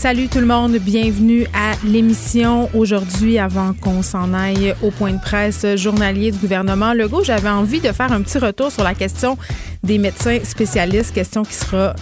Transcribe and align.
Salut 0.00 0.28
tout 0.28 0.38
le 0.38 0.46
monde, 0.46 0.76
bienvenue 0.76 1.44
à 1.52 1.72
l'émission. 1.84 2.70
Aujourd'hui, 2.72 3.36
avant 3.40 3.72
qu'on 3.72 4.00
s'en 4.00 4.32
aille 4.32 4.72
au 4.80 4.92
point 4.92 5.10
de 5.10 5.20
presse 5.20 5.66
journalier 5.74 6.30
du 6.30 6.38
gouvernement 6.38 6.94
Legault, 6.94 7.24
j'avais 7.24 7.48
envie 7.48 7.80
de 7.80 7.90
faire 7.90 8.12
un 8.12 8.22
petit 8.22 8.38
retour 8.38 8.70
sur 8.70 8.84
la 8.84 8.94
question 8.94 9.36
des 9.82 9.98
médecins 9.98 10.38
spécialistes, 10.44 11.12
question 11.12 11.42
qui 11.42 11.54
sera 11.54 11.96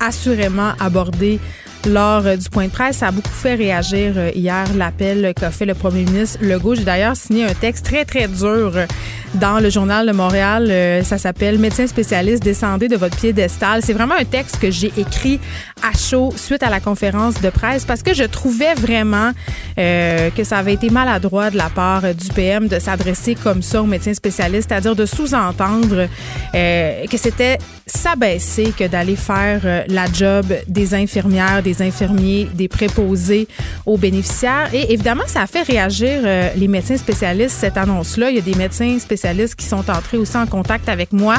assurément 0.00 0.72
abordée 0.80 1.38
lors 1.86 2.26
euh, 2.26 2.36
du 2.36 2.48
point 2.48 2.66
de 2.66 2.70
presse. 2.70 2.98
Ça 2.98 3.08
a 3.08 3.10
beaucoup 3.10 3.28
fait 3.28 3.54
réagir 3.54 4.14
euh, 4.16 4.30
hier 4.34 4.64
l'appel 4.76 5.32
qu'a 5.34 5.50
fait 5.50 5.66
le 5.66 5.74
premier 5.74 6.04
ministre 6.04 6.38
Legault. 6.42 6.74
J'ai 6.74 6.84
d'ailleurs 6.84 7.16
signé 7.16 7.44
un 7.44 7.54
texte 7.54 7.84
très, 7.84 8.04
très 8.04 8.28
dur 8.28 8.72
euh, 8.76 8.86
dans 9.34 9.60
le 9.60 9.70
journal 9.70 10.06
de 10.06 10.12
Montréal. 10.12 10.72
Ça 11.04 11.18
s'appelle 11.18 11.58
Médecin 11.58 11.86
spécialiste, 11.86 12.42
descendez 12.42 12.88
de 12.88 12.96
votre 12.96 13.16
piédestal. 13.16 13.82
C'est 13.84 13.92
vraiment 13.92 14.14
un 14.18 14.24
texte 14.24 14.58
que 14.58 14.70
j'ai 14.70 14.92
écrit 14.96 15.38
à 15.82 15.96
chaud 15.96 16.32
suite 16.34 16.62
à 16.62 16.70
la 16.70 16.80
conférence 16.80 17.40
de 17.40 17.50
presse 17.50 17.84
parce 17.84 18.02
que 18.02 18.14
je 18.14 18.24
trouvais 18.24 18.72
vraiment 18.74 19.32
que 19.76 20.44
ça 20.44 20.56
avait 20.56 20.72
été 20.72 20.88
maladroit 20.88 21.50
de 21.50 21.58
la 21.58 21.68
part 21.68 22.02
du 22.14 22.28
PM 22.28 22.68
de 22.68 22.78
s'adresser 22.78 23.34
comme 23.34 23.60
ça 23.60 23.82
aux 23.82 23.86
médecins 23.86 24.14
spécialistes, 24.14 24.70
c'est-à-dire 24.70 24.96
de 24.96 25.04
sous-entendre 25.04 26.08
que 26.52 27.16
c'était 27.18 27.58
s'abaisser 27.84 28.72
que 28.76 28.86
d'aller 28.86 29.16
faire 29.16 29.84
la 29.88 30.06
job 30.10 30.46
des 30.66 30.94
infirmières, 30.94 31.62
des 31.68 31.82
infirmiers, 31.82 32.48
des 32.54 32.68
préposés 32.68 33.46
aux 33.84 33.98
bénéficiaires. 33.98 34.70
Et 34.72 34.92
évidemment, 34.92 35.24
ça 35.26 35.42
a 35.42 35.46
fait 35.46 35.62
réagir 35.62 36.20
euh, 36.24 36.48
les 36.56 36.68
médecins 36.68 36.96
spécialistes, 36.96 37.56
cette 37.58 37.76
annonce-là. 37.76 38.30
Il 38.30 38.36
y 38.36 38.38
a 38.38 38.42
des 38.42 38.54
médecins 38.54 38.98
spécialistes 38.98 39.54
qui 39.54 39.66
sont 39.66 39.90
entrés 39.90 40.16
aussi 40.16 40.36
en 40.36 40.46
contact 40.46 40.88
avec 40.88 41.12
moi 41.12 41.36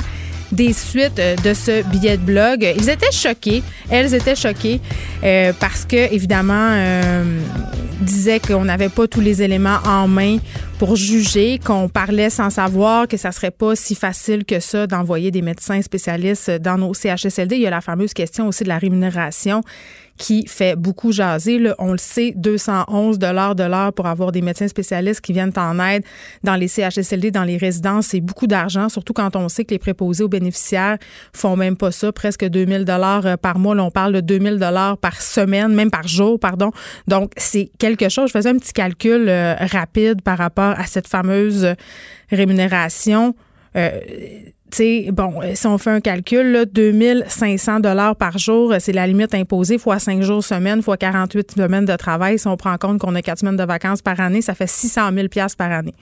des 0.52 0.74
suites 0.74 1.20
euh, 1.20 1.36
de 1.38 1.54
ce 1.54 1.84
billet 1.90 2.18
de 2.18 2.24
blog. 2.24 2.62
Ils 2.78 2.90
étaient 2.90 3.12
choqués, 3.12 3.64
elles 3.90 4.14
étaient 4.14 4.36
choquées 4.36 4.82
euh, 5.24 5.52
parce 5.60 5.86
que 5.86 6.14
évidemment 6.14 6.70
disaient 8.02 8.40
qu'on 8.40 8.66
n'avait 8.66 8.90
pas 8.90 9.08
tous 9.08 9.20
les 9.20 9.42
éléments 9.42 9.80
en 9.86 10.08
main 10.08 10.38
pour 10.78 10.96
juger, 10.96 11.60
qu'on 11.60 11.90
parlait 11.90 12.30
sans 12.30 12.50
savoir 12.50 13.08
que 13.08 13.18
ça 13.18 13.32
serait 13.32 13.52
pas 13.52 13.76
si 13.76 13.94
facile 13.94 14.46
que 14.46 14.60
ça 14.60 14.88
d'envoyer 14.88 15.32
des 15.32 15.42
médecins 15.42 15.82
spécialistes 15.82 16.50
dans 16.50 16.78
nos 16.78 16.94
CHSLD. 16.94 17.58
Il 17.58 17.62
y 17.62 17.68
a 17.68 17.70
la 17.70 17.82
fameuse 17.82 18.14
question 18.14 18.48
aussi 18.48 18.64
de 18.64 18.70
la 18.70 18.78
rémunération 18.78 19.62
qui 20.20 20.46
fait 20.46 20.76
beaucoup 20.76 21.12
jaser. 21.12 21.72
On 21.80 21.94
le 21.94 21.98
sait, 21.98 22.34
211 22.36 23.18
dollars 23.18 23.56
de 23.56 23.64
l'heure 23.64 23.94
pour 23.94 24.06
avoir 24.06 24.32
des 24.32 24.42
médecins 24.42 24.68
spécialistes 24.68 25.22
qui 25.22 25.34
viennent 25.34 25.54
en 25.56 25.80
aide 25.80 26.04
dans 26.44 26.56
les 26.56 26.68
CHSLD, 26.68 27.32
dans 27.32 27.46
les 27.46 27.58
résidences, 27.58 28.08
c'est 28.08 28.20
beaucoup 28.20 28.46
d'argent, 28.46 28.90
surtout 28.90 29.14
quand 29.14 29.36
on 29.36 29.50
sait 29.50 29.64
que 29.64 29.72
les 29.72 29.80
préposés 29.80 30.24
aux 30.24 30.30
bénéficiaires 30.30 30.98
font 31.34 31.56
même 31.56 31.78
pas 31.78 31.92
ça, 31.92 32.12
presque 32.12 32.46
2000 32.46 32.84
dollars 32.86 33.26
euh, 33.26 33.38
par 33.38 33.58
mois. 33.58 33.74
Là, 33.74 33.84
on 33.84 33.92
parle 33.92 34.14
de 34.14 34.20
2000 34.20 34.58
dollars 34.58 34.98
par 34.98 35.22
semaine, 35.22 35.74
même 35.74 35.90
par 35.90 36.08
jour, 36.08 36.38
pardon. 36.38 36.72
Donc, 37.08 37.32
c'est 37.38 37.72
quelque 37.80 38.10
chose. 38.10 38.28
Je 38.28 38.34
faisais 38.34 38.50
un 38.50 38.58
petit 38.58 38.74
calcul 38.74 39.30
euh, 39.30 39.56
rapide 39.56 40.22
par 40.22 40.38
rapport 40.38 40.78
à 40.78 40.86
cette 40.86 41.08
fameuse 41.08 41.74
rémunération. 42.30 43.36
Euh, 43.76 43.92
bon, 45.12 45.42
euh, 45.42 45.52
si 45.56 45.68
on 45.68 45.78
fait 45.78 45.90
un 45.90 46.02
calcul, 46.02 46.52
là, 46.52 46.66
2500 46.66 47.80
dollars 47.80 48.16
par 48.16 48.38
jour, 48.38 48.72
euh, 48.72 48.78
c'est 48.80 48.92
la 48.92 49.08
limite 49.08 49.34
imposée, 49.34 49.78
fois 49.78 50.00
5 50.00 50.22
jours 50.22 50.44
semaine, 50.44 50.82
fois 50.82 50.98
48 50.98 51.54
semaines 51.56 51.86
de 51.86 51.96
travail. 51.96 52.40
Si 52.40 52.48
on 52.48 52.58
prend 52.58 52.74
en 52.74 52.78
compte 52.78 53.00
qu'on 53.00 53.16
a 53.16 53.22
4 53.22 53.40
semaines 53.40 53.58
de 53.58 53.64
vacances 53.64 54.02
par 54.02 54.20
année, 54.20 54.42
ça 54.42 54.56
fait 54.56 54.70
600 54.70 55.12
000 55.14 55.28
par 55.58 55.72
année. 55.72 55.94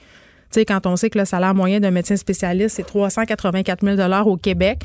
Quand 0.66 0.86
on 0.86 0.96
sait 0.96 1.10
que 1.10 1.18
le 1.18 1.24
salaire 1.24 1.54
moyen 1.54 1.78
d'un 1.78 1.90
médecin 1.90 2.16
spécialiste, 2.16 2.76
c'est 2.76 2.86
384 2.86 3.84
000 3.84 3.96
dollars 3.96 4.26
au 4.26 4.36
Québec, 4.36 4.80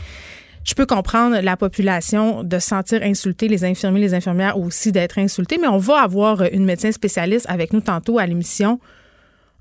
je 0.64 0.74
peux 0.76 0.86
comprendre 0.86 1.40
la 1.42 1.58
population 1.58 2.44
de 2.44 2.60
se 2.60 2.68
sentir 2.68 3.02
insultée, 3.04 3.48
les 3.48 3.66
infirmiers, 3.66 4.02
les 4.02 4.14
infirmières 4.14 4.58
aussi 4.58 4.92
d'être 4.92 5.20
insultés, 5.20 5.58
mais 5.60 5.68
on 5.68 5.78
va 5.78 6.02
avoir 6.02 6.42
une 6.42 6.64
médecin 6.64 6.92
spécialiste 6.92 7.46
avec 7.50 7.74
nous 7.74 7.82
tantôt 7.82 8.18
à 8.18 8.26
l'émission 8.26 8.80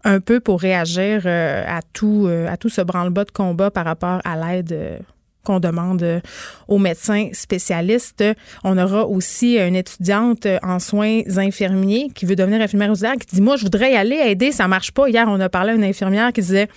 un 0.05 0.21
peu 0.21 0.41
pour 0.41 0.61
réagir 0.61 1.23
euh, 1.27 1.65
à 1.67 1.81
tout, 1.93 2.27
euh, 2.27 2.49
à 2.49 2.57
tout 2.57 2.69
ce 2.69 2.81
branle-bas 2.81 3.25
de 3.25 3.31
combat 3.31 3.71
par 3.71 3.85
rapport 3.85 4.21
à 4.25 4.37
l'aide 4.37 4.73
euh, 4.73 4.99
qu'on 5.45 5.59
demande 5.59 6.23
aux 6.69 6.79
médecins 6.79 7.29
spécialistes. 7.33 8.25
On 8.63 8.79
aura 8.79 9.07
aussi 9.07 9.59
une 9.59 9.75
étudiante 9.75 10.47
en 10.63 10.79
soins 10.79 11.23
infirmiers 11.37 12.11
qui 12.15 12.27
veut 12.27 12.37
devenir 12.37 12.61
infirmière 12.61 12.93
auxiliaire 12.93 13.17
qui 13.17 13.35
dit 13.35 13.43
Moi, 13.43 13.57
je 13.57 13.65
voudrais 13.65 13.93
y 13.93 13.97
aller 13.97 14.21
aider, 14.25 14.53
ça 14.53 14.69
marche 14.69 14.93
pas. 14.93 15.09
Hier, 15.09 15.27
on 15.29 15.41
a 15.41 15.49
parlé 15.49 15.73
à 15.73 15.75
une 15.75 15.83
infirmière 15.83 16.33
qui 16.33 16.43
disait 16.43 16.69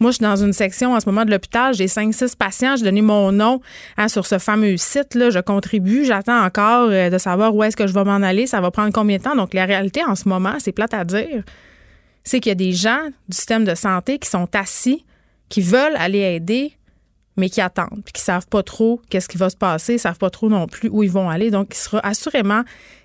moi, 0.00 0.12
je 0.12 0.16
suis 0.16 0.24
dans 0.24 0.36
une 0.36 0.54
section 0.54 0.94
en 0.94 1.00
ce 1.00 1.06
moment 1.06 1.26
de 1.26 1.30
l'hôpital, 1.30 1.74
j'ai 1.74 1.84
5-6 1.84 2.34
patients, 2.34 2.76
j'ai 2.76 2.84
donné 2.84 3.02
mon 3.02 3.32
nom 3.32 3.60
hein, 3.98 4.08
sur 4.08 4.24
ce 4.24 4.38
fameux 4.38 4.78
site-là, 4.78 5.28
je 5.28 5.40
contribue, 5.40 6.06
j'attends 6.06 6.42
encore 6.42 6.88
de 6.88 7.18
savoir 7.18 7.54
où 7.54 7.62
est-ce 7.64 7.76
que 7.76 7.86
je 7.86 7.92
vais 7.92 8.04
m'en 8.04 8.22
aller, 8.22 8.46
ça 8.46 8.62
va 8.62 8.70
prendre 8.70 8.94
combien 8.94 9.18
de 9.18 9.22
temps? 9.22 9.36
Donc, 9.36 9.52
la 9.52 9.66
réalité 9.66 10.02
en 10.02 10.14
ce 10.14 10.26
moment, 10.26 10.54
c'est 10.58 10.72
plate 10.72 10.94
à 10.94 11.04
dire, 11.04 11.42
c'est 12.24 12.40
qu'il 12.40 12.50
y 12.50 12.52
a 12.52 12.56
des 12.56 12.72
gens 12.72 13.08
du 13.28 13.36
système 13.36 13.64
de 13.64 13.74
santé 13.74 14.18
qui 14.18 14.28
sont 14.28 14.48
assis, 14.54 15.04
qui 15.48 15.60
veulent 15.60 15.96
aller 15.96 16.20
aider, 16.20 16.76
mais 17.36 17.48
qui 17.48 17.60
attendent, 17.60 18.02
puis 18.04 18.12
qui 18.12 18.22
savent 18.22 18.46
pas 18.46 18.62
trop 18.62 19.00
qu'est-ce 19.08 19.28
qui 19.28 19.38
va 19.38 19.50
se 19.50 19.56
passer, 19.56 19.98
savent 19.98 20.18
pas 20.18 20.30
trop 20.30 20.48
non 20.48 20.66
plus 20.66 20.88
où 20.90 21.02
ils 21.02 21.10
vont 21.10 21.28
aller. 21.30 21.50
Donc, 21.50 21.68
il 21.72 21.78
sera 21.78 22.00
assurément 22.00 22.62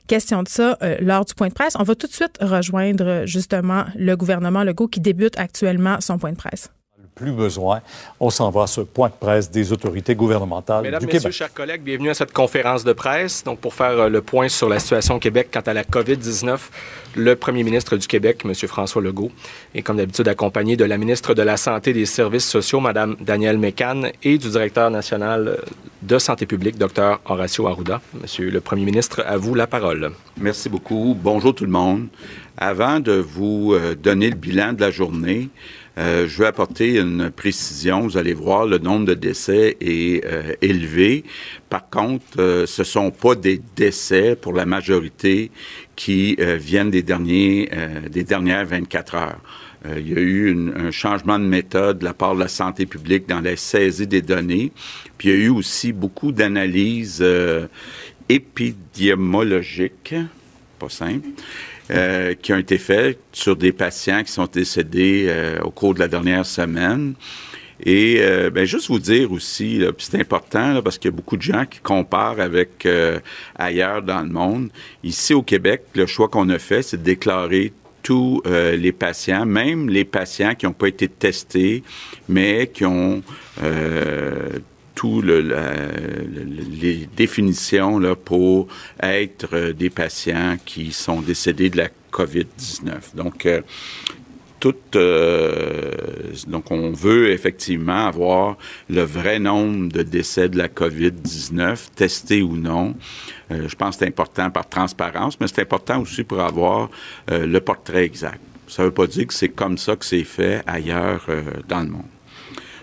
question 0.08 0.44
de 0.44 0.48
ça 0.48 0.78
euh, 0.84 0.98
lors 1.00 1.26
du 1.26 1.34
point 1.34 1.48
de 1.48 1.54
presse. 1.54 1.76
On 1.80 1.84
va 1.84 1.96
tout 1.96 2.08
de 2.08 2.14
suite 2.14 2.38
rejoindre 2.42 3.24
justement 3.26 3.86
le 3.96 4.16
gouvernement 4.16 4.64
Legault 4.64 4.88
qui 4.88 5.00
débute 5.00 5.38
actuellement 5.40 6.02
son 6.02 6.18
point 6.18 6.32
de 6.32 6.38
presse 6.38 6.70
plus 7.16 7.32
besoin. 7.32 7.80
On 8.20 8.30
s'en 8.30 8.50
va 8.52 8.64
à 8.64 8.68
ce 8.68 8.82
point 8.82 9.08
de 9.08 9.14
presse 9.14 9.50
des 9.50 9.72
autorités 9.72 10.16
gouvernementales 10.16 10.84
Mesdames, 10.84 11.00
du 11.00 11.06
Messieurs, 11.06 11.20
Québec. 11.22 11.34
chers 11.34 11.54
collègues, 11.54 11.82
bienvenue 11.82 12.10
à 12.10 12.14
cette 12.14 12.34
conférence 12.34 12.84
de 12.84 12.92
presse. 12.92 13.44
Donc, 13.46 13.60
pour 13.60 13.74
faire 13.74 13.98
euh, 13.98 14.10
le 14.10 14.22
point 14.22 14.50
sur 14.50 14.68
la 14.68 14.80
situation 14.80 15.16
au 15.16 15.20
Québec 15.20 15.48
quant 15.52 15.62
à 15.62 15.74
la 15.74 15.84
COVID-19, 15.84 16.58
le 17.16 17.36
premier 17.38 17.64
ministre 17.64 17.96
du 17.96 18.06
Québec, 18.06 18.42
M. 18.44 18.54
François 18.68 19.02
Legault, 19.02 19.32
est 19.74 19.82
comme 19.82 19.96
d'habitude 19.98 20.28
accompagné 20.28 20.76
de 20.76 20.84
la 20.84 20.98
ministre 20.98 21.34
de 21.34 21.42
la 21.42 21.56
Santé 21.56 21.92
et 21.92 21.94
des 21.94 22.06
Services 22.06 22.48
sociaux, 22.50 22.82
Mme 22.82 23.16
Danielle 23.22 23.58
Mécan, 23.58 24.02
et 24.22 24.38
du 24.38 24.50
directeur 24.50 24.92
national 24.92 25.58
de 26.02 26.20
santé 26.20 26.46
publique, 26.46 26.78
Dr. 26.78 27.20
Horacio 27.26 27.68
Arruda. 27.68 28.02
Monsieur 28.22 28.50
le 28.52 28.60
premier 28.60 28.84
ministre, 28.84 29.24
à 29.26 29.38
vous 29.38 29.56
la 29.56 29.68
parole. 29.68 30.12
Merci 30.38 30.68
beaucoup. 30.68 31.18
Bonjour 31.18 31.56
tout 31.56 31.66
le 31.66 31.72
monde. 31.72 32.08
Avant 32.58 33.00
de 33.00 33.14
vous 33.14 33.74
euh, 33.74 33.96
donner 33.96 34.30
le 34.30 34.36
bilan 34.36 34.74
de 34.74 34.82
la 34.82 34.92
journée, 34.92 35.50
euh, 35.98 36.28
je 36.28 36.38
veux 36.40 36.48
apporter 36.48 36.98
une 37.00 37.32
précision. 37.32 38.02
Vous 38.02 38.18
allez 38.18 38.34
voir, 38.34 38.66
le 38.66 38.78
nombre 38.78 39.06
de 39.06 39.14
décès 39.14 39.78
est 39.80 40.26
euh, 40.26 40.54
élevé. 40.62 41.24
Par 41.70 41.90
contre, 41.90 42.40
euh, 42.40 42.66
ce 42.66 42.84
sont 42.84 43.12
pas 43.12 43.36
des 43.36 43.62
décès 43.76 44.36
pour 44.36 44.54
la 44.54 44.66
majorité 44.66 45.52
qui 45.96 46.36
euh, 46.40 46.58
viennent 46.58 46.92
des 46.92 47.04
derniers 47.04 47.70
des 48.12 48.24
dernières 48.24 48.66
24 48.66 49.16
heures. 49.16 49.40
il 49.98 50.10
y 50.10 50.16
a 50.16 50.20
eu 50.20 50.52
une, 50.52 50.74
un 50.76 50.92
changement 50.92 51.40
de 51.40 51.46
méthode 51.46 52.00
de 52.00 52.06
la 52.06 52.14
part 52.14 52.36
de 52.36 52.40
la 52.40 52.48
santé 52.48 52.86
publique 52.86 53.28
dans 53.28 53.40
la 53.40 53.56
saisie 53.56 54.08
des 54.08 54.22
données. 54.22 54.72
Puis 55.18 55.30
il 55.30 55.32
y 55.32 55.38
a 55.38 55.46
eu 55.46 55.50
aussi 55.50 55.94
beaucoup 55.94 56.32
d'analyses 56.32 57.26
épidémiologiques, 58.28 60.16
pas 60.80 60.90
simple. 60.90 61.30
Euh, 61.92 62.34
qui 62.34 62.52
ont 62.52 62.58
été 62.58 62.80
faits 62.80 63.20
sur 63.32 63.56
des 63.56 63.72
patients 63.72 64.24
qui 64.24 64.32
sont 64.32 64.48
décédés 64.52 65.28
euh, 65.28 65.60
au 65.62 65.70
cours 65.70 65.94
de 65.94 66.00
la 66.00 66.08
dernière 66.08 66.44
semaine. 66.44 67.14
Et 67.80 68.18
euh, 68.22 68.50
ben, 68.50 68.66
juste 68.66 68.88
vous 68.88 68.98
dire 68.98 69.32
aussi, 69.32 69.84
c'est 70.00 70.20
important 70.20 70.74
là, 70.74 70.82
parce 70.82 70.98
qu'il 70.98 71.12
y 71.12 71.14
a 71.14 71.16
beaucoup 71.16 71.38
de 71.38 71.44
gens 71.44 71.66
qui 71.68 71.80
comparent 71.82 72.40
avec 72.40 72.88
ailleurs 73.56 74.02
dans 74.02 74.22
le 74.22 74.30
monde. 74.30 74.70
Ici 75.04 75.36
au 75.36 75.44
Québec, 75.44 75.84
le 75.94 76.08
choix 76.08 76.28
qu'on 76.28 76.50
a 76.50 76.58
fait, 76.58 76.82
c'est 76.82 76.98
de 76.98 77.04
déclarer 77.04 77.72
tous 78.02 78.42
les 78.46 78.92
patients, 78.92 79.46
même 79.46 79.88
les 79.88 80.06
patients 80.06 80.56
qui 80.56 80.66
n'ont 80.66 80.74
pas 80.74 80.88
été 80.88 81.08
testés, 81.08 81.84
mais 82.28 82.68
qui 82.74 82.86
ont 82.86 83.22
tous 84.96 85.22
le, 85.22 85.42
les 86.82 87.08
définitions 87.16 88.00
là, 88.00 88.16
pour 88.16 88.68
être 89.02 89.50
euh, 89.54 89.74
des 89.74 89.90
patients 89.90 90.58
qui 90.66 90.92
sont 90.92 91.22
décédés 91.22 91.70
de 91.70 91.78
la 91.78 91.90
COVID-19. 92.12 93.16
Donc, 93.16 93.46
euh, 93.46 93.62
tout, 94.60 94.76
euh, 94.96 95.92
donc, 96.48 96.72
on 96.72 96.92
veut 96.92 97.30
effectivement 97.30 98.08
avoir 98.08 98.58
le 98.90 99.04
vrai 99.04 99.38
nombre 99.38 99.92
de 99.92 100.02
décès 100.02 100.50
de 100.50 100.58
la 100.58 100.70
COVID-19, 100.70 101.90
testés 101.96 102.42
ou 102.42 102.56
non. 102.56 102.96
je 103.52 103.76
pense 103.76 103.98
que 103.98 104.00
c'est 104.00 104.08
important 104.08 104.50
par 104.50 104.68
transparence, 104.68 105.40
mais 105.40 105.48
c'est 105.48 105.62
important 105.62 106.02
aussi 106.02 106.24
pour 106.24 106.40
avoir 106.40 106.90
le 107.30 107.60
portrait 107.60 108.06
exact. 108.06 108.40
Ça 108.68 108.82
ne 108.82 108.88
veut 108.88 108.94
pas 108.94 109.08
dire 109.08 109.28
que 109.28 109.34
c'est 109.34 109.50
comme 109.50 109.78
ça 109.78 109.96
que 109.96 110.06
c'est 110.06 110.24
fait 110.24 110.64
ailleurs 110.66 111.26
euh, 111.30 111.44
dans 111.68 111.82
le 111.82 111.90
monde. 111.90 112.15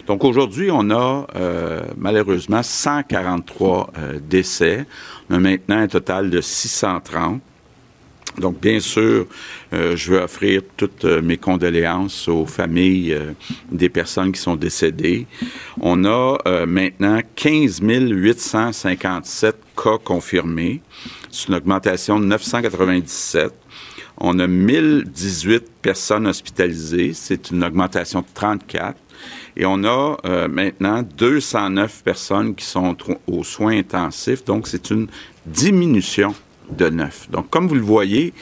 Donc 0.07 0.25
aujourd'hui, 0.25 0.71
on 0.71 0.91
a 0.91 1.27
euh, 1.37 1.83
malheureusement 1.97 2.63
143 2.63 3.93
euh, 3.97 4.19
décès. 4.21 4.87
On 5.31 5.35
a 5.37 5.39
maintenant 5.39 5.79
un 5.79 5.89
total 5.89 6.31
de 6.31 6.41
630. 6.41 7.41
Donc, 8.39 8.59
bien 8.63 8.81
sûr, 8.81 9.27
je 9.73 10.11
veux 10.11 10.19
offrir 10.19 10.63
toutes 10.79 11.05
mes 11.05 11.37
condoléances 11.37 12.29
aux 12.29 12.47
familles 12.47 13.15
des 13.71 13.91
personnes 13.91 14.33
qui 14.33 14.41
sont 14.41 14.57
décédées. 14.57 15.27
On 15.83 16.03
a 16.07 16.39
maintenant 16.65 17.21
15 17.37 17.81
857 17.83 19.57
cas 19.77 19.99
confirmés. 20.03 20.81
C'est 21.31 21.49
une 21.49 21.57
augmentation 21.57 22.19
de 22.19 22.25
997. 22.25 23.53
On 24.19 24.39
a 24.39 24.47
1018 24.47 25.65
personnes 25.81 26.27
hospitalisées. 26.27 27.13
C'est 27.15 27.51
une 27.51 27.65
augmentation 27.65 28.21
de 28.21 28.27
34. 28.35 28.97
Et 29.57 29.67
on 29.67 29.85
a 29.85 30.17
euh, 30.25 30.49
maintenant 30.49 31.03
209 31.03 32.03
personnes 32.03 32.55
qui 32.55 32.65
sont 32.65 32.97
aux 33.27 33.45
soins 33.45 33.77
intensifs. 33.77 34.45
Donc, 34.45 34.67
c'est 34.67 34.91
une 34.91 35.09
diminution 35.47 36.35
de 36.71 36.89
9. 36.89 37.31
Donc, 37.31 37.51
comme 37.51 37.69
vous 37.69 37.75
le 37.75 37.81
voyez, 37.81 38.33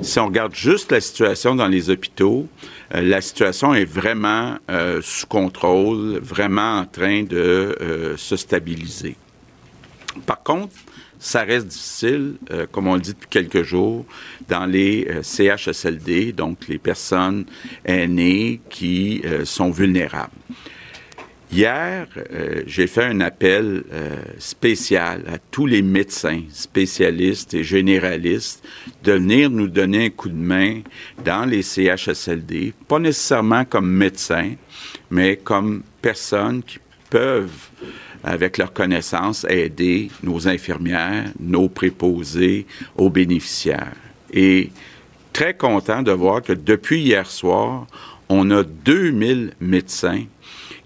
si 0.00 0.18
on 0.18 0.26
regarde 0.26 0.54
juste 0.54 0.92
la 0.92 1.00
situation 1.00 1.54
dans 1.54 1.68
les 1.68 1.90
hôpitaux, 1.90 2.48
euh, 2.94 3.00
la 3.00 3.20
situation 3.20 3.74
est 3.74 3.84
vraiment 3.84 4.56
euh, 4.70 5.00
sous 5.02 5.26
contrôle, 5.26 6.18
vraiment 6.22 6.78
en 6.78 6.86
train 6.86 7.22
de 7.24 8.14
se 8.16 8.36
stabiliser. 8.36 9.16
Par 10.26 10.42
contre, 10.42 10.74
ça 11.22 11.44
reste 11.44 11.68
difficile, 11.68 12.34
euh, 12.50 12.66
comme 12.70 12.88
on 12.88 12.94
le 12.94 13.00
dit 13.00 13.12
depuis 13.12 13.28
quelques 13.30 13.62
jours, 13.62 14.04
dans 14.48 14.66
les 14.66 15.06
euh, 15.08 15.22
CHSLD, 15.22 16.32
donc 16.32 16.66
les 16.68 16.78
personnes 16.78 17.44
aînées 17.84 18.60
qui 18.68 19.22
euh, 19.24 19.44
sont 19.44 19.70
vulnérables. 19.70 20.32
Hier, 21.52 22.06
j'ai 22.66 22.86
fait 22.86 23.04
un 23.04 23.20
appel 23.20 23.84
spécial 24.38 25.22
à 25.30 25.36
tous 25.36 25.66
les 25.66 25.82
médecins, 25.82 26.40
spécialistes 26.48 27.52
et 27.52 27.62
généralistes 27.62 28.66
de 29.04 29.12
venir 29.12 29.50
nous 29.50 29.68
donner 29.68 30.06
un 30.06 30.08
coup 30.08 30.30
de 30.30 30.34
main 30.34 30.80
dans 31.22 31.44
les 31.44 31.60
CHSLD, 31.60 32.72
pas 32.88 32.98
nécessairement 32.98 33.66
comme 33.66 33.86
médecins, 33.86 34.54
mais 35.10 35.36
comme 35.36 35.82
personnes 36.00 36.62
qui 36.62 36.78
peuvent 37.10 37.68
avec 38.24 38.58
leurs 38.58 38.72
connaissances, 38.72 39.46
aider 39.48 40.10
nos 40.22 40.48
infirmières, 40.48 41.30
nos 41.40 41.68
préposés, 41.68 42.66
aux 42.96 43.10
bénéficiaires. 43.10 43.96
Et 44.32 44.70
très 45.32 45.54
content 45.54 46.02
de 46.02 46.12
voir 46.12 46.42
que 46.42 46.52
depuis 46.52 47.00
hier 47.00 47.26
soir, 47.30 47.86
on 48.28 48.50
a 48.50 48.62
2000 48.62 49.52
médecins 49.60 50.24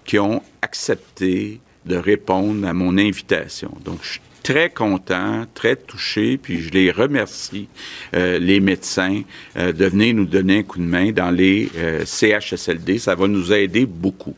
qui 0.05 0.19
ont 0.19 0.41
accepté 0.61 1.59
de 1.85 1.95
répondre 1.95 2.67
à 2.67 2.73
mon 2.73 2.97
invitation. 2.97 3.71
Donc, 3.85 3.99
je 4.01 4.13
suis 4.13 4.21
très 4.43 4.69
content, 4.69 5.45
très 5.53 5.75
touché, 5.75 6.37
puis 6.37 6.61
je 6.61 6.69
les 6.71 6.91
remercie, 6.91 7.67
euh, 8.15 8.39
les 8.39 8.59
médecins, 8.59 9.21
euh, 9.57 9.73
de 9.73 9.85
venir 9.85 10.13
nous 10.15 10.25
donner 10.25 10.59
un 10.59 10.63
coup 10.63 10.79
de 10.79 10.85
main 10.85 11.11
dans 11.11 11.31
les 11.31 11.69
euh, 11.75 12.05
CHSLD. 12.05 12.97
Ça 12.97 13.15
va 13.15 13.27
nous 13.27 13.51
aider 13.51 13.85
beaucoup. 13.85 14.35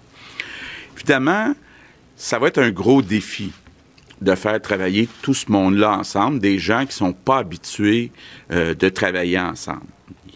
Évidemment, 0.95 1.53
ça 2.19 2.37
va 2.37 2.47
être 2.49 2.59
un 2.59 2.69
gros 2.69 3.01
défi 3.01 3.51
de 4.21 4.35
faire 4.35 4.61
travailler 4.61 5.07
tout 5.21 5.33
ce 5.33 5.49
monde-là 5.49 5.97
ensemble, 5.97 6.39
des 6.39 6.59
gens 6.59 6.81
qui 6.81 6.87
ne 6.87 7.07
sont 7.07 7.13
pas 7.13 7.37
habitués 7.37 8.11
euh, 8.51 8.75
de 8.75 8.89
travailler 8.89 9.39
ensemble. 9.39 9.87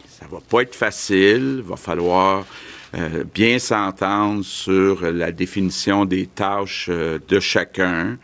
Ça 0.07 0.25
va 0.31 0.39
pas 0.39 0.61
être 0.61 0.75
facile, 0.75 1.57
il 1.57 1.69
va 1.69 1.75
falloir 1.75 2.45
euh, 2.95 3.25
bien 3.35 3.59
s'entendre 3.59 4.45
sur 4.45 5.01
la 5.11 5.33
définition 5.33 6.05
des 6.05 6.25
tâches 6.25 6.87
euh, 6.89 7.19
de 7.27 7.41
chacun. 7.41 8.17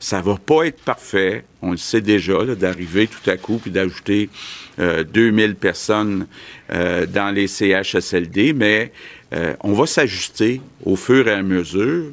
Ça 0.00 0.20
va 0.20 0.34
pas 0.34 0.64
être 0.64 0.82
parfait, 0.82 1.44
on 1.62 1.70
le 1.70 1.76
sait 1.76 2.00
déjà, 2.00 2.44
d'arriver 2.56 3.06
tout 3.06 3.30
à 3.30 3.36
coup 3.36 3.58
puis 3.62 3.70
d'ajouter 3.70 4.28
2000 4.76 5.54
personnes 5.54 6.26
dans 6.68 7.34
les 7.34 7.46
CHSLD, 7.46 8.52
mais 8.52 8.92
on 9.60 9.72
va 9.72 9.86
s'ajuster 9.86 10.60
au 10.84 10.96
fur 10.96 11.26
et 11.26 11.32
à 11.32 11.42
mesure. 11.42 12.12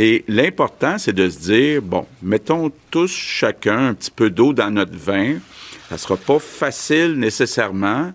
Et 0.00 0.24
l'important, 0.28 0.96
c'est 0.96 1.12
de 1.12 1.28
se 1.28 1.40
dire, 1.40 1.82
bon, 1.82 2.06
mettons 2.22 2.70
tous 2.92 3.10
chacun 3.10 3.88
un 3.88 3.94
petit 3.94 4.12
peu 4.12 4.30
d'eau 4.30 4.52
dans 4.52 4.70
notre 4.70 4.96
vin. 4.96 5.38
Ça 5.90 5.98
sera 5.98 6.16
pas 6.16 6.38
facile 6.38 7.14
nécessairement, 7.14 8.12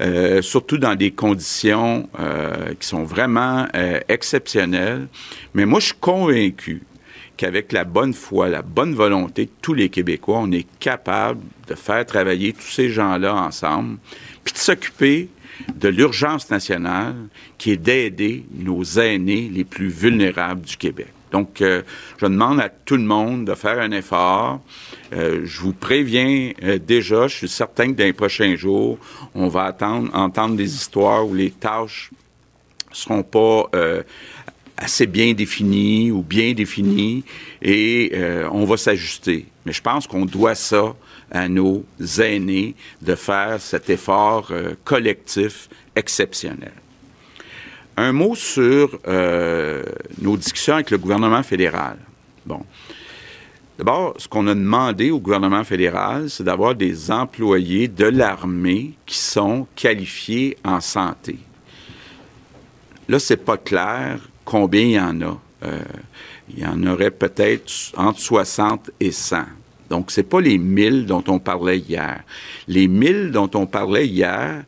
euh, 0.00 0.40
surtout 0.40 0.78
dans 0.78 0.94
des 0.94 1.10
conditions 1.10 2.08
euh, 2.20 2.74
qui 2.78 2.86
sont 2.86 3.02
vraiment 3.02 3.66
euh, 3.74 3.98
exceptionnelles. 4.08 5.08
Mais 5.52 5.66
moi, 5.66 5.80
je 5.80 5.86
suis 5.86 5.96
convaincu 6.00 6.82
qu'avec 7.36 7.72
la 7.72 7.82
bonne 7.82 8.14
foi, 8.14 8.48
la 8.48 8.62
bonne 8.62 8.94
volonté 8.94 9.46
de 9.46 9.50
tous 9.60 9.74
les 9.74 9.88
Québécois, 9.88 10.38
on 10.40 10.52
est 10.52 10.66
capable 10.78 11.40
de 11.66 11.74
faire 11.74 12.06
travailler 12.06 12.52
tous 12.52 12.70
ces 12.70 12.88
gens-là 12.88 13.34
ensemble, 13.34 13.98
puis 14.44 14.54
de 14.54 14.58
s'occuper 14.58 15.28
de 15.74 15.88
l'urgence 15.88 16.50
nationale 16.50 17.16
qui 17.58 17.72
est 17.72 17.76
d'aider 17.76 18.44
nos 18.54 18.84
aînés 18.84 19.50
les 19.52 19.64
plus 19.64 19.88
vulnérables 19.88 20.60
du 20.60 20.76
Québec. 20.76 21.08
Donc, 21.32 21.60
euh, 21.60 21.82
je 22.18 22.26
demande 22.26 22.60
à 22.60 22.68
tout 22.68 22.96
le 22.96 23.02
monde 23.02 23.44
de 23.46 23.54
faire 23.54 23.78
un 23.78 23.90
effort. 23.90 24.60
Euh, 25.12 25.42
je 25.44 25.60
vous 25.60 25.72
préviens 25.72 26.52
euh, 26.62 26.78
déjà, 26.78 27.26
je 27.26 27.36
suis 27.36 27.48
certain 27.48 27.92
que 27.92 27.98
dans 27.98 28.04
les 28.04 28.12
prochains 28.12 28.54
jours, 28.56 28.98
on 29.34 29.48
va 29.48 29.64
attendre, 29.64 30.10
entendre 30.14 30.56
des 30.56 30.74
histoires 30.74 31.26
où 31.26 31.34
les 31.34 31.50
tâches 31.50 32.10
seront 32.92 33.22
pas 33.22 33.68
assez 34.78 35.06
bien 35.06 35.34
définies 35.34 36.10
ou 36.10 36.22
bien 36.22 36.54
définies 36.54 37.24
et 37.60 38.12
on 38.50 38.64
va 38.64 38.78
s'ajuster. 38.78 39.44
Mais 39.66 39.72
je 39.72 39.82
pense 39.82 40.06
qu'on 40.06 40.24
doit 40.24 40.54
ça 40.54 40.94
à 41.30 41.46
nos 41.46 41.84
aînés 42.18 42.74
de 43.02 43.14
faire 43.14 43.60
cet 43.60 43.90
effort 43.90 44.50
collectif 44.84 45.68
exceptionnel. 45.94 46.72
Un 47.96 48.12
mot 48.12 48.34
sur 48.34 48.98
euh, 49.08 49.82
nos 50.20 50.36
discussions 50.36 50.74
avec 50.74 50.90
le 50.90 50.98
gouvernement 50.98 51.42
fédéral. 51.42 51.96
Bon. 52.44 52.62
D'abord, 53.78 54.14
ce 54.16 54.26
qu'on 54.28 54.46
a 54.46 54.54
demandé 54.54 55.10
au 55.10 55.18
gouvernement 55.18 55.64
fédéral, 55.64 56.30
c'est 56.30 56.44
d'avoir 56.44 56.74
des 56.74 57.10
employés 57.10 57.88
de 57.88 58.06
l'armée 58.06 58.92
qui 59.04 59.18
sont 59.18 59.66
qualifiés 59.76 60.56
en 60.64 60.80
santé. 60.80 61.38
Là, 63.08 63.18
c'est 63.18 63.36
pas 63.36 63.58
clair 63.58 64.18
combien 64.44 64.80
il 64.80 64.90
y 64.92 65.00
en 65.00 65.20
a. 65.20 65.38
Euh, 65.64 65.82
il 66.48 66.60
y 66.60 66.66
en 66.66 66.86
aurait 66.86 67.10
peut-être 67.10 67.70
entre 67.96 68.20
60 68.20 68.90
et 69.00 69.10
100. 69.10 69.44
Donc, 69.90 70.10
c'est 70.10 70.22
pas 70.22 70.40
les 70.40 70.58
1000 70.58 71.06
dont 71.06 71.24
on 71.28 71.38
parlait 71.38 71.78
hier. 71.78 72.22
Les 72.68 72.88
1000 72.88 73.30
dont 73.30 73.50
on 73.54 73.66
parlait 73.66 74.06
hier, 74.06 74.64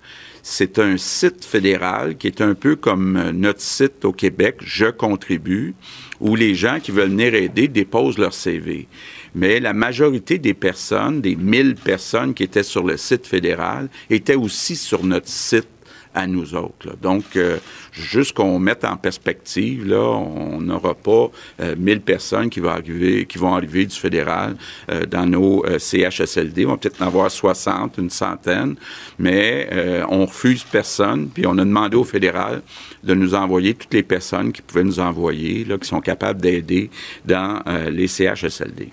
c'est 0.51 0.79
un 0.79 0.97
site 0.97 1.45
fédéral 1.45 2.17
qui 2.17 2.27
est 2.27 2.41
un 2.41 2.55
peu 2.55 2.75
comme 2.75 3.17
euh, 3.17 3.33
notre 3.33 3.61
site 3.61 4.05
au 4.07 4.13
Québec, 4.13 4.57
Je 4.65 4.87
contribue, 4.87 5.75
où 6.21 6.37
les 6.37 6.55
gens 6.55 6.81
qui 6.81 6.91
veulent 6.91 7.11
venir 7.11 7.35
aider 7.35 7.69
déposent 7.69 8.17
leur 8.17 8.33
CV. 8.33 8.89
Mais 9.35 9.61
la 9.61 9.75
majorité 9.75 10.39
des 10.39 10.55
personnes, 10.55 11.21
des 11.21 11.37
1000 11.37 11.75
personnes 11.75 12.33
qui 12.33 12.45
étaient 12.45 12.63
sur 12.63 12.83
le 12.83 12.97
site 12.97 13.27
fédéral, 13.27 13.91
étaient 14.09 14.37
aussi 14.37 14.75
sur 14.75 15.05
notre 15.05 15.29
site 15.29 15.69
à 16.15 16.27
nous 16.27 16.55
autres. 16.55 16.97
Donc, 17.01 17.37
euh, 17.37 17.59
juste 17.93 18.33
qu'on 18.33 18.59
mette 18.59 18.85
en 18.85 18.97
perspective, 18.97 19.87
là, 19.87 20.01
on 20.01 20.61
n'aura 20.61 20.95
pas 20.95 21.31
1000 21.77 21.97
euh, 21.97 22.01
personnes 22.01 22.51
qui 22.51 22.61
vont 22.61 22.71
arriver, 22.71 23.27
qui 23.27 23.39
vont 23.39 23.55
arriver 23.55 23.87
du 23.87 23.97
fédéral 23.97 24.57
euh, 24.91 25.07
dans 25.07 25.27
nos 25.27 25.65
CHSLD. 25.79 26.67
On 26.67 26.71
va 26.71 26.77
peut-être 26.77 27.03
en 27.03 27.07
avoir 27.07 27.31
60, 27.31 27.99
une 27.99 28.11
centaine, 28.11 28.77
mais 29.19 29.69
on 30.09 30.27
refuse 30.27 30.65
personne, 30.65 31.29
puis 31.29 31.47
on 31.47 31.57
a 31.59 31.65
demandé 31.65 31.97
au 31.97 32.05
fédéral 32.05 32.63
de 33.05 33.15
nous 33.15 33.35
envoyer 33.35 33.75
toutes 33.75 33.95
les 33.95 34.03
personnes 34.03 34.53
qui 34.53 34.63
pouvaient 34.63 34.85
nous 34.85 35.01
envoyer, 35.01 35.65
là, 35.65 35.79
qui 35.79 35.89
sont 35.89 36.01
capables 36.01 36.41
d'aider 36.41 36.91
dans 37.25 37.63
les 37.91 38.07
CHSLD. 38.07 38.91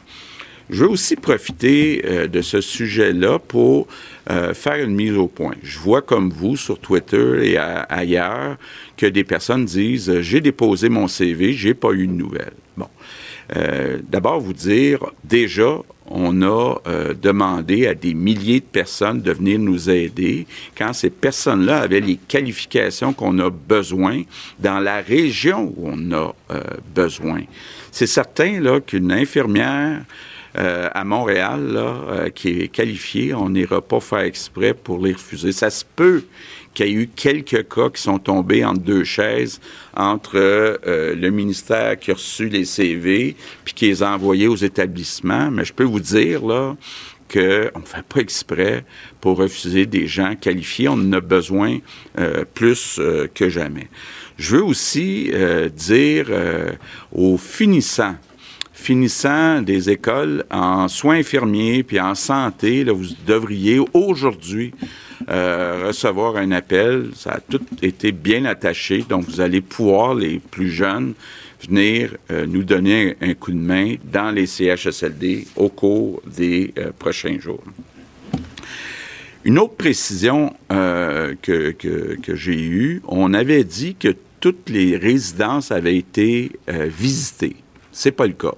Je 0.70 0.84
veux 0.84 0.90
aussi 0.90 1.16
profiter 1.16 2.02
euh, 2.06 2.28
de 2.28 2.42
ce 2.42 2.60
sujet-là 2.60 3.38
pour 3.40 3.88
euh, 4.32 4.54
faire 4.54 4.84
une 4.84 4.96
mise 4.96 5.16
au 5.16 5.28
point. 5.28 5.54
Je 5.62 5.78
vois 5.78 6.02
comme 6.02 6.32
vous 6.32 6.58
sur 6.58 6.80
Twitter 6.80 7.52
et 7.52 7.58
ailleurs 7.58 8.58
que 8.98 9.06
des 9.06 9.24
personnes 9.24 9.66
disent 9.66 10.22
j'ai 10.22 10.42
déposé 10.42 10.90
mon 10.90 11.08
CV, 11.08 11.54
j'ai 11.54 11.76
pas 11.76 11.92
eu 11.92 12.08
de 12.08 12.14
nouvelles. 12.14 12.54
Bon, 12.78 12.88
euh, 13.56 14.00
d'abord 14.10 14.40
vous 14.40 14.54
dire 14.54 15.00
déjà 15.24 15.78
on 16.08 16.44
a 16.44 16.76
demandé 17.20 17.88
à 17.88 17.96
des 17.96 18.14
milliers 18.14 18.60
de 18.60 18.66
personnes 18.66 19.22
de 19.22 19.32
venir 19.32 19.58
nous 19.58 19.90
aider 19.90 20.46
quand 20.78 20.94
ces 20.94 21.10
personnes-là 21.10 21.80
avaient 21.80 22.00
les 22.00 22.18
qualifications 22.18 23.12
qu'on 23.12 23.40
a 23.40 23.50
besoin 23.50 24.22
dans 24.60 24.80
la 24.80 25.02
région 25.02 25.74
où 25.76 25.90
on 25.92 26.12
a 26.12 26.36
besoin. 26.94 27.42
C'est 27.92 28.06
certain 28.06 28.60
là 28.62 28.82
qu'une 28.82 29.12
infirmière 29.12 30.04
euh, 30.58 30.90
à 30.94 31.04
Montréal, 31.04 31.74
là, 31.74 31.96
euh, 32.10 32.30
qui 32.30 32.62
est 32.62 32.68
qualifié, 32.70 33.34
on 33.34 33.50
n'ira 33.50 33.82
pas 33.82 34.00
faire 34.00 34.20
exprès 34.20 34.74
pour 34.74 35.04
les 35.06 35.14
refuser. 35.14 35.52
Ça 35.52 35.70
se 35.70 35.84
peut 35.96 36.24
qu'il 36.74 36.86
y 36.86 36.90
a 36.90 36.92
eu 37.02 37.08
quelques 37.08 37.68
cas 37.68 37.90
qui 37.90 38.02
sont 38.02 38.20
tombés 38.20 38.64
entre 38.64 38.82
deux 38.82 39.04
chaises, 39.04 39.60
entre 39.96 40.36
euh, 40.36 41.16
le 41.16 41.30
ministère 41.30 41.98
qui 41.98 42.12
a 42.12 42.14
reçu 42.14 42.50
les 42.50 42.66
CV 42.66 43.36
puis 43.64 43.74
qui 43.74 43.88
les 43.88 44.04
a 44.04 44.12
envoyés 44.12 44.48
aux 44.48 44.56
établissements. 44.56 45.50
Mais 45.50 45.66
je 45.66 45.74
peux 45.74 45.84
vous 45.84 46.00
dire, 46.00 46.46
là, 46.46 46.76
qu'on 47.32 47.40
ne 47.40 47.86
fait 47.86 48.04
pas 48.08 48.20
exprès 48.20 48.86
pour 49.20 49.38
refuser 49.38 49.86
des 49.88 50.06
gens 50.06 50.36
qualifiés. 50.36 50.90
On 50.90 50.94
en 50.94 51.14
a 51.14 51.22
besoin 51.22 51.80
euh, 52.20 52.46
plus 52.54 52.98
euh, 53.00 53.28
que 53.34 53.50
jamais. 53.50 53.90
Je 54.38 54.58
veux 54.58 54.64
aussi 54.64 55.32
dire 55.74 56.28
aux 57.14 57.38
finissants 57.38 58.16
finissant 58.86 59.64
des 59.64 59.90
écoles 59.90 60.46
en 60.52 60.88
soins 60.88 61.18
infirmiers 61.18 61.82
puis 61.82 62.00
en 62.00 62.14
santé, 62.14 62.84
vous 62.84 63.08
devriez 63.26 63.80
aujourd'hui 63.94 64.76
euh, 65.28 65.86
recevoir 65.88 66.38
un 66.38 66.52
appel. 66.52 67.10
Ça 67.16 67.32
a 67.32 67.40
tout 67.40 67.66
été 67.82 68.12
bien 68.12 68.46
attaché, 68.46 69.04
donc 69.10 69.26
vous 69.26 69.42
allez 69.42 69.62
pouvoir, 69.62 70.14
les 70.14 70.40
plus 70.40 70.70
jeunes, 70.70 71.16
venir 71.68 72.16
euh, 72.30 72.46
nous 72.46 72.64
donner 72.64 73.16
un, 73.22 73.34
coup 73.34 73.52
de 73.52 73.58
main 73.58 73.96
dans 74.04 74.30
les 74.30 74.46
CHSLD 74.46 75.48
au 75.56 75.70
cours 75.70 76.22
des 76.28 76.72
euh, 76.78 76.92
prochains 77.00 77.40
jours. 77.40 77.64
Une 79.46 79.58
autre 79.58 79.76
précision 79.76 80.54
que, 80.70 81.72
que, 81.72 82.18
que 82.22 82.36
j'ai 82.36 82.62
eue, 82.62 83.02
on 83.08 83.34
avait 83.34 83.64
dit 83.64 83.96
que 83.96 84.16
toutes 84.40 84.70
les 84.70 84.98
résidences 84.98 85.72
avaient 85.72 85.98
été 85.98 86.52
visitées. 86.68 87.56
C'est 87.92 88.10
pas 88.12 88.26
le 88.26 88.34
cas 88.34 88.56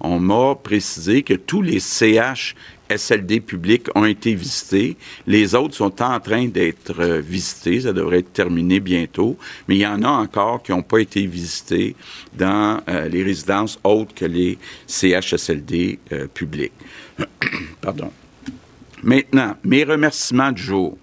on 0.00 0.20
m'a 0.20 0.54
précisé 0.54 1.22
que 1.22 1.34
tous 1.34 1.62
les 1.62 1.80
CH 1.80 2.54
SLD 2.90 3.40
publics 3.40 3.86
ont 3.94 4.04
été 4.04 4.34
visités. 4.34 4.96
Les 5.26 5.54
autres 5.54 5.74
sont 5.74 6.02
en 6.02 6.20
train 6.20 6.46
d'être 6.46 7.00
euh, 7.00 7.20
visités. 7.20 7.82
Ça 7.82 7.92
devrait 7.92 8.20
être 8.20 8.32
terminé 8.32 8.80
bientôt. 8.80 9.36
Mais 9.66 9.76
il 9.76 9.80
y 9.80 9.86
en 9.86 10.02
a 10.02 10.08
encore 10.08 10.62
qui 10.62 10.72
n'ont 10.72 10.82
pas 10.82 10.98
été 10.98 11.26
visités 11.26 11.94
dans 12.36 12.80
euh, 12.88 13.08
les 13.08 13.22
résidences 13.22 13.78
autres 13.84 14.14
que 14.14 14.24
les 14.24 14.58
CHSLD 14.86 15.98
euh, 16.12 16.26
publics. 16.28 16.72
Pardon. 17.80 18.10
Maintenant, 19.02 19.56
mes 19.64 19.84
remerciements 19.84 20.52
du 20.52 20.62
jour. 20.62 20.98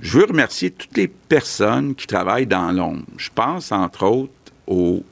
Je 0.00 0.18
veux 0.18 0.26
remercier 0.26 0.70
toutes 0.70 0.96
les 0.96 1.08
personnes 1.08 1.94
qui 1.94 2.06
travaillent 2.06 2.46
dans 2.46 2.70
l'ombre. 2.70 3.04
Je 3.16 3.30
pense, 3.34 3.72
entre 3.72 4.04
autres, 4.04 4.32
aux 4.66 5.02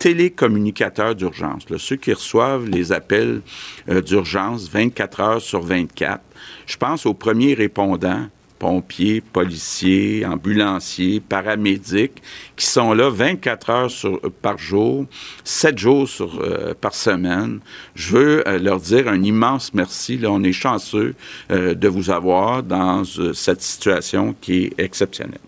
télécommunicateurs 0.00 1.14
d'urgence, 1.14 1.64
ceux 1.76 1.96
qui 1.96 2.12
reçoivent 2.12 2.66
les 2.66 2.90
appels 2.90 3.42
euh, 3.88 4.00
d'urgence 4.00 4.68
24 4.68 5.20
heures 5.20 5.42
sur 5.42 5.60
24. 5.60 6.22
Je 6.66 6.76
pense 6.78 7.04
aux 7.04 7.12
premiers 7.12 7.52
répondants, 7.52 8.26
pompiers, 8.58 9.20
policiers, 9.20 10.24
ambulanciers, 10.24 11.20
paramédics, 11.20 12.22
qui 12.56 12.64
sont 12.64 12.94
là 12.94 13.10
24 13.10 13.70
heures 13.70 13.90
sur, 13.90 14.18
par 14.40 14.56
jour, 14.56 15.04
7 15.44 15.78
jours 15.78 16.08
sur, 16.08 16.40
euh, 16.40 16.72
par 16.80 16.94
semaine. 16.94 17.60
Je 17.94 18.16
veux 18.16 18.48
euh, 18.48 18.58
leur 18.58 18.80
dire 18.80 19.06
un 19.06 19.22
immense 19.22 19.74
merci. 19.74 20.16
Là, 20.16 20.30
on 20.30 20.42
est 20.42 20.52
chanceux 20.52 21.14
de 21.50 21.88
vous 21.88 22.10
avoir 22.10 22.62
dans 22.62 23.04
cette 23.04 23.60
situation 23.60 24.34
qui 24.40 24.64
est 24.64 24.80
exceptionnelle. 24.80 25.40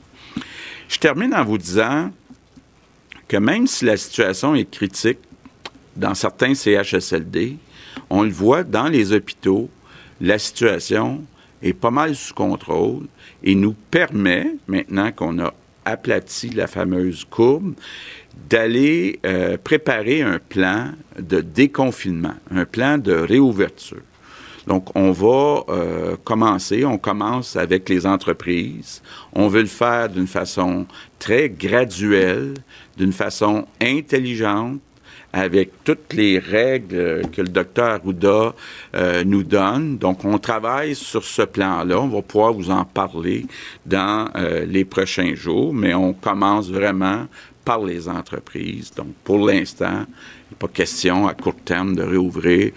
Je 0.88 0.98
termine 0.98 1.34
en 1.34 1.42
vous 1.42 1.56
disant 1.56 2.10
que 3.32 3.38
même 3.38 3.66
si 3.66 3.86
la 3.86 3.96
situation 3.96 4.54
est 4.54 4.70
critique 4.70 5.20
dans 5.96 6.14
certains 6.14 6.54
CHSLD, 6.54 7.56
on 8.10 8.24
le 8.24 8.30
voit 8.30 8.62
dans 8.62 8.88
les 8.88 9.14
hôpitaux, 9.14 9.70
la 10.20 10.38
situation 10.38 11.24
est 11.62 11.72
pas 11.72 11.90
mal 11.90 12.14
sous 12.14 12.34
contrôle 12.34 13.06
et 13.42 13.54
nous 13.54 13.72
permet, 13.90 14.56
maintenant 14.66 15.12
qu'on 15.12 15.38
a 15.38 15.54
aplati 15.86 16.50
la 16.50 16.66
fameuse 16.66 17.24
courbe, 17.24 17.72
d'aller 18.50 19.18
euh, 19.24 19.56
préparer 19.56 20.20
un 20.20 20.38
plan 20.38 20.90
de 21.18 21.40
déconfinement, 21.40 22.34
un 22.50 22.66
plan 22.66 22.98
de 22.98 23.14
réouverture. 23.14 24.02
Donc, 24.66 24.94
on 24.94 25.10
va 25.10 25.64
euh, 25.68 26.16
commencer, 26.22 26.84
on 26.84 26.98
commence 26.98 27.56
avec 27.56 27.88
les 27.88 28.06
entreprises. 28.06 29.02
On 29.32 29.48
veut 29.48 29.62
le 29.62 29.66
faire 29.66 30.08
d'une 30.08 30.26
façon 30.26 30.86
très 31.18 31.48
graduelle, 31.48 32.54
d'une 32.96 33.12
façon 33.12 33.66
intelligente, 33.80 34.80
avec 35.32 35.82
toutes 35.82 36.12
les 36.12 36.38
règles 36.38 37.22
que 37.32 37.40
le 37.40 37.48
docteur 37.48 37.86
Arruda 37.92 38.54
euh, 38.94 39.24
nous 39.24 39.42
donne. 39.42 39.96
Donc, 39.96 40.24
on 40.24 40.38
travaille 40.38 40.94
sur 40.94 41.24
ce 41.24 41.42
plan-là. 41.42 42.00
On 42.00 42.08
va 42.08 42.22
pouvoir 42.22 42.52
vous 42.52 42.70
en 42.70 42.84
parler 42.84 43.46
dans 43.86 44.28
euh, 44.36 44.66
les 44.66 44.84
prochains 44.84 45.34
jours, 45.34 45.72
mais 45.72 45.94
on 45.94 46.12
commence 46.12 46.70
vraiment 46.70 47.26
par 47.64 47.82
les 47.82 48.08
entreprises. 48.08 48.92
Donc, 48.94 49.14
pour 49.24 49.38
l'instant, 49.46 50.04
il 50.04 50.52
n'est 50.52 50.58
pas 50.58 50.68
question 50.68 51.26
à 51.26 51.34
court 51.34 51.56
terme 51.64 51.96
de 51.96 52.02
réouvrir 52.02 52.72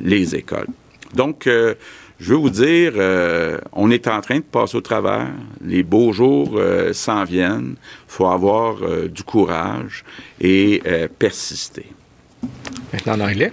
les 0.00 0.34
écoles. 0.34 0.66
Donc, 1.14 1.46
euh, 1.46 1.74
je 2.18 2.32
veux 2.32 2.38
vous 2.38 2.50
dire, 2.50 2.92
euh, 2.96 3.58
on 3.72 3.90
est 3.90 4.06
en 4.08 4.20
train 4.20 4.36
de 4.36 4.44
passer 4.44 4.76
au 4.76 4.80
travers. 4.80 5.28
Les 5.64 5.82
beaux 5.82 6.12
jours 6.12 6.52
euh, 6.56 6.92
s'en 6.92 7.24
viennent. 7.24 7.76
Il 7.76 8.08
faut 8.08 8.26
avoir 8.26 8.76
du 9.08 9.22
courage 9.22 10.04
et 10.40 10.82
persister. 11.18 11.86
Maintenant 12.92 13.14
en 13.14 13.30
anglais. 13.30 13.52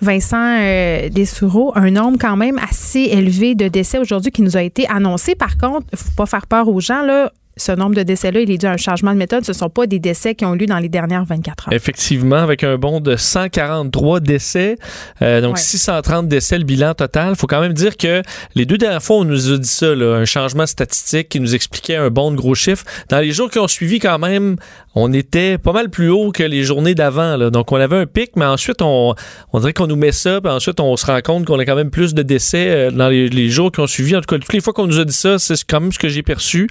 Vincent 0.00 0.58
Dessoureau, 1.10 1.72
un 1.76 1.90
nombre 1.90 2.18
quand 2.18 2.36
même 2.36 2.58
assez 2.58 3.00
élevé 3.12 3.54
de 3.54 3.68
décès 3.68 3.98
aujourd'hui 3.98 4.32
qui 4.32 4.42
nous 4.42 4.56
a 4.56 4.62
été 4.62 4.88
annoncé. 4.88 5.34
Par 5.34 5.58
contre, 5.58 5.86
il 5.92 5.94
ne 5.94 5.98
faut 5.98 6.16
pas 6.16 6.26
faire 6.26 6.46
peur 6.46 6.68
aux 6.68 6.80
gens. 6.80 7.02
Là, 7.02 7.30
ce 7.56 7.72
nombre 7.72 7.94
de 7.94 8.02
décès-là, 8.02 8.40
il 8.40 8.50
est 8.50 8.58
dû 8.58 8.66
à 8.66 8.72
un 8.72 8.76
changement 8.76 9.12
de 9.12 9.18
méthode. 9.18 9.44
Ce 9.44 9.52
ne 9.52 9.56
sont 9.56 9.68
pas 9.68 9.86
des 9.86 9.98
décès 9.98 10.34
qui 10.34 10.44
ont 10.44 10.54
eu 10.54 10.58
lieu 10.58 10.66
dans 10.66 10.78
les 10.78 10.88
dernières 10.88 11.24
24 11.24 11.68
heures. 11.68 11.74
Effectivement, 11.74 12.36
avec 12.36 12.64
un 12.64 12.76
bond 12.76 13.00
de 13.00 13.16
143 13.16 14.20
décès, 14.20 14.76
euh, 15.20 15.40
donc 15.40 15.58
630 15.58 16.28
décès 16.28 16.58
le 16.58 16.64
bilan 16.64 16.94
total. 16.94 17.30
Il 17.30 17.36
faut 17.36 17.46
quand 17.46 17.60
même 17.60 17.74
dire 17.74 17.96
que 17.96 18.22
les 18.54 18.64
deux 18.64 18.78
dernières 18.78 19.02
fois, 19.02 19.16
on 19.16 19.24
nous 19.24 19.52
a 19.52 19.58
dit 19.58 19.68
ça, 19.68 19.88
un 19.88 20.24
changement 20.24 20.66
statistique 20.66 21.28
qui 21.28 21.40
nous 21.40 21.54
expliquait 21.54 21.96
un 21.96 22.10
bond 22.10 22.30
de 22.30 22.36
gros 22.36 22.54
chiffres. 22.54 22.84
Dans 23.08 23.18
les 23.18 23.32
jours 23.32 23.50
qui 23.50 23.58
ont 23.58 23.68
suivi, 23.68 23.98
quand 23.98 24.18
même, 24.18 24.56
on 24.94 25.12
était 25.12 25.58
pas 25.58 25.72
mal 25.72 25.90
plus 25.90 26.08
haut 26.08 26.32
que 26.32 26.42
les 26.42 26.62
journées 26.62 26.94
d'avant. 26.94 27.50
Donc, 27.50 27.72
on 27.72 27.76
avait 27.76 27.96
un 27.96 28.06
pic, 28.06 28.32
mais 28.36 28.46
ensuite, 28.46 28.80
on, 28.80 29.14
on 29.52 29.60
dirait 29.60 29.72
qu'on 29.72 29.86
nous 29.86 29.96
met 29.96 30.12
ça, 30.12 30.40
puis 30.40 30.50
ensuite, 30.50 30.80
on 30.80 30.96
se 30.96 31.06
rend 31.06 31.20
compte 31.20 31.44
qu'on 31.46 31.58
a 31.58 31.64
quand 31.64 31.76
même 31.76 31.90
plus 31.90 32.14
de 32.14 32.22
décès 32.22 32.68
euh, 32.70 32.90
dans 32.90 33.08
les, 33.08 33.48
jours 33.50 33.72
qui 33.72 33.80
ont 33.80 33.86
suivi. 33.86 34.16
En 34.16 34.20
tout 34.20 34.26
cas, 34.26 34.38
toutes 34.38 34.52
les 34.52 34.60
fois 34.60 34.72
qu'on 34.72 34.86
nous 34.86 35.00
a 35.00 35.04
dit 35.04 35.12
ça, 35.12 35.38
c'est 35.38 35.56
quand 35.64 35.80
même 35.80 35.92
ce 35.92 35.98
que 35.98 36.08
j'ai 36.08 36.22
perçu. 36.22 36.68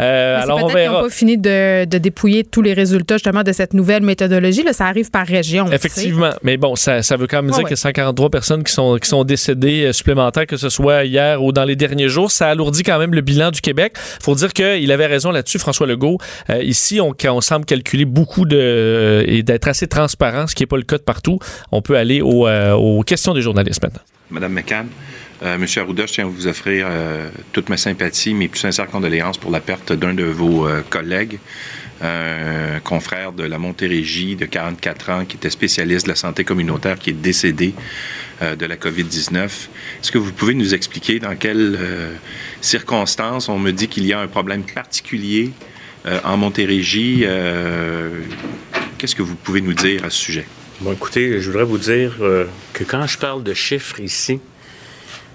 Euh, 0.00 0.23
alors, 0.42 0.64
on 0.64 0.68
verra. 0.68 1.02
pas 1.02 1.10
fini 1.10 1.38
de, 1.38 1.84
de, 1.84 1.98
dépouiller 1.98 2.44
tous 2.44 2.62
les 2.62 2.72
résultats, 2.72 3.16
justement, 3.16 3.42
de 3.42 3.52
cette 3.52 3.74
nouvelle 3.74 4.02
méthodologie. 4.02 4.62
Là, 4.62 4.72
ça 4.72 4.86
arrive 4.86 5.10
par 5.10 5.26
région. 5.26 5.70
Effectivement. 5.70 6.30
Mais 6.42 6.56
bon, 6.56 6.76
ça, 6.76 7.02
ça 7.02 7.16
veut 7.16 7.26
quand 7.26 7.42
même 7.42 7.50
dire 7.50 7.60
qu'il 7.60 7.70
y 7.70 7.74
a 7.74 7.76
143 7.76 8.30
personnes 8.30 8.64
qui 8.64 8.72
sont, 8.72 8.96
qui 8.96 9.08
sont 9.08 9.24
décédées 9.24 9.86
euh, 9.86 9.92
supplémentaires, 9.92 10.46
que 10.46 10.56
ce 10.56 10.68
soit 10.68 11.04
hier 11.04 11.42
ou 11.42 11.52
dans 11.52 11.64
les 11.64 11.76
derniers 11.76 12.08
jours. 12.08 12.30
Ça 12.30 12.48
alourdit 12.48 12.82
quand 12.82 12.98
même 12.98 13.14
le 13.14 13.20
bilan 13.20 13.50
du 13.50 13.60
Québec. 13.60 13.94
faut 14.22 14.34
dire 14.34 14.52
qu'il 14.52 14.90
avait 14.92 15.06
raison 15.06 15.30
là-dessus, 15.30 15.58
François 15.58 15.86
Legault. 15.86 16.18
ici, 16.60 17.00
on, 17.00 17.14
on 17.28 17.40
semble 17.40 17.64
calculer 17.64 18.04
beaucoup 18.04 18.44
de 18.44 18.84
euh, 18.84 19.24
et 19.26 19.42
d'être 19.42 19.68
assez 19.68 19.86
transparent, 19.86 20.46
ce 20.46 20.54
qui 20.54 20.62
n'est 20.62 20.66
pas 20.66 20.76
le 20.76 20.82
cas 20.82 20.98
de 20.98 21.02
partout. 21.02 21.38
On 21.72 21.82
peut 21.82 21.96
aller 21.96 22.20
euh, 22.22 22.72
aux 22.72 23.02
questions 23.02 23.34
des 23.34 23.42
journalistes 23.42 23.82
maintenant. 23.82 24.02
Madame 24.30 24.52
McCann, 24.52 24.86
euh, 25.42 25.58
Monsieur 25.58 25.82
Arruda, 25.82 26.06
je 26.06 26.12
tiens 26.12 26.24
à 26.24 26.28
vous 26.28 26.46
offrir 26.46 26.86
toute 27.52 27.68
ma 27.68 27.76
sympathie, 27.76 28.34
mes 28.34 28.48
plus 28.48 28.60
sincères 28.60 28.86
condoléances 28.86 29.38
pour 29.38 29.50
la 29.50 29.60
perte 29.60 29.92
d'un 29.92 30.14
de 30.14 30.24
vos 30.24 30.66
collègues, 30.90 31.38
un 32.02 32.80
confrère 32.82 33.32
de 33.32 33.44
la 33.44 33.58
Montérégie 33.58 34.36
de 34.36 34.46
44 34.46 35.10
ans 35.10 35.24
qui 35.24 35.36
était 35.36 35.50
spécialiste 35.50 36.06
de 36.06 36.10
la 36.10 36.16
santé 36.16 36.44
communautaire 36.44 36.98
qui 36.98 37.10
est 37.10 37.14
décédé 37.14 37.74
de 38.42 38.66
la 38.66 38.76
COVID-19. 38.76 39.36
Est-ce 39.44 40.12
que 40.12 40.18
vous 40.18 40.32
pouvez 40.32 40.54
nous 40.54 40.74
expliquer 40.74 41.18
dans 41.18 41.36
quelles 41.36 41.78
circonstances 42.60 43.48
on 43.48 43.58
me 43.58 43.70
dit 43.70 43.88
qu'il 43.88 44.06
y 44.06 44.12
a 44.12 44.20
un 44.20 44.28
problème 44.28 44.62
particulier 44.62 45.52
euh, 46.06 46.20
en 46.22 46.36
Montérégie. 46.36 47.22
Euh, 47.24 48.10
qu'est-ce 48.98 49.14
que 49.14 49.22
vous 49.22 49.36
pouvez 49.36 49.62
nous 49.62 49.72
dire 49.72 50.04
à 50.04 50.10
ce 50.10 50.18
sujet? 50.18 50.46
Bon, 50.80 50.92
écoutez, 50.92 51.40
je 51.40 51.50
voudrais 51.50 51.64
vous 51.64 51.78
dire 51.78 52.16
euh, 52.20 52.44
que 52.74 52.84
quand 52.84 53.06
je 53.06 53.16
parle 53.16 53.42
de 53.42 53.54
chiffres 53.54 54.00
ici, 54.00 54.38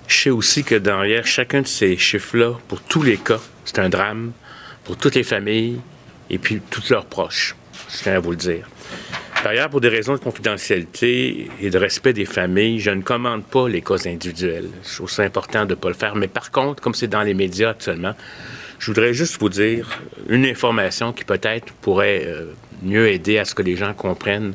je 0.09 0.23
sais 0.23 0.29
aussi 0.31 0.63
que 0.63 0.75
derrière 0.75 1.25
chacun 1.25 1.61
de 1.61 1.67
ces 1.67 1.95
chiffres-là, 1.95 2.53
pour 2.67 2.81
tous 2.81 3.03
les 3.03 3.17
cas, 3.17 3.39
c'est 3.63 3.79
un 3.79 3.89
drame 3.89 4.31
pour 4.83 4.97
toutes 4.97 5.15
les 5.15 5.23
familles 5.23 5.79
et 6.29 6.39
puis 6.39 6.61
tous 6.69 6.89
leurs 6.89 7.05
proches. 7.05 7.55
Je 7.91 8.03
tiens 8.03 8.15
à 8.15 8.19
vous 8.19 8.31
le 8.31 8.37
dire. 8.37 8.67
D'ailleurs, 9.43 9.69
pour 9.69 9.79
des 9.79 9.87
raisons 9.87 10.13
de 10.13 10.19
confidentialité 10.19 11.49
et 11.61 11.69
de 11.69 11.77
respect 11.77 12.11
des 12.11 12.25
familles, 12.25 12.79
je 12.79 12.91
ne 12.91 13.01
commande 13.01 13.45
pas 13.45 13.69
les 13.69 13.81
cas 13.81 13.95
individuels. 14.05 14.67
Je 14.83 14.95
trouve 14.95 15.09
ça 15.09 15.23
important 15.23 15.65
de 15.65 15.71
ne 15.71 15.75
pas 15.75 15.87
le 15.87 15.93
faire. 15.93 16.15
Mais 16.15 16.27
par 16.27 16.51
contre, 16.51 16.81
comme 16.81 16.93
c'est 16.93 17.07
dans 17.07 17.21
les 17.21 17.33
médias 17.33 17.69
actuellement, 17.69 18.15
je 18.79 18.87
voudrais 18.87 19.13
juste 19.13 19.39
vous 19.39 19.49
dire 19.49 20.01
une 20.27 20.45
information 20.45 21.13
qui 21.13 21.23
peut-être 21.23 21.71
pourrait 21.81 22.23
euh, 22.25 22.45
mieux 22.81 23.07
aider 23.09 23.37
à 23.37 23.45
ce 23.45 23.53
que 23.53 23.61
les 23.61 23.75
gens 23.75 23.93
comprennent 23.93 24.53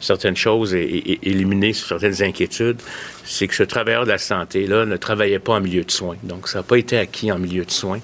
certaines 0.00 0.36
choses 0.36 0.74
et, 0.74 1.18
éliminer 1.22 1.72
certaines 1.72 2.22
inquiétudes, 2.22 2.80
c'est 3.24 3.46
que 3.46 3.54
ce 3.54 3.62
travailleur 3.62 4.04
de 4.04 4.10
la 4.10 4.18
santé-là 4.18 4.86
ne 4.86 4.96
travaillait 4.96 5.38
pas 5.38 5.54
en 5.54 5.60
milieu 5.60 5.84
de 5.84 5.90
soins. 5.90 6.16
Donc, 6.22 6.48
ça 6.48 6.58
n'a 6.58 6.62
pas 6.62 6.76
été 6.76 6.98
acquis 6.98 7.30
en 7.30 7.38
milieu 7.38 7.64
de 7.64 7.70
soins. 7.70 8.00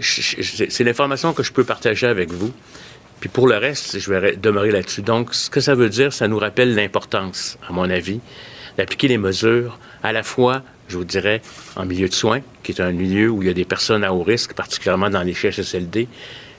c'est 0.00 0.84
l'information 0.84 1.32
que 1.32 1.42
je 1.42 1.52
peux 1.52 1.64
partager 1.64 2.06
avec 2.06 2.30
vous. 2.30 2.52
Puis 3.20 3.28
pour 3.28 3.48
le 3.48 3.56
reste, 3.56 3.98
je 3.98 4.12
vais 4.12 4.36
demeurer 4.36 4.70
là-dessus. 4.70 5.02
Donc, 5.02 5.34
ce 5.34 5.50
que 5.50 5.60
ça 5.60 5.74
veut 5.74 5.88
dire, 5.88 6.12
ça 6.12 6.28
nous 6.28 6.38
rappelle 6.38 6.74
l'importance, 6.74 7.58
à 7.68 7.72
mon 7.72 7.90
avis, 7.90 8.20
d'appliquer 8.76 9.08
les 9.08 9.18
mesures 9.18 9.78
à 10.02 10.12
la 10.12 10.22
fois, 10.22 10.62
je 10.88 10.96
vous 10.96 11.04
dirais, 11.04 11.42
en 11.74 11.84
milieu 11.84 12.08
de 12.08 12.14
soins, 12.14 12.40
qui 12.62 12.72
est 12.72 12.80
un 12.80 12.92
milieu 12.92 13.28
où 13.28 13.42
il 13.42 13.48
y 13.48 13.50
a 13.50 13.54
des 13.54 13.64
personnes 13.64 14.04
à 14.04 14.14
haut 14.14 14.22
risque, 14.22 14.54
particulièrement 14.54 15.10
dans 15.10 15.22
les 15.22 15.34
CHSLD, 15.34 16.06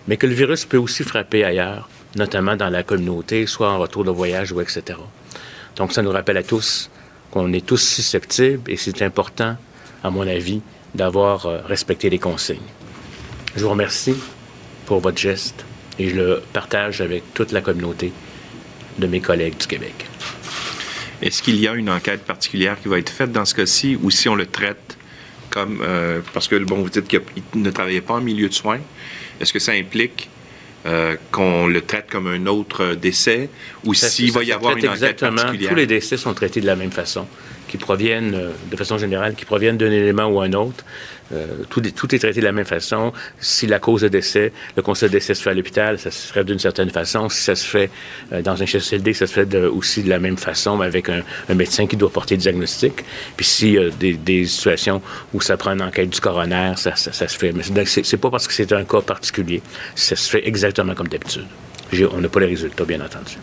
mais 0.08 0.18
que 0.18 0.28
le 0.28 0.34
virus 0.34 0.66
peut 0.66 0.78
aussi 0.78 1.04
frapper 1.04 1.46
ailleurs, 1.46 1.88
notamment 2.16 2.56
dans 2.56 2.70
la 2.70 2.84
communauté, 2.84 3.46
soit 3.46 3.70
en 3.70 3.80
retour 3.80 4.04
de 4.04 4.12
voyage 4.12 4.52
ou 4.52 4.62
etc. 4.62 5.00
Donc, 5.76 5.94
ça 5.94 6.02
nous 6.02 6.12
rappelle 6.12 6.38
à 6.38 6.44
tous 6.44 6.90
qu'on 7.32 7.54
est 7.54 7.66
tous 7.66 7.78
susceptibles 7.78 8.70
et 8.70 8.78
c'est 8.78 9.02
important, 9.02 9.56
à 10.04 10.10
mon 10.10 10.28
avis, 10.28 10.62
d'avoir 10.96 11.46
euh, 11.46 11.62
respecté 11.66 12.10
les 12.10 12.20
consignes. 12.20 12.58
Je 13.56 13.64
vous 13.64 13.70
remercie 13.70 14.16
pour 14.86 15.00
votre 15.00 15.18
geste 15.18 15.66
et 16.00 16.10
je 16.10 16.16
le 16.16 16.44
partage 16.54 17.02
avec 17.02 17.34
toute 17.34 17.52
la 17.52 17.62
communauté 17.62 18.12
de 18.98 19.08
mes 19.08 19.22
collègues 19.22 19.58
du 19.58 19.68
Québec. 19.68 20.06
Est-ce 21.22 21.44
qu'il 21.44 21.58
y 21.58 21.68
a 21.68 21.74
une 21.74 21.90
enquête 21.90 22.24
particulière 22.24 22.80
qui 22.82 22.88
va 22.88 22.98
être 22.98 23.10
faite 23.10 23.32
dans 23.32 23.46
ce 23.46 23.54
cas-ci 23.54 23.98
ou 24.02 24.10
si 24.10 24.30
on 24.30 24.36
le 24.36 24.46
traite 24.46 24.98
comme... 25.50 25.82
Euh, 25.82 26.22
parce 26.34 26.48
que, 26.48 26.56
bon, 26.56 26.82
vous 26.82 26.90
dites 26.90 27.08
qu'il 27.08 27.22
ne 27.56 27.72
travaillait 27.72 28.02
pas 28.02 28.16
en 28.16 28.22
milieu 28.22 28.48
de 28.48 28.54
soins. 28.54 28.80
Est-ce 29.40 29.52
que 29.52 29.60
ça 29.60 29.74
implique 29.74 30.30
euh, 30.86 31.16
qu'on 31.32 31.68
le 31.68 31.82
traite 31.82 32.10
comme 32.10 32.28
un 32.28 32.46
autre 32.46 32.96
décès 32.96 33.50
ou 33.86 33.94
s'il 33.94 34.32
va 34.32 34.44
y 34.44 34.52
avoir 34.52 34.78
une 34.78 34.88
enquête 34.88 35.20
particulière? 35.20 35.70
Tous 35.70 35.76
les 35.76 35.88
décès 35.88 36.18
sont 36.18 36.34
traités 36.34 36.62
de 36.62 36.66
la 36.66 36.76
même 36.76 36.92
façon 36.92 37.28
qui 37.70 37.78
proviennent, 37.78 38.34
euh, 38.36 38.52
de 38.70 38.76
façon 38.76 38.98
générale, 38.98 39.36
qui 39.36 39.46
proviennent 39.46 39.78
d'un 39.78 39.92
élément 39.92 40.26
ou 40.26 40.42
un 40.42 40.52
autre. 40.54 40.84
Euh, 41.32 41.46
tout, 41.70 41.82
tout, 41.82 42.16
est 42.16 42.20
traité 42.20 42.40
de 42.40 42.46
la 42.46 42.52
même 42.52 42.66
façon. 42.66 43.14
Si 43.40 43.68
la 43.68 43.80
cause 43.80 44.02
de 44.02 44.08
décès, 44.08 44.52
le 44.76 44.82
constat 44.82 45.08
de 45.08 45.14
décès 45.14 45.36
se 45.36 45.44
fait 45.44 45.52
à 45.52 45.54
l'hôpital, 45.54 46.00
ça 46.00 46.10
se 46.10 46.28
ferait 46.28 46.44
d'une 46.44 46.60
certaine 46.60 46.90
façon. 46.90 47.30
Si 47.30 47.42
ça 47.42 47.56
se 47.56 47.66
fait 47.66 47.92
euh, 48.34 48.42
dans 48.42 48.62
un 48.62 48.66
CHSLD, 48.66 49.14
ça 49.14 49.28
se 49.28 49.34
fait 49.34 49.56
aussi 49.56 50.04
de 50.04 50.10
la 50.10 50.20
même 50.20 50.38
façon, 50.38 50.78
mais 50.78 50.86
avec 50.86 51.10
un, 51.10 51.24
médecin 51.54 51.88
qui 51.88 51.98
doit 51.98 52.10
porter 52.10 52.36
le 52.36 52.42
diagnostic. 52.42 53.04
Puis 53.38 53.46
s'il 53.46 53.74
y 53.74 53.78
a 53.78 53.90
des, 53.90 54.14
des, 54.14 54.46
situations 54.46 55.02
où 55.34 55.42
ça 55.42 55.58
prend 55.58 55.72
une 55.72 55.82
enquête 55.82 56.10
du 56.10 56.20
coroner, 56.20 56.74
ça, 56.78 56.96
ça, 56.96 57.12
se 57.12 57.38
fait. 57.38 57.52
Mais 57.52 57.64
c'est 57.86 58.18
pas 58.18 58.30
parce 58.30 58.48
que 58.48 58.54
c'est 58.54 58.72
un 58.74 58.84
cas 58.84 59.02
particulier. 59.02 59.62
Ça 59.96 60.16
se 60.16 60.30
fait 60.30 60.48
exactement 60.48 60.96
comme 60.96 61.08
d'habitude. 61.08 61.46
On 62.12 62.22
n'a 62.22 62.30
pas 62.30 62.40
les 62.40 62.48
résultats, 62.48 62.86
bien 62.86 63.02
entendu. 63.02 63.38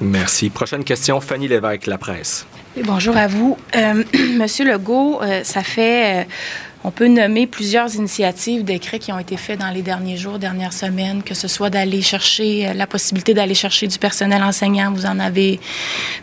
Merci. 0.00 0.50
Prochaine 0.50 0.84
question, 0.84 1.20
Fanny 1.20 1.48
Lévesque, 1.48 1.86
La 1.86 1.98
Presse. 1.98 2.46
bonjour 2.84 3.16
à 3.16 3.26
vous. 3.28 3.56
Euh, 3.76 4.02
Monsieur 4.38 4.64
Legault, 4.64 5.20
ça 5.44 5.62
fait 5.62 6.26
on 6.84 6.90
peut 6.90 7.08
nommer 7.08 7.46
plusieurs 7.46 7.94
initiatives, 7.94 8.62
décrets 8.62 8.98
qui 8.98 9.10
ont 9.10 9.18
été 9.18 9.38
faits 9.38 9.58
dans 9.58 9.70
les 9.70 9.80
derniers 9.80 10.18
jours, 10.18 10.38
dernières 10.38 10.74
semaines, 10.74 11.22
que 11.22 11.32
ce 11.32 11.48
soit 11.48 11.70
d'aller 11.70 12.02
chercher 12.02 12.68
euh, 12.68 12.74
la 12.74 12.86
possibilité 12.86 13.32
d'aller 13.32 13.54
chercher 13.54 13.86
du 13.86 13.98
personnel 13.98 14.42
enseignant. 14.42 14.92
Vous 14.92 15.06
en 15.06 15.18
avez, 15.18 15.58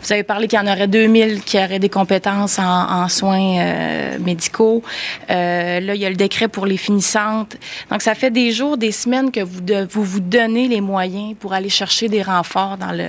vous 0.02 0.12
avez 0.12 0.22
parlé 0.22 0.46
qu'il 0.46 0.60
y 0.60 0.62
en 0.62 0.72
aurait 0.72 0.86
2000 0.86 1.42
qui 1.42 1.58
auraient 1.58 1.80
des 1.80 1.88
compétences 1.88 2.60
en, 2.60 3.08
soins 3.08 3.58
euh, 3.58 4.18
médicaux. 4.20 4.84
Euh, 5.30 5.80
là, 5.80 5.94
il 5.96 6.00
y 6.00 6.06
a 6.06 6.10
le 6.10 6.16
décret 6.16 6.46
pour 6.46 6.66
les 6.66 6.76
finissantes. 6.76 7.56
Donc, 7.90 8.00
ça 8.00 8.14
fait 8.14 8.30
des 8.30 8.52
jours, 8.52 8.78
des 8.78 8.92
semaines 8.92 9.32
que 9.32 9.40
vous, 9.40 9.60
vous 9.90 10.04
vous 10.04 10.20
donnez 10.20 10.68
les 10.68 10.80
moyens 10.80 11.34
pour 11.40 11.54
aller 11.54 11.70
chercher 11.70 12.08
des 12.08 12.22
renforts 12.22 12.78
dans 12.78 12.92
le 12.92 13.08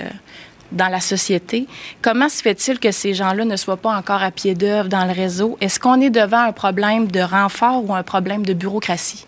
dans 0.73 0.89
la 0.89 0.99
société. 0.99 1.67
Comment 2.01 2.29
se 2.29 2.41
fait-il 2.41 2.79
que 2.79 2.91
ces 2.91 3.13
gens-là 3.13 3.45
ne 3.45 3.55
soient 3.55 3.77
pas 3.77 3.95
encore 3.95 4.21
à 4.21 4.31
pied 4.31 4.55
d'œuvre 4.55 4.89
dans 4.89 5.05
le 5.05 5.13
réseau? 5.13 5.57
Est-ce 5.61 5.79
qu'on 5.79 6.01
est 6.01 6.09
devant 6.09 6.41
un 6.41 6.51
problème 6.51 7.07
de 7.07 7.21
renfort 7.21 7.87
ou 7.87 7.93
un 7.93 8.03
problème 8.03 8.45
de 8.45 8.53
bureaucratie? 8.53 9.25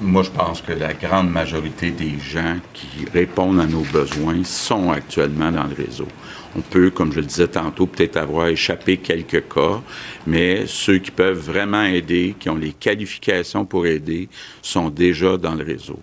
Moi, 0.00 0.22
je 0.22 0.30
pense 0.30 0.60
que 0.60 0.72
la 0.72 0.92
grande 0.92 1.30
majorité 1.30 1.90
des 1.90 2.18
gens 2.18 2.56
qui 2.74 3.06
répondent 3.14 3.60
à 3.60 3.64
nos 3.64 3.80
besoins 3.80 4.44
sont 4.44 4.90
actuellement 4.90 5.50
dans 5.50 5.64
le 5.64 5.74
réseau. 5.74 6.06
On 6.54 6.60
peut, 6.60 6.90
comme 6.90 7.12
je 7.12 7.20
le 7.20 7.26
disais 7.26 7.48
tantôt, 7.48 7.86
peut-être 7.86 8.18
avoir 8.18 8.48
échappé 8.48 8.98
quelques 8.98 9.48
cas, 9.48 9.80
mais 10.26 10.64
ceux 10.66 10.98
qui 10.98 11.10
peuvent 11.10 11.38
vraiment 11.38 11.82
aider, 11.82 12.34
qui 12.38 12.50
ont 12.50 12.56
les 12.56 12.72
qualifications 12.72 13.64
pour 13.64 13.86
aider, 13.86 14.28
sont 14.60 14.90
déjà 14.90 15.38
dans 15.38 15.54
le 15.54 15.64
réseau. 15.64 15.98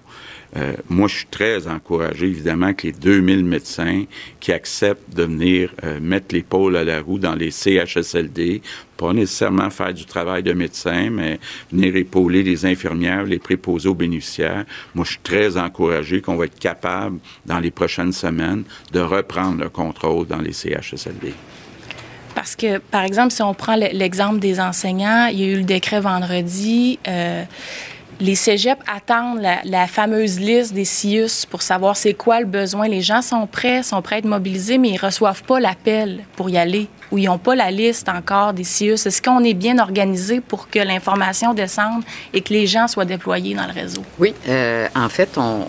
Euh, 0.56 0.74
moi, 0.90 1.08
je 1.08 1.18
suis 1.18 1.26
très 1.26 1.68
encouragé, 1.68 2.28
évidemment, 2.28 2.74
que 2.74 2.88
les 2.88 2.94
2000 2.94 3.44
médecins 3.44 4.04
qui 4.40 4.52
acceptent 4.52 5.16
de 5.16 5.24
venir 5.24 5.74
euh, 5.84 6.00
mettre 6.00 6.36
l'épaule 6.36 6.78
à 6.78 6.84
la 6.84 7.02
roue 7.02 7.18
dans 7.18 7.34
les 7.34 7.50
CHSLD, 7.50 8.62
pas 8.96 9.14
nécessairement 9.14 9.70
faire 9.72 9.94
du 9.94 10.06
travail 10.06 10.44
de 10.44 10.54
médecin, 10.54 11.10
mais 11.10 11.40
venir 11.72 11.96
épauler 11.96 12.44
les 12.44 12.66
infirmières, 12.66 13.24
les 13.24 13.40
préposer 13.40 13.90
aux 13.90 13.96
bénéficiaires. 13.96 14.66
Moi, 14.94 15.06
je 15.06 15.12
suis 15.12 15.22
très 15.24 15.58
encouragé 15.58 16.22
qu'on 16.22 16.36
va 16.36 16.46
être 16.46 16.60
capable, 16.60 17.18
dans 17.46 17.60
les 17.60 17.72
prochaines 17.72 18.14
semaines, 18.14 18.64
de 18.92 19.00
reprendre 19.00 19.64
le 19.64 19.70
contrôle 19.70 20.28
dans 20.28 20.40
les 20.40 20.54
CHSLD. 20.54 21.34
Parce 22.36 22.56
que, 22.56 22.80
par 22.80 23.04
exemple, 23.04 23.32
si 23.32 23.42
on 23.42 23.54
prend 23.54 23.76
l'exemple 23.76 24.40
des 24.40 24.60
enseignants, 24.60 25.28
il 25.32 25.40
y 25.40 25.44
a 25.44 25.48
eu 25.48 25.58
le 25.58 25.64
décret 25.64 26.00
vendredi. 26.00 27.00
Euh, 27.08 27.44
les 28.24 28.36
cégeps 28.36 28.82
attendent 28.88 29.42
la, 29.42 29.88
fameuse 29.88 30.40
liste 30.40 30.74
des 30.74 30.86
CIUS 30.86 31.46
pour 31.50 31.62
savoir 31.62 31.98
c'est 31.98 32.14
quoi 32.14 32.40
le 32.40 32.46
besoin. 32.46 32.88
Les 32.88 33.02
gens 33.02 33.22
sont 33.22 33.46
prêts, 33.48 33.84
sont 33.84 34.02
prêts 34.02 34.16
à 34.16 34.20
être 34.20 34.26
mobilisés, 34.26 34.78
mais 34.78 34.92
ils 34.92 34.98
reçoivent 34.98 35.44
pas 35.44 35.60
l'appel 35.60 36.24
pour 36.38 36.50
y 36.50 36.58
aller 36.58 36.88
ou 37.12 37.18
ils 37.18 37.26
n'ont 37.26 37.38
pas 37.38 37.54
la 37.54 37.70
liste 37.70 38.08
encore 38.08 38.54
des 38.54 38.64
CIUS. 38.64 38.94
Est-ce 38.94 39.22
qu'on 39.22 39.44
est 39.44 39.54
bien 39.54 39.78
organisé 39.78 40.40
pour 40.40 40.70
que 40.70 40.80
l'information 40.80 41.54
descende 41.54 42.02
et 42.34 42.40
que 42.40 42.54
les 42.54 42.66
gens 42.66 42.88
soient 42.88 43.04
déployés 43.04 43.56
dans 43.56 43.68
le 43.68 43.74
réseau? 43.74 44.04
Oui, 44.18 44.34
euh, 44.48 44.88
en 44.96 45.10
fait, 45.10 45.38
on, 45.38 45.68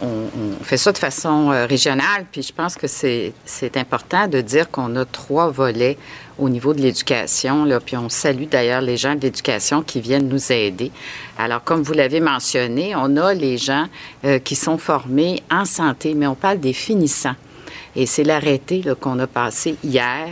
fait 0.63 0.77
ça 0.77 0.93
de 0.93 0.99
façon 0.99 1.51
euh, 1.51 1.67
régionale, 1.67 2.25
puis 2.31 2.43
je 2.43 2.53
pense 2.53 2.77
que 2.77 2.87
c'est 2.87 3.33
important 3.77 4.29
de 4.29 4.41
dire 4.41 4.71
qu'on 4.71 4.95
a 4.95 5.05
trois 5.05 5.51
volets 5.51 5.99
au 6.39 6.49
niveau 6.49 6.75
de 6.75 6.81
l'éducation. 6.81 7.67
Puis 7.85 7.97
on 7.97 8.09
salue 8.09 8.45
d'ailleurs 8.45 8.81
les 8.81 8.97
gens 8.97 9.15
de 9.15 9.21
l'éducation 9.21 9.83
qui 9.83 10.01
viennent 10.01 10.29
nous 10.29 10.53
aider. 10.53 10.91
Alors, 11.39 11.63
comme 11.63 11.83
vous 11.83 11.93
l'avez 11.93 12.21
mentionné, 12.21 12.95
on 12.97 13.17
a 13.17 13.35
les 13.35 13.59
gens 13.59 13.87
euh, 14.25 14.39
qui 14.39 14.55
sont 14.55 14.79
formés 14.79 15.43
en 15.51 15.65
santé, 15.65 16.15
mais 16.15 16.27
on 16.27 16.35
parle 16.35 16.61
des 16.61 16.73
finissants. 16.73 17.37
Et 17.97 18.07
c'est 18.07 18.25
l'arrêté 18.25 18.83
qu'on 19.01 19.19
a 19.21 19.27
passé 19.27 19.77
hier. 19.85 20.29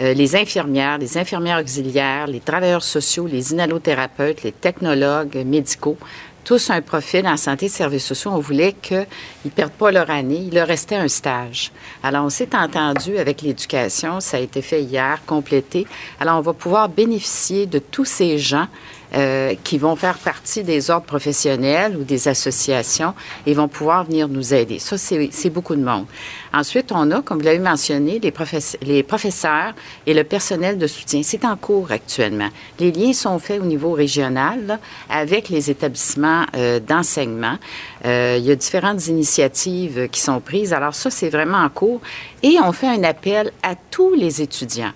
Euh, 0.00 0.14
les 0.14 0.34
infirmières, 0.34 0.96
les 0.96 1.18
infirmières 1.18 1.60
auxiliaires, 1.60 2.26
les 2.26 2.40
travailleurs 2.40 2.82
sociaux, 2.82 3.26
les 3.26 3.52
inhalothérapeutes, 3.52 4.42
les 4.42 4.52
technologues 4.52 5.36
médicaux, 5.44 5.98
tous 6.44 6.70
un 6.70 6.80
profil 6.80 7.26
en 7.26 7.36
santé 7.36 7.66
et 7.66 7.68
services 7.68 8.06
sociaux. 8.06 8.32
On 8.34 8.40
voulait 8.40 8.74
qu'ils 8.74 9.06
ne 9.44 9.50
perdent 9.50 9.72
pas 9.72 9.90
leur 9.90 10.10
année. 10.10 10.44
Il 10.48 10.54
leur 10.54 10.66
restait 10.66 10.96
un 10.96 11.08
stage. 11.08 11.72
Alors, 12.02 12.24
on 12.24 12.30
s'est 12.30 12.54
entendu 12.54 13.18
avec 13.18 13.42
l'éducation. 13.42 14.20
Ça 14.20 14.36
a 14.36 14.40
été 14.40 14.62
fait 14.62 14.82
hier, 14.82 15.20
complété. 15.26 15.86
Alors, 16.20 16.38
on 16.38 16.42
va 16.42 16.52
pouvoir 16.52 16.88
bénéficier 16.88 17.66
de 17.66 17.78
tous 17.78 18.04
ces 18.04 18.38
gens 18.38 18.66
euh, 19.14 19.54
qui 19.62 19.76
vont 19.76 19.94
faire 19.94 20.16
partie 20.16 20.62
des 20.62 20.90
ordres 20.90 21.04
professionnels 21.04 21.98
ou 21.98 22.02
des 22.02 22.28
associations 22.28 23.12
et 23.46 23.52
vont 23.52 23.68
pouvoir 23.68 24.04
venir 24.04 24.26
nous 24.26 24.54
aider. 24.54 24.78
Ça, 24.78 24.96
c'est 24.96 25.50
beaucoup 25.50 25.76
de 25.76 25.82
monde. 25.82 26.06
Ensuite, 26.54 26.92
on 26.92 27.10
a, 27.10 27.20
comme 27.20 27.38
vous 27.38 27.44
l'avez 27.44 27.58
mentionné, 27.58 28.20
les, 28.20 29.02
professeurs 29.02 29.74
et 30.06 30.14
le 30.14 30.24
personnel 30.24 30.78
de 30.78 30.86
soutien. 30.86 31.22
C'est 31.22 31.44
en 31.44 31.56
cours 31.56 31.92
actuellement. 31.92 32.48
Les 32.80 32.90
liens 32.90 33.12
sont 33.12 33.38
faits 33.38 33.60
au 33.60 33.64
niveau 33.66 33.92
régional 33.92 34.78
avec 35.10 35.50
les 35.50 35.70
établissements 35.70 36.46
euh, 36.56 36.80
d'enseignement. 36.80 37.58
Euh, 38.06 38.36
il 38.38 38.44
y 38.46 38.50
a 38.50 38.56
différentes 38.56 39.08
initiatives 39.08 40.08
qui 40.08 40.20
sont 40.20 40.40
prises. 40.40 40.72
Alors 40.72 40.94
ça, 40.94 41.10
c'est 41.10 41.28
vraiment 41.28 41.58
en 41.58 41.68
cours. 41.68 42.00
Et 42.42 42.56
on 42.64 42.72
fait 42.72 42.88
un 42.88 43.04
appel 43.04 43.52
à 43.62 43.74
tous 43.90 44.14
les 44.14 44.40
étudiants 44.40 44.92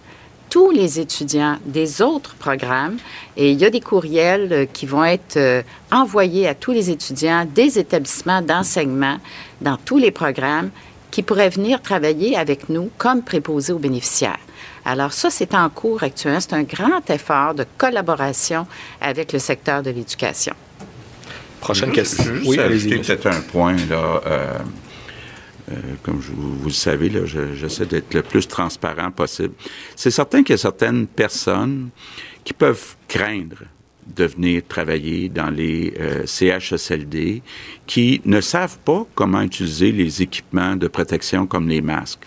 tous 0.56 0.70
les 0.70 1.00
étudiants 1.00 1.58
des 1.66 2.00
autres 2.00 2.34
programmes 2.36 2.96
et 3.36 3.50
il 3.52 3.60
y 3.60 3.66
a 3.66 3.68
des 3.68 3.82
courriels 3.82 4.48
euh, 4.52 4.64
qui 4.64 4.86
vont 4.86 5.04
être 5.04 5.36
euh, 5.36 5.60
envoyés 5.92 6.48
à 6.48 6.54
tous 6.54 6.72
les 6.72 6.88
étudiants 6.88 7.46
des 7.54 7.78
établissements 7.78 8.40
d'enseignement 8.40 9.18
dans 9.60 9.76
tous 9.76 9.98
les 9.98 10.10
programmes 10.10 10.70
qui 11.10 11.22
pourraient 11.22 11.50
venir 11.50 11.82
travailler 11.82 12.38
avec 12.38 12.70
nous 12.70 12.88
comme 12.96 13.20
préposés 13.20 13.74
aux 13.74 13.78
bénéficiaires. 13.78 14.38
Alors 14.86 15.12
ça, 15.12 15.28
c'est 15.28 15.54
en 15.54 15.68
cours 15.68 16.02
actuellement. 16.02 16.40
C'est 16.40 16.54
un 16.54 16.62
grand 16.62 17.10
effort 17.10 17.52
de 17.52 17.66
collaboration 17.76 18.66
avec 19.02 19.34
le 19.34 19.38
secteur 19.38 19.82
de 19.82 19.90
l'éducation. 19.90 20.54
Prochaine 21.60 21.92
question. 21.92 22.32
oui, 22.46 22.58
ajouter 22.58 22.96
peut-être 22.96 23.26
un 23.26 23.42
point 23.42 23.76
là. 23.90 24.22
Euh, 24.26 24.58
euh, 25.70 25.74
comme 26.02 26.18
vous, 26.18 26.64
le 26.64 26.70
savez, 26.70 27.10
j'essaie 27.54 27.86
d'être 27.86 28.14
le 28.14 28.22
plus 28.22 28.46
transparent 28.46 29.10
possible. 29.10 29.54
C'est 29.94 30.10
certain 30.10 30.42
qu'il 30.42 30.52
y 30.52 30.54
a 30.54 30.58
certaines 30.58 31.06
personnes 31.06 31.90
qui 32.44 32.52
peuvent 32.52 32.96
craindre 33.08 33.64
de 34.14 34.24
venir 34.24 34.62
travailler 34.66 35.28
dans 35.28 35.50
les 35.50 35.94
euh, 35.98 36.26
CHSLD 36.26 37.42
qui 37.86 38.20
ne 38.24 38.40
savent 38.40 38.78
pas 38.84 39.06
comment 39.14 39.42
utiliser 39.42 39.92
les 39.92 40.22
équipements 40.22 40.76
de 40.76 40.88
protection 40.88 41.46
comme 41.46 41.68
les 41.68 41.80
masques. 41.80 42.24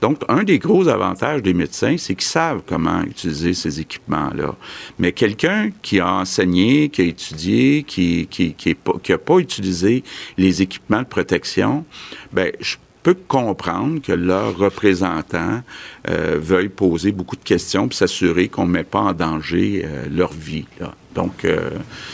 Donc, 0.00 0.22
un 0.28 0.42
des 0.42 0.58
gros 0.58 0.88
avantages 0.88 1.42
des 1.42 1.54
médecins, 1.54 1.96
c'est 1.96 2.14
qu'ils 2.14 2.28
savent 2.28 2.62
comment 2.66 3.02
utiliser 3.02 3.54
ces 3.54 3.80
équipements-là. 3.80 4.54
Mais 4.98 5.12
quelqu'un 5.12 5.70
qui 5.82 6.00
a 6.00 6.12
enseigné, 6.14 6.88
qui 6.88 7.02
a 7.02 7.04
étudié, 7.04 7.82
qui 7.82 8.26
qui 8.30 8.54
qui, 8.54 8.76
qui 9.02 9.12
a 9.12 9.18
pas 9.18 9.38
utilisé 9.38 10.04
les 10.36 10.62
équipements 10.62 11.02
de 11.02 11.06
protection, 11.06 11.84
ben 12.32 12.52
je 12.60 12.76
peux 13.02 13.14
comprendre 13.14 14.00
que 14.00 14.12
leurs 14.12 14.56
représentants 14.56 15.62
euh, 16.08 16.38
veuillent 16.40 16.68
poser 16.68 17.12
beaucoup 17.12 17.36
de 17.36 17.42
questions 17.42 17.88
pour 17.88 17.96
s'assurer 17.96 18.48
qu'on 18.48 18.66
ne 18.66 18.72
met 18.72 18.84
pas 18.84 19.00
en 19.00 19.12
danger 19.12 19.82
euh, 19.84 20.06
leur 20.10 20.32
vie. 20.32 20.66
Là. 20.80 20.94
Donc, 21.14 21.44
euh, 21.44 21.70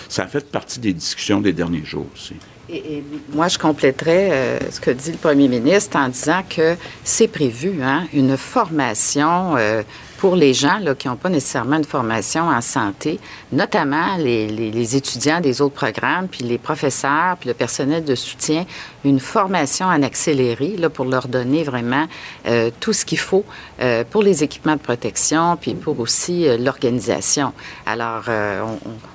ça 0.08 0.24
a 0.24 0.26
fait 0.26 0.50
partie 0.50 0.80
des 0.80 0.92
discussions 0.92 1.40
des 1.40 1.52
derniers 1.52 1.84
jours 1.84 2.06
aussi. 2.14 2.34
Et, 2.70 3.02
moi, 3.32 3.48
je 3.48 3.58
compléterais 3.58 4.30
euh, 4.30 4.58
ce 4.70 4.80
que 4.80 4.90
dit 4.90 5.12
le 5.12 5.18
premier 5.18 5.48
ministre 5.48 5.96
en 5.96 6.08
disant 6.08 6.42
que 6.48 6.76
c'est 7.04 7.28
prévu, 7.28 7.82
hein, 7.82 8.06
une 8.12 8.36
formation 8.36 9.56
euh, 9.56 9.82
pour 10.18 10.34
les 10.34 10.52
gens 10.52 10.78
là, 10.80 10.96
qui 10.96 11.06
n'ont 11.06 11.16
pas 11.16 11.28
nécessairement 11.28 11.76
une 11.76 11.84
formation 11.84 12.48
en 12.48 12.60
santé, 12.60 13.20
notamment 13.52 14.16
les, 14.16 14.48
les, 14.48 14.70
les, 14.72 14.96
étudiants 14.96 15.40
des 15.40 15.62
autres 15.62 15.76
programmes, 15.76 16.26
puis 16.26 16.42
les 16.42 16.58
professeurs, 16.58 17.36
puis 17.38 17.48
le 17.48 17.54
personnel 17.54 18.04
de 18.04 18.16
soutien, 18.16 18.66
une 19.04 19.20
formation 19.20 19.86
en 19.86 20.02
accéléré 20.02 20.76
là, 20.76 20.90
pour 20.90 21.04
leur 21.04 21.28
donner 21.28 21.62
vraiment 21.62 22.06
euh, 22.48 22.70
tout 22.80 22.92
ce 22.92 23.04
qu'il 23.04 23.20
faut 23.20 23.44
euh, 23.80 24.02
pour 24.10 24.22
les 24.22 24.42
équipements 24.42 24.74
de 24.74 24.80
protection, 24.80 25.56
puis 25.56 25.74
pour 25.74 26.00
aussi 26.00 26.48
euh, 26.48 26.58
l'organisation. 26.58 27.52
Alors, 27.86 28.24
euh, 28.28 28.60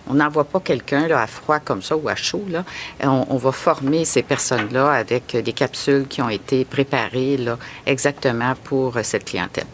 on 0.08 0.14
n'envoie 0.14 0.46
pas 0.46 0.62
quelqu'un 0.62 1.10
à 1.12 1.28
froid 1.28 1.60
comme 1.60 1.82
ça 1.82 1.98
ou 1.98 2.08
à 2.08 2.16
chaud. 2.16 2.46
Là. 2.50 2.64
On, 3.04 3.26
on 3.30 3.38
va 3.38 3.52
former 3.52 4.06
ces 4.06 4.24
personnes-là 4.24 4.90
avec 4.90 5.36
des 5.36 5.54
capsules 5.54 6.08
qui 6.08 6.22
ont 6.22 6.30
été 6.30 6.64
préparées 6.64 7.36
là, 7.36 7.58
exactement 7.86 8.54
pour 8.64 8.98
cette 9.04 9.26
clientèle. 9.26 9.66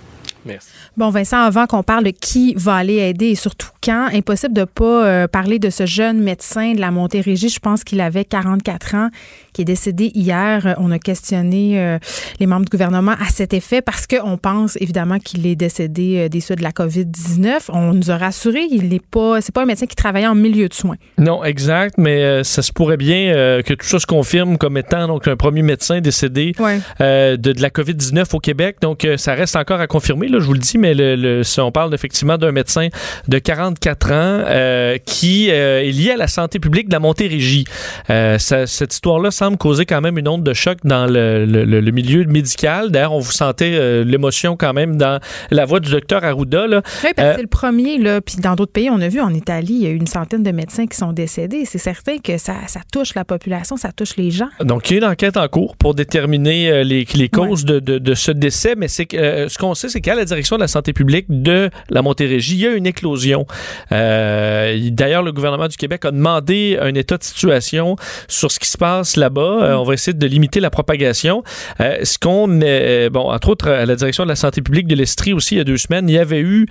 Merci. 0.45 0.69
Bon, 0.97 1.09
Vincent, 1.09 1.41
avant 1.41 1.67
qu'on 1.67 1.83
parle 1.83 2.05
de 2.05 2.11
qui 2.11 2.53
va 2.55 2.75
aller 2.75 2.97
aider 2.97 3.27
et 3.27 3.35
surtout 3.35 3.69
quand, 3.83 4.07
impossible 4.13 4.53
de 4.53 4.61
ne 4.61 4.65
pas 4.65 5.05
euh, 5.05 5.27
parler 5.27 5.59
de 5.59 5.69
ce 5.69 5.85
jeune 5.85 6.19
médecin 6.21 6.73
de 6.73 6.79
la 6.81 6.91
Montérégie. 6.91 7.49
Je 7.49 7.59
pense 7.59 7.83
qu'il 7.83 8.01
avait 8.01 8.25
44 8.25 8.95
ans, 8.95 9.09
qui 9.53 9.61
est 9.61 9.65
décédé 9.65 10.11
hier. 10.13 10.75
On 10.79 10.91
a 10.91 10.99
questionné 10.99 11.79
euh, 11.79 11.97
les 12.39 12.45
membres 12.45 12.65
du 12.65 12.69
gouvernement 12.71 13.13
à 13.13 13.29
cet 13.31 13.53
effet 13.53 13.81
parce 13.81 14.05
qu'on 14.07 14.37
pense 14.37 14.77
évidemment 14.81 15.19
qu'il 15.19 15.45
est 15.47 15.55
décédé 15.55 16.15
euh, 16.25 16.29
des 16.29 16.39
suites 16.41 16.59
de 16.59 16.63
la 16.63 16.71
COVID-19. 16.71 17.69
On 17.69 17.93
nous 17.93 18.11
a 18.11 18.17
rassuré, 18.17 18.61
il 18.71 18.89
n'est 18.89 18.99
pas, 18.99 19.41
c'est 19.41 19.53
pas 19.53 19.63
un 19.63 19.65
médecin 19.65 19.85
qui 19.85 19.95
travaillait 19.95 20.27
en 20.27 20.35
milieu 20.35 20.67
de 20.67 20.73
soins. 20.73 20.95
Non, 21.17 21.43
exact, 21.43 21.95
mais 21.97 22.21
euh, 22.23 22.43
ça 22.43 22.61
se 22.61 22.71
pourrait 22.71 22.97
bien 22.97 23.33
euh, 23.33 23.61
que 23.61 23.73
tout 23.73 23.85
ça 23.85 23.99
se 23.99 24.05
confirme 24.05 24.57
comme 24.57 24.77
étant 24.77 25.07
donc 25.07 25.27
un 25.27 25.35
premier 25.35 25.61
médecin 25.61 26.01
décédé 26.01 26.53
Ouais. 26.59 26.79
euh, 27.01 27.37
de, 27.37 27.53
de 27.53 27.61
la 27.61 27.69
COVID-19 27.69 28.25
au 28.35 28.39
Québec. 28.39 28.77
Donc, 28.81 29.05
euh, 29.05 29.17
ça 29.17 29.33
reste 29.33 29.55
encore 29.55 29.79
à 29.79 29.87
confirmer, 29.87 30.27
là, 30.27 30.39
je 30.39 30.45
vous 30.45 30.53
le 30.53 30.59
dis, 30.59 30.77
mais 30.77 30.93
le, 30.93 31.15
le- 31.15 31.43
si 31.43 31.59
on 31.61 31.71
parle 31.71 31.93
effectivement 31.93 32.37
d'un 32.37 32.51
médecin 32.51 32.89
de 33.27 33.39
44 33.73 34.11
ans 34.11 34.13
euh, 34.47 34.97
qui 35.05 35.49
euh, 35.51 35.81
est 35.83 35.91
lié 35.91 36.11
à 36.11 36.17
la 36.17 36.27
santé 36.27 36.59
publique 36.59 36.87
de 36.87 36.93
la 36.93 36.99
Montérégie. 36.99 37.65
Euh, 38.09 38.37
ça- 38.37 38.67
cette 38.67 38.93
histoire-là 38.93 39.31
semble 39.31 39.57
causer 39.57 39.85
quand 39.85 40.01
même 40.01 40.17
une 40.17 40.27
onde 40.27 40.43
de 40.43 40.53
choc 40.53 40.79
dans 40.83 41.05
le, 41.05 41.45
le- 41.45 41.65
le- 41.65 41.81
le 41.81 41.91
milieu 41.91 42.23
médical. 42.25 42.91
D'ailleurs, 42.91 43.13
on 43.13 43.19
vous 43.19 43.31
sentait 43.31 43.71
euh, 43.73 44.03
l'émotion 44.03 44.55
quand 44.57 44.73
même 44.73 44.97
dans 44.97 45.19
la 45.51 45.65
voix 45.65 45.79
du 45.79 45.91
docteur 45.91 46.23
Arruda. 46.23 46.67
Là. 46.67 46.81
Oui, 47.03 47.09
parce 47.15 47.29
que 47.29 47.35
c'est 47.35 47.41
le 47.41 47.47
premier, 47.47 47.97
là. 47.97 48.21
Puis 48.21 48.37
dans 48.37 48.55
d'autres 48.55 48.71
pays, 48.71 48.89
on 48.89 49.01
a 49.01 49.07
vu 49.07 49.19
en 49.21 49.33
Italie, 49.33 49.73
il 49.73 49.81
y 49.83 49.87
a 49.87 49.89
eu 49.89 49.95
une 49.95 50.07
centaine 50.07 50.43
de 50.43 50.51
médecins 50.51 50.87
qui 50.87 50.97
sont 50.97 51.13
décédés. 51.13 51.65
C'est 51.65 51.77
certain 51.77 52.17
que 52.17 52.37
ça, 52.37 52.55
ça 52.67 52.81
touche 52.91 53.13
la 53.15 53.25
population, 53.25 53.77
ça 53.77 53.91
touche 53.91 54.15
les 54.17 54.31
gens. 54.31 54.49
Donc, 54.61 54.89
il 54.89 54.93
y 54.93 54.95
a 54.95 55.05
une 55.05 55.11
enquête 55.11 55.37
en 55.37 55.47
cours 55.47 55.75
pour 55.77 55.93
déterminer 55.95 56.83
les, 56.83 57.05
les 57.13 57.29
causes 57.29 57.65
de, 57.65 57.79
de- 57.79 57.97
de 57.99 58.13
ce 58.13 58.31
décès, 58.31 58.75
mais 58.75 58.87
c'est 58.87 59.07
ce 59.11 59.57
qu'on 59.57 59.75
sait, 59.75 59.89
c'est 59.89 60.01
qu'à 60.01 60.15
la 60.15 60.25
direction 60.25 60.55
de 60.55 60.61
la 60.61 60.67
santé 60.67 60.93
publique 60.93 61.25
de 61.29 61.69
la 61.89 62.01
Montérégie, 62.01 62.55
il 62.55 62.59
y 62.61 62.67
a 62.67 62.71
une 62.71 62.85
éclosion. 62.85 63.45
Euh, 63.91 64.77
D'ailleurs, 64.91 65.23
le 65.23 65.31
gouvernement 65.31 65.67
du 65.67 65.77
Québec 65.77 66.05
a 66.05 66.11
demandé 66.11 66.77
un 66.81 66.93
état 66.95 67.17
de 67.17 67.23
situation 67.23 67.95
sur 68.27 68.51
ce 68.51 68.59
qui 68.59 68.67
se 68.67 68.77
passe 68.77 69.15
là-bas. 69.15 69.41
Euh, 69.41 69.73
on 69.75 69.83
va 69.83 69.93
essayer 69.93 70.13
de 70.13 70.27
limiter 70.27 70.59
la 70.59 70.69
propagation. 70.69 71.43
Euh, 71.79 71.97
ce 72.03 72.17
qu'on, 72.17 72.47
bon, 72.47 73.31
entre 73.31 73.49
autres, 73.49 73.69
à 73.69 73.85
la 73.85 73.95
direction 73.95 74.23
de 74.23 74.29
la 74.29 74.35
santé 74.35 74.61
publique 74.61 74.87
de 74.87 74.95
l'Estrie 74.95 75.33
aussi, 75.33 75.55
il 75.55 75.57
y 75.59 75.61
a 75.61 75.63
deux 75.63 75.77
semaines, 75.77 76.07
il 76.09 76.15
y 76.15 76.17
avait 76.19 76.39
eu 76.39 76.65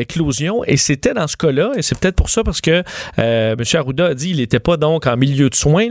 éclosion 0.00 0.62
et 0.64 0.76
c'était 0.76 1.14
dans 1.14 1.26
ce 1.26 1.36
cas-là, 1.36 1.72
et 1.76 1.82
c'est 1.82 1.98
peut-être 1.98 2.16
pour 2.16 2.30
ça 2.30 2.42
parce 2.44 2.60
que 2.60 2.82
M. 3.16 3.56
Arruda 3.74 4.06
a 4.06 4.14
dit 4.14 4.28
qu'il 4.28 4.36
n'était 4.38 4.60
pas 4.60 4.76
donc 4.76 5.06
en 5.06 5.16
milieu 5.16 5.48
de 5.50 5.54
soins. 5.54 5.88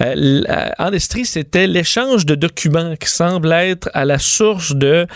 En 0.00 0.92
Estrie, 0.92 1.24
c'était 1.26 1.66
l'échange 1.66 2.26
de 2.26 2.34
documents 2.34 2.94
qui 2.96 3.08
semble 3.08 3.52
être 3.52 3.90
à 3.94 4.04
la 4.04 4.18
source 4.18 4.74
de 4.74 5.06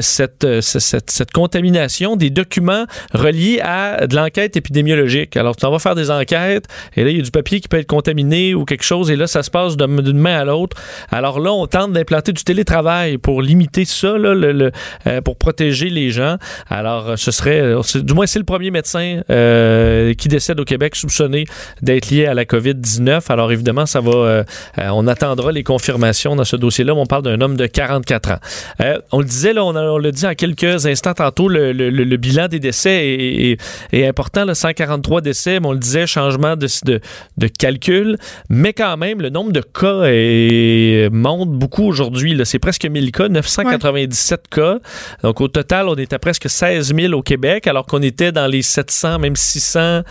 cette, 0.00 0.60
ce- 0.60 0.78
cette, 0.78 1.10
cette 1.10 1.30
contamination, 1.32 2.16
des 2.16 2.30
documents 2.30 2.84
reliés 3.12 3.60
à 3.62 3.67
de 4.06 4.14
l'enquête 4.16 4.56
épidémiologique. 4.56 5.36
Alors, 5.36 5.56
tu 5.56 5.64
en 5.66 5.70
vas 5.70 5.78
faire 5.78 5.94
des 5.94 6.10
enquêtes, 6.10 6.64
et 6.96 7.04
là, 7.04 7.10
il 7.10 7.16
y 7.16 7.20
a 7.20 7.22
du 7.22 7.30
papier 7.30 7.60
qui 7.60 7.68
peut 7.68 7.78
être 7.78 7.86
contaminé 7.86 8.54
ou 8.54 8.64
quelque 8.64 8.84
chose, 8.84 9.10
et 9.10 9.16
là, 9.16 9.26
ça 9.26 9.42
se 9.42 9.50
passe 9.50 9.76
d'une 9.76 10.18
main 10.18 10.38
à 10.38 10.44
l'autre. 10.44 10.76
Alors 11.10 11.40
là, 11.40 11.52
on 11.52 11.66
tente 11.66 11.92
d'implanter 11.92 12.32
du 12.32 12.44
télétravail 12.44 13.18
pour 13.18 13.42
limiter 13.42 13.84
ça, 13.84 14.12
le, 14.16 14.34
le- 14.34 14.72
euh, 15.06 15.20
pour 15.20 15.36
protéger 15.36 15.90
les 15.90 16.10
gens. 16.10 16.36
Alors, 16.68 17.10
euh, 17.10 17.16
ce 17.16 17.30
serait, 17.30 17.60
euh, 17.60 17.80
du 17.96 18.14
moins, 18.14 18.26
c'est 18.26 18.38
le 18.38 18.44
premier 18.44 18.70
médecin 18.70 19.20
qui 20.18 20.28
décède 20.28 20.60
au 20.60 20.64
Québec 20.64 20.96
soupçonné 20.96 21.44
d'être 21.82 22.10
lié 22.10 22.26
à 22.26 22.34
la 22.34 22.44
COVID-19. 22.44 23.20
Alors, 23.30 23.52
évidemment, 23.52 23.86
ça 23.86 24.00
va, 24.00 24.44
on 24.78 25.06
attendra 25.06 25.52
les 25.52 25.62
confirmations 25.62 26.36
dans 26.36 26.44
ce 26.44 26.56
dossier-là. 26.56 26.94
On 26.94 27.06
parle 27.06 27.22
d'un 27.22 27.40
homme 27.40 27.56
de 27.56 27.66
44 27.66 28.30
ans. 28.32 28.38
On 29.12 29.18
le 29.20 29.24
disait, 29.26 29.52
là, 29.52 29.64
on, 29.64 29.74
a- 29.76 29.82
on 29.82 29.98
l'a 29.98 30.10
dit 30.10 30.26
en 30.26 30.34
quelques 30.34 30.86
instants 30.86 31.14
tantôt, 31.14 31.48
le, 31.48 31.72
le- 31.72 31.90
le- 31.90 32.04
le 32.04 32.16
bilan 32.16 32.48
des 32.48 32.60
décès 32.60 33.06
est- 33.06 33.57
est 33.92 34.06
important. 34.06 34.44
Là, 34.44 34.54
143 34.54 35.20
décès, 35.20 35.58
on 35.62 35.72
le 35.72 35.78
disait, 35.78 36.06
changement 36.06 36.56
de, 36.56 36.66
de, 36.84 37.00
de 37.36 37.46
calcul. 37.46 38.16
Mais 38.48 38.72
quand 38.72 38.96
même, 38.96 39.20
le 39.20 39.30
nombre 39.30 39.52
de 39.52 39.60
cas 39.60 40.04
est- 40.06 41.08
monte 41.12 41.50
beaucoup 41.50 41.84
aujourd'hui. 41.84 42.38
C'est 42.44 42.58
presque 42.58 42.84
1000 42.86 43.12
cas, 43.12 43.28
997 43.28 44.48
cas. 44.50 44.78
Donc, 45.22 45.40
au 45.40 45.48
total, 45.48 45.88
on 45.88 45.96
est 45.96 46.12
à 46.12 46.18
presque 46.18 46.48
16 46.48 46.94
000 46.94 47.12
au 47.14 47.22
Québec, 47.22 47.66
alors 47.66 47.86
qu'on 47.86 48.02
était 48.02 48.32
dans 48.32 48.46
les 48.46 48.62
700, 48.62 49.18
même 49.18 49.36
600 49.36 50.02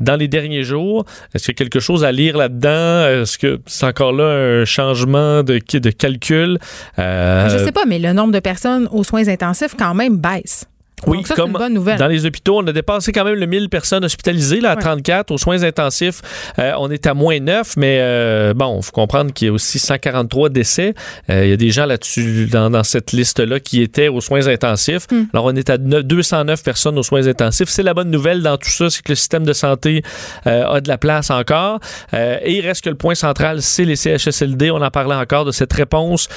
dans 0.00 0.16
les 0.16 0.28
derniers 0.28 0.62
jours. 0.62 1.04
Est-ce 1.34 1.44
qu'il 1.46 1.52
y 1.52 1.56
a 1.56 1.64
quelque 1.64 1.80
chose 1.80 2.04
à 2.04 2.12
lire 2.12 2.36
là-dedans? 2.36 3.22
Est-ce 3.22 3.38
que 3.38 3.60
c'est 3.66 3.86
encore 3.86 4.12
là 4.12 4.60
un 4.60 4.64
changement 4.64 5.42
de, 5.42 5.58
de 5.78 5.90
calcul? 5.90 6.58
Euh, 6.98 7.48
Je 7.48 7.64
sais 7.64 7.72
pas, 7.72 7.84
mais 7.86 7.98
le 7.98 8.12
nombre 8.12 8.32
de 8.32 8.40
personnes 8.40 8.88
aux 8.92 9.04
soins 9.04 9.28
intensifs 9.28 9.74
quand 9.78 9.94
même 9.94 10.16
baisse. 10.18 10.66
Oui, 11.06 11.22
ça, 11.26 11.34
comme 11.34 11.50
une 11.50 11.58
bonne 11.58 11.74
nouvelle. 11.74 11.98
dans 11.98 12.06
les 12.06 12.24
hôpitaux, 12.24 12.58
on 12.58 12.66
a 12.66 12.72
dépassé 12.72 13.12
quand 13.12 13.24
même 13.24 13.34
le 13.34 13.44
1000 13.46 13.68
personnes 13.68 14.02
hospitalisées 14.04 14.60
là, 14.62 14.70
à 14.70 14.74
Ouais. 14.76 14.80
34 14.80 15.30
aux 15.30 15.36
soins 15.36 15.62
intensifs. 15.62 16.22
euh, 16.58 16.72
on 16.78 16.90
est 16.90 17.06
à 17.06 17.12
moins 17.12 17.38
9, 17.38 17.74
mais 17.76 17.98
euh, 18.00 18.54
bon, 18.54 18.78
il 18.80 18.82
faut 18.82 18.92
comprendre 18.92 19.30
qu'il 19.34 19.48
y 19.48 19.50
a 19.50 19.52
aussi 19.52 19.78
143 19.78 20.48
décès. 20.48 20.94
Euh, 21.28 21.44
Il 21.44 21.50
y 21.50 21.52
a 21.52 21.56
des 21.58 21.70
gens 21.70 21.84
là-dessus 21.84 22.46
dans, 22.46 22.70
dans 22.70 22.82
cette 22.82 23.12
liste-là 23.12 23.60
qui 23.60 23.82
étaient 23.82 24.08
aux 24.08 24.22
soins 24.22 24.46
intensifs. 24.48 25.06
Hmm. 25.12 25.24
Alors, 25.34 25.44
on 25.44 25.54
est 25.54 25.68
à 25.68 25.76
ne- 25.76 26.00
209 26.00 26.62
personnes 26.62 26.98
aux 26.98 27.02
soins 27.02 27.26
intensifs. 27.26 27.68
C'est 27.68 27.82
la 27.82 27.92
bonne 27.92 28.10
nouvelle 28.10 28.42
dans 28.42 28.56
tout 28.56 28.70
ça, 28.70 28.88
c'est 28.88 29.02
que 29.02 29.12
le 29.12 29.16
système 29.16 29.44
de 29.44 29.52
santé 29.52 30.02
a 30.46 30.80
de 30.80 30.88
la 30.88 30.96
place 30.98 31.30
encore. 31.30 31.78
Et 32.14 32.54
il 32.56 32.60
reste 32.66 32.82
que 32.84 32.88
le 32.90 32.96
point 32.96 33.14
central, 33.14 33.60
c'est 33.60 33.84
les 33.84 33.96
CHSLD. 33.96 34.70
On 34.70 34.80
en 34.80 34.90
parlait 34.90 35.14
encore 35.14 35.44
de 35.44 35.52
cette 35.52 35.72
réponse. 35.74 36.28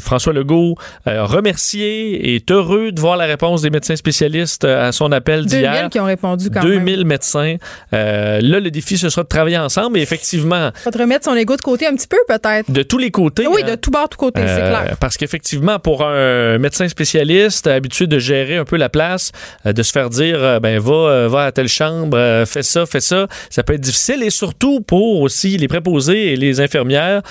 François 0.00 0.32
Legault, 0.32 0.76
remercié, 1.04 2.34
est 2.34 2.50
heureux 2.50 2.92
de 2.92 3.00
voir 3.00 3.16
la 3.16 3.26
réponse 3.26 3.62
des 3.66 3.70
médecins 3.70 3.96
spécialistes 3.96 4.64
euh, 4.64 4.88
à 4.88 4.92
son 4.92 5.10
appel 5.12 5.44
2000 5.46 5.58
d'hier. 5.58 5.88
qui 5.90 5.98
ont 5.98 6.04
répondu 6.04 6.50
quand 6.50 6.60
2000 6.62 6.98
même. 6.98 7.06
médecins. 7.06 7.56
Euh, 7.92 8.40
là, 8.40 8.60
le 8.60 8.70
défi, 8.70 8.96
ce 8.96 9.08
sera 9.08 9.22
de 9.24 9.28
travailler 9.28 9.58
ensemble. 9.58 9.98
Et 9.98 10.02
effectivement, 10.02 10.70
Faut 10.84 10.90
te 10.90 10.98
remettre 10.98 11.24
son 11.24 11.34
ego 11.34 11.56
de 11.56 11.62
côté 11.62 11.86
un 11.86 11.94
petit 11.94 12.06
peu, 12.06 12.18
peut-être. 12.28 12.70
de 12.70 12.82
tous 12.82 12.98
les 12.98 13.10
côtés. 13.10 13.46
Oui, 13.46 13.62
hein, 13.64 13.70
de 13.72 13.74
tout 13.74 13.90
bord, 13.90 14.08
tout 14.08 14.18
côté, 14.18 14.40
c'est 14.46 14.62
euh, 14.62 14.68
clair. 14.68 14.96
Parce 15.00 15.16
qu'effectivement, 15.16 15.78
pour 15.78 16.04
un 16.06 16.58
médecin 16.58 16.88
spécialiste 16.88 17.66
habitué 17.66 18.06
de 18.06 18.18
gérer 18.18 18.56
un 18.56 18.64
peu 18.64 18.76
la 18.76 18.88
place, 18.88 19.32
de 19.64 19.82
se 19.82 19.90
faire 19.92 20.10
dire, 20.10 20.60
ben 20.60 20.78
va, 20.78 21.26
va 21.28 21.44
à 21.46 21.52
telle 21.52 21.68
chambre, 21.68 22.44
fais 22.46 22.62
ça, 22.62 22.86
fais 22.86 23.00
ça, 23.00 23.26
ça 23.50 23.62
peut 23.62 23.74
être 23.74 23.80
difficile. 23.80 24.22
Et 24.22 24.30
surtout 24.30 24.80
pour 24.80 25.20
aussi 25.22 25.56
les 25.56 25.68
préposés 25.68 26.32
et 26.32 26.36
les 26.36 26.60
infirmières 26.60 27.22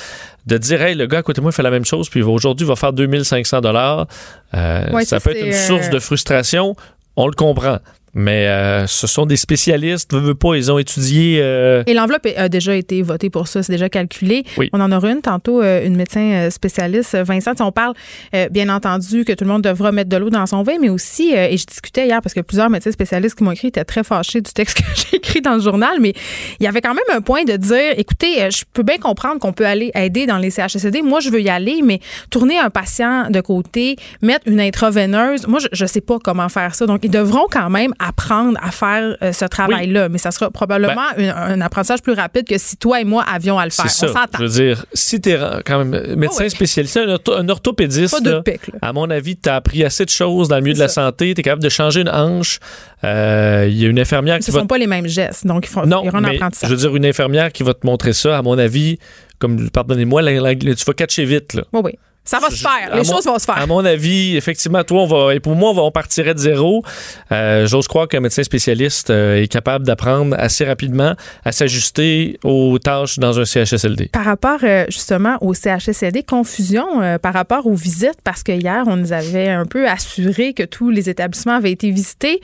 de 0.46 0.58
dire, 0.58 0.82
hey, 0.82 0.96
le 0.96 1.08
gars 1.08 1.20
à 1.20 1.24
côté 1.24 1.40
de 1.40 1.44
moi 1.44 1.52
fait 1.52 1.64
la 1.64 1.72
même 1.72 1.86
chose, 1.86 2.10
puis 2.10 2.22
aujourd'hui 2.22 2.66
il 2.66 2.70
va 2.70 2.76
faire 2.76 2.94
2500 2.94 3.62
dollars. 3.62 4.08
Euh, 4.54 4.92
Ouais, 4.92 5.04
ça 5.06 5.20
ça, 5.20 5.20
peut 5.20 5.36
être 5.36 5.46
une 5.46 5.54
euh, 5.54 5.68
source 5.68 5.90
de 5.90 6.00
frustration. 6.00 6.76
On 7.16 7.28
le 7.28 7.34
comprend. 7.34 7.80
Mais 8.18 8.48
euh, 8.48 8.88
ce 8.88 9.08
sont 9.08 9.26
des 9.26 9.36
spécialistes, 9.36 10.14
veux, 10.14 10.22
veux 10.22 10.36
pas, 10.36 10.56
ils 10.56 10.72
ont 10.72 10.78
étudié. 10.80 11.40
euh, 11.42 11.84
Et 11.86 11.94
l'enveloppe 11.94 12.28
a 12.38 12.48
déjà 12.48 12.74
été 12.76 13.02
votée 13.02 13.30
pour 13.30 13.50
ça, 13.50 13.62
c'est 13.62 13.74
déjà 13.74 13.90
calculé. 13.90 14.46
Oui. 14.58 14.70
On 14.72 14.80
en 14.80 14.90
aura 14.94 15.12
une 15.12 15.22
tantôt, 15.22 15.62
euh, 15.62 15.86
une 15.86 15.98
médecin 15.98 16.22
euh, 16.22 16.50
spécialiste. 16.50 17.16
Vincent, 17.18 17.52
on 17.60 17.74
parle 17.74 17.94
euh, 18.34 18.48
bien 18.50 18.70
entendu 18.70 19.26
que 19.26 19.34
tout 19.34 19.44
le 19.44 19.50
monde 19.50 19.64
devra 19.64 19.92
mettre 19.92 20.10
de 20.10 20.16
l'eau 20.16 20.30
dans 20.30 20.46
son 20.46 20.64
vin, 20.64 20.78
mais 20.80 20.88
aussi, 20.88 21.36
euh, 21.36 21.48
et 21.50 21.58
je 21.58 21.66
discutais 21.66 22.06
hier 22.08 22.22
parce 22.22 22.34
que 22.34 22.40
plusieurs 22.40 22.70
médecins 22.70 22.92
spécialistes 22.92 23.36
qui 23.38 23.44
m'ont 23.44 23.52
écrit 23.52 23.68
étaient 23.68 23.84
très 23.84 24.04
fâchés 24.06 24.40
du 24.40 24.52
texte 24.54 24.78
que 24.80 24.84
j'ai 24.96 25.18
écrit 25.18 25.42
dans 25.42 25.56
le 25.56 25.62
journal, 25.62 25.98
mais 26.00 26.14
il 26.62 26.64
y 26.64 26.68
avait 26.68 26.82
quand 26.82 26.94
même 26.94 27.04
un 27.14 27.20
point 27.22 27.44
de 27.44 27.58
dire, 27.58 27.94
écoutez, 27.98 28.50
je 28.50 28.64
peux 28.72 28.84
bien 28.84 28.98
comprendre 28.98 29.40
qu'on 29.40 29.52
peut 29.52 29.66
aller 29.66 29.92
aider 29.94 30.26
dans 30.26 30.38
les 30.38 30.52
CHSLD. 30.52 31.02
Moi, 31.02 31.20
je 31.20 31.30
veux 31.30 31.42
y 31.42 31.50
aller, 31.50 31.82
mais 31.84 32.00
tourner 32.30 32.58
un 32.60 32.70
patient 32.70 33.30
de 33.30 33.42
côté, 33.42 33.98
mettre 34.22 34.48
une 34.48 34.62
intraveineuse, 34.62 35.48
moi, 35.48 35.60
je 35.72 35.84
ne 35.84 35.88
sais 35.88 36.00
pas 36.02 36.18
comment 36.24 36.48
faire 36.48 36.76
ça. 36.76 36.86
Donc, 36.86 37.02
ils 37.04 37.12
devront 37.12 37.48
quand 37.52 37.70
même 37.70 37.94
apprendre 38.08 38.58
à 38.62 38.72
faire 38.72 39.18
euh, 39.22 39.32
ce 39.34 39.46
travail-là, 39.46 40.10
mais 40.10 40.18
ça 40.18 40.32
sera 40.32 40.52
probablement 40.52 41.02
un, 41.18 41.30
un 41.30 41.62
apprentissage 41.62 42.02
plus 42.02 42.14
rapide 42.14 42.48
que 42.48 42.58
si 42.58 42.78
toi 42.78 43.02
et 43.02 43.06
moi 43.06 43.24
avions 43.32 43.58
à 43.58 43.66
le 43.66 43.72
faire. 43.72 43.86
On 43.86 43.90
s'entend. 43.90 44.38
Je 44.40 44.44
veux 44.44 44.50
dire, 44.50 44.86
si 44.94 45.20
tu 45.22 45.30
es 45.32 45.40
quand 45.66 45.84
même 45.84 46.16
médecin 46.16 46.38
Ah 46.40 46.44
ouais. 46.44 46.50
spécialisé, 46.50 47.00
un, 47.02 47.16
ortho- 47.16 47.38
un 47.38 47.48
orthopédiste, 47.50 48.14
Pas 48.14 48.20
de 48.22 48.32
là, 48.32 48.42
pic, 48.42 48.68
là. 48.68 48.80
à 48.82 48.94
mon 48.94 49.10
avis, 49.10 49.38
tu 49.38 49.50
as 49.50 49.56
appris 49.56 49.84
assez 49.84 50.06
de 50.06 50.10
choses 50.10 50.48
dans 50.48 50.56
le 50.58 50.62
milieu 50.62 50.74
de 50.76 50.80
la 50.80 50.88
ça. 50.88 51.06
santé. 51.06 51.34
Tu 51.34 51.40
es 51.40 51.44
capable 51.44 51.64
de 51.64 51.70
changer 51.70 52.02
une 52.02 52.10
hanche. 52.10 52.60
Euh, 53.04 53.68
Il 53.70 53.78
y 53.82 53.86
a 53.86 53.90
une 53.90 54.00
infirmière 54.00 54.38
Ce 54.40 54.46
qui 54.46 54.52
ne 54.52 54.56
va. 54.56 54.62
sont 54.62 54.68
pas 54.68 54.78
les 54.78 54.88
mêmes 54.88 55.08
gestes, 55.08 55.46
donc 55.46 55.66
il, 55.66 55.70
faut, 55.70 55.86
non, 55.86 56.04
un 56.14 56.22
mais 56.22 56.36
apprentissage. 56.36 56.70
je 56.70 56.76
veux 56.76 56.80
dire, 56.82 56.96
une 56.96 57.06
infirmière 57.06 57.52
qui 57.52 57.64
va 57.64 57.74
te 57.74 57.86
montrer 57.86 58.14
ça, 58.14 58.38
à 58.38 58.42
mon 58.42 58.58
avis, 58.58 58.98
comme, 59.40 59.70
pardonnez-moi, 59.70 60.22
tu 60.24 60.86
vas 60.86 60.94
catcher 60.94 61.26
vite. 61.26 61.54
Là. 61.54 61.64
Oui, 61.74 61.82
oui. 61.86 61.92
Ça 62.26 62.40
va 62.40 62.50
se 62.50 62.56
faire. 62.56 62.90
Les 62.96 62.98
mon- 62.98 63.04
choses 63.04 63.26
vont 63.26 63.38
se 63.40 63.46
faire. 63.46 63.58
À 63.58 63.68
mon 63.68 63.86
avis, 63.86 64.36
effectivement, 64.36 64.84
toi, 64.84 65.04
on 65.04 65.06
va, 65.08 65.36
et 65.36 65.40
pour 65.40 65.56
moi, 65.56 65.70
on, 65.70 65.74
va, 65.76 65.82
on 65.84 65.92
partirait 65.92 66.34
de 66.34 66.40
zéro. 66.40 66.84
Euh, 67.32 67.68
J'ose 67.68 67.88
croire 67.88 68.08
qu'un 68.08 68.20
médecin 68.20 68.44
spécialiste 68.44 69.10
euh, 69.12 69.42
est 69.42 69.48
capable 69.48 69.86
d'apprendre 69.86 70.36
assez 70.40 70.66
rapidement 70.66 71.14
à 71.44 71.52
s'ajuster 71.52 72.40
aux 72.44 72.80
tâches 72.80 73.20
dans 73.20 73.40
un 73.40 73.46
CHSLD. 73.46 74.10
Par 74.12 74.26
rapport 74.26 74.60
euh, 74.64 74.86
justement 74.90 75.38
au 75.42 75.54
CHSLD, 75.54 76.24
confusion 76.24 76.86
par 77.22 77.34
rapport 77.34 77.68
aux 77.68 77.76
visites, 77.76 78.20
parce 78.24 78.42
que 78.44 78.52
hier, 78.52 78.84
on 78.88 78.96
nous 78.96 79.14
avait 79.14 79.50
un 79.50 79.66
peu 79.66 79.88
assuré 79.88 80.54
que 80.54 80.64
tous 80.64 80.90
les 80.90 81.10
établissements 81.10 81.56
avaient 81.56 81.72
été 81.72 81.92
visités. 81.92 82.42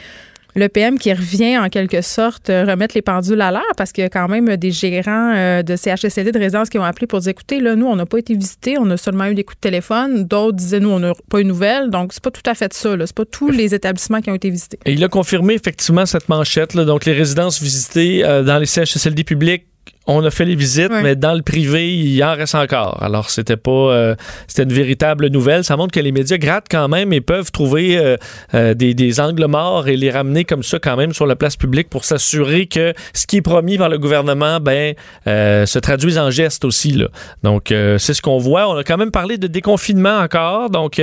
Le 0.56 0.68
PM 0.68 1.00
qui 1.00 1.14
revient 1.14 1.58
en 1.58 1.70
quelque 1.70 2.02
sorte 2.02 2.50
euh, 2.50 2.66
remettre 2.66 2.96
les 2.96 3.02
pendules 3.02 3.40
à 3.42 3.52
l'heure 3.52 3.62
parce 3.78 3.92
qu'il 3.92 4.02
y 4.02 4.06
a 4.06 4.10
quand 4.10 4.28
même 4.28 4.58
des 4.58 4.72
gérants 4.72 5.34
euh, 5.36 5.64
de 5.64 5.76
CHSLD 5.76 6.32
de 6.32 6.40
résidence 6.40 6.70
qui 6.70 6.78
ont 6.78 6.84
appelé 6.84 7.08
pour 7.08 7.20
dire 7.20 7.30
écoutez, 7.30 7.60
là, 7.60 7.76
nous, 7.76 7.86
on 7.86 7.96
n'a 7.96 8.06
pas 8.06 8.18
été 8.18 8.36
visités, 8.36 8.78
on 8.78 8.90
a 8.92 8.98
seulement 8.98 9.26
eu 9.26 9.36
des 9.36 9.44
coups 9.44 9.58
de 9.58 9.62
téléphone. 9.62 10.26
D'autres 10.26 10.58
disaient 10.58 10.80
nous, 10.80 10.90
on 10.90 11.00
n'a 11.00 11.14
pas 11.30 11.40
eu 11.40 11.44
de 11.44 11.50
nouvelles. 11.50 11.90
Donc, 11.90 12.12
c'est 12.14 12.24
pas 12.24 12.32
tout 12.32 12.42
à 12.46 12.54
fait 12.54 12.74
ça. 12.74 12.96
C'est 13.00 13.16
pas 13.16 13.26
tous 13.26 13.50
les 13.50 13.74
établissements 13.74 14.22
qui 14.22 14.30
ont 14.30 14.36
été 14.36 14.50
visités. 14.50 14.80
Et 14.86 14.94
il 14.94 15.04
a 15.04 15.08
confirmé 15.08 15.54
effectivement 15.54 16.06
cette 16.06 16.28
manchette. 16.28 16.74
Là, 16.74 16.84
donc, 16.84 17.06
les 17.06 17.14
résidences 17.14 17.62
visitées 17.62 18.26
euh, 18.26 18.44
dans 18.44 18.58
les 18.58 18.66
CHSLD 18.66 19.24
publics, 19.24 19.66
on 20.12 20.24
a 20.26 20.32
fait 20.32 20.46
les 20.46 20.56
visites, 20.56 20.92
mais 21.04 21.16
dans 21.16 21.34
le 21.34 21.42
privé, 21.42 21.94
il 21.94 22.24
en 22.24 22.36
reste 22.36 22.56
encore. 22.56 23.02
Alors, 23.02 23.30
c'était 23.30 23.58
pas, 23.58 23.72
euh, 23.72 24.16
c'était 24.48 24.64
une 24.64 24.74
véritable 24.74 25.28
nouvelle. 25.28 25.64
Ça 25.64 25.78
montre 25.78 25.94
que 25.94 26.00
les 26.00 26.12
médias 26.12 26.38
grattent 26.38 26.68
quand 26.70 26.88
même 26.88 27.14
et 27.14 27.22
peuvent 27.22 27.52
trouver 27.52 27.98
euh, 27.98 28.18
euh, 28.54 28.74
des, 28.74 28.94
des 28.94 29.20
angles 29.20 29.46
morts 29.46 29.88
et 29.88 29.96
les 29.96 30.12
ramener 30.12 30.44
comme 30.44 30.64
ça 30.64 30.80
quand 30.80 30.98
même 30.98 31.14
sur 31.14 31.26
la 31.26 31.36
place 31.36 31.56
publique 31.56 31.90
pour 31.90 32.04
s'assurer 32.04 32.66
que 32.66 32.94
ce 33.14 33.26
qui 33.26 33.38
est 33.38 33.42
promis 33.42 33.78
par 33.78 33.90
le 33.90 33.98
gouvernement, 33.98 34.60
ben, 34.60 34.96
se 35.26 35.80
traduise 35.80 36.18
en 36.18 36.30
gestes 36.30 36.66
aussi. 36.66 36.92
Là. 36.92 37.08
Donc, 37.44 37.68
c'est 37.70 38.14
ce 38.14 38.22
qu'on 38.22 38.38
voit. 38.38 38.70
On 38.70 38.78
a 38.78 38.84
quand 38.84 38.98
même 38.98 39.12
parlé 39.12 39.38
de 39.38 39.48
déconfinement 39.48 40.20
encore. 40.20 40.70
Donc, 40.70 41.02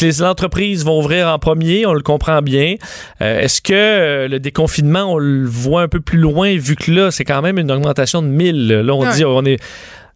les 0.00 0.22
entreprises 0.22 0.84
vont 0.84 0.98
ouvrir 0.98 1.28
en 1.28 1.38
premier, 1.38 1.86
on 1.86 1.94
le 1.94 2.02
comprend 2.02 2.42
bien. 2.42 2.76
Est-ce 3.20 3.62
que 3.62 4.26
le 4.28 4.38
déconfinement, 4.40 5.12
on 5.12 5.18
le 5.18 5.46
voit 5.46 5.82
un 5.82 5.88
peu 5.88 6.00
plus 6.00 6.18
loin, 6.18 6.56
vu 6.56 6.76
que 6.76 6.90
là, 6.90 7.10
c'est 7.10 7.24
quand 7.24 7.42
même 7.42 7.58
une 7.58 7.70
augmentation 7.70 8.22
de 8.22 8.31
1000. 8.32 8.68
Là, 8.68 8.94
on 8.94 9.02
Ouais. 9.02 9.14
dit, 9.14 9.24
on 9.24 9.44
est, 9.44 9.58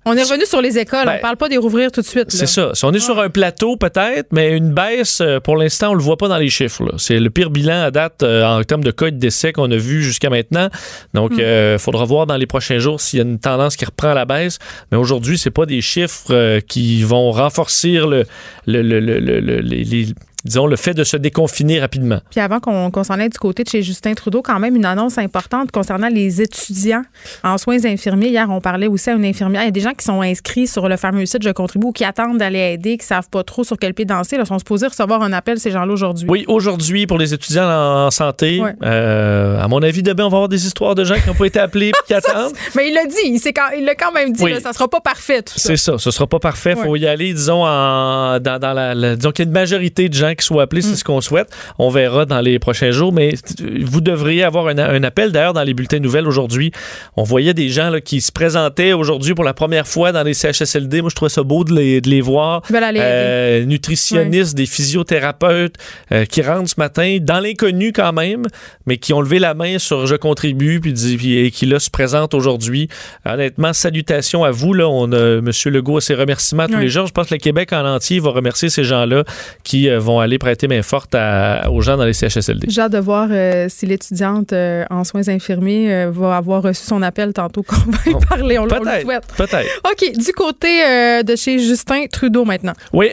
On 0.09 0.17
est 0.17 0.23
revenu 0.23 0.47
sur 0.47 0.61
les 0.63 0.79
écoles. 0.79 1.05
Ben, 1.07 1.17
on 1.19 1.21
parle 1.21 1.37
pas 1.37 1.49
des 1.49 1.57
rouvrir 1.57 1.91
tout 1.91 2.01
de 2.01 2.07
suite. 2.07 2.27
c'est 2.31 2.47
ça. 2.47 2.71
Si 2.75 2.85
on 2.85 2.93
est 2.93 3.01
sur 3.01 3.19
un 3.19 3.29
plateau, 3.29 3.77
peut-être, 3.77 4.29
mais 4.31 4.57
une 4.57 4.73
baisse, 4.73 5.21
euh, 5.21 5.41
pour 5.41 5.57
l'instant, 5.57 5.91
on 5.91 5.95
le 5.95 6.01
voit 6.01 6.17
pas 6.17 6.29
dans 6.29 6.37
les 6.37 6.49
chiffres. 6.49 6.95
C'est 6.97 7.19
le 7.19 7.29
pire 7.29 7.51
bilan 7.51 7.83
à 7.83 7.91
date 7.91 8.23
euh, 8.23 8.45
en 8.45 8.63
termes 8.63 8.85
de 8.85 8.93
cas 8.93 9.11
de 9.11 9.17
décès 9.17 9.53
qu'on 9.53 9.69
a 9.69 9.77
vu 9.77 10.05
jusqu'à 10.05 10.31
maintenant. 10.31 10.69
Donc, 11.13 11.33
il 11.37 11.77
faudra 11.81 12.05
voir 12.05 12.27
dans 12.27 12.37
les 12.37 12.47
prochains 12.47 12.79
jours 12.79 13.01
s'il 13.01 13.19
y 13.19 13.23
a 13.23 13.25
une 13.25 13.41
tendance 13.41 13.75
qui 13.75 13.85
reprend 13.85 14.11
à 14.11 14.15
la 14.15 14.27
baisse. 14.27 14.61
Mais 14.93 14.97
aujourd'hui, 14.97 15.39
c'est 15.39 15.51
pas 15.51 15.67
des 15.67 15.81
chiffres 15.81 16.27
euh, 16.31 16.61
qui 16.61 17.03
vont 17.03 17.33
renforcer 17.33 17.95
le, 17.95 18.27
le, 18.67 18.83
le- 18.83 19.01
le- 19.01 19.19
le- 19.19 19.41
le- 19.41 19.59
les- 19.59 19.83
les- 19.83 20.07
disons, 20.47 20.67
le 20.67 20.77
fait 20.77 20.95
de 20.95 21.05
se 21.05 21.17
déconfiner 21.17 21.81
rapidement. 21.81 22.21
Puis 22.31 22.41
avant 22.41 22.61
qu'on 22.61 23.05
s'en 23.05 23.15
aille 23.21 23.29
du 23.29 23.39
côté 23.39 23.65
de 23.65 23.69
chez 23.69 23.83
Justin 23.83 24.15
Trudeau, 24.15 24.43
quand 24.43 24.59
même 24.59 24.77
une 24.77 24.85
annonce 24.85 25.19
importante 25.19 25.71
concernant 25.71 26.09
les 26.09 26.41
étudiants 26.43 27.03
en 27.45 27.59
soins 27.59 27.85
infirmiers. 27.85 28.29
Hier, 28.29 28.47
on 28.51 28.61
parlait 28.61 28.87
aussi 28.87 29.11
à 29.11 29.15
une 29.15 29.25
infirmière. 29.25 29.63
Il 29.63 29.67
y 29.67 29.69
a 29.69 29.73
des 29.73 29.81
gens 29.81 29.93
qui 29.93 30.05
sont 30.05 30.21
inscrits 30.23 30.67
sur 30.67 30.89
le 30.89 30.97
fameux 30.97 31.27
site 31.27 31.43
Je 31.43 31.51
contribue 31.51 31.87
ou 31.89 31.93
qui 31.93 32.05
attendent 32.05 32.39
d'aller 32.39 32.59
aider, 32.75 32.97
qui 32.97 33.05
savent 33.07 33.29
pas 33.29 33.43
trop 33.45 33.65
sur 33.65 33.79
quel 33.79 33.93
pied 33.95 34.05
danser. 34.05 34.37
Là, 34.37 34.43
ils 34.45 34.47
sont 34.47 34.59
supposés 34.59 34.87
recevoir 34.87 35.23
un 35.23 35.33
appel, 35.33 35.59
ces 35.61 35.71
gens-là, 35.71 35.93
aujourd'hui. 35.93 36.27
Oui, 36.29 36.45
aujourd'hui, 36.49 37.07
pour 37.07 37.19
les 37.19 37.35
étudiants 37.35 37.69
en 37.69 38.11
santé, 38.11 38.61
Ouais. 38.61 38.75
euh, 38.83 39.61
à 39.61 39.69
mon 39.69 39.83
avis, 39.83 40.03
demain, 40.03 40.25
on 40.25 40.29
va 40.29 40.37
avoir 40.37 40.49
des 40.49 40.67
histoires 40.67 40.95
de 40.95 41.05
gens 41.05 41.17
qui 41.17 41.27
n'ont 41.29 41.35
pas 41.35 41.47
été 41.47 41.59
appelés 41.59 41.89
et 41.89 41.93
qui 42.07 42.15
attendent. 42.15 42.53
Mais 42.75 42.89
il 42.89 42.95
l'a 42.95 43.05
dit, 43.07 43.17
il 43.25 43.41
quand- 43.53 43.71
l'a 43.85 43.95
quand 43.95 44.13
même 44.13 44.33
dit. 44.33 44.43
Oui. 44.43 44.53
là, 44.53 44.61
ça 44.61 44.73
sera 44.73 44.89
pas 44.89 45.01
parfait. 45.01 45.43
C'est 45.57 45.77
ça, 45.77 45.99
ce 45.99 46.11
sera 46.11 46.27
pas 46.27 46.39
parfait. 46.39 46.75
Il 46.77 46.83
faut 46.83 46.97
y 46.97 47.07
aller, 47.07 47.33
disons, 47.33 47.65
en, 47.65 48.39
dans, 48.41 48.59
dans 48.61 48.73
la, 48.73 48.95
la- 48.95 49.17
disons 49.17 49.31
qu'il 49.33 49.45
y 49.45 49.47
a 49.47 49.49
une 49.49 49.53
majorité 49.55 50.09
de 50.09 50.15
gens 50.15 50.29
qui 50.37 50.45
soient 50.47 50.63
appelés, 50.63 50.83
Mm. 50.83 50.85
c'est 50.85 50.97
ce 50.97 51.05
qu'on 51.05 51.21
souhaite. 51.21 51.49
On 51.79 51.89
verra 51.91 52.25
dans 52.27 52.41
les 52.41 52.59
prochains 52.59 52.91
jours, 52.91 53.13
mais 53.13 53.35
vous 53.83 54.01
devriez 54.01 54.45
avoir 54.45 54.69
un, 54.69 54.79
un 54.79 55.03
appel. 55.03 55.33
D'ailleurs, 55.33 55.55
dans 55.55 55.63
les 55.65 55.75
bulletins 55.75 55.97
de 55.99 56.03
nouvelles 56.03 56.27
aujourd'hui, 56.29 56.71
on 57.17 57.23
voyait 57.25 57.55
des 57.55 57.69
gens 57.69 57.91
là, 57.91 58.01
qui 58.01 58.21
se 58.21 58.31
présentaient 58.33 58.93
aujourd'hui 58.93 59.35
pour 59.35 59.45
la 59.45 59.55
première 59.55 59.87
fois 59.87 60.13
dans 60.13 60.23
les 60.23 60.35
CHSLD. 60.35 61.01
Moi, 61.01 61.11
je 61.11 61.15
trouvais 61.17 61.29
ça 61.31 61.43
beau 61.43 61.65
de 61.65 61.75
les, 61.75 62.01
de 62.01 62.09
les 62.11 62.21
voir. 62.21 62.63
Aller 62.73 63.01
Euh, 63.03 63.65
nutritionnistes, 63.65 64.55
des 64.57 64.67
physiothérapeutes 64.67 65.77
euh, 66.13 66.25
qui 66.25 66.43
rentrent 66.43 66.69
ce 66.69 66.75
matin 66.79 67.19
dans 67.21 67.41
l'inconnu 67.41 67.93
quand 67.93 68.13
même, 68.13 68.43
mais 68.87 68.99
qui 68.99 69.13
ont 69.13 69.21
levé 69.21 69.39
la 69.39 69.55
main 69.55 69.79
sur 69.79 70.07
Je 70.07 70.15
contribue 70.17 70.81
puis, 70.81 70.95
et 71.39 71.51
qui 71.51 71.67
là 71.67 71.79
se 71.81 71.91
présentent 71.91 72.35
aujourd'hui. 72.35 72.89
Honnêtement, 73.25 73.73
salutations 73.73 74.45
à 74.45 74.51
vous. 74.51 74.73
Là, 74.75 74.89
on 74.89 75.11
a 75.13 75.39
M. 75.39 75.51
Legault 75.67 76.01
ses 76.01 76.15
remerciements 76.15 76.67
tous 76.67 76.75
Oui. 76.77 76.83
les 76.83 76.89
jours. 76.89 77.07
Je 77.07 77.13
pense 77.13 77.29
que 77.29 77.35
le 77.35 77.41
Québec 77.41 77.73
en 77.73 77.85
entier 77.87 78.21
va 78.21 78.31
remercier 78.31 78.69
ces 78.69 78.85
gens-là 78.85 79.25
qui 79.65 79.89
euh, 79.89 79.99
vont 79.99 80.21
aller 80.21 80.26
prêter 80.39 80.67
main 80.69 80.83
forte 80.83 81.15
à- 81.15 81.71
aux 81.71 81.81
gens 81.81 81.97
dans 81.97 82.05
les 82.05 82.13
CHSLD. 82.13 82.67
J'ai 82.69 82.81
hâte 82.83 82.93
de 82.93 82.99
voir 82.99 83.29
euh, 83.31 83.67
si 83.69 83.87
l'étudiante 83.87 84.53
euh, 84.53 84.85
en 84.91 85.05
soins 85.05 85.29
infirmiers 85.29 85.93
euh, 85.93 86.11
va 86.13 86.37
avoir 86.37 86.63
reçu 86.63 86.85
son 86.85 87.01
appel 87.03 87.33
tantôt 87.33 87.63
qu'on 87.63 87.77
va 87.91 87.99
y 88.11 88.15
parler. 88.29 88.59
On, 88.59 88.67
le- 88.67 88.73
on 88.81 88.85
le 88.85 89.01
souhaite. 89.03 89.25
Peut-être. 89.37 89.81
OK, 89.91 90.13
du 90.19 90.33
côté 90.33 91.23
de 91.23 91.37
chez 91.37 91.59
Justin 91.61 92.07
Trudeau 92.11 92.45
maintenant. 92.45 92.73
Oui, 92.93 93.09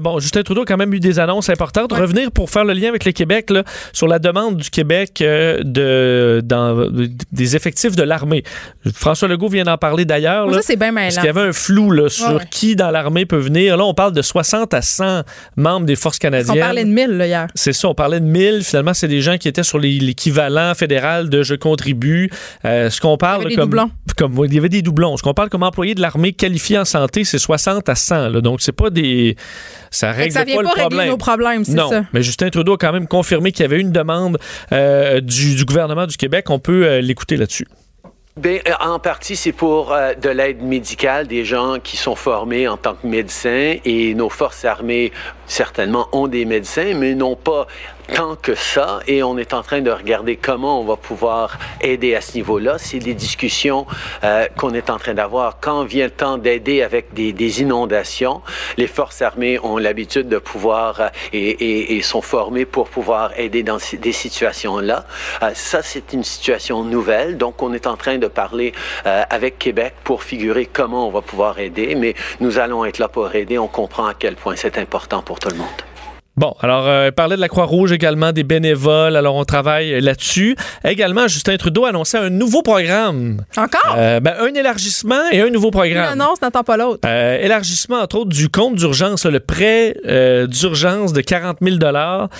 bon, 0.00 0.20
Justin 0.20 0.42
Trudeau 0.42 0.62
a 0.62 0.64
quand 0.64 0.76
même 0.76 0.94
eu 0.94 1.00
des 1.00 1.18
annonces 1.18 1.50
importantes. 1.50 1.92
Ouais. 1.92 1.98
Revenir 1.98 2.30
pour 2.30 2.48
faire 2.50 2.64
le 2.64 2.72
lien 2.72 2.88
avec 2.88 3.04
le 3.04 3.12
Québec 3.12 3.50
là, 3.50 3.64
sur 3.92 4.06
la 4.06 4.18
demande 4.18 4.56
du 4.58 4.70
Québec 4.70 5.18
de, 5.20 6.40
dans, 6.44 6.86
des 7.32 7.56
effectifs 7.56 7.96
de 7.96 8.02
l'armée. 8.02 8.42
François 8.94 9.28
Legault 9.28 9.48
vient 9.48 9.64
d'en 9.64 9.78
parler 9.78 10.04
d'ailleurs. 10.04 10.46
Là. 10.46 10.54
ça, 10.54 10.62
c'est 10.62 10.76
bien 10.76 10.92
Parce 11.04 11.16
qu'il 11.16 11.26
y 11.26 11.28
avait 11.28 11.48
un 11.48 11.52
flou 11.52 11.90
là, 11.90 12.08
sur 12.08 12.28
Ouais, 12.28 12.34
ouais. 12.34 12.42
qui 12.50 12.76
dans 12.76 12.90
l'armée 12.90 13.26
peut 13.26 13.38
venir. 13.38 13.76
Là, 13.76 13.84
on 13.84 13.94
parle 13.94 14.12
de 14.12 14.22
60 14.22 14.74
à 14.74 14.82
100 14.82 15.22
membres 15.56 15.86
des 15.86 15.96
forces 15.96 16.18
Parce 16.18 16.51
qu'on 16.52 16.58
parlait 16.60 16.84
de 16.84 16.90
1000 16.90 17.06
là, 17.10 17.26
hier. 17.26 17.46
C'est 17.54 17.72
ça, 17.72 17.88
on 17.88 17.94
parlait 17.94 18.20
de 18.20 18.24
1000. 18.24 18.62
Finalement, 18.64 18.94
c'est 18.94 19.08
des 19.08 19.20
gens 19.20 19.38
qui 19.38 19.48
étaient 19.48 19.62
sur 19.62 19.78
l'équivalent 19.78 20.74
fédéral 20.74 21.28
de 21.28 21.42
je 21.42 21.54
contribue. 21.54 22.30
Euh, 22.64 22.90
ce 22.90 23.00
qu'on 23.00 23.16
parle 23.16 23.42
Il 23.42 23.42
y 23.42 23.46
avait 23.46 23.50
des 23.50 23.56
comme, 23.56 23.70
doublons. 23.70 23.90
comme 24.16 24.44
il 24.46 24.54
y 24.54 24.58
avait 24.58 24.68
des 24.68 24.82
doublons. 24.82 25.16
Ce 25.16 25.22
qu'on 25.22 25.34
parle 25.34 25.48
comme 25.48 25.62
employé 25.62 25.94
de 25.94 26.00
l'armée 26.00 26.32
qualifié 26.32 26.78
en 26.78 26.84
santé, 26.84 27.24
c'est 27.24 27.38
60 27.38 27.88
à 27.88 27.94
100. 27.94 28.28
là. 28.28 28.40
Donc 28.40 28.60
c'est 28.60 28.72
pas 28.72 28.90
des 28.90 29.36
ça 29.90 30.12
règle 30.12 30.32
ça 30.32 30.44
vient 30.44 30.56
pas, 30.56 30.62
pas, 30.62 30.68
le 30.68 30.68
régler 30.68 30.82
problème. 30.88 31.08
nos 31.08 31.16
problèmes, 31.16 31.64
c'est 31.64 31.72
non, 31.74 31.90
ça. 31.90 32.04
mais 32.12 32.22
Justin 32.22 32.48
Trudeau 32.50 32.74
a 32.74 32.78
quand 32.78 32.92
même 32.92 33.06
confirmé 33.06 33.52
qu'il 33.52 33.62
y 33.62 33.66
avait 33.66 33.80
une 33.80 33.92
demande 33.92 34.38
euh, 34.72 35.20
du, 35.20 35.54
du 35.54 35.64
gouvernement 35.64 36.06
du 36.06 36.16
Québec. 36.16 36.48
On 36.50 36.58
peut 36.58 36.86
euh, 36.86 37.00
l'écouter 37.00 37.36
là-dessus. 37.36 37.66
Bien, 38.34 38.60
euh, 38.66 38.72
en 38.80 38.98
partie, 38.98 39.36
c'est 39.36 39.52
pour 39.52 39.92
euh, 39.92 40.14
de 40.14 40.30
l'aide 40.30 40.62
médicale, 40.62 41.26
des 41.26 41.44
gens 41.44 41.78
qui 41.78 41.98
sont 41.98 42.14
formés 42.14 42.66
en 42.66 42.78
tant 42.78 42.94
que 42.94 43.06
médecins 43.06 43.76
et 43.84 44.14
nos 44.14 44.30
forces 44.30 44.64
armées, 44.64 45.12
certainement, 45.46 46.08
ont 46.12 46.28
des 46.28 46.46
médecins, 46.46 46.94
mais 46.96 47.14
non 47.14 47.36
pas 47.36 47.66
tant 48.14 48.36
que 48.36 48.54
ça. 48.54 49.00
Et 49.06 49.22
on 49.22 49.38
est 49.38 49.54
en 49.54 49.62
train 49.62 49.80
de 49.80 49.90
regarder 49.90 50.36
comment 50.36 50.80
on 50.80 50.84
va 50.84 50.96
pouvoir 50.96 51.58
aider 51.80 52.14
à 52.14 52.20
ce 52.20 52.34
niveau-là. 52.34 52.76
C'est 52.78 52.98
des 52.98 53.14
discussions 53.14 53.86
euh, 54.24 54.46
qu'on 54.56 54.74
est 54.74 54.90
en 54.90 54.98
train 54.98 55.14
d'avoir. 55.14 55.58
Quand 55.60 55.84
vient 55.84 56.04
le 56.06 56.10
temps 56.10 56.38
d'aider 56.38 56.82
avec 56.82 57.14
des, 57.14 57.32
des 57.32 57.62
inondations, 57.62 58.42
les 58.76 58.86
forces 58.86 59.22
armées 59.22 59.58
ont 59.60 59.78
l'habitude 59.78 60.28
de 60.28 60.38
pouvoir 60.38 61.00
euh, 61.00 61.08
et, 61.32 61.38
et- 61.50 61.96
et 61.96 62.02
sont 62.02 62.22
formées 62.22 62.64
pour 62.64 62.88
pouvoir 62.88 63.30
aider 63.38 63.62
dans 63.62 63.78
des 63.92 64.12
situations-là. 64.12 65.04
Euh, 65.42 65.50
ça, 65.54 65.82
c'est 65.82 66.12
une 66.12 66.24
situation 66.24 66.84
nouvelle. 66.84 67.36
Donc, 67.38 67.62
on 67.62 67.72
est 67.72 67.86
en 67.86 67.96
train 67.96 68.18
de 68.18 68.26
parler 68.28 68.72
euh, 69.06 69.22
avec 69.30 69.58
Québec 69.58 69.94
pour 70.04 70.22
figurer 70.22 70.66
comment 70.66 71.08
on 71.08 71.10
va 71.10 71.22
pouvoir 71.22 71.58
aider. 71.58 71.94
Mais 71.94 72.14
nous 72.40 72.58
allons 72.58 72.84
être 72.84 72.98
là 72.98 73.08
pour 73.08 73.34
aider. 73.34 73.58
On 73.58 73.68
comprend 73.68 74.06
à 74.06 74.14
quel 74.14 74.36
point 74.36 74.56
c'est 74.56 74.78
important 74.78 75.22
pour 75.22 75.38
tout 75.40 75.48
le 75.50 75.56
monde. 75.56 75.68
Bon, 76.36 76.54
alors, 76.60 76.86
euh, 76.88 77.10
parler 77.10 77.36
de 77.36 77.40
la 77.42 77.48
Croix-Rouge 77.48 77.92
également, 77.92 78.32
des 78.32 78.42
bénévoles. 78.42 79.16
Alors, 79.16 79.34
on 79.36 79.44
travaille 79.44 80.00
là-dessus. 80.00 80.56
Également, 80.82 81.28
Justin 81.28 81.58
Trudeau 81.58 81.84
a 81.84 81.90
annoncé 81.90 82.16
un 82.16 82.30
nouveau 82.30 82.62
programme. 82.62 83.44
Encore? 83.56 83.96
Euh, 83.98 84.18
ben, 84.20 84.32
un 84.40 84.54
élargissement 84.54 85.28
et 85.30 85.42
un 85.42 85.50
nouveau 85.50 85.70
programme. 85.70 86.16
Non, 86.18 86.34
ça 86.40 86.46
n'attend 86.46 86.62
pas 86.64 86.78
l'autre. 86.78 87.00
Euh, 87.06 87.38
élargissement, 87.38 87.96
entre 88.00 88.16
autres, 88.16 88.30
du 88.30 88.48
compte 88.48 88.76
d'urgence, 88.76 89.26
le 89.26 89.40
prêt 89.40 89.94
d'urgence 90.48 91.12
de 91.12 91.20
40 91.20 91.58
000 91.60 91.76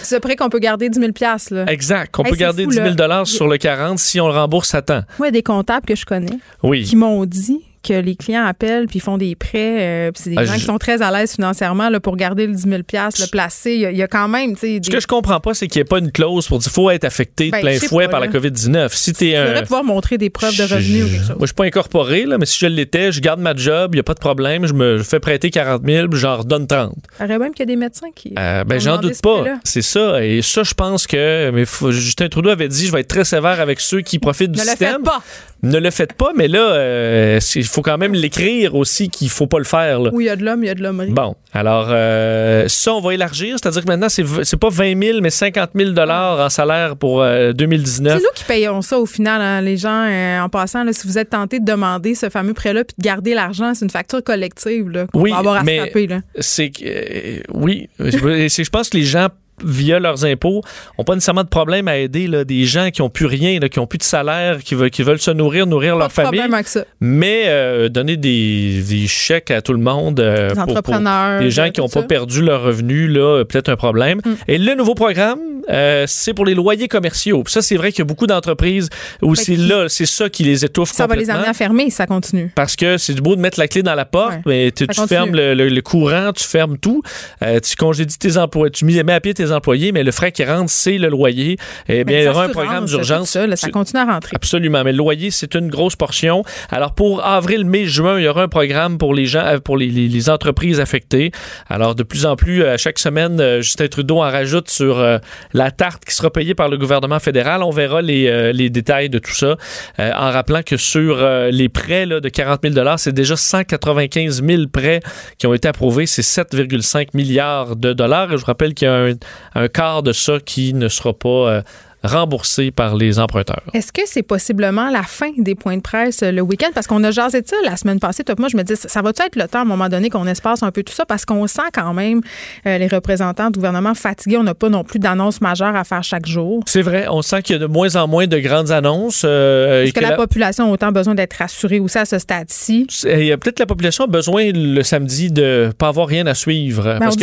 Ce 0.02 0.16
prêt 0.16 0.36
qu'on 0.36 0.48
peut 0.48 0.58
garder 0.58 0.88
10 0.88 0.98
000 0.98 1.10
là. 1.50 1.64
Exact. 1.68 2.14
On 2.18 2.24
Hey, 2.24 2.30
peut 2.30 2.36
garder 2.36 2.64
fou, 2.64 2.70
10 2.70 2.76
000 2.76 2.88
là. 2.96 3.24
sur 3.26 3.46
le 3.46 3.58
40 3.58 3.98
si 3.98 4.20
on 4.20 4.26
le 4.28 4.34
rembourse 4.34 4.74
à 4.74 4.80
temps. 4.82 5.02
A 5.22 5.30
des 5.30 5.42
comptables 5.42 5.84
que 5.86 5.94
je 5.94 6.04
connais 6.06 6.38
Oui. 6.62 6.82
qui 6.84 6.96
m'ont 6.96 7.24
dit 7.26 7.60
que 7.82 7.94
les 7.94 8.16
clients 8.16 8.44
appellent 8.44 8.86
puis 8.86 9.00
font 9.00 9.18
des 9.18 9.34
prêts. 9.34 9.78
euh, 9.80 10.10
puis 10.12 10.22
c'est 10.24 10.30
des 10.30 10.36
Ah, 10.38 10.44
gens 10.44 10.52
je- 10.54 10.58
qui 10.60 10.64
sont 10.64 10.78
très 10.78 11.02
à 11.02 11.10
l'aise 11.10 11.32
financièrement 11.34 11.88
là, 11.88 12.00
pour 12.00 12.16
garder 12.16 12.46
le 12.46 12.54
10 12.54 12.62
000 12.62 12.76
le 12.78 13.26
placer. 13.30 13.72
Il 13.74 13.80
y 13.80 13.86
a- 13.86 13.90
y, 13.92 14.02
a 14.02 14.08
quand 14.08 14.28
même, 14.28 14.54
tu 14.54 14.60
sais, 14.60 14.74
Ce 14.82 14.88
des... 14.88 14.92
que 14.96 15.00
je 15.00 15.06
comprends 15.06 15.40
pas, 15.40 15.54
c'est 15.54 15.66
qu'il 15.66 15.80
n'y 15.80 15.82
ait 15.82 15.88
pas 15.88 15.98
une 15.98 16.12
clause 16.12 16.46
pour 16.48 16.58
dire 16.58 16.70
faut 16.72 16.90
être 16.90 17.04
affecté 17.04 17.46
de 17.46 17.50
Ben, 17.52 17.60
plein 17.60 17.72
je 17.74 17.86
fouet 17.86 18.04
pas, 18.06 18.12
par 18.12 18.20
là. 18.20 18.26
la 18.26 18.32
COVID-19. 18.32 18.88
Si 18.94 19.10
Il 19.20 19.36
un. 19.36 19.46
faudrait 19.46 19.62
pouvoir 19.62 19.84
montrer 19.84 20.18
des 20.18 20.30
preuves 20.30 20.56
de 20.56 20.62
revenus 20.62 21.04
ou 21.04 21.08
quelque 21.08 21.18
chose. 21.20 21.28
Moi, 21.30 21.36
je 21.42 21.46
suis 21.46 21.54
pas 21.54 21.64
incorporé, 21.64 22.24
là, 22.24 22.38
mais 22.38 22.46
si 22.46 22.58
je 22.58 22.66
l'étais, 22.66 23.12
je 23.12 23.20
garde 23.20 23.40
ma 23.40 23.54
job, 23.54 23.90
il 23.92 23.96
n'y 23.96 24.00
a 24.00 24.04
pas 24.04 24.14
de 24.14 24.20
problème, 24.20 24.66
je 24.66 24.72
me 24.74 24.98
fais 25.02 25.20
prêter 25.20 25.50
40 25.50 25.82
000, 25.84 26.08
puis 26.08 26.18
j'en 26.20 26.36
redonne 26.38 26.66
30. 26.66 26.94
Il 27.20 27.26
même 27.26 27.52
qu'il 27.52 27.60
y 27.60 27.62
a 27.62 27.66
des 27.66 27.76
médecins 27.76 28.08
qui. 28.14 28.34
Euh, 28.38 28.64
ben, 28.64 28.78
j'en 28.80 28.98
doute 28.98 29.20
pas. 29.22 29.44
C'est 29.64 29.82
ça. 29.82 30.24
Et 30.24 30.42
ça, 30.42 30.62
je 30.62 30.74
pense 30.74 31.06
que. 31.06 31.50
Mais 31.50 31.64
faut- 31.64 31.90
Justin 31.92 32.28
Trudeau 32.28 32.50
avait 32.50 32.68
dit 32.68 32.86
je 32.86 32.92
vais 32.92 33.00
être 33.00 33.08
très 33.08 33.24
sévère 33.24 33.60
avec 33.60 33.80
ceux 33.80 34.00
qui 34.02 34.18
profitent 34.18 34.52
du 34.52 34.58
Ne 34.60 34.64
le 34.64 34.70
système. 34.70 34.92
faites 34.94 35.02
pas. 35.04 35.22
Ne 35.62 35.78
le 35.78 35.90
faites 35.90 36.12
pas, 36.14 36.32
mais 36.36 36.48
là, 36.48 36.58
euh, 36.72 37.38
faut 37.72 37.82
quand 37.82 37.98
même 37.98 38.12
l'écrire 38.14 38.74
aussi 38.74 39.08
qu'il 39.08 39.28
faut 39.28 39.46
pas 39.46 39.58
le 39.58 39.64
faire. 39.64 40.00
Là. 40.00 40.10
Où 40.12 40.20
il 40.20 40.26
y 40.26 40.30
a 40.30 40.36
de 40.36 40.44
l'homme, 40.44 40.62
il 40.62 40.66
y 40.66 40.70
a 40.70 40.74
de 40.74 40.82
l'hommerie. 40.82 41.10
Bon, 41.10 41.34
alors 41.52 41.88
euh, 41.90 42.66
ça, 42.68 42.92
on 42.94 43.00
va 43.00 43.14
élargir, 43.14 43.56
c'est-à-dire 43.60 43.82
que 43.82 43.88
maintenant, 43.88 44.08
c'est 44.08 44.56
pas 44.56 44.68
20 44.68 45.02
000, 45.02 45.20
mais 45.20 45.30
50 45.30 45.70
000 45.74 45.90
dollars 45.90 46.38
en 46.40 46.48
salaire 46.50 46.96
pour 46.96 47.22
euh, 47.22 47.52
2019. 47.52 48.18
C'est 48.18 48.22
nous 48.22 48.30
qui 48.34 48.44
payons 48.44 48.82
ça 48.82 48.98
au 48.98 49.06
final, 49.06 49.40
hein, 49.40 49.60
les 49.60 49.76
gens. 49.76 50.04
euh, 50.06 50.40
en 50.40 50.48
passant, 50.48 50.84
là, 50.84 50.92
si 50.92 51.06
vous 51.06 51.18
êtes 51.18 51.30
tenté 51.30 51.60
de 51.60 51.64
demander 51.64 52.14
ce 52.14 52.28
fameux 52.28 52.54
prêt-là 52.54 52.84
puis 52.84 52.94
de 52.98 53.02
garder 53.02 53.34
l'argent, 53.34 53.74
c'est 53.74 53.84
une 53.84 53.90
facture 53.90 54.22
collective 54.22 54.88
là, 54.90 55.06
qu'on 55.12 55.20
Oui, 55.20 55.30
va 55.30 55.38
avoir 55.38 55.56
à 55.56 55.62
mais 55.62 55.78
se 55.80 55.84
taper. 55.86 56.06
Là. 56.06 56.20
c'est 56.40 56.70
que 56.70 56.82
euh, 56.84 57.40
oui, 57.54 57.88
je 57.98 58.68
pense 58.70 58.88
que 58.90 58.96
les 58.96 59.04
gens 59.04 59.28
via 59.64 59.98
leurs 59.98 60.24
impôts, 60.24 60.62
ont 60.98 61.04
pas 61.04 61.14
nécessairement 61.14 61.44
de 61.44 61.48
problème 61.48 61.88
à 61.88 61.96
aider 61.98 62.26
là, 62.26 62.44
des 62.44 62.64
gens 62.64 62.90
qui 62.90 63.02
ont 63.02 63.10
plus 63.10 63.26
rien, 63.26 63.58
là, 63.60 63.68
qui 63.68 63.78
ont 63.78 63.86
plus 63.86 63.98
de 63.98 64.02
salaire, 64.04 64.58
qui 64.62 64.74
veulent, 64.74 64.90
qui 64.90 65.02
veulent 65.02 65.18
se 65.20 65.30
nourrir, 65.30 65.66
nourrir 65.66 65.96
leur 65.96 66.10
Pas 66.12 66.22
de 66.22 66.26
famille. 66.28 66.40
avec 66.40 66.68
ça. 66.68 66.84
Mais 67.00 67.44
euh, 67.46 67.88
donner 67.88 68.16
des, 68.16 68.82
des 68.88 69.06
chèques 69.06 69.50
à 69.50 69.62
tout 69.62 69.72
le 69.72 69.78
monde 69.78 70.20
euh, 70.20 70.48
Les 70.48 70.54
pour- 70.54 70.64
pour 70.64 70.70
entrepreneurs, 70.76 71.40
des 71.40 71.50
gens 71.50 71.64
euh, 71.64 71.68
qui 71.70 71.80
n'ont 71.80 71.88
pas. 71.88 72.02
Mm. 72.02 72.06
perdu 72.06 72.42
leur 72.42 72.62
revenu, 72.62 73.08
là, 73.08 73.20
euh, 73.38 73.44
peut-être 73.44 73.68
un 73.68 73.76
problème. 73.76 74.20
Et 74.48 74.58
le 74.58 74.74
nouveau 74.74 74.94
programme, 74.94 75.38
euh, 75.70 76.04
c'est 76.08 76.34
pour 76.34 76.44
les 76.44 76.54
loyers 76.54 76.88
commerciaux. 76.88 77.42
Puis 77.44 77.52
ça, 77.52 77.62
c'est 77.62 77.76
vrai 77.76 77.90
qu'il 77.92 78.00
y 78.00 78.02
a 78.02 78.04
beaucoup 78.06 78.26
d'entreprises 78.26 78.88
où 79.22 79.34
c'est 79.34 79.56
là, 79.56 79.88
c'est 79.88 80.06
ça 80.06 80.28
qui 80.28 80.42
les 80.42 80.64
étouffe 80.64 80.90
Ça 80.92 81.06
va 81.06 81.14
les 81.16 81.30
amener 81.30 81.46
à 81.48 81.52
fermer 81.54 81.90
ça 81.90 82.06
continue. 82.06 82.50
Parce 82.54 82.74
que 82.76 82.98
c'est 82.98 83.14
du 83.14 83.20
beau 83.22 83.36
de 83.36 83.40
mettre 83.40 83.58
la 83.60 83.68
clé 83.68 83.82
dans 83.82 83.94
la 83.94 84.04
porte, 84.04 84.38
mais 84.46 84.72
tu, 84.72 84.86
continue. 84.86 85.06
fermes 85.06 85.36
le, 85.36 85.54
le- 85.54 85.68
le 85.68 85.82
courant, 85.82 86.32
tu 86.34 86.44
fermes 86.44 86.76
tout, 86.78 87.02
tu 87.40 87.76
congédies 87.76 88.18
tes 88.18 88.36
employés, 88.36 88.70
tu 88.72 88.84
mets 88.84 89.12
à 89.12 89.20
pied 89.20 89.34
tes 89.34 89.51
employés, 89.52 89.92
mais 89.92 90.02
le 90.02 90.12
frais 90.12 90.32
qui 90.32 90.44
rentre, 90.44 90.70
c'est 90.70 90.98
le 90.98 91.08
loyer. 91.08 91.56
Eh 91.88 92.04
bien, 92.04 92.16
Mais 92.16 92.22
il 92.22 92.26
y 92.26 92.28
aura 92.28 92.44
un 92.44 92.48
programme 92.48 92.84
d'urgence. 92.86 93.30
Ça, 93.30 93.46
continue 93.70 94.00
à 94.00 94.04
rentrer. 94.06 94.32
Absolument, 94.34 94.82
mais 94.84 94.92
le 94.92 94.98
loyer, 94.98 95.30
c'est 95.30 95.54
une 95.54 95.68
grosse 95.68 95.96
portion. 95.96 96.42
Alors, 96.70 96.94
pour 96.94 97.24
avril, 97.24 97.64
mai, 97.64 97.84
juin, 97.86 98.18
il 98.18 98.24
y 98.24 98.28
aura 98.28 98.42
un 98.42 98.48
programme 98.48 98.98
pour 98.98 99.14
les 99.14 99.26
gens, 99.26 99.44
euh, 99.44 99.58
pour 99.58 99.76
les, 99.76 99.86
les- 99.88 100.08
les 100.08 100.30
entreprises 100.30 100.80
affectées. 100.80 101.30
Alors, 101.68 101.94
de 101.94 102.02
plus 102.02 102.26
en 102.26 102.36
plus, 102.36 102.64
à 102.64 102.76
chaque 102.76 102.98
semaine, 102.98 103.40
euh, 103.40 103.60
Justin 103.62 103.88
Trudeau 103.88 104.18
en 104.18 104.30
rajoute 104.30 104.68
sur 104.70 104.98
euh, 104.98 105.18
la 105.52 105.70
tarte 105.70 106.04
qui 106.04 106.14
sera 106.14 106.30
payée 106.30 106.54
par 106.54 106.68
le 106.68 106.76
gouvernement 106.78 107.18
fédéral. 107.20 107.62
On 107.62 107.70
verra 107.70 108.02
les, 108.02 108.26
euh, 108.28 108.52
les 108.52 108.70
détails 108.70 109.08
de 109.10 109.18
tout 109.18 109.32
ça, 109.34 109.56
euh, 109.98 110.10
en 110.16 110.30
rappelant 110.30 110.62
que 110.62 110.76
sur 110.76 111.18
euh, 111.20 111.50
les 111.50 111.68
prêts 111.68 112.06
là, 112.06 112.20
de 112.20 112.28
40 112.28 112.60
000 112.62 112.96
c'est 112.96 113.12
déjà 113.12 113.36
195 113.36 114.42
000 114.44 114.62
prêts 114.72 115.00
qui 115.38 115.46
ont 115.46 115.54
été 115.54 115.68
approuvés. 115.68 116.06
C'est 116.06 116.22
7,5 116.22 117.08
milliards 117.14 117.76
de 117.76 117.92
dollars. 117.92 118.30
Je 118.32 118.36
vous 118.36 118.44
rappelle 118.44 118.74
qu'il 118.74 118.86
y 118.86 118.90
a 118.90 118.94
un, 118.94 119.12
un 119.54 119.68
quart 119.68 120.02
de 120.02 120.12
ça 120.12 120.40
qui 120.40 120.74
ne 120.74 120.88
sera 120.88 121.12
pas 121.12 121.62
euh, 122.04 122.08
remboursé 122.08 122.70
par 122.70 122.96
les 122.96 123.18
emprunteurs. 123.18 123.62
Est-ce 123.74 123.92
que 123.92 124.02
c'est 124.06 124.22
possiblement 124.22 124.90
la 124.90 125.02
fin 125.02 125.30
des 125.36 125.54
points 125.54 125.76
de 125.76 125.82
presse 125.82 126.22
euh, 126.22 126.32
le 126.32 126.42
week-end? 126.42 126.70
Parce 126.74 126.86
qu'on 126.86 127.02
a 127.04 127.10
jasé 127.10 127.42
de 127.42 127.48
ça 127.48 127.56
la 127.64 127.76
semaine 127.76 128.00
passée. 128.00 128.24
Toi, 128.24 128.34
moi, 128.38 128.48
je 128.48 128.56
me 128.56 128.62
dis, 128.62 128.76
ça, 128.76 128.88
ça 128.88 129.02
va-tu 129.02 129.22
être 129.22 129.36
le 129.36 129.48
temps 129.48 129.60
à 129.60 129.62
un 129.62 129.66
moment 129.66 129.88
donné 129.88 130.10
qu'on 130.10 130.26
espace 130.26 130.62
un 130.62 130.70
peu 130.70 130.82
tout 130.82 130.92
ça? 130.92 131.04
Parce 131.06 131.24
qu'on 131.24 131.46
sent 131.46 131.62
quand 131.72 131.94
même 131.94 132.20
euh, 132.66 132.78
les 132.78 132.88
représentants 132.88 133.50
du 133.50 133.58
gouvernement 133.58 133.94
fatigués. 133.94 134.36
On 134.36 134.42
n'a 134.42 134.54
pas 134.54 134.68
non 134.68 134.84
plus 134.84 134.98
d'annonces 134.98 135.40
majeures 135.40 135.76
à 135.76 135.84
faire 135.84 136.02
chaque 136.02 136.26
jour. 136.26 136.62
C'est 136.66 136.82
vrai, 136.82 137.06
on 137.10 137.22
sent 137.22 137.42
qu'il 137.42 137.54
y 137.54 137.56
a 137.56 137.60
de 137.60 137.66
moins 137.66 137.96
en 137.96 138.06
moins 138.06 138.26
de 138.26 138.38
grandes 138.38 138.70
annonces. 138.70 139.22
euh, 139.24 139.84
Est-ce 139.84 139.92
que, 139.92 140.00
la, 140.00 140.12
population 140.12 140.68
a 140.68 140.72
autant 140.72 140.92
besoin 140.92 141.14
d'être 141.14 141.34
rassurée 141.34 141.80
aussi 141.80 141.98
à 141.98 142.04
ce 142.04 142.18
stade-ci? 142.18 142.86
Peut-être 143.02 143.58
la 143.58 143.66
population 143.66 144.04
a 144.04 144.08
besoin 144.08 144.50
le 144.52 144.82
samedi 144.82 145.30
de 145.30 145.72
pas 145.76 145.88
avoir 145.88 146.06
rien 146.06 146.26
à 146.26 146.34
suivre. 146.34 146.84
Ben, 146.84 146.98
parce 146.98 147.16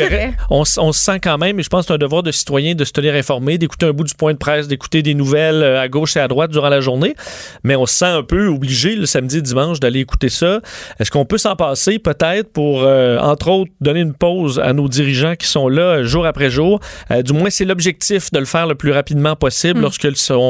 on 0.49 0.63
que 0.63 0.79
on 0.81 0.93
se 0.93 0.99
sent 0.99 1.19
quand 1.21 1.37
même, 1.37 1.59
et 1.59 1.63
je 1.63 1.69
pense 1.69 1.81
que 1.81 1.87
c'est 1.87 1.93
un 1.93 1.97
devoir 1.97 2.23
de 2.23 2.31
citoyen 2.31 2.75
de 2.75 2.83
se 2.85 2.91
tenir 2.91 3.13
informé, 3.13 3.57
d'écouter 3.57 3.85
un 3.85 3.93
bout 3.93 4.03
du 4.03 4.15
point 4.15 4.33
de 4.33 4.37
presse, 4.37 4.67
d'écouter 4.69 5.01
des 5.01 5.13
nouvelles 5.13 5.61
euh, 5.63 5.81
à 5.81 5.87
gauche 5.89 6.15
et 6.15 6.19
à 6.21 6.27
droite 6.29 6.51
durant 6.51 6.69
la 6.69 6.79
journée. 6.79 7.13
Mais 7.63 7.75
on 7.75 7.85
se 7.85 7.95
sent 7.95 8.05
un 8.05 8.23
peu 8.23 8.47
obligé 8.47 8.95
le 8.95 9.05
samedi 9.05 9.37
et 9.39 9.41
dimanche 9.41 9.79
d'aller 9.81 9.99
écouter 9.99 10.29
ça. 10.29 10.61
Est-ce 10.99 11.11
qu'on 11.11 11.25
peut 11.25 11.37
s'en 11.37 11.55
passer 11.57 11.99
peut-être 11.99 12.51
pour, 12.53 12.83
euh, 12.83 13.17
entre 13.19 13.49
autres, 13.49 13.71
donner 13.81 13.99
une 13.99 14.13
pause 14.13 14.59
à 14.59 14.71
nos 14.73 14.87
dirigeants 14.87 15.35
qui 15.35 15.47
sont 15.47 15.67
là 15.67 15.81
euh, 15.81 16.03
jour 16.05 16.25
après 16.25 16.49
jour? 16.49 16.79
Euh, 17.11 17.21
du 17.21 17.33
moins, 17.33 17.49
c'est 17.49 17.65
l'objectif 17.65 18.31
de 18.31 18.39
le 18.39 18.45
faire 18.45 18.65
le 18.67 18.75
plus 18.75 18.91
rapidement 18.91 19.35
possible 19.35 19.79
Mm. 19.79 19.81
lorsque 19.81 20.07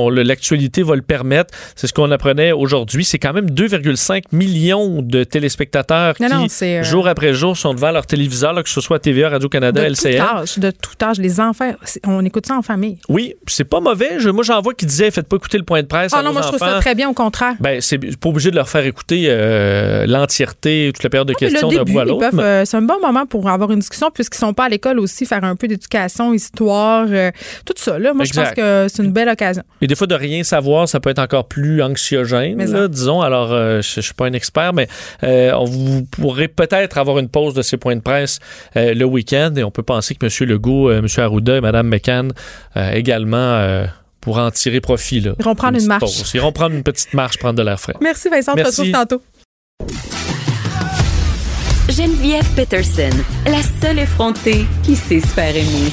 l'actualité 0.07 0.83
va 0.83 0.95
le 0.95 1.01
permettre. 1.01 1.53
C'est 1.75 1.87
ce 1.87 1.93
qu'on 1.93 2.11
apprenait 2.11 2.51
aujourd'hui. 2.51 3.05
C'est 3.05 3.19
quand 3.19 3.33
même 3.33 3.49
2,5 3.49 4.23
millions 4.31 5.01
de 5.01 5.23
téléspectateurs 5.23 6.15
Non, 6.19 6.27
qui, 6.27 6.33
non, 6.33 6.47
euh, 6.63 6.83
jour 6.83 7.07
après 7.07 7.33
jour, 7.33 7.55
sont 7.57 7.73
devant 7.73 7.91
leur 7.91 8.05
téléviseur, 8.05 8.53
là, 8.53 8.63
que 8.63 8.69
ce 8.69 8.81
soit 8.81 8.99
TVA, 8.99 9.29
Radio-Canada, 9.29 9.81
De 9.81 9.93
tout 9.93 10.07
LCN. 10.07 10.21
âge, 10.21 10.57
de 10.59 10.71
tout 10.71 10.95
âge, 11.05 11.17
les 11.19 11.39
enfants, 11.39 11.71
on 12.05 12.23
écoute 12.25 12.45
ça 12.45 12.55
en 12.57 12.61
famille. 12.61 12.97
Oui, 13.07 13.33
c'est 13.47 13.63
pas 13.63 13.79
mauvais. 13.79 14.08
Je- 14.17 14.29
moi, 14.29 14.43
j'en 14.43 14.61
vois 14.61 14.73
qui 14.73 14.85
disaient 14.85 15.11
faites 15.11 15.27
pas 15.27 15.35
écouter 15.35 15.57
le 15.57 15.63
point 15.63 15.81
de 15.81 15.87
presse. 15.87 16.11
Ah 16.15 16.19
à 16.19 16.23
non, 16.23 16.31
moi, 16.33 16.41
je 16.41 16.47
trouve 16.47 16.59
ça 16.59 16.71
enfants. 16.71 16.79
très 16.79 16.95
bien, 16.95 17.09
au 17.09 17.13
contraire. 17.13 17.53
Ben, 17.59 17.81
c'est 17.81 17.97
pas 18.17 18.29
obligé 18.29 18.51
de 18.51 18.55
leur 18.55 18.69
faire 18.69 18.85
écouter 18.85 19.25
euh, 19.29 20.05
l'entièreté, 20.07 20.91
toute 20.93 21.03
la 21.03 21.09
période 21.09 21.27
de 21.27 21.33
questions 21.33 21.69
d'un 21.69 21.83
bout 21.83 21.99
à 21.99 22.05
l'autre. 22.05 22.29
euh, 22.39 22.63
c'est 22.65 22.77
un 22.77 22.81
bon 22.81 22.99
moment 23.01 23.25
pour 23.25 23.49
avoir 23.49 23.71
une 23.71 23.79
discussion 23.79 24.09
puisqu'ils 24.11 24.37
sont 24.39 24.53
pas 24.53 24.65
à 24.65 24.69
l'école 24.69 24.99
aussi, 24.99 25.25
faire 25.25 25.43
un 25.43 25.55
peu 25.55 25.67
d'éducation, 25.67 26.33
histoire, 26.33 27.07
euh, 27.09 27.31
tout 27.65 27.73
ça. 27.77 27.99
Là, 27.99 28.13
moi, 28.13 28.25
je 28.25 28.33
pense 28.33 28.51
que 28.51 28.87
c'est 28.89 29.03
une 29.03 29.11
belle 29.11 29.29
occasion. 29.29 29.63
Et 29.81 29.87
des 29.87 29.95
fois, 29.95 30.07
de 30.07 30.15
rien 30.15 30.43
savoir, 30.43 30.87
ça 30.89 30.99
peut 30.99 31.09
être 31.09 31.19
encore 31.19 31.47
plus 31.47 31.81
anxiogène, 31.81 32.55
Mais 32.55 32.67
là, 32.67 32.87
disons. 32.87 33.21
Alors, 33.21 33.51
euh, 33.51 33.81
je, 33.81 33.95
je 33.95 34.01
suis 34.01 34.13
pas 34.13 34.25
un 34.25 34.33
expert, 34.33 34.73
mais 34.73 34.87
on, 35.23 35.65
vous 35.65 36.03
pourrez 36.05 36.47
peut-être 36.47 36.97
avoir 36.97 37.19
une 37.19 37.29
pause 37.29 37.53
de 37.53 37.61
ces 37.61 37.77
points 37.77 37.95
de 37.95 38.01
presse 38.01 38.39
le 38.75 39.03
week-end 39.03 39.53
et 39.55 39.63
on 39.63 39.71
peut 39.71 39.83
penser 39.83 40.15
que 40.15 40.25
M. 40.25 40.49
Legault, 40.49 40.91
M. 40.91 41.05
Arruda 41.17 41.57
et 41.57 41.61
Mme 41.61 41.87
McCann 41.87 42.31
également 42.93 43.83
pourraient 44.21 44.41
en 44.43 44.51
tirer 44.51 44.81
profit. 44.81 45.21
Là, 45.21 45.31
Ils 45.39 45.45
vont 45.45 45.55
prendre 45.55 45.73
une 45.73 45.77
petite 45.77 45.87
marche. 45.87 46.01
pause. 46.01 46.31
Ils 46.33 46.41
vont 46.41 46.51
prendre 46.51 46.75
une 46.75 46.83
petite 46.83 47.13
marche, 47.13 47.37
prendre 47.37 47.55
de 47.57 47.63
l'air 47.63 47.79
frais. 47.79 47.93
Merci 48.01 48.29
Vincent, 48.29 48.53
on 48.53 48.55
te 48.55 48.67
retrouve 48.67 48.91
tantôt. 48.91 49.21
Geneviève 51.89 52.45
Peterson, 52.55 53.09
la 53.45 53.61
seule 53.81 53.99
effrontée 53.99 54.65
qui 54.83 54.95
sait 54.95 55.19
se 55.19 55.27
faire 55.27 55.55
aimer. 55.55 55.91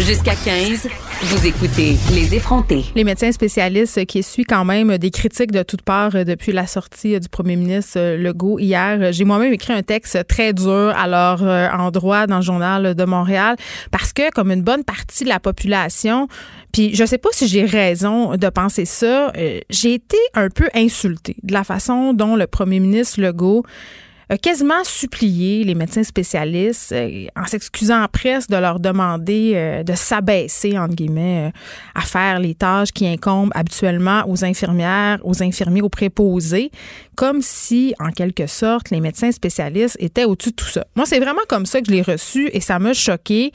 Jusqu'à 0.00 0.34
15, 0.34 0.88
vous 1.22 1.46
écoutez 1.46 1.96
Les 2.14 2.34
effrontés. 2.34 2.82
Les 2.94 3.04
médecins 3.04 3.30
spécialistes 3.30 4.06
qui 4.06 4.20
essuient 4.20 4.44
quand 4.44 4.64
même 4.64 4.96
des 4.96 5.10
critiques 5.10 5.52
de 5.52 5.62
toutes 5.62 5.82
parts 5.82 6.16
euh, 6.16 6.24
depuis 6.24 6.50
la 6.50 6.66
sortie 6.66 7.14
euh, 7.14 7.18
du 7.18 7.28
premier 7.28 7.56
ministre 7.56 7.98
euh, 7.98 8.16
Legault 8.16 8.58
hier. 8.58 9.12
J'ai 9.12 9.24
moi-même 9.24 9.52
écrit 9.52 9.74
un 9.74 9.82
texte 9.82 10.26
très 10.26 10.54
dur 10.54 10.94
à 10.96 11.06
leur 11.06 11.42
endroit 11.78 12.26
dans 12.26 12.36
le 12.36 12.42
journal 12.42 12.94
de 12.94 13.04
Montréal 13.04 13.56
parce 13.90 14.14
que, 14.14 14.30
comme 14.30 14.50
une 14.50 14.62
bonne 14.62 14.82
partie 14.82 15.24
de 15.24 15.28
la 15.28 15.40
population, 15.40 16.26
puis 16.72 16.94
je 16.94 17.04
sais 17.04 17.18
pas 17.18 17.28
si 17.32 17.48
j'ai 17.48 17.66
raison 17.66 18.36
de 18.36 18.48
penser 18.48 18.86
ça, 18.86 19.30
j'ai 19.68 19.94
été 19.94 20.16
un 20.34 20.48
peu 20.48 20.68
insultée 20.74 21.36
de 21.42 21.52
la 21.52 21.64
façon 21.64 22.14
dont 22.14 22.34
le 22.34 22.46
premier 22.46 22.80
ministre 22.80 23.20
Legault 23.20 23.64
quasiment 24.36 24.84
supplié 24.84 25.64
les 25.64 25.74
médecins 25.74 26.04
spécialistes 26.04 26.92
euh, 26.92 27.26
en 27.36 27.46
s'excusant 27.46 28.02
en 28.04 28.08
presse 28.08 28.46
de 28.46 28.56
leur 28.56 28.78
demander 28.78 29.52
euh, 29.54 29.82
de 29.82 29.94
s'abaisser, 29.94 30.78
entre 30.78 30.94
guillemets, 30.94 31.48
euh, 31.48 31.58
à 31.94 32.02
faire 32.02 32.38
les 32.38 32.54
tâches 32.54 32.92
qui 32.92 33.06
incombent 33.06 33.50
habituellement 33.54 34.22
aux 34.28 34.44
infirmières, 34.44 35.18
aux 35.24 35.42
infirmiers, 35.42 35.82
aux 35.82 35.88
préposés, 35.88 36.70
comme 37.16 37.42
si, 37.42 37.94
en 37.98 38.10
quelque 38.10 38.46
sorte, 38.46 38.90
les 38.90 39.00
médecins 39.00 39.32
spécialistes 39.32 39.96
étaient 39.98 40.24
au-dessus 40.24 40.50
de 40.50 40.56
tout 40.56 40.68
ça. 40.68 40.86
Moi, 40.94 41.06
c'est 41.06 41.18
vraiment 41.18 41.42
comme 41.48 41.66
ça 41.66 41.80
que 41.80 41.86
je 41.88 41.92
l'ai 41.92 42.02
reçu 42.02 42.50
et 42.52 42.60
ça 42.60 42.78
m'a 42.78 42.92
choqué. 42.92 43.50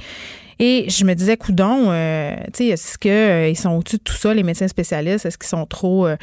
Et 0.59 0.89
je 0.89 1.03
me 1.03 1.13
disais, 1.13 1.35
coudon, 1.37 1.87
euh, 1.89 2.35
tu 2.53 2.63
sais, 2.63 2.65
est-ce 2.67 2.97
qu'ils 2.97 3.11
euh, 3.11 3.53
sont 3.55 3.71
au-dessus 3.71 3.97
de 3.97 4.03
tout 4.03 4.13
ça, 4.13 4.33
les 4.33 4.43
médecins 4.43 4.67
spécialistes? 4.67 5.25
Est-ce 5.25 5.37
qu'ils 5.37 5.49
sont 5.49 5.65
trop 5.65 6.07
euh, 6.07 6.15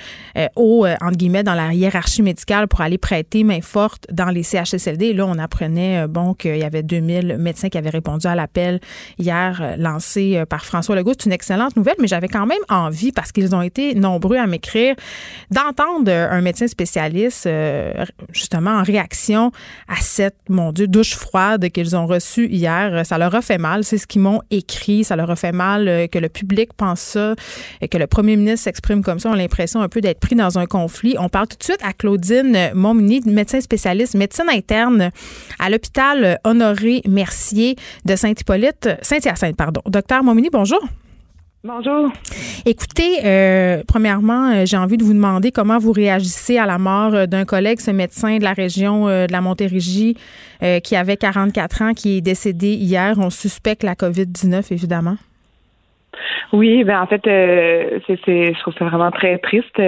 hauts, 0.56 0.86
entre 0.86 1.16
guillemets, 1.16 1.42
dans 1.42 1.54
la 1.54 1.74
hiérarchie 1.74 2.22
médicale 2.22 2.68
pour 2.68 2.80
aller 2.80 2.98
prêter 2.98 3.44
main 3.44 3.60
forte 3.60 4.06
dans 4.10 4.30
les 4.30 4.42
CHSLD? 4.42 5.06
Et 5.06 5.12
là, 5.12 5.26
on 5.26 5.38
apprenait, 5.38 6.06
bon, 6.08 6.34
qu'il 6.34 6.56
y 6.56 6.64
avait 6.64 6.82
2000 6.82 7.36
médecins 7.38 7.68
qui 7.68 7.76
avaient 7.76 7.90
répondu 7.90 8.26
à 8.26 8.34
l'appel 8.34 8.80
hier 9.18 9.74
lancé 9.76 10.42
par 10.48 10.64
François 10.64 10.96
Legault. 10.96 11.12
C'est 11.18 11.26
une 11.26 11.32
excellente 11.32 11.76
nouvelle, 11.76 11.96
mais 11.98 12.08
j'avais 12.08 12.28
quand 12.28 12.46
même 12.46 12.58
envie, 12.68 13.12
parce 13.12 13.32
qu'ils 13.32 13.54
ont 13.54 13.62
été 13.62 13.94
nombreux 13.94 14.36
à 14.36 14.46
m'écrire, 14.46 14.94
d'entendre 15.50 16.10
un 16.10 16.40
médecin 16.40 16.66
spécialiste, 16.66 17.48
justement, 18.32 18.70
en 18.70 18.82
réaction 18.82 19.52
à 19.88 19.96
cette, 20.00 20.36
mon 20.48 20.72
Dieu, 20.72 20.86
douche 20.86 21.14
froide 21.14 21.68
qu'ils 21.70 21.94
ont 21.96 22.06
reçue 22.06 22.46
hier. 22.48 23.04
Ça 23.04 23.18
leur 23.18 23.34
a 23.34 23.42
fait 23.42 23.58
mal. 23.58 23.84
C'est 23.84 23.98
ce 23.98 24.06
qui 24.06 24.18
m'ont 24.22 24.40
écrit. 24.50 25.04
Ça 25.04 25.16
leur 25.16 25.30
a 25.30 25.36
fait 25.36 25.52
mal 25.52 25.88
euh, 25.88 26.06
que 26.06 26.18
le 26.18 26.28
public 26.28 26.72
pense 26.74 27.00
ça 27.00 27.34
et 27.80 27.88
que 27.88 27.98
le 27.98 28.06
premier 28.06 28.36
ministre 28.36 28.64
s'exprime 28.64 29.02
comme 29.02 29.18
ça. 29.18 29.28
On 29.28 29.34
a 29.34 29.36
l'impression 29.36 29.82
un 29.82 29.88
peu 29.88 30.00
d'être 30.00 30.20
pris 30.20 30.34
dans 30.34 30.58
un 30.58 30.66
conflit. 30.66 31.16
On 31.18 31.28
parle 31.28 31.48
tout 31.48 31.58
de 31.58 31.64
suite 31.64 31.80
à 31.82 31.92
Claudine 31.92 32.70
Montmini, 32.74 33.20
médecin 33.26 33.60
spécialiste, 33.60 34.14
médecine 34.14 34.48
interne 34.48 35.10
à 35.58 35.68
l'hôpital 35.68 36.38
Honoré 36.44 37.02
Mercier 37.08 37.76
de 38.04 38.16
Saint-Hippolyte, 38.16 38.88
Saint-Hyacinthe, 39.02 39.56
pardon. 39.56 39.82
Docteur 39.86 40.22
Montmini, 40.22 40.48
bonjour. 40.50 40.80
Bonjour. 41.64 42.10
Écoutez, 42.66 43.24
euh, 43.24 43.82
premièrement, 43.86 44.50
euh, 44.50 44.62
j'ai 44.64 44.76
envie 44.76 44.96
de 44.96 45.04
vous 45.04 45.12
demander 45.12 45.52
comment 45.52 45.78
vous 45.78 45.92
réagissez 45.92 46.58
à 46.58 46.66
la 46.66 46.76
mort 46.76 47.28
d'un 47.28 47.44
collègue, 47.44 47.78
ce 47.78 47.92
médecin 47.92 48.38
de 48.38 48.42
la 48.42 48.52
région 48.52 49.06
de 49.06 49.30
la 49.30 49.40
Montérégie, 49.40 50.16
qui 50.82 50.96
avait 50.96 51.16
44 51.16 51.82
ans, 51.82 51.94
qui 51.94 52.18
est 52.18 52.20
décédé 52.20 52.68
hier. 52.68 53.14
On 53.18 53.30
suspecte 53.30 53.84
la 53.84 53.94
COVID-19, 53.94 54.72
évidemment. 54.72 55.16
Oui, 56.52 56.84
ben 56.84 57.00
en 57.00 57.06
fait, 57.06 57.22
c'est, 57.24 58.54
je 58.54 58.60
trouve 58.60 58.74
ça 58.74 58.84
vraiment 58.84 59.10
très 59.10 59.38
triste. 59.38 59.78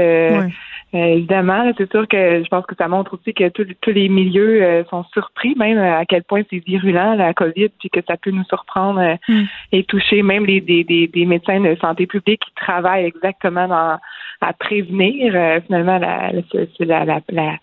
Euh, 0.94 0.98
évidemment, 0.98 1.72
c'est 1.76 1.90
sûr 1.90 2.06
que 2.06 2.44
je 2.44 2.48
pense 2.48 2.64
que 2.66 2.76
ça 2.76 2.86
montre 2.86 3.14
aussi 3.14 3.34
que 3.34 3.48
tous 3.48 3.90
les 3.90 4.08
milieux 4.08 4.62
euh, 4.62 4.84
sont 4.84 5.04
surpris, 5.12 5.54
même 5.56 5.78
euh, 5.78 5.98
à 5.98 6.04
quel 6.04 6.22
point 6.22 6.42
c'est 6.48 6.64
virulent 6.64 7.16
la 7.16 7.34
COVID, 7.34 7.70
puis 7.80 7.90
que 7.90 8.00
ça 8.06 8.16
peut 8.16 8.30
nous 8.30 8.44
surprendre 8.44 9.18
mm. 9.28 9.42
et 9.72 9.84
toucher 9.84 10.22
même 10.22 10.46
les 10.46 10.60
des, 10.60 10.84
des, 10.84 11.26
médecins 11.26 11.60
de 11.60 11.76
santé 11.80 12.06
publique 12.06 12.42
qui 12.44 12.54
travaillent 12.54 13.06
exactement 13.06 13.66
dans, 13.66 13.98
à 14.40 14.52
prévenir 14.52 15.32
finalement 15.66 15.98
la 15.98 16.30
la, 16.80 17.20
la, 17.28 17.54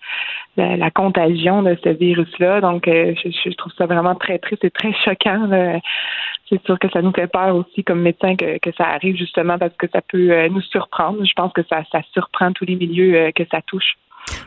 la, 0.58 0.78
la, 0.78 0.92
contagion 0.92 1.64
de 1.64 1.78
ce 1.84 1.90
virus-là. 1.90 2.62
Donc, 2.62 2.84
je, 2.88 3.30
je, 3.46 3.56
trouve 3.56 3.72
ça 3.78 3.86
vraiment 3.86 4.16
très 4.16 4.40
triste 4.40 4.64
et 4.64 4.72
très 4.72 4.94
choquant. 5.06 5.80
C'est 6.50 6.64
sûr 6.66 6.78
que 6.78 6.90
ça 6.90 7.02
nous 7.02 7.14
fait 7.14 7.28
peur 7.28 7.56
aussi 7.56 7.84
comme 7.84 8.02
médecins 8.02 8.36
que, 8.36 8.58
que 8.58 8.72
ça 8.78 8.86
arrive 8.86 9.16
justement 9.16 9.58
parce 9.58 9.76
que 9.78 9.88
ça 9.88 10.02
peut 10.02 10.48
nous 10.50 10.62
surprendre. 10.62 11.24
Je 11.24 11.34
pense 11.34 11.54
que 11.54 11.64
ça, 11.64 11.84
ça 11.92 12.02
surprend 12.12 12.52
tous 12.52 12.66
les 12.66 12.76
milieux 12.76 13.16
euh, 13.16 13.32
que 13.32 13.44
ça 13.50 13.62
touche. 13.62 13.94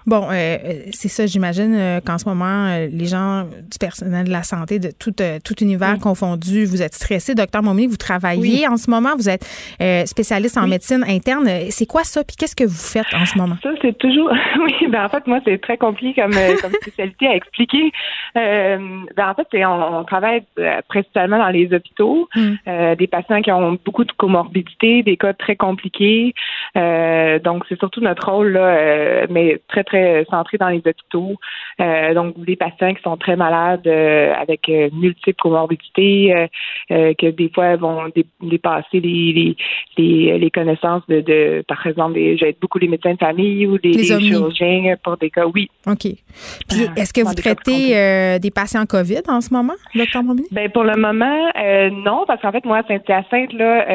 Bon, 0.07 0.29
euh, 0.31 0.57
c'est 0.93 1.09
ça, 1.09 1.27
j'imagine 1.27 1.75
euh, 1.75 2.01
qu'en 2.05 2.19
ce 2.19 2.29
moment, 2.29 2.67
euh, 2.67 2.89
les 2.93 3.07
gens 3.07 3.45
du 3.45 3.79
personnel 3.81 4.27
de 4.27 4.31
la 4.31 4.43
santé, 4.43 4.79
de 4.79 4.91
tout, 4.91 5.15
tout 5.45 5.63
univers 5.63 5.99
confondu, 5.99 6.65
vous 6.65 6.83
êtes 6.83 6.95
stressé. 6.95 7.35
Docteur 7.35 7.63
Momini, 7.63 7.87
vous 7.87 7.97
travaillez 7.97 8.69
en 8.69 8.77
ce 8.77 8.91
moment, 8.91 9.11
vous 9.17 9.29
êtes 9.29 9.45
spécialiste 10.07 10.59
en 10.59 10.67
médecine 10.67 11.05
interne. 11.09 11.49
C'est 11.71 11.87
quoi 11.87 12.05
ça? 12.05 12.23
Puis 12.25 12.37
qu'est-ce 12.37 12.57
que 12.57 12.65
vous 12.65 12.75
faites 12.75 13.13
en 13.15 13.25
ce 13.25 13.39
moment? 13.39 13.57
Ça, 13.63 13.71
c'est 13.81 13.97
toujours. 13.99 14.31
oui, 14.61 14.89
ben 14.89 15.05
en 15.05 15.09
fait, 15.09 15.27
moi, 15.27 15.41
c'est 15.45 15.61
très 15.61 15.79
compliqué 15.79 16.21
comme, 16.21 16.33
comme 16.61 16.73
spécialité 16.81 17.27
à 17.29 17.35
expliquer. 17.35 17.93
ben 18.35 19.07
en 19.19 19.35
fait, 19.35 19.65
on, 19.65 19.99
on, 19.99 20.05
travaille 20.05 20.43
principalement 20.89 21.39
dans 21.39 21.49
les 21.49 21.73
hôpitaux, 21.73 22.29
mm. 22.37 22.95
des 22.99 23.07
patients 23.07 23.41
qui 23.43 23.53
ont 23.53 23.79
beaucoup 23.85 24.05
de 24.05 24.13
comorbidités, 24.13 25.03
des 25.03 25.17
cas 25.17 25.33
très 25.33 25.57
compliqués. 25.57 26.35
donc, 26.75 27.65
c'est 27.69 27.79
surtout 27.79 28.01
notre 28.01 28.31
rôle, 28.31 28.53
là, 28.53 29.27
mais 29.31 29.61
très, 29.69 29.74
très 29.83 30.25
centré 30.31 30.59
dans 30.59 30.69
les 30.69 30.83
hôpitaux. 30.87 31.37
Euh, 31.81 32.15
donc, 32.15 32.39
des 32.45 32.57
patients 32.57 32.95
qui 32.95 33.03
sont 33.03 33.17
très 33.17 33.37
malades 33.37 33.87
euh, 33.87 34.33
avec 34.35 34.69
euh, 34.69 34.89
multiples 34.93 35.41
comorbidités, 35.41 36.49
que 36.89 37.31
des 37.31 37.51
fois 37.53 37.77
vont 37.77 38.05
dépasser 38.41 39.01
les, 39.01 39.57
les, 39.97 40.39
les, 40.39 40.51
connaissances 40.51 41.03
de, 41.09 41.21
de, 41.21 41.65
par 41.67 41.85
exemple, 41.87 42.19
j'aide 42.37 42.57
beaucoup 42.61 42.79
les 42.79 42.89
médecins 42.89 43.15
de 43.15 43.19
famille 43.19 43.67
ou 43.67 43.79
des, 43.79 44.05
chirurgiens 44.05 44.95
pour 45.03 45.17
des 45.17 45.31
cas, 45.31 45.47
oui. 45.47 45.69
OK. 45.87 46.07
Puis, 46.69 46.87
est-ce 46.97 47.13
que 47.13 47.23
vous 47.23 47.35
traitez 47.35 48.39
des 48.39 48.51
patients 48.51 48.87
COVID 48.87 49.23
en 49.29 49.41
ce 49.41 49.53
moment, 49.53 49.75
docteur 49.95 50.23
Momini? 50.23 50.47
Ben, 50.53 50.71
pour 50.71 50.85
le 50.85 50.97
moment, 50.97 51.51
non, 52.05 52.25
parce 52.27 52.41
qu'en 52.43 52.53
fait, 52.53 52.65
moi, 52.65 52.79
à 52.79 52.83
Saint-Hyacinthe, 52.85 53.53
là, 53.55 53.87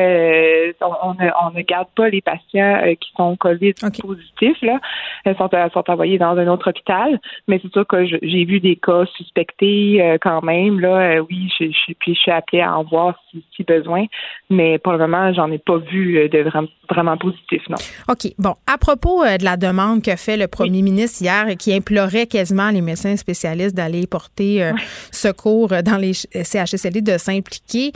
on, 0.82 1.14
ne, 1.14 1.30
on 1.44 1.52
ne 1.52 1.62
garde 1.62 1.88
pas 1.96 2.10
les 2.10 2.22
patients 2.22 2.82
qui 3.00 3.12
sont 3.16 3.36
COVID 3.38 3.74
positifs, 4.02 4.62
là. 4.62 4.80
Ils 5.26 5.36
sont 5.36 5.50
sont 5.70 5.90
envoyés 5.90 6.18
dans 6.18 6.38
un 6.38 6.48
autre 6.48 6.70
hôpital. 6.70 7.20
Mais 7.48 7.60
c'est 7.62 7.72
sûr 7.72 7.86
que 7.88 8.06
j'ai 8.06 8.46
vu 8.46 8.60
des 8.60 8.76
cas 8.76 9.06
suspectés 9.18 10.02
euh, 10.02 10.18
quand 10.22 10.42
même. 10.42 10.80
Là, 10.80 11.18
euh, 11.18 11.26
oui, 11.30 11.50
je, 11.60 11.66
je, 11.66 11.94
puis 12.00 12.16
je 12.16 12.20
suis 12.20 12.32
appelée 12.32 12.62
à 12.62 12.78
en 12.78 12.84
voir 12.84 13.16
si, 13.30 13.44
si 13.56 13.64
besoin. 13.64 14.06
Mais 14.50 14.78
pour 14.80 14.94
le 14.94 15.00
moment, 15.00 15.34
j'en 15.34 15.52
ai 15.52 15.58
pas 15.58 15.78
vu 15.78 16.18
euh, 16.18 16.28
de 16.28 16.40
vraiment, 16.40 16.68
vraiment 16.90 17.18
positif, 17.18 17.62
non. 17.70 17.78
OK. 18.08 18.32
Bon, 18.38 18.56
à 18.72 18.78
propos 18.78 19.24
de 19.24 19.44
la 19.44 19.58
demande 19.58 20.02
que 20.02 20.16
fait 20.16 20.38
le 20.38 20.48
premier 20.48 20.82
ministre 20.82 21.22
hier, 21.22 21.46
qui 21.58 21.74
implorait 21.74 22.28
quasiment 22.28 22.70
les 22.70 22.82
médecins 22.82 23.16
spécialistes 23.16 23.76
d'aller 23.76 24.08
porter 24.08 24.72
secours 25.12 25.70
dans 25.70 25.98
les 25.98 26.14
CHSLD 26.14 27.02
de 27.02 27.18
s'impliquer, 27.18 27.92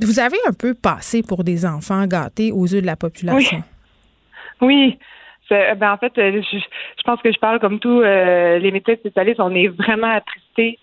vous 0.00 0.18
avez 0.20 0.36
un 0.46 0.52
peu 0.52 0.74
passé 0.74 1.22
pour 1.22 1.44
des 1.44 1.64
enfants 1.64 2.06
gâtés 2.06 2.52
aux 2.52 2.66
yeux 2.66 2.82
de 2.82 2.86
la 2.86 2.96
population? 2.96 3.62
Oui. 4.60 4.66
oui. 4.68 4.98
Ben, 5.50 5.92
en 5.92 5.96
fait, 5.96 6.12
je, 6.16 6.40
je, 6.40 7.02
pense 7.04 7.20
que 7.22 7.32
je 7.32 7.38
parle 7.38 7.60
comme 7.60 7.78
tous 7.78 8.02
euh, 8.02 8.58
les 8.58 8.70
médecins 8.70 8.96
spécialistes. 8.96 9.40
On 9.40 9.54
est 9.54 9.68
vraiment 9.68 10.12
attristés, 10.12 10.78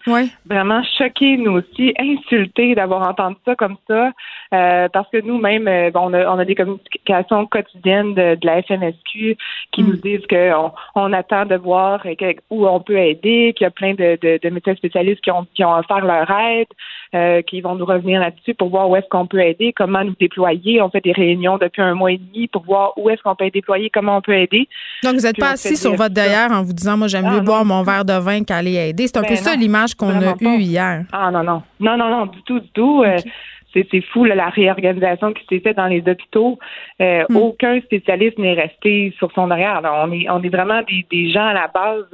vraiment 0.45 0.82
choqués, 0.97 1.38
nous 1.38 1.53
aussi, 1.53 1.93
insultés 1.99 2.76
d'avoir 2.76 3.07
entendu 3.07 3.38
ça 3.45 3.55
comme 3.55 3.78
ça. 3.88 4.11
Euh, 4.54 4.88
parce 4.93 5.10
que 5.10 5.20
nous-mêmes, 5.22 5.68
euh, 5.68 5.89
on, 5.95 6.14
a, 6.14 6.28
on 6.28 6.38
a 6.38 6.45
des 6.45 6.54
communications 6.54 7.47
quotidiennes 7.47 8.14
de, 8.14 8.38
la 8.43 8.62
FNSQ 8.62 9.36
qui 9.72 9.84
mm. 9.84 9.88
nous 9.88 9.95
disent 9.97 10.28
qu'on 10.30 10.72
on 10.95 11.12
attend 11.14 11.45
de 11.45 11.56
voir 11.56 12.06
où 12.51 12.68
on 12.68 12.80
peut 12.80 12.97
aider, 12.97 13.54
qu'il 13.56 13.66
y 13.66 13.68
a 13.68 13.72
plein 13.72 13.93
de, 13.93 14.18
de, 14.22 14.39
de, 14.41 14.49
médecins 14.49 14.76
spécialistes 14.76 15.22
qui 15.22 15.32
ont, 15.32 15.47
qui 15.56 15.64
ont 15.64 15.74
offert 15.74 16.06
leur 16.06 16.30
aide, 16.30 16.68
euh, 17.16 17.41
qui 17.41 17.62
vont 17.62 17.76
nous 17.76 17.86
revenir 17.86 18.20
là-dessus 18.20 18.54
pour 18.54 18.70
voir 18.70 18.89
où 18.89 18.95
est-ce 18.95 19.08
qu'on 19.10 19.26
peut 19.26 19.41
aider, 19.41 19.74
comment 19.76 20.04
nous 20.04 20.16
déployer. 20.20 20.82
On 20.82 20.89
fait 20.89 21.01
des 21.01 21.14
réunions 21.14 21.58
depuis 21.58 21.82
un 21.82 21.95
mois 21.95 22.12
et 22.12 22.18
demi 22.18 22.47
pour 22.47 22.64
voir 22.64 22.93
où 22.97 23.10
est-ce 23.10 23.22
qu'on 23.24 23.36
peut 23.36 23.49
déployer, 23.49 23.89
comment 23.89 24.18
on 24.18 24.22
peut 24.22 24.38
aider. 24.38 24.68
Donc, 25.04 25.16
vous 25.16 25.22
n'êtes 25.22 25.39
pas 25.39 25.51
assis 25.51 25.78
sur 25.78 25.95
votre 25.95 26.14
derrière 26.14 26.51
en 26.51 26.62
vous 26.62 26.74
disant, 26.74 26.97
moi, 26.97 27.08
j'aime 27.08 27.26
mieux 27.26 27.39
ah, 27.39 27.43
boire 27.43 27.66
mon 27.66 27.82
verre 27.82 28.06
de 28.06 28.14
vin 28.14 28.43
qu'aller 28.43 28.89
aider. 28.89 29.08
C'est 29.08 29.18
un 29.18 29.22
peu 29.22 29.30
ben 29.30 29.38
ça 29.38 29.56
l'image 29.56 29.95
qu'on 29.95 30.10
a 30.10 30.36
eue 30.39 30.60
hier. 30.60 31.06
Ah, 31.12 31.32
non, 31.32 31.43
non. 31.43 31.64
Non, 31.80 31.97
non, 31.97 32.10
non, 32.10 32.26
du 32.28 32.41
tout, 32.43 32.60
du 32.60 32.70
tout. 32.70 33.04
Euh, 33.04 33.18
c'est 33.74 34.01
fou 34.01 34.26
la 34.26 34.49
réorganisation 34.49 35.34
qui 35.34 35.43
s'est 35.49 35.59
faite 35.59 35.78
dans 35.78 35.88
les 35.88 36.03
hôpitaux. 36.07 36.59
Euh, 37.01 37.24
hmm. 37.30 37.36
Aucun 37.36 37.82
spécialiste 37.82 38.38
n'est 38.38 38.53
resté 38.53 39.13
sur 39.17 39.32
son 39.34 39.49
arrière. 39.51 39.82
on 39.84 40.11
est 40.11 40.30
on 40.30 40.41
est 40.41 40.49
vraiment 40.49 40.82
des, 40.84 41.32
gens 41.32 41.45
à 41.45 41.53
la 41.53 41.67
base 41.67 42.05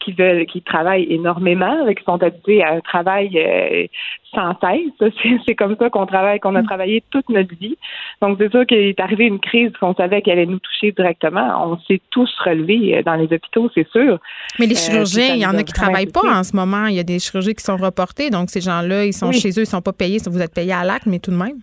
qui 0.00 0.12
veulent, 0.12 0.46
qui 0.46 0.62
travaillent 0.62 1.06
énormément, 1.10 1.86
qui 1.94 2.04
sont 2.04 2.22
habitués 2.22 2.62
à 2.62 2.74
un 2.74 2.80
travail 2.80 3.30
euh, 3.36 3.86
sans 4.34 4.54
cesse. 4.60 5.12
C'est 5.46 5.54
comme 5.54 5.76
ça 5.78 5.90
qu'on 5.90 6.06
travaille, 6.06 6.40
qu'on 6.40 6.54
a 6.54 6.62
mm. 6.62 6.66
travaillé 6.66 7.04
toute 7.10 7.28
notre 7.28 7.54
vie. 7.56 7.76
Donc, 8.20 8.38
c'est 8.40 8.50
sûr 8.50 8.66
qu'il 8.66 8.78
est 8.78 9.00
arrivé 9.00 9.24
une 9.24 9.40
crise 9.40 9.72
qu'on 9.80 9.94
savait 9.94 10.22
qu'elle 10.22 10.38
allait 10.38 10.46
nous 10.46 10.58
toucher 10.58 10.92
directement. 10.92 11.72
On 11.72 11.78
s'est 11.86 12.00
tous 12.10 12.30
relevés 12.44 12.98
euh, 12.98 13.02
dans 13.02 13.14
les 13.14 13.24
hôpitaux, 13.24 13.70
c'est 13.74 13.88
sûr. 13.90 14.18
Mais 14.58 14.66
les 14.66 14.74
euh, 14.74 14.78
chirurgiens, 14.78 15.34
il 15.34 15.40
y 15.40 15.46
en 15.46 15.56
a 15.56 15.62
qui 15.62 15.72
travaillent 15.72 16.06
pas 16.06 16.38
en 16.38 16.42
ce 16.42 16.54
moment. 16.54 16.86
Il 16.86 16.94
y 16.94 17.00
a 17.00 17.04
des 17.04 17.18
chirurgies 17.18 17.54
qui 17.54 17.64
sont 17.64 17.76
reportées. 17.76 18.30
Donc, 18.30 18.50
ces 18.50 18.60
gens-là, 18.60 19.06
ils 19.06 19.14
sont 19.14 19.32
chez 19.32 19.50
eux, 19.50 19.62
ils 19.62 19.66
sont 19.66 19.82
pas 19.82 19.92
payés. 19.92 20.18
Vous 20.26 20.40
êtes 20.40 20.54
payés 20.54 20.72
à 20.72 20.84
l'acte, 20.84 21.06
mais 21.06 21.18
tout 21.18 21.30
de 21.30 21.36
même. 21.36 21.60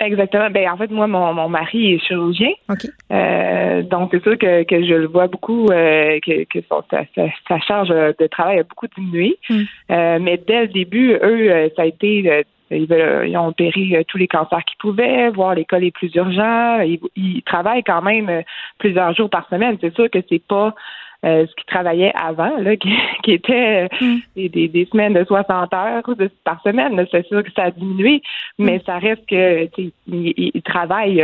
Exactement. 0.00 0.48
Ben 0.50 0.68
en 0.70 0.78
fait, 0.78 0.90
moi, 0.90 1.06
mon, 1.06 1.34
mon 1.34 1.48
mari 1.50 1.92
est 1.92 1.98
chirurgien. 1.98 2.52
Euh, 3.12 3.82
donc 3.82 4.08
c'est 4.12 4.22
sûr 4.22 4.38
que, 4.38 4.62
que 4.62 4.82
je 4.82 4.94
le 4.94 5.06
vois 5.06 5.26
beaucoup, 5.26 5.66
euh, 5.66 6.18
que, 6.24 6.44
que 6.44 6.58
son, 6.68 6.82
sa, 6.90 7.58
charge 7.60 7.90
de 7.90 8.26
travail 8.26 8.60
a 8.60 8.62
beaucoup 8.62 8.86
diminué. 8.96 9.38
Hmm. 9.50 9.62
Euh, 9.90 10.18
mais 10.20 10.40
dès 10.46 10.62
le 10.62 10.68
début, 10.68 11.12
eux, 11.22 11.70
ça 11.76 11.82
a 11.82 11.84
été 11.86 12.44
ils, 12.70 13.36
ont 13.36 13.48
opéré 13.48 14.04
tous 14.08 14.16
les 14.16 14.28
cancers 14.28 14.64
qu'ils 14.64 14.78
pouvaient, 14.78 15.28
voir 15.30 15.54
les 15.54 15.66
cas 15.66 15.78
les 15.78 15.90
plus 15.90 16.10
urgents. 16.14 16.80
Ils, 16.80 17.00
ils 17.16 17.42
travaillent 17.42 17.84
quand 17.84 18.00
même 18.00 18.42
plusieurs 18.78 19.12
jours 19.14 19.28
par 19.28 19.46
semaine. 19.50 19.76
C'est 19.82 19.94
sûr 19.94 20.08
que 20.08 20.20
c'est 20.30 20.42
pas 20.42 20.74
ce 21.22 21.54
qui 21.54 21.66
travaillait 21.66 22.12
avant, 22.14 22.56
là, 22.58 22.76
qui, 22.82 22.90
qui 23.22 23.32
était 23.32 23.88
mm. 24.00 24.16
des, 24.36 24.68
des, 24.68 24.88
semaines 24.90 25.14
de 25.14 25.24
60 25.24 25.72
heures 25.74 26.02
par 26.44 26.62
semaine. 26.62 27.06
C'est 27.10 27.26
sûr 27.26 27.42
que 27.42 27.52
ça 27.52 27.64
a 27.64 27.70
diminué, 27.70 28.22
mais 28.58 28.78
mm. 28.78 28.82
ça 28.86 28.98
reste 28.98 29.26
que 29.26 29.68
il, 29.78 29.92
il, 30.06 30.62
travaille 30.62 31.22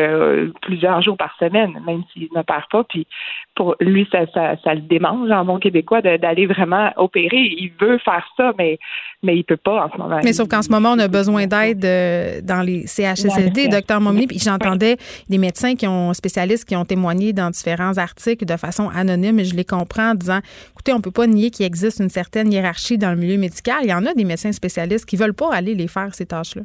plusieurs 0.63 1.03
jours 1.03 1.17
par 1.17 1.35
semaine, 1.39 1.73
même 1.87 2.03
s'il 2.13 2.29
ne 2.35 2.43
perd 2.43 2.65
pas. 2.71 2.85
Puis 2.85 3.07
pour 3.55 3.75
lui, 3.81 4.07
ça, 4.13 4.27
ça, 4.33 4.57
ça 4.63 4.75
le 4.75 4.83
démange 4.83 5.31
en 5.31 5.45
bon 5.45 5.59
québécois 5.59 6.03
d'aller 6.03 6.47
vraiment 6.47 6.91
opérer. 6.97 7.55
Il 7.59 7.73
veut 7.81 7.99
faire 7.99 8.27
ça, 8.37 8.53
mais 8.59 8.79
mais 9.23 9.37
il 9.37 9.45
peut 9.45 9.57
pas 9.57 9.87
en 9.87 9.91
ce 9.93 9.99
moment. 9.99 10.21
Mais 10.23 10.33
sauf 10.33 10.49
qu'en 10.49 10.63
ce 10.63 10.71
moment, 10.71 10.93
on 10.93 10.99
a 10.99 11.09
besoin 11.09 11.47
d'aide 11.47 11.85
euh, 11.85 12.41
dans 12.43 12.63
les 12.63 12.87
CHSLD, 12.87 13.69
docteur 13.69 14.01
Mommy. 14.01 14.27
Puis 14.27 14.39
j'entendais 14.39 14.97
des 15.29 15.39
médecins 15.39 15.75
qui 15.75 15.87
ont 15.87 16.13
spécialistes 16.13 16.67
qui 16.67 16.77
ont 16.77 16.85
témoigné 16.85 17.33
dans 17.33 17.51
différents 17.51 17.97
articles 17.99 18.45
de 18.45 18.57
façon 18.57 18.89
anonyme, 18.89 19.39
et 19.39 19.45
je 19.45 19.55
les 19.55 19.65
comprends 19.65 19.86
en 19.99 20.15
disant, 20.15 20.41
écoutez, 20.73 20.93
on 20.93 21.01
peut 21.01 21.11
pas 21.11 21.27
nier 21.27 21.51
qu'il 21.51 21.67
existe 21.67 22.01
une 22.01 22.09
certaine 22.09 22.53
hiérarchie 22.53 22.99
dans 22.99 23.11
le 23.11 23.17
milieu 23.17 23.39
médical. 23.39 23.79
Il 23.83 23.91
y 23.91 23.95
en 23.95 24.07
a 24.07 24.15
des 24.15 24.25
médecins 24.25 24.53
spécialistes 24.53 25.07
qui 25.07 25.17
veulent 25.17 25.35
pas 25.35 25.53
aller 25.53 25.75
les 25.75 25.89
faire 25.89 26.15
ces 26.15 26.27
tâches-là. 26.27 26.63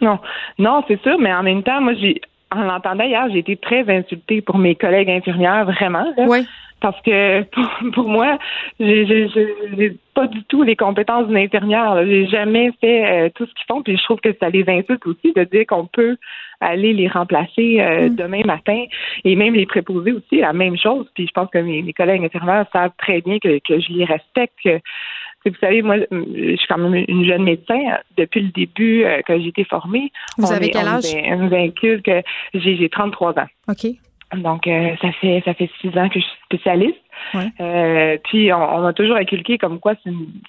Non, 0.00 0.18
non, 0.58 0.82
c'est 0.88 1.00
sûr, 1.02 1.18
mais 1.18 1.32
en 1.32 1.42
même 1.42 1.62
temps, 1.62 1.80
moi, 1.80 1.94
j'ai 1.94 2.20
en 2.50 2.62
l'entendant 2.62 3.04
hier, 3.04 3.26
j'ai 3.32 3.38
été 3.38 3.56
très 3.56 3.84
insultée 3.88 4.40
pour 4.40 4.58
mes 4.58 4.74
collègues 4.74 5.10
infirmières, 5.10 5.64
vraiment. 5.64 6.06
Oui. 6.16 6.46
Parce 6.84 7.00
que 7.00 7.44
pour, 7.94 8.10
moi, 8.10 8.36
j'ai 8.78 9.96
pas 10.12 10.26
du 10.26 10.44
tout 10.44 10.62
les 10.62 10.76
compétences 10.76 11.26
d'une 11.28 11.38
infirmière. 11.38 12.04
J'ai 12.04 12.26
jamais 12.26 12.72
fait 12.78 13.06
euh, 13.06 13.30
tout 13.34 13.46
ce 13.46 13.54
qu'ils 13.54 13.64
font, 13.66 13.82
puis 13.82 13.96
je 13.96 14.02
trouve 14.04 14.20
que 14.20 14.36
ça 14.38 14.50
les 14.50 14.68
insulte 14.68 15.06
aussi 15.06 15.32
de 15.32 15.44
dire 15.44 15.64
qu'on 15.66 15.86
peut 15.86 16.18
aller 16.60 16.92
les 16.92 17.08
remplacer 17.08 17.80
euh, 17.80 18.10
mm. 18.10 18.16
demain 18.16 18.42
matin 18.44 18.84
et 19.24 19.34
même 19.34 19.54
les 19.54 19.64
préposer 19.64 20.12
aussi 20.12 20.40
la 20.40 20.52
même 20.52 20.76
chose. 20.76 21.06
Puis 21.14 21.26
je 21.26 21.32
pense 21.32 21.48
que 21.50 21.56
mes, 21.56 21.90
collègues 21.94 22.22
infirmières 22.22 22.66
savent 22.70 22.92
très 22.98 23.22
bien 23.22 23.38
que, 23.38 23.58
que 23.66 23.80
je 23.80 23.90
les 23.90 24.04
respecte, 24.04 24.54
que 24.62 24.78
vous 25.46 25.56
savez, 25.62 25.80
moi, 25.80 25.96
je 26.10 26.56
suis 26.56 26.66
quand 26.68 26.78
même 26.78 27.02
une 27.08 27.24
jeune 27.24 27.44
médecin. 27.44 27.80
Depuis 28.18 28.42
le 28.42 28.48
début 28.48 29.04
euh, 29.04 29.22
que 29.22 29.38
j'ai 29.40 29.48
été 29.48 29.64
formée, 29.64 30.12
vous 30.36 30.52
avez 30.52 30.68
quel 30.68 30.86
âge? 30.86 31.04
On 31.14 31.36
nous 31.38 31.54
incule 31.54 32.02
que 32.02 32.22
j'ai 32.52 32.88
33 32.90 33.38
ans. 33.38 33.48
OK. 33.68 33.86
Donc, 34.42 34.66
euh, 34.66 34.96
ça 35.00 35.12
fait 35.12 35.42
ça 35.44 35.54
fait 35.54 35.70
six 35.80 35.96
ans 35.98 36.08
que 36.08 36.20
je 36.20 36.24
suis 36.24 36.38
spécialiste. 36.46 37.03
Euh, 37.60 38.16
puis 38.24 38.52
on, 38.52 38.80
m'a 38.80 38.92
toujours 38.92 39.16
inculqué 39.16 39.58
comme 39.58 39.80
quoi 39.80 39.94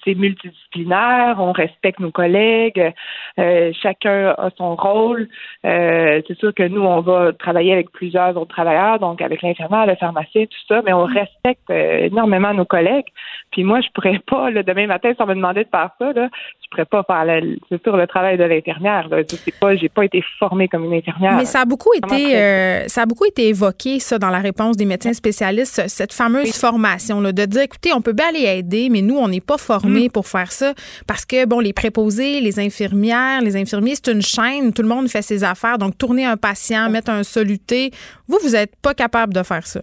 c'est 0.04 0.14
multidisciplinaire, 0.14 1.36
on 1.38 1.52
respecte 1.52 2.00
nos 2.00 2.10
collègues, 2.10 2.92
euh, 3.38 3.72
chacun 3.80 4.34
a 4.38 4.50
son 4.56 4.76
rôle. 4.76 5.28
Euh, 5.64 6.20
c'est 6.26 6.38
sûr 6.38 6.54
que 6.54 6.62
nous, 6.62 6.82
on 6.82 7.00
va 7.00 7.32
travailler 7.32 7.72
avec 7.72 7.90
plusieurs 7.90 8.36
autres 8.36 8.54
travailleurs, 8.54 8.98
donc 8.98 9.20
avec 9.20 9.42
l'infirmière, 9.42 9.86
le 9.86 9.96
pharmacien, 9.96 10.44
tout 10.44 10.66
ça, 10.68 10.82
mais 10.84 10.92
on 10.92 11.04
respecte 11.04 11.70
énormément 11.70 12.54
nos 12.54 12.64
collègues. 12.64 13.06
Puis 13.52 13.64
moi, 13.64 13.80
je 13.80 13.88
pourrais 13.94 14.20
pas, 14.26 14.50
là, 14.50 14.62
demain 14.62 14.86
matin, 14.86 15.12
si 15.14 15.22
on 15.22 15.26
me 15.26 15.34
demandait 15.34 15.64
de 15.64 15.70
faire 15.70 15.90
ça, 15.98 16.12
là, 16.12 16.28
je 16.62 16.68
pourrais 16.70 16.84
pas 16.84 17.02
faire 17.04 17.24
le, 17.24 17.58
c'est 17.68 17.82
sûr 17.82 17.96
le 17.96 18.06
travail 18.06 18.36
de 18.38 18.44
l'infirmière. 18.44 19.08
Je 19.10 19.36
sais 19.36 19.52
pas, 19.60 19.76
j'ai 19.76 19.88
pas 19.88 20.04
été 20.04 20.22
formée 20.38 20.68
comme 20.68 20.84
une 20.84 20.94
infirmière. 20.94 21.36
Mais 21.36 21.44
ça 21.44 21.60
a 21.60 21.64
beaucoup 21.64 21.92
été, 21.94 22.86
ça 22.88 23.02
a 23.02 23.06
beaucoup 23.06 23.24
été 23.24 23.48
évoqué 23.48 24.00
ça 24.00 24.18
dans 24.18 24.30
la 24.30 24.38
réponse 24.38 24.76
des 24.76 24.84
médecins 24.84 25.12
spécialistes, 25.12 25.88
cette 25.88 26.12
fameuse 26.12 26.55
formation, 26.56 27.20
là, 27.20 27.32
de 27.32 27.44
dire, 27.44 27.62
écoutez, 27.62 27.92
on 27.92 28.00
peut 28.00 28.12
bien 28.12 28.28
aller 28.28 28.44
aider, 28.44 28.88
mais 28.90 29.02
nous, 29.02 29.16
on 29.16 29.28
n'est 29.28 29.40
pas 29.40 29.58
formés 29.58 30.08
mm. 30.08 30.10
pour 30.10 30.26
faire 30.26 30.52
ça 30.52 30.74
parce 31.06 31.24
que, 31.24 31.46
bon, 31.46 31.60
les 31.60 31.72
préposés, 31.72 32.40
les 32.40 32.58
infirmières, 32.58 33.40
les 33.42 33.56
infirmiers, 33.56 33.94
c'est 33.94 34.12
une 34.12 34.22
chaîne, 34.22 34.72
tout 34.72 34.82
le 34.82 34.88
monde 34.88 35.08
fait 35.08 35.22
ses 35.22 35.44
affaires. 35.44 35.78
Donc, 35.78 35.98
tourner 35.98 36.24
un 36.24 36.36
patient, 36.36 36.90
mettre 36.90 37.10
un 37.10 37.22
soluté, 37.22 37.90
vous, 38.28 38.38
vous 38.42 38.50
n'êtes 38.50 38.74
pas 38.82 38.94
capable 38.94 39.32
de 39.32 39.42
faire 39.42 39.66
ça. 39.66 39.80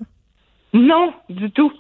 Non, 0.73 1.13
du 1.29 1.51
tout. 1.51 1.71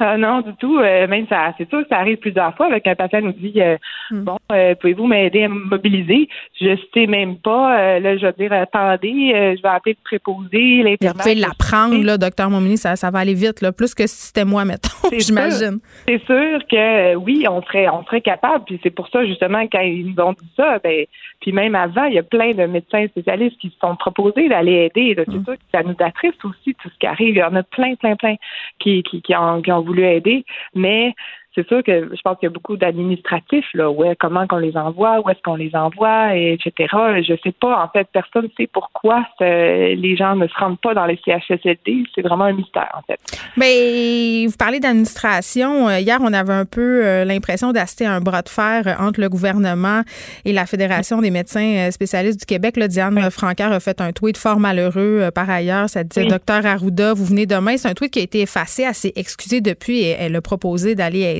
Euh, 0.00 0.16
non, 0.16 0.40
du 0.40 0.54
tout. 0.56 0.78
Euh, 0.78 1.06
même 1.06 1.26
ça, 1.28 1.54
c'est 1.58 1.68
sûr 1.68 1.82
que 1.82 1.88
ça 1.88 1.98
arrive 1.98 2.18
plusieurs 2.18 2.54
fois 2.56 2.66
avec 2.66 2.86
un 2.86 2.94
patient 2.94 3.20
nous 3.20 3.32
dit 3.32 3.60
euh, 3.60 3.76
hmm. 4.10 4.24
bon, 4.24 4.36
pouvez-vous 4.80 5.06
m'aider 5.06 5.44
à 5.44 5.48
me 5.48 5.64
mobiliser? 5.66 6.28
Je 6.60 6.76
sais 6.94 7.06
même 7.06 7.36
pas. 7.36 8.00
là, 8.00 8.16
je 8.16 8.26
vais 8.26 8.32
dire 8.38 8.52
attendez, 8.52 9.54
je 9.56 9.62
vais 9.62 9.68
appeler 9.68 9.96
le 9.98 10.04
préposé, 10.04 10.82
l'intervenant. 10.82 11.12
Vous 11.12 11.18
pouvez 11.18 11.34
l'apprendre, 11.34 12.04
là, 12.04 12.18
docteur 12.18 12.50
Momini, 12.50 12.76
ça, 12.76 12.96
ça 12.96 13.10
va 13.10 13.20
aller 13.20 13.34
vite, 13.34 13.60
là, 13.60 13.72
plus 13.72 13.94
que 13.94 14.06
si 14.06 14.26
c'était 14.26 14.44
moi, 14.44 14.64
mettons. 14.66 15.08
J'imagine. 15.12 15.80
C'est 16.06 16.22
sûr 16.24 16.58
que 16.70 17.14
oui, 17.16 17.46
on 17.48 17.62
serait, 17.62 17.88
on 17.88 18.04
serait 18.04 18.20
capable. 18.20 18.64
Puis 18.64 18.80
c'est 18.82 18.90
pour 18.90 19.08
ça 19.08 19.24
justement 19.24 19.62
quand 19.70 19.80
ils 19.80 20.06
nous 20.06 20.22
ont 20.22 20.32
dit 20.32 20.50
ça, 20.56 20.78
ben, 20.82 21.06
puis 21.40 21.52
même 21.52 21.74
avant, 21.74 22.04
il 22.04 22.14
y 22.14 22.18
a 22.18 22.22
plein 22.22 22.52
de 22.52 22.66
médecins 22.66 23.06
spécialistes 23.08 23.58
qui 23.58 23.68
se 23.70 23.78
sont 23.80 23.96
proposés 23.96 24.48
d'aller 24.48 24.90
aider. 24.94 25.14
C'est 25.16 25.28
hmm. 25.28 25.44
sûr 25.44 25.54
que 25.54 25.62
ça 25.72 25.82
nous 25.82 25.96
attriste 25.98 26.44
aussi 26.44 26.74
tout 26.74 26.90
ce 26.90 26.98
qui 26.98 27.06
arrive. 27.06 27.34
Il 27.34 27.38
y 27.38 27.42
en 27.42 27.54
a 27.54 27.62
plein, 27.62 27.94
plein, 27.94 28.16
plein 28.16 28.36
qui, 28.78 29.02
qui, 29.02 29.22
qui 29.22 29.34
ont, 29.34 29.62
qui 29.62 29.72
ont 29.72 29.80
voulu 29.90 30.04
aider, 30.04 30.44
mais 30.74 31.14
c'est 31.54 31.66
sûr 31.66 31.82
que 31.82 32.10
je 32.14 32.20
pense 32.22 32.38
qu'il 32.38 32.46
y 32.46 32.50
a 32.50 32.54
beaucoup 32.54 32.76
d'administratifs, 32.76 33.66
là, 33.74 33.90
ouais, 33.90 34.14
comment 34.18 34.46
qu'on 34.46 34.58
les 34.58 34.76
envoie, 34.76 35.20
où 35.20 35.28
est-ce 35.30 35.42
qu'on 35.42 35.56
les 35.56 35.74
envoie, 35.74 36.36
et 36.36 36.52
etc. 36.52 36.88
Je 37.22 37.34
sais 37.42 37.52
pas, 37.52 37.82
en 37.82 37.88
fait, 37.88 38.06
personne 38.12 38.44
ne 38.44 38.50
sait 38.56 38.68
pourquoi 38.72 39.26
les 39.40 40.16
gens 40.16 40.36
ne 40.36 40.46
se 40.46 40.54
rendent 40.54 40.80
pas 40.80 40.94
dans 40.94 41.06
les 41.06 41.18
CHSLD. 41.24 42.04
C'est 42.14 42.22
vraiment 42.22 42.44
un 42.44 42.52
mystère, 42.52 42.90
en 42.94 43.02
fait. 43.02 43.18
Mais 43.56 44.46
vous 44.46 44.56
parlez 44.56 44.80
d'administration. 44.80 45.88
Euh, 45.88 45.98
hier, 45.98 46.18
on 46.20 46.32
avait 46.32 46.52
un 46.52 46.64
peu 46.64 47.04
euh, 47.04 47.24
l'impression 47.24 47.72
d'assister 47.72 48.06
à 48.06 48.12
un 48.12 48.20
bras 48.20 48.42
de 48.42 48.48
fer 48.48 48.96
entre 49.00 49.20
le 49.20 49.28
gouvernement 49.28 50.02
et 50.44 50.52
la 50.52 50.66
Fédération 50.66 51.20
des 51.20 51.30
médecins 51.30 51.88
euh, 51.88 51.90
spécialistes 51.90 52.40
du 52.40 52.46
Québec. 52.46 52.76
Là, 52.76 52.88
Diane 52.88 53.16
oui. 53.16 53.24
a 53.24 53.80
fait 53.80 54.00
un 54.00 54.12
tweet 54.12 54.36
fort 54.36 54.60
malheureux 54.60 55.30
par 55.34 55.50
ailleurs. 55.50 55.88
Ça 55.88 56.04
disait, 56.04 56.26
docteur 56.26 56.64
Arruda, 56.64 57.14
vous 57.14 57.24
venez 57.24 57.46
demain. 57.46 57.76
C'est 57.76 57.88
un 57.88 57.94
tweet 57.94 58.12
qui 58.12 58.20
a 58.20 58.22
été 58.22 58.40
effacé, 58.42 58.84
elle 58.86 58.94
s'est 58.94 59.12
excusée 59.16 59.60
depuis 59.60 60.00
et 60.00 60.16
elle 60.18 60.36
a 60.36 60.40
proposé 60.40 60.94
d'aller 60.94 61.39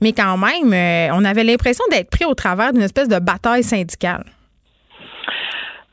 mais 0.00 0.12
quand 0.12 0.36
même, 0.36 0.72
euh, 0.72 1.14
on 1.14 1.24
avait 1.24 1.44
l'impression 1.44 1.84
d'être 1.90 2.10
pris 2.10 2.24
au 2.24 2.34
travers 2.34 2.72
d'une 2.72 2.82
espèce 2.82 3.08
de 3.08 3.18
bataille 3.18 3.62
syndicale. 3.62 4.24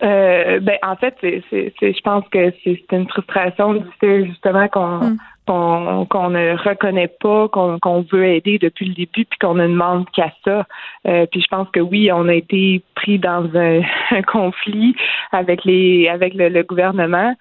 Euh, 0.03 0.59
ben, 0.59 0.77
en 0.81 0.95
fait, 0.95 1.15
c'est, 1.21 1.43
je 1.51 2.01
pense 2.01 2.23
que 2.29 2.51
c'est, 2.63 2.81
une 2.91 3.07
frustration 3.07 3.75
du 3.75 3.85
fait 3.99 4.25
justement 4.25 4.67
qu'on 4.67 4.97
mm. 4.97 5.17
qu'on, 5.45 6.29
ne 6.29 6.57
reconnaît 6.57 7.11
pas, 7.19 7.47
qu'on, 7.49 8.05
veut 8.11 8.25
aider 8.25 8.57
depuis 8.57 8.87
le 8.87 8.95
début, 8.95 9.25
puis 9.25 9.37
qu'on 9.39 9.53
ne 9.53 9.67
demande 9.67 10.09
qu'à 10.11 10.31
ça. 10.43 10.65
Euh, 11.07 11.25
puis 11.31 11.41
je 11.41 11.47
pense 11.47 11.67
que 11.69 11.79
oui, 11.79 12.11
on 12.11 12.27
a 12.29 12.33
été 12.33 12.81
pris 12.95 13.19
dans 13.19 13.47
un, 13.53 13.81
conflit 14.27 14.95
avec 15.31 15.65
les 15.65 16.07
avec 16.07 16.33
le 16.33 16.63
gouvernement 16.63 17.35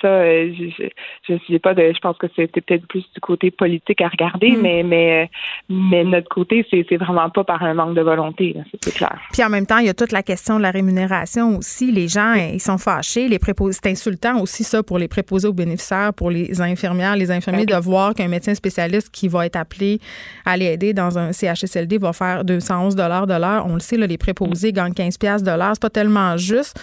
ça, 0.00 0.08
euh, 0.08 0.52
je, 0.56 0.88
je, 1.28 1.34
je, 1.48 1.56
pas 1.58 1.74
de, 1.74 1.92
je 1.94 1.98
pense 2.00 2.16
que 2.18 2.26
c'était 2.34 2.60
peut-être 2.60 2.86
plus 2.86 3.04
du 3.14 3.20
côté 3.20 3.50
politique 3.50 4.00
à 4.00 4.08
regarder, 4.08 4.52
mm. 4.52 4.60
mais 4.60 4.82
mais 4.82 5.30
mais 5.68 6.04
notre 6.04 6.28
côté, 6.28 6.66
c'est 6.70 6.84
c'est 6.88 6.96
vraiment 6.96 7.30
pas 7.30 7.44
par 7.44 7.62
un 7.62 7.74
manque 7.74 7.94
de 7.94 8.02
volonté, 8.02 8.56
c'est 8.80 8.94
clair. 8.94 9.18
Puis 9.32 9.42
en 9.44 9.48
même 9.48 9.66
temps, 9.66 9.78
il 9.78 9.86
y 9.86 9.88
a 9.88 9.94
toute 9.94 10.12
la 10.12 10.22
question 10.22 10.56
de 10.56 10.62
la 10.62 10.70
rémunération 10.70 11.56
aussi. 11.56 11.90
Les 11.92 12.08
gens, 12.08 12.34
ils 12.34 12.60
sont 12.60 12.78
fâchés, 12.78 13.28
les 13.28 13.38
préposés, 13.38 13.78
c'est 13.82 13.90
insultant 13.90 14.40
aussi 14.40 14.64
ça 14.64 14.82
pour 14.82 14.98
les 14.98 15.08
préposés 15.08 15.48
aux 15.48 15.52
bénéficiaires, 15.52 16.12
pour 16.14 16.30
les 16.30 16.60
infirmières, 16.60 17.16
les 17.16 17.30
infirmiers 17.30 17.66
de 17.66 17.76
voir 17.76 18.14
qu'un 18.14 18.28
médecin 18.28 18.54
spécialiste 18.54 19.10
qui 19.10 19.28
va 19.28 19.46
être 19.46 19.56
appelé 19.56 19.98
à 20.44 20.56
les 20.56 20.66
aider 20.66 20.92
dans 20.92 21.18
un 21.18 21.32
CHSLD 21.32 21.98
va 21.98 22.12
faire 22.12 22.44
211 22.44 22.94
dollars 22.94 23.26
de 23.26 23.34
l'heure. 23.34 23.66
On 23.66 23.74
le 23.74 23.80
sait, 23.80 23.96
là, 23.96 24.06
les 24.06 24.18
préposés 24.18 24.70
mm. 24.70 24.72
gagnent 24.72 24.94
15 24.94 25.18
pièces 25.18 25.42
de 25.42 25.50
l'heure, 25.50 25.72
c'est 25.74 25.82
pas 25.82 25.90
tellement 25.90 26.36
juste. 26.36 26.78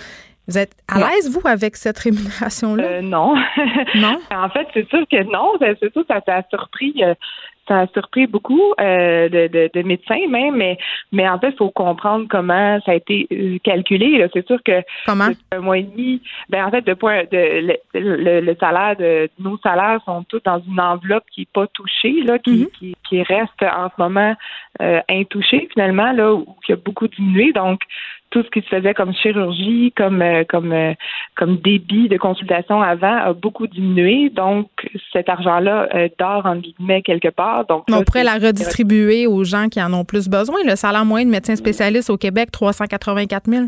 Vous 0.49 0.57
êtes 0.57 0.73
à 0.87 0.97
l'aise, 0.97 1.29
vous, 1.31 1.47
avec 1.47 1.75
cette 1.75 1.99
rémunération-là? 1.99 2.83
Euh, 2.83 3.01
non. 3.01 3.35
non? 3.95 4.19
en 4.35 4.49
fait, 4.49 4.67
c'est 4.73 4.89
sûr 4.89 5.05
que 5.09 5.23
non. 5.31 5.53
C'est 5.59 5.91
sûr 5.93 6.01
que 6.01 6.07
ça 6.07 6.21
t'a 6.21 6.43
surpris. 6.49 6.95
Euh, 7.03 7.13
ça 7.69 7.81
a 7.81 7.87
surpris 7.87 8.25
beaucoup 8.25 8.73
euh, 8.81 9.29
de, 9.29 9.69
de, 9.71 9.81
médecins 9.83 10.27
même, 10.27 10.55
mais, 10.55 10.77
mais 11.11 11.29
en 11.29 11.39
fait, 11.39 11.49
il 11.49 11.57
faut 11.57 11.69
comprendre 11.69 12.25
comment 12.27 12.79
ça 12.83 12.93
a 12.93 12.95
été 12.95 13.27
calculé. 13.63 14.27
C'est 14.33 14.45
sûr 14.47 14.57
que 14.63 14.81
comment? 15.05 15.29
un 15.51 15.59
mois 15.59 15.77
et 15.77 15.83
demi, 15.83 16.21
ben 16.49 16.65
en 16.65 16.71
fait, 16.71 16.81
de 16.81 16.95
point 16.95 17.25
de 17.31 17.77
le, 17.93 18.41
le, 18.41 18.55
salaire 18.59 18.95
de 18.97 19.29
nos 19.39 19.57
salaires 19.59 20.01
sont 20.03 20.23
tous 20.23 20.41
dans 20.43 20.59
une 20.67 20.79
enveloppe 20.79 21.25
qui 21.31 21.41
n'est 21.41 21.47
pas 21.53 21.67
touchée, 21.67 22.23
là, 22.23 22.39
qui, 22.39 22.63
mm-hmm. 22.63 22.71
qui, 22.79 22.95
qui, 23.07 23.21
reste 23.21 23.61
en 23.61 23.89
ce 23.95 24.01
moment 24.01 24.35
euh, 24.81 25.01
intouchée 25.07 25.69
finalement, 25.71 26.11
là, 26.11 26.33
où 26.33 26.47
qui 26.65 26.73
a 26.73 26.75
beaucoup 26.75 27.07
diminué. 27.07 27.53
Donc, 27.53 27.81
tout 28.31 28.43
ce 28.43 28.49
qui 28.49 28.61
se 28.61 28.67
faisait 28.67 28.93
comme 28.93 29.13
chirurgie, 29.13 29.91
comme 29.95 30.21
euh, 30.21 30.43
comme 30.47 30.71
euh, 30.71 30.93
comme 31.35 31.57
débit 31.57 32.09
de 32.09 32.17
consultation 32.17 32.81
avant 32.81 33.15
a 33.15 33.33
beaucoup 33.33 33.67
diminué. 33.67 34.29
Donc 34.29 34.69
cet 35.11 35.29
argent-là 35.29 35.87
euh, 35.95 36.09
dort 36.19 36.45
en 36.45 36.57
guillemets 36.57 37.01
quelque 37.01 37.29
part. 37.29 37.65
Donc 37.65 37.85
on 37.91 38.03
pourrait 38.03 38.23
la 38.23 38.35
redistribuer 38.35 39.27
aux 39.27 39.43
gens 39.43 39.67
qui 39.69 39.81
en 39.81 39.93
ont 39.93 40.05
plus 40.05 40.29
besoin. 40.29 40.57
Le 40.65 40.75
salaire 40.75 41.05
moyen 41.05 41.25
de 41.25 41.31
médecin 41.31 41.55
spécialiste 41.55 42.09
au 42.09 42.17
Québec, 42.17 42.51
384 42.51 43.49
000. 43.49 43.65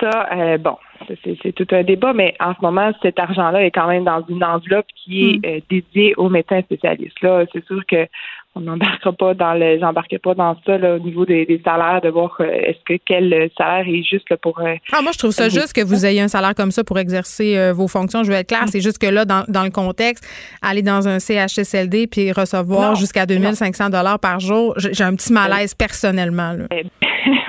Ça, 0.00 0.56
bon, 0.58 0.76
c'est 1.22 1.52
tout 1.52 1.66
un 1.72 1.82
débat, 1.82 2.12
mais 2.12 2.34
en 2.40 2.54
ce 2.54 2.60
moment, 2.60 2.90
cet 3.02 3.18
argent-là 3.18 3.64
est 3.64 3.70
quand 3.70 3.86
même 3.86 4.04
dans 4.04 4.24
une 4.28 4.42
enveloppe 4.42 4.86
qui 4.96 5.40
est 5.42 5.58
hmm. 5.58 5.60
dédiée 5.68 6.14
aux 6.16 6.28
médecins 6.28 6.60
spécialistes. 6.62 7.20
Là, 7.20 7.44
c'est 7.52 7.64
sûr 7.66 7.82
que 7.86 8.08
on 8.54 8.60
n'embarquera 8.60 9.12
pas 9.12 9.34
dans 9.34 9.54
le 9.54 9.78
j'embarquerai 9.78 10.18
pas 10.18 10.34
dans 10.34 10.56
ça 10.66 10.78
là, 10.78 10.96
au 10.96 10.98
niveau 10.98 11.24
des, 11.24 11.60
salaires 11.64 12.00
de 12.02 12.08
voir 12.10 12.36
euh, 12.40 12.44
est-ce 12.44 12.78
que 12.84 13.00
quel 13.04 13.50
salaire 13.56 13.86
est 13.88 14.02
juste 14.02 14.28
là, 14.30 14.36
pour 14.36 14.60
ah 14.60 15.02
moi 15.02 15.12
je 15.12 15.18
trouve 15.18 15.30
ça 15.30 15.48
juste 15.48 15.72
que 15.72 15.84
vous 15.84 16.04
ayez 16.04 16.20
un 16.20 16.28
salaire 16.28 16.54
comme 16.54 16.70
ça 16.70 16.84
pour 16.84 16.98
exercer 16.98 17.72
vos 17.72 17.88
fonctions 17.88 18.22
je 18.22 18.30
vais 18.30 18.40
être 18.40 18.48
claire 18.48 18.68
c'est 18.68 18.80
juste 18.80 18.98
que 18.98 19.06
là 19.06 19.24
dans, 19.24 19.44
dans, 19.48 19.64
le 19.64 19.70
contexte 19.70 20.24
aller 20.60 20.82
dans 20.82 21.08
un 21.08 21.18
CHSLD 21.18 22.06
puis 22.06 22.32
recevoir 22.32 22.94
jusqu'à 22.94 23.26
2500 23.26 23.90
dollars 23.90 24.18
par 24.18 24.40
jour 24.40 24.74
j'ai 24.76 25.04
un 25.04 25.14
petit 25.14 25.32
malaise 25.32 25.74
personnellement 25.74 26.52
là. 26.52 26.64
Eh 26.70 26.84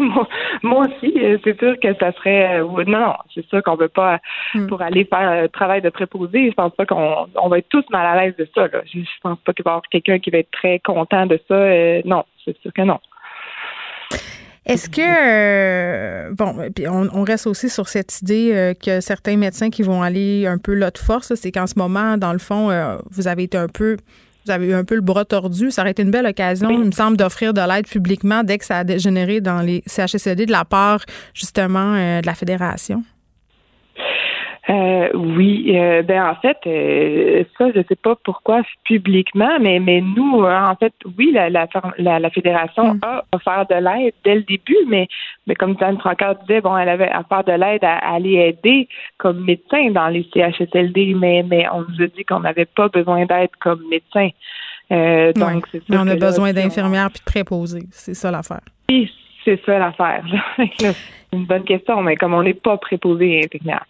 moi, 0.64 0.86
aussi, 0.88 1.14
euh, 1.20 1.38
c'est 1.44 1.58
sûr 1.60 1.76
que 1.80 1.94
ça 1.96 2.12
serait. 2.14 2.60
Euh, 2.60 2.84
non, 2.86 3.00
non, 3.00 3.14
c'est 3.34 3.46
sûr 3.48 3.62
qu'on 3.64 3.76
veut 3.76 3.90
pas 3.90 4.20
hmm. 4.54 4.68
pour 4.68 4.82
aller 4.82 5.06
faire 5.06 5.28
un 5.28 5.48
travail 5.48 5.82
de 5.82 5.90
préposé. 5.90 6.50
Je 6.50 6.54
pense 6.54 6.74
pas 6.76 6.86
qu'on 6.86 7.28
on 7.36 7.50
va 7.50 7.60
être 7.60 7.70
tous 7.70 7.86
mal 7.90 8.06
à 8.06 8.22
l'aise 8.22 8.36
de 8.38 8.48
ça. 8.56 8.68
Là. 8.68 8.82
Je, 8.92 9.00
pense 9.22 9.40
pas 9.40 9.54
qu'il 9.54 9.64
va 9.64 9.72
y 9.72 9.74
avoir 9.74 9.84
quelqu'un 9.90 10.20
qui 10.20 10.30
va 10.30 10.40
être 10.40 10.52
très 10.52 10.80
content 10.94 11.26
de 11.26 11.40
ça. 11.48 11.56
Euh, 11.56 12.02
non, 12.06 12.24
c'est 12.44 12.58
sûr 12.62 12.72
que 12.74 12.82
non. 12.82 13.00
Est-ce 14.66 14.90
que 14.90 16.32
bon, 16.36 16.56
puis 16.74 16.88
on, 16.88 17.24
reste 17.24 17.48
aussi 17.48 17.68
sur 17.68 17.90
cette 17.90 18.22
idée 18.22 18.74
que 18.82 19.02
certains 19.02 19.36
médecins 19.36 19.70
qui 19.70 19.84
vont 19.84 20.02
aller 20.02 20.48
un 20.48 20.58
peu 20.58 20.74
là 20.74 20.90
de 20.90 20.98
force, 20.98 21.36
c'est 21.36 21.52
qu'en 21.52 21.68
ce 21.68 21.78
moment, 21.78 22.18
dans 22.18 22.32
le 22.32 22.40
fond, 22.40 22.70
vous 23.12 23.28
avez 23.28 23.44
été 23.44 23.58
un 23.58 23.68
peu 23.68 23.98
vous 24.46 24.52
avez 24.52 24.68
eu 24.68 24.74
un 24.74 24.84
peu 24.84 24.96
le 24.96 25.02
bras 25.02 25.26
tordu. 25.26 25.72
Ça 25.72 25.82
aurait 25.82 25.92
été 25.92 26.04
une 26.04 26.12
belle 26.12 26.26
occasion, 26.26 26.70
il 26.70 26.80
me 26.80 26.92
semble, 26.92 27.18
d'offrir 27.18 27.54
de 27.54 27.62
l'aide 27.62 27.88
publiquement 27.88 28.44
dès 28.44 28.58
que 28.58 28.66
ça 28.66 28.80
a 28.80 28.84
dégénéré 28.84 29.42
dans 29.42 29.62
les 29.62 29.84
CHSLD 29.86 30.46
de 30.46 30.52
la 30.52 30.66
part, 30.66 31.02
justement, 31.34 31.96
euh, 31.96 32.22
de 32.22 32.26
la 32.26 32.36
Fédération. 32.36 33.04
Euh, 34.70 35.10
oui, 35.14 35.74
euh, 35.76 36.04
ben 36.04 36.24
en 36.24 36.36
fait, 36.36 36.58
euh, 36.68 37.44
ça, 37.58 37.70
je 37.76 37.82
sais 37.90 37.98
pas 37.98 38.16
pourquoi 38.24 38.62
publiquement, 38.86 39.60
mais 39.60 39.80
mais 39.82 40.00
nous, 40.00 40.42
en 40.46 40.76
fait, 40.78 40.94
oui, 41.18 41.32
la 41.34 41.50
la, 41.50 41.68
la, 41.98 42.30
fédération 42.30 42.94
mm. 42.94 43.00
a 43.02 43.26
offert 43.34 43.66
de 43.70 43.76
l'aide 43.76 44.14
dès 44.24 44.36
le 44.36 44.44
début, 44.44 44.78
mais 44.88 45.10
mais 45.48 45.56
comme 45.56 45.76
Diane 45.76 46.00
Francard 46.00 46.36
disait, 46.44 46.62
bon, 46.62 46.78
elle 46.78 46.88
avait 46.88 47.12
offert 47.14 47.44
de 47.44 47.52
l'aide 47.52 47.84
à, 47.84 47.98
aller 47.98 48.36
aider 48.36 48.88
comme 49.18 49.44
médecin 49.44 49.92
dans 49.92 50.08
les 50.08 50.26
CHSLD, 50.34 51.14
mais 51.14 51.44
mais 51.46 51.68
on 51.74 51.82
nous 51.82 52.02
a 52.02 52.08
dit 52.08 52.24
qu'on 52.24 52.40
n'avait 52.40 52.66
pas 52.66 52.88
besoin 52.88 53.26
d'aide 53.26 53.52
comme 53.60 53.84
médecin. 53.90 54.30
donc 54.90 55.68
c'est 55.74 55.84
ça. 55.84 56.02
on 56.02 56.08
a 56.08 56.16
besoin 56.16 56.54
d'infirmières 56.54 57.10
puis 57.10 57.20
de 57.20 57.26
préposés, 57.26 57.84
c'est 57.92 58.14
ça 58.14 58.32
l'affaire. 58.32 58.62
Oui, 58.90 59.12
c'est 59.44 59.60
ça 59.66 59.78
l'affaire. 59.78 60.24
c'est 60.78 60.96
une 61.34 61.46
bonne 61.46 61.66
question, 61.66 62.02
mais 62.02 62.16
comme 62.16 62.34
on 62.34 62.44
n'est 62.44 62.54
pas 62.54 62.78
préposé 62.78 63.44
infirmière. 63.44 63.84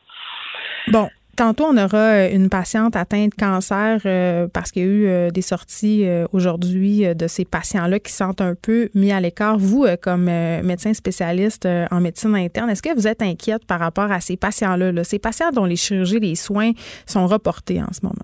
Bon, 0.92 1.10
Tantôt, 1.36 1.64
on 1.64 1.78
aura 1.78 2.28
euh, 2.28 2.30
une 2.32 2.48
patiente 2.48 2.96
atteinte 2.96 3.32
de 3.32 3.44
cancer 3.44 4.02
euh, 4.06 4.48
parce 4.54 4.72
qu'il 4.72 4.84
y 4.84 4.86
a 4.86 4.88
eu 4.88 5.08
euh, 5.08 5.30
des 5.32 5.42
sorties 5.42 6.06
aujourd'hui 6.32 7.04
de 7.16 7.28
ces 7.28 7.44
patients-là 7.44 8.00
qui 8.00 8.12
sentent 8.12 8.42
un 8.42 8.54
peu 8.54 8.90
mis 8.94 9.12
à 9.12 9.20
l'écart. 9.20 9.58
Vous, 9.58 9.86
comme 10.02 10.26
médecin 10.26 10.94
spécialiste 10.94 11.68
en 11.92 12.00
médecine 12.02 12.36
interne, 12.36 12.70
est-ce 12.70 12.84
que 12.84 12.94
vous 12.94 13.08
êtes 13.08 13.22
inquiète 13.22 13.66
par 13.68 13.80
rapport 13.80 14.12
à 14.12 14.20
ces 14.20 14.38
patients-là, 14.38 14.92
là, 14.92 15.04
ces 15.04 15.20
patients 15.20 15.50
dont 15.52 15.66
les 15.66 15.76
chirurgies, 15.76 16.20
les 16.20 16.36
soins 16.36 16.72
sont 17.08 17.26
reportés 17.26 17.82
en 17.82 17.92
ce 17.92 18.02
moment? 18.04 18.16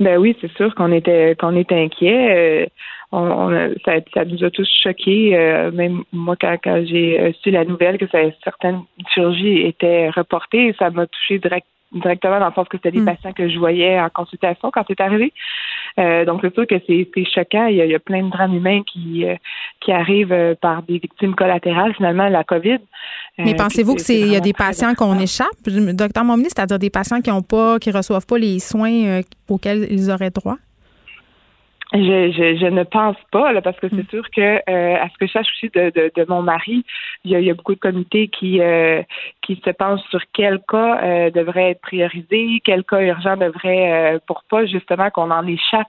Ben 0.00 0.18
oui, 0.18 0.36
c'est 0.40 0.50
sûr 0.52 0.74
qu'on 0.74 0.90
était 0.90 1.36
qu'on 1.38 1.54
est 1.54 1.70
inquiet. 1.70 2.70
On, 3.16 3.50
ça, 3.84 3.92
ça, 4.12 4.24
nous 4.24 4.42
a 4.42 4.50
tous 4.50 4.68
choqués. 4.82 5.30
même 5.72 6.02
moi, 6.12 6.36
quand, 6.40 6.56
quand 6.62 6.84
j'ai 6.84 7.34
su 7.42 7.50
la 7.50 7.64
nouvelle 7.64 7.98
que 7.98 8.06
ça, 8.08 8.18
certaines 8.42 8.82
chirurgies 9.12 9.62
étaient 9.62 10.10
reportées, 10.10 10.74
ça 10.78 10.90
m'a 10.90 11.06
touché 11.06 11.38
direct, 11.38 11.66
directement 11.94 12.40
dans 12.40 12.48
le 12.48 12.54
sens 12.54 12.68
que 12.68 12.76
c'était 12.76 12.90
des 12.90 13.00
hmm. 13.00 13.06
patients 13.06 13.32
que 13.32 13.48
je 13.48 13.58
voyais 13.58 14.00
en 14.00 14.08
consultation 14.10 14.70
quand 14.72 14.84
c'est 14.88 15.00
arrivé. 15.00 15.32
Euh, 15.98 16.24
donc 16.24 16.40
c'est 16.42 16.52
sûr 16.52 16.66
que 16.66 16.74
c'est 16.86 17.08
choquant. 17.32 17.66
Il 17.66 17.76
y, 17.76 17.94
a, 17.94 17.98
plein 18.00 18.24
de 18.24 18.30
drames 18.30 18.54
humains 18.54 18.82
qui 18.82 19.24
euh, 19.24 19.36
qui 19.80 19.92
arrivent 19.92 20.32
euh, 20.32 20.54
par 20.60 20.82
des 20.82 20.98
victimes 20.98 21.34
collatérales 21.34 21.94
finalement 21.94 22.28
la 22.28 22.42
COVID. 22.42 22.78
Mais 23.38 23.54
pensez-vous 23.54 23.94
que 23.94 24.00
c'est 24.00 24.20
il 24.20 24.32
y 24.32 24.36
a 24.36 24.40
des 24.40 24.52
patients 24.52 24.94
qu'on 24.94 25.18
échappe, 25.18 25.48
docteur 25.66 26.24
Momini, 26.24 26.48
c'est-à-dire 26.48 26.78
des 26.78 26.90
patients 26.90 27.20
qui 27.20 27.30
ont 27.30 27.42
pas 27.42 27.78
qui 27.78 27.90
reçoivent 27.90 28.26
pas 28.26 28.38
les 28.38 28.58
soins 28.58 29.20
auxquels 29.48 29.86
ils 29.90 30.10
auraient 30.10 30.30
droit? 30.30 30.56
Je, 31.94 32.32
je, 32.32 32.56
je, 32.56 32.66
ne 32.66 32.82
pense 32.82 33.16
pas, 33.30 33.52
là, 33.52 33.62
parce 33.62 33.78
que 33.78 33.88
c'est 33.88 34.02
mm. 34.02 34.10
sûr 34.10 34.30
que, 34.30 34.40
euh, 34.40 34.96
à 34.96 35.08
ce 35.10 35.18
que 35.18 35.26
je 35.26 35.32
sache 35.32 35.46
aussi 35.54 35.70
de, 35.72 35.90
de, 35.90 36.10
de 36.14 36.26
mon 36.28 36.42
mari, 36.42 36.84
il 37.24 37.30
y, 37.30 37.36
a, 37.36 37.40
il 37.40 37.46
y, 37.46 37.50
a, 37.50 37.54
beaucoup 37.54 37.74
de 37.74 37.78
comités 37.78 38.26
qui 38.26 38.60
euh, 38.60 39.00
qui 39.44 39.60
se 39.64 39.70
penchent 39.70 40.06
sur 40.10 40.20
quel 40.32 40.60
cas 40.66 41.00
euh, 41.02 41.30
devrait 41.30 41.72
être 41.72 41.80
priorisé, 41.80 42.60
quel 42.64 42.84
cas 42.84 43.00
urgent 43.00 43.36
devrait, 43.36 44.18
pour 44.26 44.44
pas 44.50 44.66
justement 44.66 45.10
qu'on 45.10 45.30
en 45.30 45.46
échappe. 45.46 45.88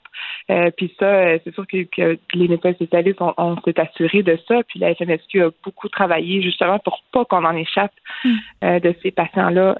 puis 0.78 0.94
ça, 1.00 1.38
c'est 1.44 1.54
sûr 1.54 1.66
que, 1.68 1.84
que, 1.84 2.18
les 2.34 2.48
médecins 2.48 2.74
spécialistes, 2.74 3.22
on, 3.22 3.34
on 3.38 3.56
s'est 3.62 3.80
assuré 3.80 4.24
de 4.24 4.38
ça. 4.48 4.62
Puis 4.68 4.80
la 4.80 4.94
FMSQ 4.96 5.44
a 5.44 5.50
beaucoup 5.64 5.90
travaillé 5.90 6.42
justement 6.42 6.80
pour 6.80 7.02
pas 7.12 7.26
qu'on 7.26 7.46
en 7.46 7.56
échappe 7.56 7.94
mm. 8.24 8.80
de 8.80 8.96
ces 9.02 9.12
patients-là. 9.12 9.76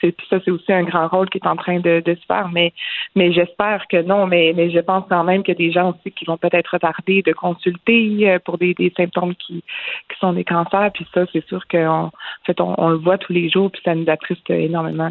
c'est, 0.00 0.12
puis 0.12 0.26
ça, 0.28 0.38
c'est 0.44 0.50
aussi 0.50 0.72
un 0.72 0.84
grand 0.84 1.08
rôle 1.08 1.28
qui 1.30 1.38
est 1.38 1.46
en 1.46 1.56
train 1.56 1.80
de, 1.80 2.00
de 2.04 2.14
se 2.14 2.26
faire. 2.26 2.48
Mais, 2.52 2.72
mais 3.14 3.32
j'espère 3.32 3.86
que 3.88 4.02
non. 4.02 4.26
Mais, 4.26 4.52
mais 4.54 4.70
je 4.70 4.80
pense 4.80 5.04
quand 5.08 5.24
même 5.24 5.42
que 5.42 5.52
des 5.52 5.72
gens 5.72 5.90
aussi 5.90 6.12
qui 6.12 6.24
vont 6.24 6.36
peut-être 6.36 6.68
retarder 6.72 7.22
de 7.22 7.32
consulter 7.32 8.30
euh, 8.30 8.38
pour 8.38 8.58
des, 8.58 8.74
symptômes 8.96 9.34
qui, 9.34 9.62
qui 10.08 10.18
sont 10.20 10.32
des 10.32 10.44
cancers. 10.44 10.90
Puis 10.92 11.06
ça, 11.14 11.24
c'est 11.32 11.46
sûr 11.46 11.66
qu'on 11.68 12.10
fait, 12.44 12.60
on, 12.60 12.88
le 12.88 12.96
voit 12.96 13.13
tous 13.18 13.32
les 13.32 13.48
jours, 13.50 13.70
puis 13.70 13.80
ça 13.84 13.94
nous 13.94 14.08
attriste 14.08 14.48
énormément. 14.50 15.10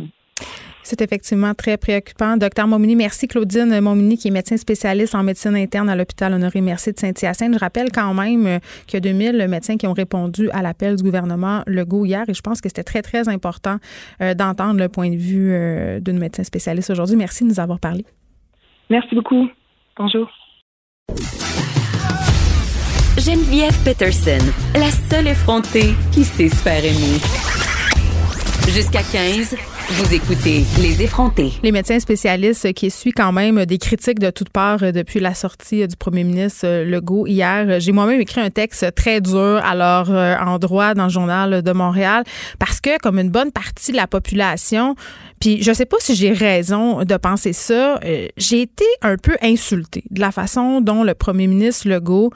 C'est 0.84 1.01
effectivement 1.01 1.54
très 1.54 1.78
préoccupant. 1.78 2.36
Docteur 2.36 2.68
Momini, 2.68 2.97
merci 2.97 3.28
Claudine 3.30 3.80
Momini, 3.80 4.18
qui 4.18 4.28
est 4.28 4.32
médecin 4.32 4.58
spécialiste 4.58 5.16
en 5.16 5.24
médecine 5.24 5.56
interne 5.56 5.89
à 5.89 5.95
l'hôpital 5.95 6.34
Honoré 6.34 6.60
Merci 6.60 6.91
de 6.91 6.99
Saint-Hyacinthe. 6.99 7.54
Je 7.54 7.60
rappelle 7.60 7.89
quand 7.89 8.14
même 8.14 8.45
euh, 8.45 8.60
qu'il 8.86 8.95
y 8.95 8.97
a 8.97 8.99
2000 8.99 9.47
médecins 9.47 9.78
qui 9.78 9.88
ont 9.88 9.93
répondu 9.93 10.49
à 10.51 10.62
l'appel 10.62 10.97
du 10.97 11.04
gouvernement 11.04 11.64
Legault 11.68 12.06
hier 12.06 12.26
et 12.28 12.34
je 12.34 12.41
pense 12.41 12.60
que 12.60 12.68
c'était 12.68 12.84
très, 12.84 13.01
très 13.01 13.30
important 13.30 13.78
euh, 14.22 14.34
d'entendre 14.34 14.78
le 14.78 14.89
point 14.89 15.10
de 15.10 15.16
vue 15.16 15.54
d'une 16.01 16.20
médecin 16.20 16.43
spécialiste 16.43 16.89
aujourd'hui. 16.89 17.16
Merci 17.16 17.45
de 17.45 17.49
nous 17.49 17.60
avoir 17.62 17.80
parlé. 17.80 18.04
Merci 18.89 19.16
beaucoup. 19.16 19.49
Bonjour. 19.97 20.30
Geneviève 23.18 23.78
Peterson, 23.86 24.43
la 24.74 24.89
seule 24.89 25.28
effrontée 25.28 25.93
qui 26.12 26.24
sait 26.24 26.49
se 26.49 26.56
faire 26.56 26.84
aimer. 26.84 27.53
Jusqu'à 28.70 29.03
15, 29.03 29.55
vous 29.89 30.14
écoutez 30.14 30.64
Les 30.82 31.03
effrontés. 31.03 31.51
Les 31.64 31.72
médecins 31.72 31.99
spécialistes 31.99 32.72
qui 32.74 32.88
essuient 32.88 33.11
quand 33.11 33.34
même 33.34 33.66
des 33.66 33.78
critiques 33.78 34.20
de 34.20 34.30
toutes 34.30 34.49
parts 34.49 34.80
depuis 34.80 35.20
la 35.20 35.34
sortie 35.34 35.86
du 35.86 35.95
premier 35.97 36.24
ministre 36.24 36.84
Legault 36.84 37.28
hier. 37.28 37.80
J'ai 37.82 37.91
moi-même 37.91 38.22
écrit 38.22 38.39
un 38.39 38.49
texte 38.49 38.95
très 38.95 39.20
dur 39.20 39.61
à 39.64 39.76
leur 39.76 40.09
endroit 40.47 40.93
dans 40.93 41.03
le 41.03 41.09
journal 41.09 41.61
de 41.61 41.72
Montréal 41.74 42.24
parce 42.57 42.80
que, 42.80 42.97
comme 42.99 43.20
une 43.20 43.30
bonne 43.30 43.51
partie 43.51 43.91
de 43.91 43.97
la 43.97 44.07
population, 44.07 44.95
puis 45.39 45.61
je 45.61 45.74
sais 45.74 45.86
pas 45.86 45.97
si 45.99 46.16
j'ai 46.16 46.32
raison 46.32 47.03
de 47.03 47.18
penser 47.18 47.51
ça, 47.51 47.99
euh, 48.05 48.28
j'ai 48.38 48.61
été 48.61 48.86
un 49.01 49.18
peu 49.18 49.36
insultée 49.41 50.05
de 50.09 50.22
la 50.22 50.32
façon 50.32 50.80
dont 50.80 51.03
le 51.03 51.14
premier 51.14 51.47
ministre 51.47 51.89
Legault 51.89 52.32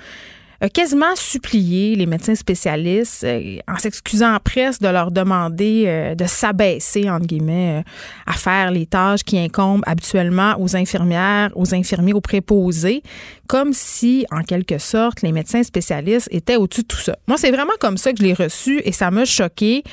a 0.61 0.69
quasiment 0.69 1.15
supplié 1.15 1.95
les 1.95 2.05
médecins 2.05 2.35
spécialistes 2.35 3.23
euh, 3.23 3.57
en 3.67 3.77
s'excusant 3.77 4.35
en 4.35 4.39
presse 4.39 4.79
de 4.79 4.87
leur 4.87 5.11
demander 5.11 5.83
euh, 5.87 6.15
de 6.15 6.25
s'abaisser, 6.25 7.09
entre 7.09 7.27
guillemets, 7.27 7.83
à 8.25 8.33
faire 8.33 8.71
les 8.71 8.85
tâches 8.85 9.23
qui 9.23 9.37
incombent 9.37 9.83
habituellement 9.85 10.55
aux 10.59 10.75
infirmières, 10.75 11.51
aux 11.55 11.75
infirmiers, 11.75 12.13
aux 12.13 12.21
préposés, 12.21 13.03
comme 13.47 13.73
si, 13.73 14.25
en 14.31 14.41
quelque 14.41 14.77
sorte, 14.77 15.21
les 15.21 15.31
médecins 15.31 15.63
spécialistes 15.63 16.27
étaient 16.31 16.55
au-dessus 16.55 16.81
de 16.81 16.87
tout 16.87 16.97
ça. 16.97 17.17
Moi, 17.27 17.37
c'est 17.37 17.51
vraiment 17.51 17.73
comme 17.79 17.97
ça 17.97 18.11
que 18.11 18.19
je 18.19 18.23
l'ai 18.23 18.33
reçu 18.33 18.81
et 18.83 18.91
ça 18.91 19.11
m'a 19.11 19.25
choqué. 19.25 19.83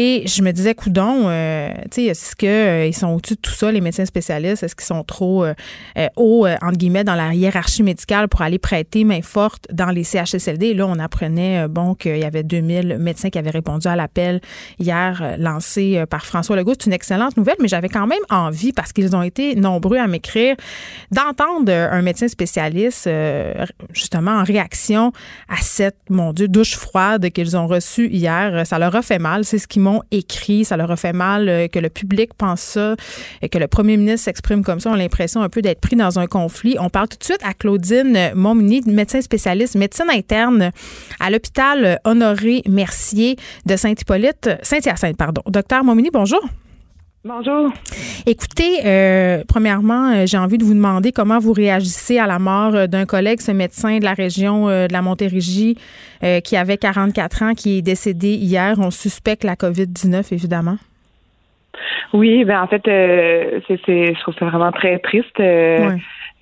Et 0.00 0.22
je 0.28 0.42
me 0.42 0.52
disais, 0.52 0.76
coudon, 0.76 1.24
euh, 1.26 1.72
tu 1.90 2.02
sais, 2.02 2.04
est-ce 2.04 2.36
qu'ils 2.36 2.48
euh, 2.48 2.92
sont 2.92 3.08
au-dessus 3.08 3.34
de 3.34 3.40
tout 3.40 3.50
ça, 3.50 3.72
les 3.72 3.80
médecins 3.80 4.04
spécialistes? 4.04 4.62
Est-ce 4.62 4.76
qu'ils 4.76 4.86
sont 4.86 5.02
trop 5.02 5.44
euh, 5.44 5.54
euh 5.98 6.06
hauts, 6.14 6.46
entre 6.46 6.78
guillemets, 6.78 7.02
dans 7.02 7.16
la 7.16 7.34
hiérarchie 7.34 7.82
médicale 7.82 8.28
pour 8.28 8.42
aller 8.42 8.60
prêter 8.60 9.02
main 9.02 9.22
forte 9.22 9.66
dans 9.72 9.90
les 9.90 10.04
CHSLD? 10.04 10.66
Et 10.66 10.74
là, 10.74 10.86
on 10.86 11.00
apprenait, 11.00 11.66
bon, 11.66 11.96
qu'il 11.96 12.16
y 12.16 12.22
avait 12.22 12.44
2000 12.44 12.98
médecins 13.00 13.28
qui 13.28 13.38
avaient 13.38 13.50
répondu 13.50 13.88
à 13.88 13.96
l'appel 13.96 14.40
hier 14.78 15.34
lancé 15.36 16.04
par 16.08 16.24
François 16.24 16.54
Legault. 16.54 16.74
C'est 16.78 16.86
une 16.86 16.92
excellente 16.92 17.36
nouvelle, 17.36 17.56
mais 17.60 17.66
j'avais 17.66 17.88
quand 17.88 18.06
même 18.06 18.18
envie, 18.30 18.72
parce 18.72 18.92
qu'ils 18.92 19.16
ont 19.16 19.22
été 19.22 19.56
nombreux 19.56 19.98
à 19.98 20.06
m'écrire, 20.06 20.54
d'entendre 21.10 21.72
un 21.72 22.02
médecin 22.02 22.28
spécialiste, 22.28 23.10
justement, 23.92 24.30
en 24.30 24.44
réaction 24.44 25.10
à 25.48 25.56
cette, 25.60 25.98
mon 26.08 26.32
Dieu, 26.32 26.46
douche 26.46 26.76
froide 26.76 27.30
qu'ils 27.30 27.56
ont 27.56 27.66
reçue 27.66 28.08
hier. 28.08 28.64
Ça 28.64 28.78
leur 28.78 28.94
a 28.94 29.02
fait 29.02 29.18
mal. 29.18 29.44
C'est 29.44 29.58
ce 29.58 29.66
qui 29.66 29.80
écrit. 30.10 30.64
Ça 30.64 30.76
leur 30.76 30.90
a 30.90 30.96
fait 30.96 31.12
mal 31.12 31.48
euh, 31.48 31.68
que 31.68 31.78
le 31.78 31.88
public 31.88 32.34
pense 32.34 32.60
ça, 32.60 32.96
et 33.42 33.48
que 33.48 33.58
le 33.58 33.68
premier 33.68 33.96
ministre 33.96 34.24
s'exprime 34.24 34.62
comme 34.62 34.80
ça. 34.80 34.90
On 34.90 34.94
a 34.94 34.98
l'impression 34.98 35.42
un 35.42 35.48
peu 35.48 35.62
d'être 35.62 35.80
pris 35.80 35.96
dans 35.96 36.18
un 36.18 36.26
conflit. 36.26 36.76
On 36.78 36.90
parle 36.90 37.08
tout 37.08 37.18
de 37.18 37.24
suite 37.24 37.40
à 37.44 37.54
Claudine 37.54 38.32
Montmini, 38.34 38.82
médecin 38.86 39.20
spécialiste, 39.20 39.76
médecine 39.76 40.10
interne 40.10 40.70
à 41.20 41.30
l'hôpital 41.30 42.00
Honoré 42.04 42.62
Mercier 42.68 43.36
de 43.66 43.76
Saint-Hippolyte, 43.76 44.50
Saint-Hyacinthe, 44.62 45.16
pardon. 45.16 45.42
Docteur 45.46 45.84
Montmini, 45.84 46.10
bonjour. 46.12 46.40
Bonjour. 47.24 47.72
Écoutez, 48.26 48.86
euh, 48.86 49.42
premièrement, 49.48 50.12
euh, 50.12 50.24
j'ai 50.24 50.38
envie 50.38 50.56
de 50.56 50.64
vous 50.64 50.74
demander 50.74 51.10
comment 51.10 51.40
vous 51.40 51.52
réagissez 51.52 52.16
à 52.18 52.28
la 52.28 52.38
mort 52.38 52.76
euh, 52.76 52.86
d'un 52.86 53.06
collègue, 53.06 53.40
ce 53.40 53.50
médecin 53.50 53.98
de 53.98 54.04
la 54.04 54.14
région 54.14 54.66
de 54.66 54.92
la 54.92 55.02
Montérégie, 55.02 55.76
qui 56.44 56.56
avait 56.56 56.76
44 56.76 57.42
ans, 57.42 57.54
qui 57.54 57.78
est 57.78 57.82
décédé 57.82 58.28
hier. 58.28 58.76
On 58.78 58.90
suspecte 58.90 59.44
la 59.44 59.54
COVID-19, 59.54 60.32
évidemment. 60.32 60.76
Oui, 62.12 62.44
ben 62.44 62.62
en 62.62 62.66
fait, 62.66 62.82
c'est, 62.84 64.14
je 64.14 64.20
trouve 64.20 64.34
ça 64.34 64.46
vraiment 64.46 64.72
très 64.72 64.98
triste. 65.00 65.38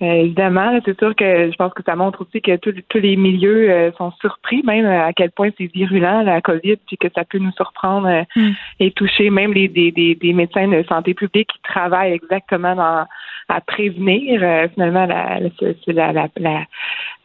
Euh, 0.01 0.05
évidemment, 0.05 0.79
c'est 0.85 0.97
sûr 0.99 1.15
que 1.15 1.49
je 1.51 1.55
pense 1.55 1.73
que 1.73 1.81
ça 1.83 1.95
montre 1.95 2.21
aussi 2.21 2.39
que 2.39 2.55
tous 2.57 2.97
les 2.99 3.15
milieux 3.15 3.71
euh, 3.71 3.91
sont 3.93 4.11
surpris, 4.21 4.61
même 4.63 4.85
à 4.85 5.11
quel 5.11 5.31
point 5.31 5.49
c'est 5.57 5.65
virulent 5.73 6.21
la 6.21 6.39
COVID, 6.39 6.77
puis 6.85 6.97
que 6.97 7.07
ça 7.15 7.23
peut 7.25 7.39
nous 7.39 7.51
surprendre 7.53 8.07
euh, 8.07 8.23
mm. 8.35 8.51
et 8.79 8.91
toucher 8.91 9.31
même 9.31 9.53
les 9.53 9.67
des, 9.67 9.91
des, 9.91 10.13
des, 10.13 10.33
médecins 10.33 10.67
de 10.67 10.83
santé 10.87 11.15
publique 11.15 11.49
qui 11.51 11.61
travaillent 11.63 12.13
exactement 12.13 12.75
dans, 12.75 13.05
à 13.49 13.61
prévenir 13.61 14.69
finalement 14.73 15.07
la, 15.07 15.39
la, 15.87 16.11
la, 16.11 16.27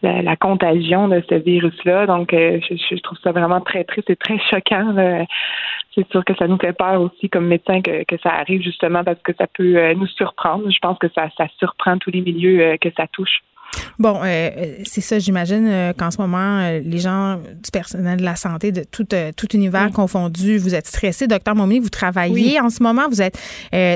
la, 0.02 0.22
la, 0.22 0.36
contagion 0.36 1.08
de 1.08 1.22
ce 1.28 1.34
virus-là. 1.34 2.06
Donc, 2.06 2.30
je, 2.32 2.58
je, 2.90 3.00
trouve 3.02 3.18
ça 3.22 3.32
vraiment 3.32 3.60
très 3.60 3.84
triste 3.84 4.08
et 4.08 4.16
très 4.16 4.38
choquant. 4.50 5.26
C'est 5.94 6.10
sûr 6.10 6.24
que 6.24 6.34
ça 6.36 6.48
nous 6.48 6.56
fait 6.56 6.72
peur 6.72 7.00
aussi 7.02 7.28
comme 7.28 7.46
médecin 7.46 7.82
que, 7.82 8.16
ça 8.22 8.30
arrive 8.30 8.62
justement 8.62 9.04
parce 9.04 9.20
que 9.20 9.32
ça 9.34 9.46
peut 9.46 9.92
nous 9.92 10.06
surprendre. 10.06 10.70
Je 10.70 10.78
pense 10.78 10.98
que 10.98 11.08
ça, 11.14 11.28
ça 11.36 11.46
surprend 11.58 11.98
tous 11.98 12.10
les 12.10 12.22
milieux 12.22 12.60
euh, 12.60 12.76
que 12.78 12.88
ça 12.96 13.06
touche. 13.12 13.42
Bon, 13.98 14.16
euh, 14.16 14.24
euh, 14.24 14.48
c'est 14.84 15.00
ça, 15.00 15.18
j'imagine 15.18 15.66
euh, 15.68 15.92
qu'en 15.96 16.10
ce 16.10 16.20
moment, 16.20 16.68
les 16.84 16.98
gens 16.98 17.36
du 17.36 17.70
personnel 17.72 18.18
de 18.18 18.24
la 18.24 18.34
santé, 18.34 18.72
de 18.72 18.82
tout, 18.90 19.06
tout 19.36 19.56
univers 19.56 19.90
confondu, 19.92 20.58
vous 20.58 20.74
êtes 20.74 20.86
stressé. 20.86 21.26
Docteur 21.26 21.54
Momi, 21.54 21.78
vous 21.78 21.88
travaillez 21.88 22.60
en 22.60 22.70
ce 22.70 22.82
moment, 22.82 23.02
vous 23.08 23.22
êtes 23.22 23.36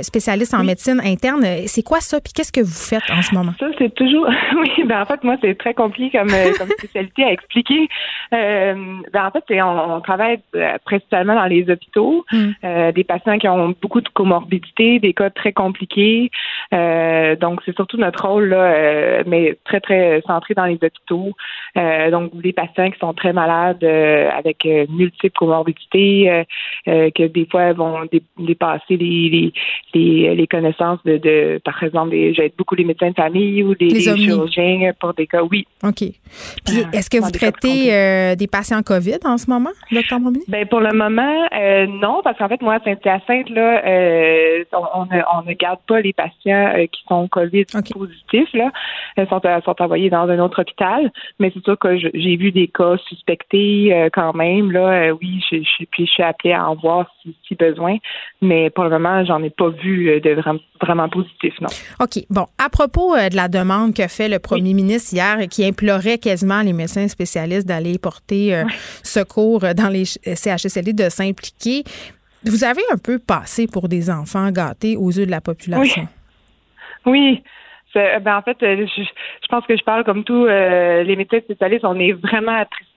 spécialiste 0.03 0.55
en 0.55 0.65
médecine 0.65 1.01
interne. 1.05 1.45
C'est 1.67 1.83
quoi 1.83 2.01
ça? 2.01 2.21
Puis 2.21 2.33
qu'est-ce 2.33 2.53
que 2.53 2.61
vous 2.61 2.67
faites 2.71 3.03
en 3.11 3.23
ce 3.23 3.35
moment? 3.35 3.53
Ça, 3.59 3.67
c'est 3.79 3.95
toujours. 3.95 4.29
oui, 4.57 4.85
ben 4.87 5.03
en 5.03 5.07
fait, 5.07 5.23
moi, 5.25 5.37
c'est 5.41 5.57
très 5.57 5.75
compliqué 5.75 6.19
comme, 6.19 6.31
comme 6.59 6.69
spécialité 6.79 7.25
à 7.25 7.33
expliquer. 7.33 7.89
ben 8.31 9.05
en 9.15 9.31
fait, 9.31 9.45
on, 9.61 9.97
on, 9.97 10.01
travaille 10.01 10.41
principalement 10.85 11.35
dans 11.35 11.47
les 11.47 11.69
hôpitaux, 11.71 12.25
mm. 12.33 12.93
des 12.95 13.05
patients 13.05 13.39
qui 13.39 13.49
ont 13.49 13.75
beaucoup 13.81 14.01
de 14.01 14.09
comorbidités, 14.09 14.99
des 14.99 15.15
cas 15.15 15.31
très 15.31 15.53
compliqués. 15.53 16.31
donc, 16.73 17.61
c'est 17.65 17.75
surtout 17.75 17.97
notre 17.97 18.27
rôle, 18.27 18.49
là, 18.51 19.23
mais 19.27 19.57
très, 19.67 19.81
très 19.81 20.23
centré 20.27 20.55
dans 20.55 20.65
les 20.65 20.75
hôpitaux. 20.75 21.33
Euh, 21.77 22.11
donc, 22.11 22.35
des 22.41 22.53
patients 22.53 22.91
qui 22.91 22.99
sont 22.99 23.13
très 23.13 23.33
malades 23.33 23.85
euh, 23.85 24.31
avec 24.31 24.65
euh, 24.65 24.87
multiples 24.89 25.37
comorbidités, 25.37 26.45
que 26.87 27.27
des 27.27 27.47
fois 27.51 27.73
vont 27.73 28.01
dépasser 28.39 28.97
les, 28.97 29.53
les, 29.95 30.35
les, 30.35 30.47
connaissances 30.47 31.01
de, 31.05 31.19
de, 31.19 31.61
par 31.65 31.83
exemple, 31.83 32.15
j'aide 32.33 32.53
beaucoup 32.57 32.75
les 32.75 32.85
médecins 32.85 33.11
de 33.11 33.15
famille 33.15 33.63
ou 33.63 33.75
des, 33.75 34.01
chirurgiens 34.01 34.93
pour 34.99 35.13
des 35.15 35.27
cas, 35.27 35.43
oui. 35.43 35.67
OK. 35.83 35.99
Puis, 36.65 36.85
est-ce 36.93 37.11
que 37.11 37.19
vous 37.19 37.31
traitez 37.31 38.37
des 38.37 38.47
patients 38.47 38.83
COVID 38.83 39.19
en 39.25 39.37
ce 39.37 39.51
moment, 39.51 39.71
docteur 39.91 40.21
Momini? 40.21 40.45
Ben, 40.49 40.67
pour 40.67 40.81
le 40.81 40.93
moment, 40.93 41.49
non, 42.01 42.21
parce 42.23 42.39
qu'en 42.39 42.49
fait, 42.49 42.63
moi, 42.63 42.75
à 42.75 42.81
Saint-Hyacinthe, 42.81 43.51
là, 43.51 43.83
on, 44.73 45.03
on, 45.03 45.43
ne, 45.43 45.53
garde 45.55 45.81
pas 45.87 46.01
les 46.01 46.13
patients 46.13 46.75
qui 46.91 47.03
sont 47.09 47.29
COVID 47.29 47.67
positifs, 47.93 48.53
là. 48.55 48.71
Ils 49.17 49.27
sont 49.29 49.41
sont 49.63 49.81
envoyés 49.81 50.11
dans 50.11 50.29
un 50.29 50.39
autre 50.39 50.63
hôpital. 50.63 51.11
Mais 51.39 51.51
c'est 51.55 51.63
sûr 51.65 51.79
que 51.79 51.97
j'ai 51.97 52.37
vu 52.37 52.53
des 52.53 52.69
cas 52.69 52.97
suspectés 53.09 53.93
euh, 53.93 54.09
quand 54.13 54.35
même. 54.35 54.71
Là, 54.73 55.09
euh, 55.09 55.17
oui, 55.21 55.43
je, 55.51 55.57
je, 55.59 55.85
puis 55.91 56.07
je 56.07 56.11
suis 56.11 56.23
appelée 56.23 56.53
à 56.53 56.69
en 56.69 56.75
voir 56.75 57.07
si, 57.23 57.37
si 57.47 57.55
besoin. 57.55 57.97
Mais 58.43 58.71
pour 58.71 58.85
le 58.85 58.91
moment, 58.91 59.25
j'en 59.25 59.43
ai 59.43 59.51
pas 59.51 59.69
vu 59.69 60.09
euh, 60.09 60.21
de 60.21 60.31
vraiment, 60.31 60.61
vraiment 60.81 61.09
positif, 61.09 61.55
non. 61.61 61.69
OK. 62.01 62.25
Bon, 62.31 62.47
à 62.59 62.69
propos 62.69 63.17
de 63.17 63.37
la 63.37 63.49
demande 63.49 63.95
que 63.95 64.07
fait 64.09 64.29
le 64.29 64.39
premier 64.39 64.75
ministre 64.75 65.15
hier, 65.15 65.39
qui 65.49 65.65
implorait 65.65 66.19
quasiment 66.19 66.63
les 66.63 66.73
médecins 66.73 67.09
spécialistes 67.09 67.67
d'aller 67.67 67.99
porter 67.99 68.63
secours 69.03 69.61
dans 69.61 69.89
les 69.89 70.05
CHSLD 70.05 70.93
de 70.93 71.09
s'impliquer. 71.09 71.85
Vous 72.45 72.65
avez 72.65 72.83
un 72.93 72.99
peu 72.99 73.19
passé 73.19 73.67
pour 73.67 73.89
des 73.89 74.11
enfants 74.11 74.51
gâtés 74.51 74.97
aux 74.97 75.11
yeux 75.11 75.27
de 75.27 75.31
la 75.31 75.41
population? 75.41 76.09
Oui. 77.05 77.13
oui. 77.13 77.43
Euh, 77.97 78.19
ben, 78.19 78.37
en 78.37 78.43
fait, 78.43 78.63
euh, 78.63 78.87
je, 78.87 79.03
je, 79.03 79.49
pense 79.49 79.65
que 79.67 79.77
je 79.77 79.83
parle 79.85 80.05
comme 80.05 80.25
tous 80.25 80.47
euh, 80.47 81.03
les 81.03 81.17
médecins 81.17 81.41
spécialistes. 81.41 81.85
On 81.85 81.99
est 81.99 82.13
vraiment 82.13 82.57
attristés, 82.57 82.96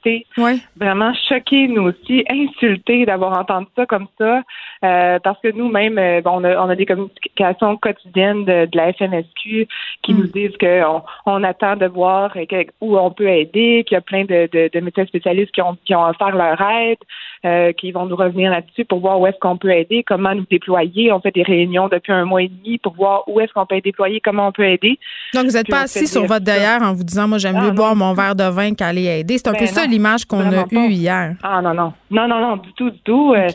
vraiment 0.78 1.14
choqués, 1.28 1.68
nous 1.68 1.84
aussi, 1.84 2.24
insultés 2.30 3.06
d'avoir 3.06 3.38
entendu 3.38 3.68
ça 3.76 3.86
comme 3.86 4.08
ça. 4.18 4.42
parce 4.82 5.40
que 5.42 5.52
nous-mêmes, 5.52 6.22
bon, 6.24 6.42
on, 6.42 6.44
a, 6.44 6.58
on 6.58 6.70
a 6.70 6.76
des 6.76 6.86
communications 6.86 7.78
quotidiennes 7.78 8.46
de, 8.46 8.66
de 8.66 8.78
la 8.78 8.94
FMSQ 8.94 9.68
qui 10.04 10.14
nous 10.14 10.26
mm. 10.26 10.32
disent 10.32 10.58
qu'on 10.60 11.04
on 11.26 11.44
attend 11.44 11.76
de 11.76 11.86
voir 11.86 12.36
où 12.82 12.98
on 12.98 13.12
peut 13.12 13.28
aider, 13.28 13.84
qu'il 13.88 13.96
y 13.96 13.98
a 13.98 14.02
plein 14.02 14.24
de, 14.24 14.50
de, 14.52 14.70
de, 14.74 14.80
médecins 14.80 15.06
spécialistes 15.06 15.52
qui 15.52 15.62
ont, 15.62 15.78
qui 15.86 15.96
ont 15.96 16.06
offert 16.06 16.36
leur 16.36 16.60
aide, 16.62 17.74
qui 17.76 17.92
vont 17.92 18.06
nous 18.06 18.16
revenir 18.16 18.52
là-dessus 18.52 18.86
pour 18.86 19.00
voir 19.00 19.20
où 19.20 19.28
est-ce 19.28 19.38
qu'on 19.40 19.58
peut 19.58 19.72
aider, 19.72 20.04
comment 20.04 20.34
nous 20.36 20.46
déployer. 20.50 21.12
On 21.12 21.20
fait 21.20 21.32
des 21.32 21.44
réunions 21.44 21.88
depuis 21.88 22.12
un 22.12 22.26
mois 22.26 22.44
et 22.44 22.50
demi 22.50 22.78
pour 22.78 22.94
voir 22.94 23.24
où 23.28 23.40
est-ce 23.40 23.52
qu'on 23.54 23.66
peut 23.66 23.82
déployer, 23.82 24.22
comment 24.22 24.48
on 24.48 24.52
peut 24.52 24.66
aider. 24.66 25.00
Donc, 25.34 25.46
vous 25.46 25.54
n'êtes 25.54 25.68
pas 25.68 25.82
assis 25.82 26.08
sur 26.08 26.26
votre 26.26 26.46
derrière 26.46 26.82
en 26.82 26.94
vous 26.94 27.04
disant, 27.04 27.28
moi, 27.28 27.38
j'aime 27.38 27.60
mieux 27.62 27.72
boire 27.72 27.96
mon 27.96 28.14
verre 28.14 28.36
de 28.36 28.44
vin 28.44 28.74
qu'aller 28.74 29.06
aider. 29.06 29.38
C'est 29.38 29.48
un 29.48 29.54
peu 29.54 29.60
ben 29.60 29.68
ça 29.68 29.88
l'image 29.90 30.26
qu'on 30.26 30.52
a 30.52 30.66
eue 30.72 30.90
hier. 30.90 31.36
Ah, 31.44 31.62
non, 31.62 31.74
non. 31.74 31.94
Non, 32.12 32.28
non, 32.28 32.40
non, 32.40 32.58
du 32.58 32.74
tout, 32.74 32.90
du 32.90 33.00
tout. 33.00 33.34
Euh, 33.36 33.48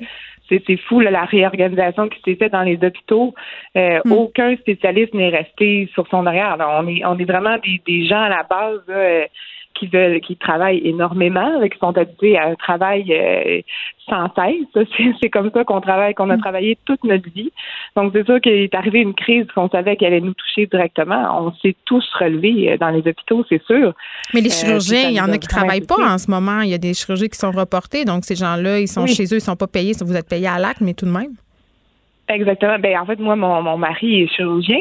c'est 0.49 0.77
fou 0.89 1.01
la 1.01 1.25
réorganisation 1.25 2.09
qui 2.09 2.21
s'est 2.25 2.37
faite 2.37 2.53
dans 2.53 2.63
les 2.63 2.79
hôpitaux. 2.83 3.35
Euh, 3.77 4.01
hmm. 4.05 4.13
Aucun 4.13 4.57
spécialiste 4.57 5.15
n'est 5.15 5.31
resté 5.31 5.89
sur 5.95 6.07
son 6.09 6.27
arrière. 6.27 6.57
on 6.61 6.87
est 6.87 7.05
on 7.05 7.19
est 7.19 7.25
vraiment 7.25 7.57
des, 7.87 8.07
gens 8.07 8.23
à 8.23 8.29
la 8.29 8.43
base 8.43 8.83
qui 9.75 9.87
veulent, 9.87 10.21
qui 10.21 10.37
travaillent 10.37 10.81
énormément, 10.85 11.61
qui 11.69 11.79
sont 11.79 11.97
habitués 11.97 12.39
à 12.39 12.49
un 12.49 12.55
travail 12.55 13.13
euh, 13.13 13.61
sans 14.09 14.29
cesse. 14.35 14.87
C'est 15.21 15.31
comme 15.31 15.51
ça 15.53 15.65
qu'on 15.65 15.81
travaille, 15.81 16.15
qu'on 16.15 16.31
a 16.31 16.37
mm. 16.37 16.41
travaillé 16.41 16.79
toute 16.85 17.03
notre 17.05 17.29
vie. 17.31 17.51
Donc 17.97 18.13
c'est 18.15 18.25
sûr 18.25 18.41
qu'il 18.41 18.53
est 18.53 18.75
arrivé 18.75 19.01
une 19.01 19.15
crise 19.15 19.47
qu'on 19.55 19.69
savait 19.69 19.97
qu'elle 19.97 20.13
allait 20.13 20.21
nous 20.21 20.35
toucher 20.35 20.67
directement. 20.67 21.47
On 21.47 21.53
s'est 21.63 21.77
tous 21.85 22.05
relevés 22.19 22.73
euh, 22.73 22.79
dans 22.79 22.91
les 22.91 23.01
hôpitaux, 23.01 23.45
c'est 23.49 23.63
sûr. 23.65 23.93
Mais 24.33 24.41
les 24.41 24.51
euh, 24.51 24.67
chirurgiens, 24.67 25.09
il 25.09 25.17
y 25.17 25.21
en 25.21 25.33
a 25.33 25.39
qui 25.39 25.49
travaillent 25.49 25.81
pas 25.81 25.97
en 25.99 26.19
ce 26.19 26.31
moment. 26.31 26.61
Il 26.61 26.71
y 26.71 26.75
a 26.75 26.79
des 26.79 26.95
chirurgies 26.95 27.29
qui 27.29 27.39
sont 27.39 27.53
reportés. 27.53 28.05
Donc 28.05 28.25
ces 28.25 28.37
gens-là, 28.37 28.81
ils 28.81 28.89
sont 28.89 29.07
chez 29.07 29.25
eux, 29.25 29.37
ils 29.37 29.41
sont 29.41 29.57
pas 29.57 29.67
payés. 29.67 29.93
Vous 30.01 30.17
êtes 30.17 30.29
payés 30.29 30.49
à 30.49 30.59
l'acte, 30.59 30.81
mais 30.81 30.95
tout 30.95 31.07
de 31.07 31.11
même. 31.11 31.35
Exactement. 32.29 32.79
Ben 32.79 32.99
en 32.99 33.07
fait, 33.07 33.19
moi, 33.19 33.37
mon, 33.37 33.63
mon 33.63 33.77
mari 33.77 34.23
est 34.23 34.27
chirurgien. 34.29 34.81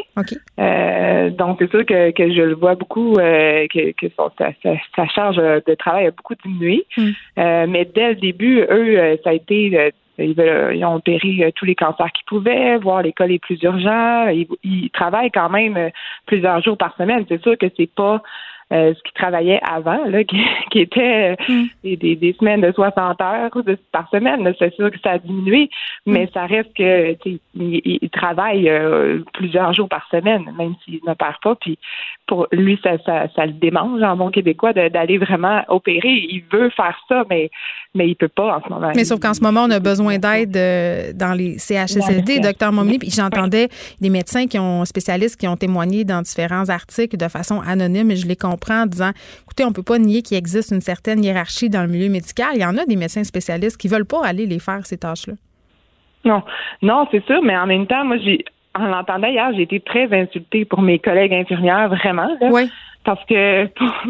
Euh, 0.59 1.29
donc 1.29 1.57
c'est 1.59 1.69
sûr 1.69 1.85
que, 1.85 2.11
que 2.11 2.31
je 2.31 2.41
le 2.41 2.55
vois 2.55 2.75
beaucoup, 2.75 3.17
euh, 3.17 3.67
que, 3.67 3.91
que 3.91 4.07
son, 4.15 4.31
sa, 4.37 5.07
charge 5.07 5.37
de 5.37 5.75
travail 5.75 6.07
a 6.07 6.11
beaucoup 6.11 6.35
diminué. 6.43 6.85
Hmm. 6.95 7.09
Euh, 7.39 7.65
mais 7.67 7.85
dès 7.85 8.09
le 8.09 8.15
début, 8.15 8.61
eux, 8.61 9.19
ça 9.23 9.31
a 9.31 9.33
été 9.33 9.91
ils, 10.19 10.85
ont 10.85 10.95
opéré 10.95 11.51
tous 11.55 11.65
les 11.65 11.75
cancers 11.75 12.11
qu'ils 12.11 12.25
pouvaient, 12.27 12.77
voir 12.77 13.01
les 13.01 13.13
cas 13.13 13.25
les 13.25 13.39
plus 13.39 13.61
urgents. 13.63 14.27
Ils, 14.29 14.47
ils 14.63 14.89
travaillent 14.91 15.31
quand 15.31 15.49
même 15.49 15.89
plusieurs 16.27 16.61
jours 16.61 16.77
par 16.77 16.95
semaine. 16.95 17.25
C'est 17.27 17.41
sûr 17.41 17.57
que 17.57 17.65
c'est 17.75 17.89
pas 17.93 18.21
euh, 18.72 18.93
ce 18.95 19.03
qui 19.03 19.14
travaillait 19.14 19.59
avant, 19.70 20.05
là, 20.05 20.24
qui, 20.30 20.38
qui 20.72 20.80
était 20.80 21.36
euh, 21.49 21.53
mm. 21.53 21.95
des, 21.95 22.16
des, 22.16 22.36
semaines 22.39 22.61
de 22.61 22.72
60 22.72 23.22
heures 23.22 23.51
par 23.91 24.09
semaine. 24.09 24.51
C'est 24.57 24.74
sûr 24.74 24.89
que 24.89 24.99
ça 25.03 25.11
a 25.11 25.18
diminué, 25.18 25.70
mais 26.05 26.26
mm. 26.26 26.30
ça 26.34 26.45
reste 26.45 26.74
que 26.74 27.16
il, 27.26 27.39
il, 27.55 28.09
travaille 28.09 28.70
euh, 28.70 29.20
plusieurs 29.34 29.74
jours 29.74 29.89
par 29.89 30.07
semaine, 30.09 30.45
même 30.57 30.76
s'il 30.84 30.99
ne 31.05 31.14
perd 31.14 31.36
pas. 31.43 31.55
Puis 31.55 31.78
pour 32.26 32.47
lui, 32.51 32.80
ça, 32.84 32.97
ça, 33.05 33.28
ça 33.36 33.45
le 33.45 33.53
démange 33.53 34.01
en 34.01 34.16
bon 34.16 34.32
québécois 34.32 34.74
d'aller 34.74 35.18
vraiment 35.18 35.61
opérer. 35.68 36.26
Il 36.30 36.43
veut 36.51 36.70
faire 36.70 36.97
ça, 37.09 37.24
mais 37.30 37.49
mais 37.95 38.07
il 38.07 38.16
peut 38.16 38.28
pas 38.28 38.57
en 38.57 38.64
ce 38.64 38.70
moment. 38.70 38.91
Mais 38.95 39.03
sauf 39.03 39.20
qu'en 39.20 39.34
ce 39.34 39.41
moment, 39.41 39.66
on 39.68 39.72
a 39.72 39.80
besoin 39.80 40.18
d'aide 40.18 41.16
dans 41.16 41.34
les 41.34 41.59
CHSLD, 41.59 42.39
docteur 42.39 42.72
Mommy. 42.72 42.97
Puis 42.97 43.11
j'entendais 43.11 43.68
des 44.01 44.09
médecins 44.09 44.47
qui 44.47 44.57
ont 44.57 44.84
spécialistes 44.86 45.39
qui 45.39 45.47
ont 45.47 45.57
témoigné 45.57 46.05
dans 46.05 46.22
différents 46.22 46.70
articles 46.70 47.18
de 47.18 47.28
façon 47.28 47.61
anonyme, 47.61 48.09
et 48.11 48.16
je 48.16 48.28
les 48.28 48.36
comprends 48.36 48.52
en 48.69 48.85
disant, 48.85 49.11
écoutez, 49.43 49.63
on 49.63 49.69
ne 49.69 49.73
peut 49.73 49.83
pas 49.83 49.99
nier 49.99 50.21
qu'il 50.21 50.37
existe 50.37 50.71
une 50.71 50.81
certaine 50.81 51.23
hiérarchie 51.23 51.69
dans 51.69 51.81
le 51.81 51.87
milieu 51.87 52.09
médical. 52.09 52.51
Il 52.55 52.61
y 52.61 52.65
en 52.65 52.77
a 52.77 52.85
des 52.85 52.95
médecins 52.95 53.23
spécialistes 53.23 53.77
qui 53.77 53.87
veulent 53.87 54.05
pas 54.05 54.25
aller 54.25 54.45
les 54.45 54.59
faire, 54.59 54.85
ces 54.85 54.97
tâches-là. 54.97 55.33
Non, 56.25 56.41
non, 56.81 57.07
c'est 57.11 57.23
sûr, 57.25 57.41
mais 57.43 57.57
en 57.57 57.67
même 57.67 57.85
temps, 57.85 58.05
moi, 58.05 58.17
j'ai, 58.17 58.45
en 58.75 58.87
l'entendant 58.87 59.27
hier, 59.27 59.51
j'ai 59.55 59.63
été 59.63 59.79
très 59.79 60.07
insultée 60.13 60.65
pour 60.65 60.81
mes 60.81 60.99
collègues 60.99 61.33
infirmières, 61.33 61.89
vraiment. 61.89 62.29
Oui. 62.41 62.69
Parce 63.03 63.23
que 63.25 63.65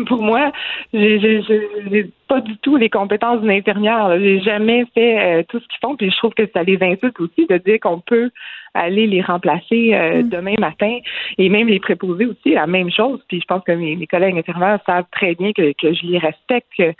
pour, 0.05 0.21
moi, 0.21 0.51
j'ai 0.93 2.11
pas 2.27 2.41
du 2.41 2.57
tout 2.57 2.75
les 2.75 2.89
compétences 2.89 3.41
d'une 3.41 3.51
infirmière. 3.51 4.19
J'ai 4.19 4.39
jamais 4.41 4.85
fait 4.93 5.19
euh, 5.19 5.43
tout 5.49 5.59
ce 5.59 5.67
qu'ils 5.67 5.79
font, 5.81 5.95
puis 5.95 6.11
je 6.11 6.17
trouve 6.17 6.33
que 6.33 6.47
ça 6.53 6.63
les 6.63 6.77
insulte 6.81 7.19
aussi 7.19 7.47
de 7.47 7.57
dire 7.57 7.79
qu'on 7.81 7.99
peut 7.99 8.29
aller 8.73 9.07
les 9.07 9.21
remplacer 9.21 9.93
euh, 9.93 10.23
mm. 10.23 10.29
demain 10.29 10.55
matin 10.59 10.99
et 11.37 11.49
même 11.49 11.67
les 11.67 11.79
préposer 11.79 12.25
aussi 12.25 12.53
la 12.53 12.67
même 12.67 12.91
chose. 12.91 13.19
Puis 13.27 13.39
je 13.41 13.45
pense 13.45 13.63
que 13.63 13.71
mes, 13.71 14.07
collègues 14.07 14.37
infirmières 14.37 14.79
savent 14.85 15.05
très 15.11 15.35
bien 15.35 15.51
que, 15.53 15.73
que 15.73 15.93
je 15.93 16.05
les 16.05 16.17
respecte, 16.17 16.69
que 16.77 16.93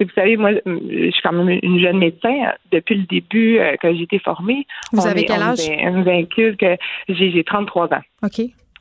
vous 0.00 0.10
savez, 0.14 0.36
moi, 0.36 0.50
je 0.66 1.10
suis 1.10 1.22
quand 1.22 1.32
même 1.32 1.58
une 1.62 1.78
jeune 1.78 1.98
médecin. 1.98 2.52
Depuis 2.72 2.96
le 2.96 3.04
début 3.04 3.60
que 3.80 3.94
j'ai 3.94 4.02
été 4.02 4.18
formée, 4.18 4.66
vous 4.92 5.06
avez 5.06 5.24
quel 5.24 5.40
âge? 5.40 5.60
On 5.68 5.92
nous 5.92 6.10
incule 6.10 6.56
que 6.56 6.76
j'ai 7.08 7.44
33 7.44 7.94
ans. 7.94 8.02
OK. 8.24 8.40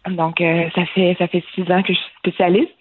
Donc, 0.10 0.38
ça 0.40 0.86
fait 0.88 1.16
ça 1.20 1.28
fait 1.28 1.44
six 1.54 1.62
ans 1.72 1.84
que 1.84 1.94
je 1.94 2.00
suis 2.00 2.12
spécialiste. 2.18 2.74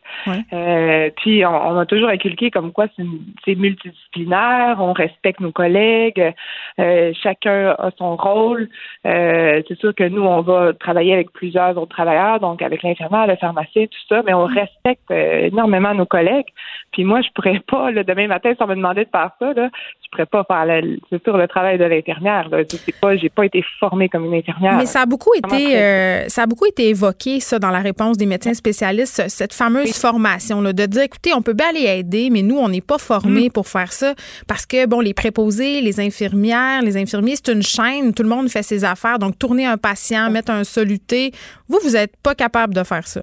Euh, 0.53 1.11
puis 1.17 1.45
on, 1.45 1.79
a 1.79 1.87
toujours 1.87 2.09
inculqué 2.09 2.51
comme 2.51 2.73
quoi 2.73 2.87
c'est 2.97 3.55
multidisciplinaire, 3.55 4.77
on 4.79 4.93
respecte 4.93 5.41
nos 5.41 5.53
collègues, 5.53 6.33
euh, 6.79 7.13
chacun 7.23 7.75
a 7.79 7.91
son 7.97 8.17
rôle. 8.17 8.69
Euh, 9.07 9.63
c'est 9.69 9.79
sûr 9.79 9.95
que 9.95 10.05
nous, 10.05 10.23
on 10.23 10.43
va 10.43 10.73
travailler 10.75 11.15
avec 11.15 11.33
plusieurs 11.33 11.77
autres 11.77 11.95
travailleurs, 11.95 12.41
donc 12.41 12.63
avec 12.63 12.83
l'infirmière, 12.83 13.27
le 13.27 13.37
pharmacien, 13.37 13.87
tout 13.87 14.07
ça, 14.09 14.23
mais 14.25 14.35
on 14.35 14.49
mm. 14.49 14.55
respecte 14.55 15.11
énormément 15.11 15.95
nos 15.95 16.07
collègues. 16.07 16.49
Puis 16.93 17.05
moi, 17.05 17.21
je 17.23 17.29
pourrais 17.35 17.61
pas, 17.67 17.91
le 17.91 18.05
demain 18.05 18.27
matin, 18.27 18.53
si 18.55 18.63
on 18.63 18.67
me 18.67 18.75
demandait 18.75 19.05
de 19.05 19.11
faire 19.11 19.31
ça, 19.39 19.53
là, 19.53 19.69
je 20.03 20.11
pourrais 20.11 20.27
pas 20.27 20.45
faire, 20.45 20.83
c'est 21.11 21.23
sûr, 21.23 21.37
le 21.37 21.49
travail 21.49 21.79
de 21.79 21.85
l'infirmière. 21.85 22.49
Je 22.51 23.01
pas, 23.01 23.17
j'ai 23.17 23.31
pas 23.31 23.47
été 23.47 23.65
formée 23.81 24.09
comme 24.09 24.27
une 24.27 24.35
infirmière. 24.35 24.77
Mais 24.77 24.87
ça 24.87 25.03
a 25.03 25.07
beaucoup 25.07 25.33
été, 25.35 26.29
ça 26.29 26.43
a 26.43 26.47
beaucoup 26.47 26.67
été 26.67 26.89
évoqué, 26.89 27.41
ça, 27.41 27.59
dans 27.59 27.71
la 27.71 27.81
réponse 27.81 28.19
des 28.19 28.27
médecins 28.27 28.55
spécialistes, 28.55 29.29
cette 29.29 29.55
fameuse 29.55 30.02
formation, 30.03 30.61
là, 30.61 30.73
de 30.73 30.87
dire, 30.87 31.03
écoutez, 31.03 31.33
on 31.33 31.43
peut 31.43 31.53
bien 31.53 31.69
aller 31.69 31.87
aider, 31.87 32.29
mais 32.31 32.43
nous, 32.43 32.59
on 32.59 32.69
n'est 32.69 32.81
pas 32.93 32.99
formés 32.99 33.49
mm. 33.49 33.53
pour 33.53 33.69
faire 33.69 33.93
ça 33.93 34.15
parce 34.49 34.67
que, 34.67 34.87
bon, 34.87 35.01
les 35.01 35.15
préposés, 35.15 35.81
les 35.81 36.01
infirmières, 36.01 36.83
les 36.83 36.97
infirmiers, 36.97 37.37
c'est 37.37 37.53
une 37.53 37.63
chaîne, 37.63 38.13
tout 38.13 38.25
le 38.25 38.29
monde 38.29 38.49
fait 38.49 38.63
ses 38.63 38.85
affaires. 38.85 39.19
Donc, 39.19 39.39
tourner 39.39 39.65
un 39.65 39.79
patient, 39.79 40.31
mettre 40.31 40.51
un 40.51 40.65
soluté, 40.65 41.33
vous, 41.69 41.79
vous 41.85 41.93
n'êtes 41.93 42.17
pas 42.23 42.35
capable 42.35 42.75
de 42.75 42.83
faire 42.83 43.07
ça. 43.07 43.23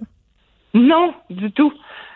Non, 0.74 1.14
du 1.30 1.52
tout. 1.52 1.74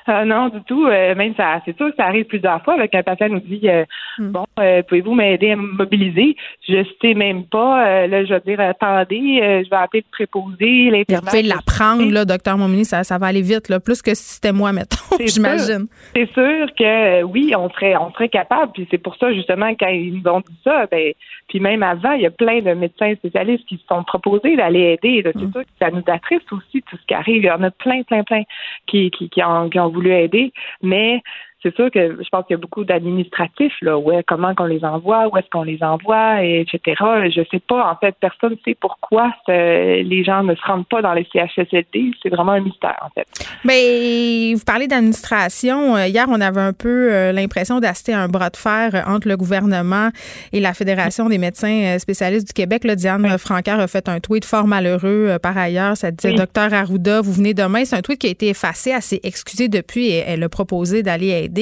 Euh, 0.10 0.26
non, 0.26 0.49
du 0.49 0.62
tout. 0.64 0.86
Euh, 0.86 1.16
même 1.16 1.34
ça, 1.36 1.62
c'est 1.66 1.76
sûr 1.78 1.89
que 1.89 1.95
ça 1.95 2.06
arrive 2.06 2.26
plusieurs 2.26 2.62
fois 2.64 2.76
avec 2.76 2.93
un 2.95 3.04
patient 3.04 3.30
nous 3.30 3.39
dit 3.39 3.62
euh, 3.66 3.86
hmm. 4.18 4.32
bon, 4.32 4.45
pouvez-vous 4.88 5.14
m'aider 5.14 5.51
à 5.51 5.56
me 5.56 5.74
mobiliser? 5.74 6.36
Je 6.68 6.86
sais 7.01 7.14
même 7.14 7.45
pas. 7.45 8.08
là, 8.08 8.26
je 8.26 8.34
vais 8.34 8.41
dire 8.41 8.60
attendez, 8.60 9.64
je 9.66 9.70
vais 9.70 9.76
appeler 9.76 10.04
le 10.06 10.12
préposé, 10.12 10.89
l'intervenant. 10.89 11.22
Vous 11.22 11.28
pouvez 11.28 11.43
l'apprendre, 11.43 12.12
là, 12.12 12.26
docteur 12.26 12.58
Momini, 12.58 12.86
ça, 12.86 13.04
ça 13.04 13.18
va 13.18 13.28
aller 13.28 13.41
vite, 13.41 13.70
là, 13.70 13.80
plus 13.80 14.01
que 14.01 14.14
si 14.14 14.36
c'était 14.36 14.51
moi, 14.51 14.74
mettons. 14.74 14.97
J'imagine. 15.26 15.88
C'est 16.16 16.32
sûr 16.34 16.68
que 16.78 17.24
oui, 17.24 17.54
on 17.56 17.70
serait, 17.70 17.95
on 17.95 18.12
serait 18.12 18.30
capable. 18.30 18.72
Puis 18.74 18.88
c'est 18.91 18.97
pour 18.97 19.16
ça 19.16 19.32
justement 19.34 19.74
quand 19.80 19.88
ils 19.88 20.22
nous 20.22 20.32
ont 20.32 20.39
dit 20.39 20.58
ça, 20.64 20.86
ben, 20.91 21.14
puis 21.47 21.60
même 21.60 21.84
avant, 21.84 22.14
il 22.14 22.22
y 22.22 22.26
a 22.26 22.32
plein 22.32 22.62
de 22.62 22.74
médecins 22.74 23.14
spécialistes 23.16 23.66
qui 23.68 23.78
se 23.78 23.86
sont 23.88 24.04
proposés 24.04 24.56
d'aller 24.56 24.97
aider. 25.01 25.22
C'est 25.24 25.36
hmm. 25.36 25.51
sûr 25.51 25.62
que 25.62 25.68
ça 25.80 25.91
nous 25.91 26.04
attriste 26.08 26.51
aussi 26.51 26.82
tout 26.89 26.97
ce 26.97 27.06
qui 27.06 27.14
arrive. 27.14 27.43
Il 27.43 27.47
y 27.47 27.51
en 27.51 27.64
a 27.64 27.72
plein, 27.72 28.04
plein, 28.04 28.24
plein 28.24 28.43
qui, 28.88 29.12
qui, 29.12 29.30
qui 29.30 29.43
ont, 29.43 29.70
qui 29.70 29.80
ont 29.80 29.93
voulu 29.94 30.12
aider, 30.12 30.52
mais 30.82 31.22
c'est 31.64 31.76
sûr 31.76 31.89
que 31.89 32.18
je 32.22 32.30
pense 32.30 32.45
qu'il 32.45 32.55
y 32.55 32.59
a 32.59 32.61
beaucoup 32.61 32.84
d'administratifs, 32.84 33.76
là, 33.82 33.97
ouais, 33.97 34.24
comment 34.28 34.53
qu'on 34.53 34.66
les 34.66 34.84
envoie, 34.84 35.28
où 35.28 35.38
est-ce 35.38 35.49
qu'on 35.49 35.64
les 35.64 35.82
envoie, 35.82 36.43
et 36.43 36.61
etc. 36.61 37.01
Je 37.36 37.41
sais 37.49 37.59
pas, 37.59 37.89
en 37.89 37.95
fait, 37.95 38.16
personne 38.20 38.51
ne 38.51 38.57
sait 38.66 38.76
pourquoi 38.80 39.32
les 39.47 40.24
gens 40.24 40.43
ne 40.43 40.55
se 40.55 40.61
rendent 40.66 40.88
pas 40.88 41.01
dans 41.01 41.14
les 41.14 41.26
CHSLD. 41.32 42.11
C'est 42.22 42.30
vraiment 42.30 42.53
un 42.53 42.59
mystère, 42.59 42.97
en 43.01 43.09
fait. 43.09 43.28
Mais 43.64 44.53
vous 44.53 44.64
parlez 44.66 44.88
d'administration. 44.88 45.95
Euh, 45.95 46.07
hier, 46.07 46.26
on 46.30 46.41
avait 46.41 46.61
un 46.61 46.74
peu 46.74 47.14
euh, 47.14 47.32
l'impression 47.32 47.80
d'assister 47.80 48.14
à 48.14 48.22
un 48.22 48.28
bras 48.28 48.49
de 48.49 48.57
fer 48.57 48.91
euh, 48.93 49.01
entre 49.05 49.28
le 49.28 49.38
gouvernement 49.38 50.09
et 50.51 50.59
la 50.59 50.74
Fédération 50.74 51.30
des 51.30 51.38
médecins 51.38 51.97
spécialistes 51.99 52.47
du 52.47 52.53
Québec. 52.53 52.84
Là, 52.84 52.95
Diane 52.95 53.24
oui. 53.24 53.32
a 53.32 53.88
fait 53.88 54.09
un 54.09 54.20
tweet 54.20 54.45
fort 54.45 54.68
malheureux 54.68 55.38
par 55.41 55.57
ailleurs. 55.57 55.95
Ça 55.97 56.11
disait 56.11 56.34
Docteur 56.34 56.74
Arruda, 56.74 57.22
vous 57.22 57.32
venez 57.32 57.53
demain. 57.53 57.86
C'est 57.86 57.95
un 57.95 58.01
tweet 58.01 58.20
qui 58.20 58.28
a 58.28 58.32
été 58.32 58.49
effacé, 58.49 58.91
elle 58.91 59.01
s'est 59.01 59.22
excusée 59.24 59.68
depuis 59.68 60.07
et 60.07 60.24
elle 60.28 60.43
a 60.43 60.49
proposé 60.49 61.03
d'aller 61.03 61.30
aider 61.30 61.53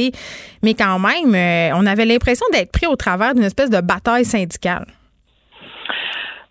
mais 0.63 0.73
quand 0.73 0.99
même, 0.99 1.35
euh, 1.35 1.75
on 1.75 1.85
avait 1.85 2.05
l'impression 2.05 2.45
d'être 2.51 2.71
pris 2.71 2.87
au 2.87 2.95
travers 2.95 3.33
d'une 3.33 3.43
espèce 3.43 3.69
de 3.69 3.81
bataille 3.81 4.25
syndicale. 4.25 4.85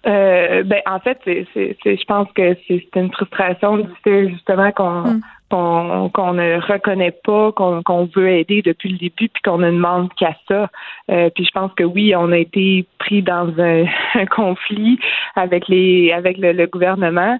Euh, 0.06 0.62
ben, 0.62 0.80
en 0.86 0.98
fait, 1.00 1.18
c'est, 1.24 1.46
je 1.54 2.04
pense 2.06 2.28
que 2.34 2.56
c'est, 2.66 2.82
une 2.96 3.12
frustration 3.12 3.78
du 3.78 3.88
fait 4.02 4.30
justement 4.30 4.72
qu'on 4.72 5.02
mm. 5.02 5.20
qu'on, 5.50 6.32
ne 6.32 6.58
reconnaît 6.72 7.14
pas, 7.24 7.52
qu'on, 7.52 8.08
veut 8.14 8.30
aider 8.30 8.62
depuis 8.62 8.90
le 8.90 8.98
début, 8.98 9.28
puis 9.28 9.42
qu'on 9.44 9.58
ne 9.58 9.70
demande 9.70 10.08
qu'à 10.14 10.34
ça. 10.48 10.70
Euh, 11.10 11.28
puis 11.34 11.44
je 11.44 11.50
pense 11.50 11.72
que 11.74 11.84
oui, 11.84 12.14
on 12.16 12.32
a 12.32 12.38
été 12.38 12.86
pris 12.98 13.22
dans 13.22 13.52
un, 13.58 13.84
conflit 14.30 14.98
avec 15.36 15.68
les 15.68 16.12
avec 16.12 16.38
le 16.38 16.66
gouvernement 16.66 17.38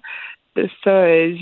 ça, 0.84 0.90
euh, 0.90 1.34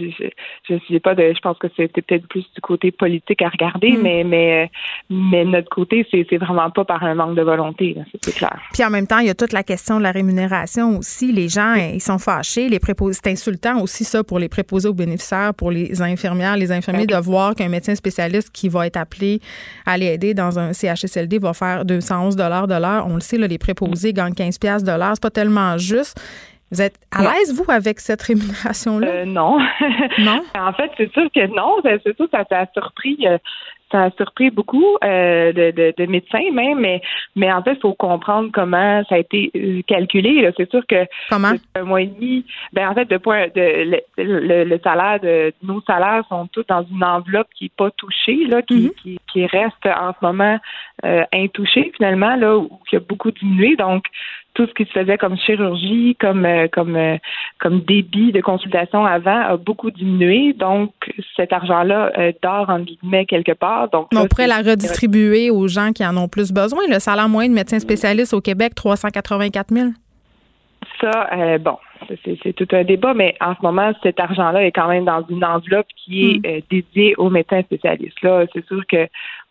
je 0.68 0.74
je 0.90 0.98
pas 0.98 1.14
de. 1.14 1.32
Je 1.34 1.40
pense 1.40 1.56
que 1.58 1.68
c'était 1.76 2.02
peut-être 2.02 2.26
plus 2.28 2.44
du 2.54 2.60
côté 2.60 2.90
politique 2.90 3.40
à 3.40 3.48
regarder, 3.48 3.92
mm. 3.92 4.02
mais 4.02 4.24
mais 4.24 4.64
euh, 4.64 4.66
mais 5.08 5.44
notre 5.44 5.70
côté, 5.70 6.06
c'est 6.10 6.36
vraiment 6.36 6.70
pas 6.70 6.84
par 6.84 7.02
un 7.02 7.14
manque 7.14 7.34
de 7.34 7.42
volonté, 7.42 7.96
c'est 8.22 8.34
clair. 8.34 8.60
Puis 8.72 8.84
en 8.84 8.90
même 8.90 9.06
temps, 9.06 9.18
il 9.18 9.26
y 9.26 9.30
a 9.30 9.34
toute 9.34 9.52
la 9.52 9.62
question 9.62 9.98
de 9.98 10.02
la 10.02 10.12
rémunération 10.12 10.98
aussi. 10.98 11.32
Les 11.32 11.48
gens, 11.48 11.74
ils 11.74 12.02
sont 12.02 12.18
fâchés. 12.18 12.68
Les 12.68 12.78
préposés, 12.78 13.18
c'est 13.22 13.30
insultant 13.30 13.80
aussi 13.80 14.04
ça 14.04 14.22
pour 14.22 14.38
les 14.38 14.48
préposés 14.48 14.88
aux 14.88 14.94
bénéficiaires, 14.94 15.54
pour 15.54 15.70
les 15.70 16.02
infirmières, 16.02 16.56
les 16.56 16.70
infirmiers 16.70 17.06
de 17.06 17.16
voir 17.16 17.54
qu'un 17.54 17.68
médecin 17.68 17.94
spécialiste 17.94 18.50
qui 18.52 18.68
va 18.68 18.86
être 18.86 18.96
appelé 18.96 19.40
à 19.86 19.96
les 19.96 20.06
aider 20.06 20.34
dans 20.34 20.58
un 20.58 20.72
CHSLD 20.72 21.38
va 21.38 21.54
faire 21.54 21.84
211 21.84 22.36
dollars 22.36 22.66
de 22.66 22.74
l'heure. 22.74 23.06
On 23.08 23.14
le 23.14 23.20
sait, 23.20 23.38
là, 23.38 23.46
les 23.46 23.58
préposés 23.58 24.12
gagnent 24.12 24.34
15 24.34 24.58
pièces 24.58 24.84
de 24.84 24.92
l'heure. 24.92 25.12
C'est 25.14 25.22
pas 25.22 25.30
tellement 25.30 25.78
juste. 25.78 26.18
Vous 26.70 26.82
êtes 26.82 26.96
à 27.10 27.22
l'aise, 27.22 27.54
vous, 27.54 27.70
avec 27.70 27.98
cette 27.98 28.20
rémunération-là? 28.20 29.06
Euh, 29.06 29.24
non. 29.24 29.58
non? 30.18 30.42
en 30.54 30.72
fait, 30.74 30.90
c'est 30.98 31.10
sûr 31.12 31.28
que 31.34 31.46
non. 31.46 31.76
C'est 31.82 32.16
sûr 32.16 32.26
que 32.26 32.30
ça 32.30 32.44
t'a 32.44 32.66
surpris. 32.74 33.18
Euh, 33.26 33.38
ça 33.90 34.04
a 34.04 34.10
surpris 34.10 34.50
beaucoup 34.50 34.98
euh, 35.02 35.50
de, 35.50 35.94
de, 35.96 36.06
médecins 36.06 36.50
même, 36.52 36.78
mais, 36.78 37.00
mais 37.34 37.50
en 37.50 37.62
fait, 37.62 37.72
il 37.72 37.80
faut 37.80 37.94
comprendre 37.94 38.50
comment 38.52 39.02
ça 39.08 39.14
a 39.14 39.18
été 39.18 39.50
calculé. 39.86 40.46
C'est 40.58 40.68
sûr 40.70 40.86
que 40.86 41.06
comment? 41.30 41.52
un 41.74 41.84
mois 41.84 42.02
et 42.02 42.06
demi, 42.08 42.44
ben 42.74 42.90
en 42.90 42.92
fait, 42.92 43.06
de 43.06 43.16
point 43.16 43.46
de 43.46 43.98
le, 44.18 44.64
le, 44.64 44.80
salaire 44.84 45.20
de 45.20 45.54
nos 45.62 45.80
salaires 45.86 46.22
sont 46.28 46.48
tous 46.48 46.66
dans 46.68 46.82
une 46.82 47.02
enveloppe 47.02 47.48
qui 47.56 47.64
n'est 47.64 47.72
pas 47.78 47.90
touchée, 47.92 48.44
là, 48.46 48.60
qui, 48.60 48.92
qui, 49.02 49.18
qui, 49.32 49.46
reste 49.46 49.86
en 49.86 50.12
ce 50.12 50.18
moment 50.20 50.58
intouchée 51.32 51.90
finalement, 51.96 52.36
là, 52.36 52.58
où 52.58 52.68
qui 52.90 52.96
a 52.96 53.00
beaucoup 53.00 53.30
diminué. 53.30 53.74
Donc, 53.76 54.04
tout 54.54 54.66
ce 54.66 54.72
qui 54.74 54.84
se 54.86 54.90
faisait 54.90 55.18
comme 55.18 55.36
chirurgie, 55.36 56.16
comme 56.20 56.44
euh, 56.44 56.66
comme 56.70 56.96
euh, 56.96 57.16
comme 57.60 57.80
débit 57.80 58.32
de 58.32 58.40
consultation 58.40 59.04
avant 59.04 59.40
a 59.40 59.56
beaucoup 59.56 59.90
diminué. 59.90 60.52
Donc 60.52 60.92
cet 61.36 61.52
argent-là 61.52 62.10
euh, 62.18 62.32
dort 62.42 62.68
en 62.68 62.80
guillemets 62.80 63.26
quelque 63.26 63.52
part. 63.52 63.88
Donc 63.90 64.08
on 64.14 64.26
pourrait 64.26 64.48
la 64.48 64.58
redistribuer 64.58 65.50
aux 65.50 65.68
gens 65.68 65.92
qui 65.92 66.04
en 66.04 66.16
ont 66.16 66.28
plus 66.28 66.52
besoin. 66.52 66.80
Le 66.88 66.98
salaire 66.98 67.28
moyen 67.28 67.50
de 67.50 67.54
médecin 67.54 67.78
spécialiste 67.78 68.34
au 68.34 68.40
Québec, 68.40 68.74
384 68.74 69.72
000. 69.72 69.88
Ça, 71.00 71.58
bon, 71.58 71.76
c'est 72.24 72.52
tout 72.54 72.66
un 72.72 72.82
débat, 72.82 73.14
mais 73.14 73.36
en 73.40 73.54
ce 73.54 73.62
moment, 73.62 73.92
cet 74.02 74.18
argent-là 74.18 74.64
est 74.64 74.72
quand 74.72 74.88
même 74.88 75.04
dans 75.04 75.24
une 75.28 75.44
enveloppe 75.44 75.86
qui 75.96 76.24
est 76.24 76.38
hmm. 76.38 76.62
dédiée 76.70 77.14
aux 77.18 77.30
médecins 77.30 77.62
spécialistes. 77.62 78.20
Là, 78.22 78.46
c'est 78.52 78.66
sûr 78.66 78.82
que 78.88 79.06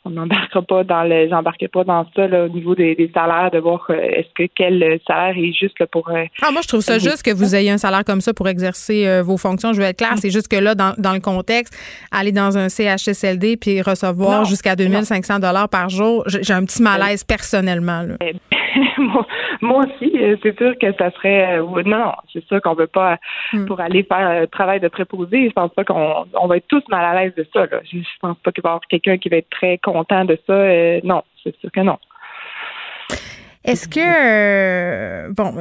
on 0.07 0.11
n'embarquera 0.11 0.61
pas 0.61 0.83
dans 0.83 1.03
le 1.03 1.27
j'embarquerai 1.29 1.67
pas 1.67 1.83
dans 1.83 2.05
ça 2.15 2.25
au 2.25 2.49
niveau 2.49 2.75
des, 2.75 3.11
salaires 3.13 3.51
de 3.51 3.59
voir 3.59 3.85
euh, 3.89 3.95
est-ce 3.95 4.29
que 4.33 4.49
quel 4.55 4.99
salaire 5.07 5.35
est 5.37 5.53
juste 5.53 5.83
pour 5.91 6.09
euh, 6.09 6.25
ah 6.41 6.51
moi 6.51 6.61
je 6.61 6.67
trouve 6.67 6.81
ça 6.81 6.97
juste 6.97 7.23
que 7.23 7.33
vous 7.33 7.55
ayez 7.55 7.71
un 7.71 7.77
salaire 7.77 8.03
comme 8.05 8.21
ça 8.21 8.33
pour 8.33 8.47
exercer 8.47 9.07
euh, 9.07 9.23
vos 9.23 9.37
fonctions 9.37 9.73
je 9.73 9.81
vais 9.81 9.89
être 9.89 9.97
claire 9.97 10.17
c'est 10.17 10.29
juste 10.29 10.47
que 10.47 10.57
là 10.57 10.75
dans, 10.75 11.13
le 11.13 11.19
contexte 11.19 11.75
aller 12.11 12.31
dans 12.31 12.57
un 12.57 12.69
CHSLD 12.69 13.57
puis 13.57 13.81
recevoir 13.81 14.45
jusqu'à 14.45 14.75
2500 14.75 15.39
dollars 15.39 15.69
par 15.69 15.89
jour 15.89 16.23
j'ai 16.27 16.53
un 16.53 16.63
petit 16.63 16.81
malaise 16.81 17.23
personnellement 17.23 18.03
eh, 18.21 18.33
moi, 19.61 19.85
aussi 19.85 20.13
c'est 20.43 20.57
sûr 20.57 20.73
que 20.79 20.93
ça 20.97 21.11
serait 21.11 21.59
non 21.85 22.13
c'est 22.31 22.45
sûr 22.45 22.61
qu'on 22.61 22.75
veut 22.75 22.87
pas 22.87 23.17
hmm. 23.53 23.65
pour 23.65 23.79
aller 23.79 24.03
faire 24.03 24.43
un 24.43 24.47
travail 24.47 24.79
de 24.79 24.87
préposé 24.87 25.47
je 25.47 25.53
pense 25.53 25.73
pas 25.73 25.83
qu'on 25.83 26.25
on 26.33 26.47
va 26.47 26.57
être 26.57 26.67
tous 26.67 26.83
mal 26.89 27.03
à 27.03 27.21
l'aise 27.21 27.33
de 27.35 27.45
ça 27.53 27.65
là. 27.65 27.79
je, 27.91 27.97
pense 28.21 28.37
pas 28.39 28.51
qu'il 28.51 28.63
va 28.63 28.69
y 28.69 28.71
avoir 28.71 28.81
quelqu'un 28.87 29.17
qui 29.17 29.29
va 29.29 29.37
être 29.37 29.49
très 29.49 29.77
content 29.77 29.96
de 30.03 30.39
ça. 30.45 30.53
Euh, 30.53 30.99
non, 31.03 31.23
c'est 31.43 31.55
sûr 31.57 31.71
que 31.71 31.81
non. 31.81 31.97
Est-ce 33.63 33.89
que, 33.89 33.99
euh, 33.99 35.29
bon, 35.33 35.53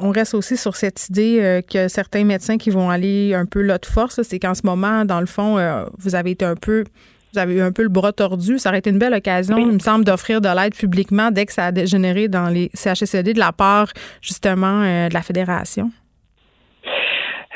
on, 0.00 0.10
reste 0.10 0.34
aussi 0.34 0.58
sur 0.58 0.76
cette 0.76 1.08
idée 1.08 1.38
euh, 1.40 1.62
que 1.62 1.88
certains 1.88 2.24
médecins 2.24 2.58
qui 2.58 2.68
vont 2.68 2.90
aller 2.90 3.32
un 3.32 3.46
peu 3.46 3.62
là 3.62 3.78
de 3.78 3.86
force, 3.86 4.20
c'est 4.22 4.38
qu'en 4.38 4.54
ce 4.54 4.60
moment, 4.64 5.06
dans 5.06 5.20
le 5.20 5.26
fond, 5.26 5.56
vous 5.98 6.14
avez 6.14 6.32
été 6.32 6.44
un 6.44 6.54
peu, 6.54 6.84
vous 7.32 7.38
avez 7.38 7.54
eu 7.54 7.60
un 7.62 7.72
peu 7.72 7.82
le 7.82 7.88
bras 7.88 8.12
tordu. 8.12 8.58
Ça 8.58 8.68
aurait 8.68 8.80
été 8.80 8.90
une 8.90 8.98
belle 8.98 9.14
occasion, 9.14 9.56
il 9.56 9.72
me 9.72 9.78
semble, 9.78 10.04
d'offrir 10.04 10.42
de 10.42 10.48
l'aide 10.48 10.74
publiquement 10.74 11.30
dès 11.30 11.46
que 11.46 11.52
ça 11.52 11.66
a 11.66 11.72
dégénéré 11.72 12.28
dans 12.28 12.50
les 12.50 12.70
CHSLD 12.74 13.32
de 13.32 13.38
la 13.38 13.52
part, 13.52 13.88
justement, 14.20 14.82
de 14.82 15.14
la 15.14 15.22
Fédération. 15.22 15.90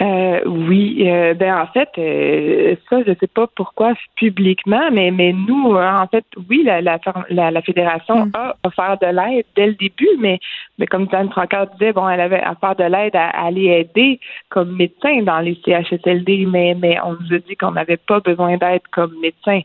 Euh, 0.01 0.41
oui, 0.47 1.03
euh, 1.07 1.35
ben 1.35 1.55
en 1.55 1.67
fait, 1.67 1.91
euh, 1.99 2.75
ça, 2.89 3.03
je 3.07 3.13
sais 3.21 3.27
pas 3.27 3.47
pourquoi 3.55 3.93
publiquement, 4.17 4.91
mais 4.91 5.11
mais 5.11 5.35
nous, 5.35 5.77
en 5.77 6.07
fait, 6.07 6.25
oui, 6.49 6.63
la 6.65 6.81
la, 6.81 7.51
la, 7.51 7.63
fédération 7.63 8.25
mm. 8.25 8.33
a 8.33 8.57
offert 8.65 8.97
de 8.99 9.09
l'aide 9.09 9.45
dès 9.57 9.67
le 9.67 9.75
début, 9.75 10.09
mais 10.19 10.41
mais 10.79 10.87
comme 10.87 11.07
Diane 11.07 11.29
Francard 11.29 11.67
disait, 11.73 11.93
bon, 11.93 12.09
elle 12.09 12.23
avait 12.23 12.43
offert 12.49 12.77
de 12.77 12.85
l'aide 12.85 13.15
à, 13.15 13.29
aller 13.29 13.67
aider 13.67 14.21
comme 14.49 14.75
médecin 14.75 15.23
dans 15.23 15.41
les 15.41 15.61
CHSLD, 15.67 16.47
mais 16.47 16.75
mais 16.81 16.97
on 17.05 17.19
nous 17.21 17.35
a 17.35 17.39
dit 17.39 17.57
qu'on 17.57 17.73
n'avait 17.73 17.99
pas 17.99 18.21
besoin 18.21 18.57
d'aide 18.57 18.83
comme 18.91 19.15
médecin. 19.21 19.61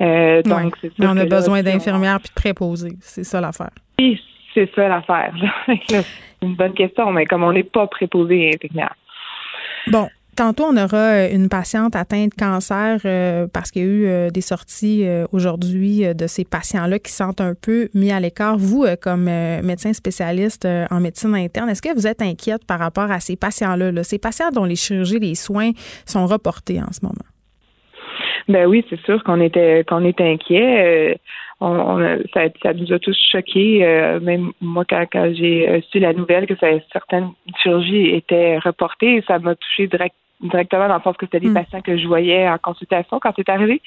donc, 0.00 0.74
c'est 0.80 0.90
on 1.06 1.16
a 1.16 1.24
besoin 1.24 1.62
d'infirmières 1.62 2.18
puis 2.18 2.30
de 2.30 2.34
préposés. 2.34 2.96
C'est 3.00 3.24
ça 3.24 3.40
l'affaire. 3.40 3.70
Oui, 4.00 4.20
c'est 4.54 4.68
ça 4.74 4.88
l'affaire. 4.88 5.34
c'est 5.86 6.04
une 6.42 6.56
bonne 6.56 6.74
question, 6.74 7.12
mais 7.12 7.26
comme 7.26 7.44
on 7.44 7.52
n'est 7.52 7.62
pas 7.62 7.86
préposé 7.86 8.50
infirmière. 8.52 8.96
Bon, 9.90 10.08
Tantôt, 10.38 10.66
on 10.66 10.76
aura 10.76 11.14
euh, 11.14 11.34
une 11.34 11.48
patiente 11.48 11.96
atteinte 11.96 12.30
de 12.30 12.36
cancer 12.36 13.00
euh, 13.04 13.48
parce 13.52 13.72
qu'il 13.72 13.82
y 13.82 13.84
a 13.84 13.88
eu 13.88 14.06
euh, 14.06 14.30
des 14.30 14.40
sorties 14.40 15.04
aujourd'hui 15.32 16.04
de 16.14 16.26
ces 16.28 16.44
patients-là 16.44 17.00
qui 17.00 17.10
sentent 17.10 17.40
un 17.40 17.54
peu 17.60 17.88
mis 17.92 18.12
à 18.12 18.20
l'écart. 18.20 18.56
Vous, 18.56 18.86
comme 19.02 19.24
médecin 19.24 19.92
spécialiste 19.92 20.64
en 20.92 21.00
médecine 21.00 21.34
interne, 21.34 21.68
est-ce 21.70 21.82
que 21.82 21.92
vous 21.92 22.06
êtes 22.06 22.22
inquiète 22.22 22.64
par 22.68 22.78
rapport 22.78 23.10
à 23.10 23.18
ces 23.18 23.34
patients-là, 23.34 23.90
ces 24.04 24.20
patients 24.20 24.50
dont 24.54 24.64
les 24.64 24.76
chirurgies, 24.76 25.18
les 25.18 25.34
soins 25.34 25.72
sont 26.06 26.26
reportés 26.26 26.80
en 26.80 26.92
ce 26.92 27.00
moment? 27.02 27.14
Ben 28.46 28.66
oui, 28.66 28.84
c'est 28.88 29.00
sûr 29.00 29.24
qu'on 29.24 29.40
était 29.40 29.82
qu'on 29.88 30.04
est 30.04 30.20
inquiet. 30.20 31.18
On, 31.60 31.98
ça, 32.32 32.42
ça, 32.62 32.72
nous 32.72 32.92
a 32.92 32.98
tous 33.00 33.18
choqués. 33.32 33.80
même 34.22 34.52
moi, 34.60 34.84
quand, 34.84 35.06
j'ai 35.34 35.82
su 35.90 35.98
la 35.98 36.12
nouvelle 36.12 36.46
que 36.46 36.54
certaines 36.92 37.30
chirurgies 37.60 38.14
étaient 38.14 38.58
reportées, 38.58 39.24
ça 39.26 39.40
m'a 39.40 39.56
touché 39.56 39.88
direct, 39.88 40.14
directement 40.40 40.88
dans 40.88 40.96
le 40.96 41.02
sens 41.02 41.16
que 41.16 41.26
c'était 41.26 41.40
des 41.40 41.48
hmm. 41.48 41.54
patients 41.54 41.80
que 41.80 41.96
je 41.96 42.06
voyais 42.06 42.48
en 42.48 42.58
consultation 42.58 43.18
quand 43.20 43.32
c'est 43.36 43.48
arrivé. 43.48 43.80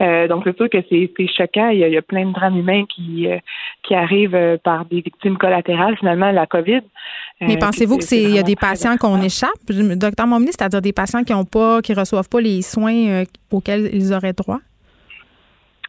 Euh, 0.00 0.26
donc 0.26 0.42
c'est 0.44 0.56
sûr 0.56 0.68
que 0.70 0.78
c'est 0.88 1.10
choquant. 1.36 1.68
Il 1.68 1.78
y, 1.78 1.96
a, 1.96 2.02
plein 2.02 2.26
de 2.26 2.32
drames 2.32 2.56
humains 2.56 2.84
qui 2.86 3.28
euh, 3.28 3.38
qui 3.82 3.94
arrivent 3.94 4.34
euh, 4.34 4.56
par 4.62 4.84
des 4.86 5.00
victimes 5.00 5.36
collatérales 5.36 5.96
finalement 5.98 6.30
la 6.30 6.46
COVID. 6.46 6.80
Mais 7.40 7.56
pensez-vous 7.56 7.98
que 7.98 8.04
c'est 8.04 8.22
il 8.22 8.34
y 8.34 8.38
a 8.38 8.42
des 8.42 8.56
patients 8.56 8.96
qu'on 8.96 9.20
échappe, 9.20 9.50
docteur 9.68 10.26
Momini, 10.26 10.52
c'est-à-dire 10.52 10.80
des 10.80 10.92
patients 10.92 11.24
qui 11.24 11.34
ont 11.34 11.44
pas 11.44 11.82
qui 11.82 11.92
reçoivent 11.92 12.28
pas 12.28 12.40
les 12.40 12.62
soins 12.62 13.24
auxquels 13.50 13.90
ils 13.92 14.12
auraient 14.12 14.32
droit? 14.32 14.60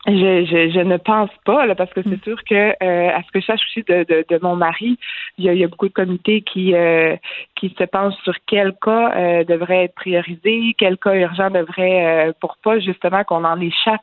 Je, 0.05 0.45
je, 0.45 0.69
je, 0.69 0.79
ne 0.81 0.97
pense 0.97 1.29
pas, 1.45 1.65
là, 1.65 1.75
parce 1.75 1.93
que 1.93 2.01
c'est 2.01 2.17
mm. 2.17 2.23
sûr 2.23 2.43
que, 2.43 2.55
euh, 2.83 3.09
à 3.09 3.23
ce 3.23 3.31
que 3.31 3.39
je 3.39 3.45
sache 3.45 3.61
aussi 3.67 3.83
de, 3.83 4.03
de, 4.03 4.25
de 4.27 4.39
mon 4.41 4.57
mari, 4.57 4.97
il 5.37 5.45
y, 5.45 5.49
a, 5.49 5.53
il 5.53 5.59
y, 5.59 5.63
a, 5.63 5.67
beaucoup 5.67 5.87
de 5.87 5.93
comités 5.93 6.41
qui 6.41 6.75
euh, 6.75 7.15
qui 7.63 7.73
se 7.79 7.83
pensent 7.85 8.17
sur 8.23 8.35
quel 8.45 8.73
cas 8.81 9.11
euh, 9.15 9.43
devrait 9.45 9.85
être 9.85 9.95
priorisé, 9.95 10.75
quel 10.77 10.97
cas 10.97 11.15
urgent 11.15 11.49
devrait, 11.49 12.27
euh, 12.27 12.33
pour 12.41 12.57
pas 12.63 12.79
justement 12.79 13.23
qu'on 13.23 13.45
en 13.45 13.59
échappe. 13.61 14.01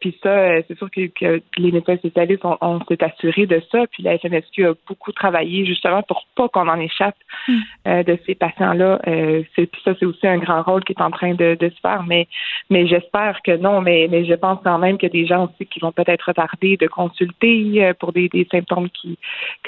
puis 0.00 0.18
ça, 0.22 0.62
c'est 0.68 0.76
sûr 0.76 0.90
que, 0.90 1.06
que, 1.06 1.42
les 1.56 1.72
médecins 1.72 1.96
spécialistes, 1.96 2.44
on, 2.44 2.58
on 2.60 2.80
s'est 2.84 3.02
assuré 3.02 3.46
de 3.46 3.62
ça. 3.72 3.86
Puis 3.90 4.02
la 4.02 4.18
FMSQ 4.18 4.66
a 4.66 4.72
beaucoup 4.86 5.12
travaillé 5.12 5.64
justement 5.64 6.02
pour 6.02 6.26
pas 6.36 6.48
qu'on 6.48 6.68
en 6.68 6.78
échappe 6.78 7.16
mm. 7.48 8.02
de 8.02 8.18
ces 8.26 8.34
patients-là. 8.34 9.00
puis 9.04 9.70
ça, 9.84 9.92
c'est 9.98 10.06
aussi 10.06 10.26
un 10.26 10.38
grand 10.38 10.62
rôle 10.62 10.84
qui 10.84 10.92
est 10.92 11.02
en 11.02 11.10
train 11.10 11.34
de, 11.34 11.56
de 11.58 11.68
se 11.70 11.80
faire. 11.80 12.04
Mais 12.06 12.28
mais 12.70 12.86
j'espère 12.86 13.40
que 13.42 13.56
non. 13.56 13.80
Mais 13.80 14.08
mais 14.10 14.24
je 14.24 14.34
pense 14.34 14.58
quand 14.62 14.78
même 14.78 14.98
que 14.98 15.06
des 15.06 15.26
gens 15.26 15.46
aussi 15.46 15.66
qui 15.66 15.80
vont 15.80 15.92
peut-être 15.92 16.26
retarder 16.26 16.76
de 16.76 16.86
consulter 16.86 17.84
euh, 17.84 17.94
pour 17.94 18.12
des, 18.12 18.46
symptômes 18.50 18.88
qui, 18.90 19.18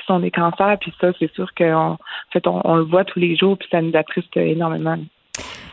sont 0.06 0.20
des 0.20 0.30
cancers. 0.30 0.76
Puis 0.80 0.92
ça, 1.00 1.08
c'est 1.18 1.32
sûr 1.34 1.52
qu'en 1.54 1.98
fait, 2.32 2.46
on, 2.46 2.76
le 2.76 2.82
voit 2.82 3.04
tous 3.06 3.18
les 3.18 3.36
jours, 3.36 3.56
puis 3.58 3.68
ça 3.70 3.80
nous 3.80 3.92
attriste 3.94 4.36
énormément. 4.36 4.96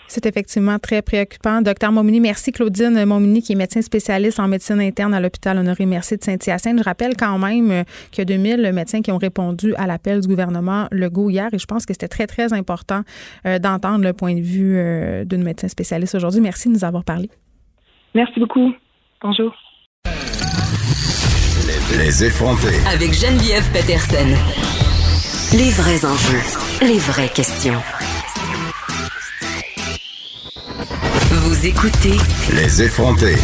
C'est 0.07 0.27
effectivement 0.27 0.77
très 0.77 1.01
préoccupant. 1.01 1.61
Docteur 1.63 1.91
Momini, 1.91 2.19
merci 2.19 2.51
Claudine 2.51 3.03
Momini, 3.03 3.41
qui 3.41 3.53
est 3.53 3.55
médecin 3.55 3.81
spécialiste 3.81 4.39
en 4.39 4.47
médecine 4.47 4.79
interne 4.79 5.13
à 5.13 5.19
l'hôpital 5.19 5.57
Honoré 5.57 5.87
Merci 5.87 6.17
de 6.17 6.23
Saint-Hyacinthe. 6.23 6.77
Je 6.77 6.83
rappelle 6.83 7.15
quand 7.17 7.39
même 7.39 7.71
euh, 7.71 7.83
qu'il 8.11 8.19
y 8.19 8.21
a 8.21 8.25
2000 8.25 8.71
médecins 8.73 9.01
qui 9.01 9.11
ont 9.11 9.17
répondu 9.17 9.73
à 9.75 9.87
l'appel 9.87 10.21
du 10.21 10.27
gouvernement 10.27 10.87
Legault 10.91 11.31
hier 11.31 11.49
et 11.51 11.57
je 11.57 11.65
pense 11.65 11.87
que 11.87 11.93
c'était 11.93 12.07
très, 12.07 12.27
très 12.27 12.53
important 12.53 13.01
euh, 13.47 13.57
d'entendre 13.57 14.03
le 14.03 14.13
point 14.13 14.35
de 14.35 14.41
vue 14.41 15.25
d'une 15.25 15.43
médecin 15.43 15.67
spécialiste 15.67 16.13
aujourd'hui. 16.13 16.41
Merci 16.41 16.67
de 16.67 16.73
nous 16.73 16.83
avoir 16.83 17.03
parlé. 17.03 17.29
Merci 18.13 18.39
beaucoup. 18.39 18.71
Bonjour. 19.21 19.51
Les 21.97 22.23
effronter. 22.23 22.75
Avec 22.87 23.13
Geneviève 23.13 23.63
Peterson. 23.71 24.29
Les 25.55 25.69
vrais 25.69 26.03
enjeux, 26.05 26.41
les 26.85 26.99
vraies 26.99 27.29
questions. 27.29 27.81
Vous 31.31 31.65
écoutez. 31.65 32.17
Les 32.53 32.81
effronter 32.81 33.35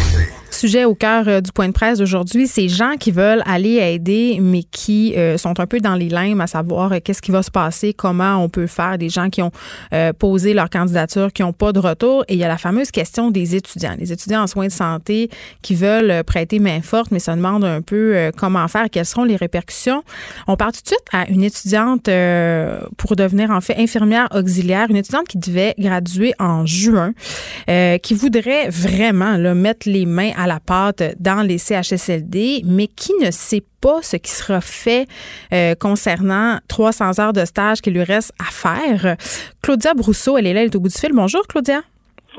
sujet 0.60 0.84
au 0.84 0.94
cœur 0.94 1.26
euh, 1.26 1.40
du 1.40 1.52
point 1.52 1.68
de 1.68 1.72
presse 1.72 1.98
d'aujourd'hui, 1.98 2.46
ces 2.46 2.68
gens 2.68 2.96
qui 2.98 3.12
veulent 3.12 3.42
aller 3.46 3.76
aider, 3.76 4.38
mais 4.42 4.62
qui 4.62 5.14
euh, 5.16 5.38
sont 5.38 5.58
un 5.58 5.66
peu 5.66 5.80
dans 5.80 5.94
les 5.94 6.10
limbes 6.10 6.40
à 6.40 6.46
savoir 6.46 6.92
euh, 6.92 6.98
qu'est-ce 7.02 7.22
qui 7.22 7.30
va 7.30 7.42
se 7.42 7.50
passer, 7.50 7.94
comment 7.94 8.36
on 8.36 8.50
peut 8.50 8.66
faire, 8.66 8.98
des 8.98 9.08
gens 9.08 9.30
qui 9.30 9.40
ont 9.42 9.50
posé 10.18 10.54
leur 10.54 10.68
candidature, 10.68 11.32
qui 11.32 11.42
n'ont 11.42 11.52
pas 11.52 11.72
de 11.72 11.78
retour. 11.78 12.24
Et 12.28 12.34
il 12.34 12.38
y 12.38 12.44
a 12.44 12.48
la 12.48 12.58
fameuse 12.58 12.90
question 12.90 13.30
des 13.30 13.56
étudiants, 13.56 13.94
les 13.98 14.12
étudiants 14.12 14.42
en 14.42 14.46
soins 14.46 14.66
de 14.66 14.72
santé 14.72 15.30
qui 15.62 15.74
veulent 15.74 16.22
prêter 16.24 16.58
main 16.58 16.80
forte, 16.82 17.10
mais 17.10 17.18
se 17.18 17.30
demandent 17.30 17.64
un 17.64 17.80
peu 17.80 18.30
comment 18.36 18.66
faire, 18.68 18.90
quelles 18.90 19.06
seront 19.06 19.24
les 19.24 19.36
répercussions. 19.36 20.02
On 20.46 20.56
part 20.56 20.72
tout 20.72 20.82
de 20.82 20.86
suite 20.86 21.04
à 21.12 21.28
une 21.28 21.42
étudiante 21.42 22.08
pour 22.96 23.16
devenir 23.16 23.50
en 23.50 23.60
fait 23.60 23.76
infirmière 23.78 24.28
auxiliaire, 24.34 24.86
une 24.90 24.96
étudiante 24.96 25.28
qui 25.28 25.38
devait 25.38 25.74
graduer 25.78 26.34
en 26.38 26.66
juin, 26.66 27.12
qui 27.66 28.14
voudrait 28.14 28.68
vraiment 28.68 29.38
mettre 29.54 29.88
les 29.88 30.06
mains 30.06 30.32
à 30.36 30.46
la 30.50 30.60
pâte 30.60 31.02
dans 31.20 31.42
les 31.42 31.58
CHSLD, 31.58 32.62
mais 32.64 32.88
qui 32.88 33.12
ne 33.20 33.30
sait 33.30 33.62
pas 33.80 34.00
ce 34.02 34.16
qui 34.16 34.30
sera 34.30 34.60
fait 34.60 35.06
euh, 35.52 35.74
concernant 35.76 36.58
300 36.66 37.20
heures 37.20 37.32
de 37.32 37.44
stage 37.44 37.80
qu'il 37.80 37.94
lui 37.94 38.02
reste 38.02 38.32
à 38.38 38.50
faire. 38.50 39.16
Claudia 39.62 39.94
Brousseau, 39.94 40.36
elle 40.36 40.48
est 40.48 40.52
là, 40.52 40.60
elle 40.62 40.66
est 40.66 40.76
au 40.76 40.80
bout 40.80 40.88
du 40.88 40.98
fil. 40.98 41.12
Bonjour, 41.12 41.46
Claudia. 41.46 41.82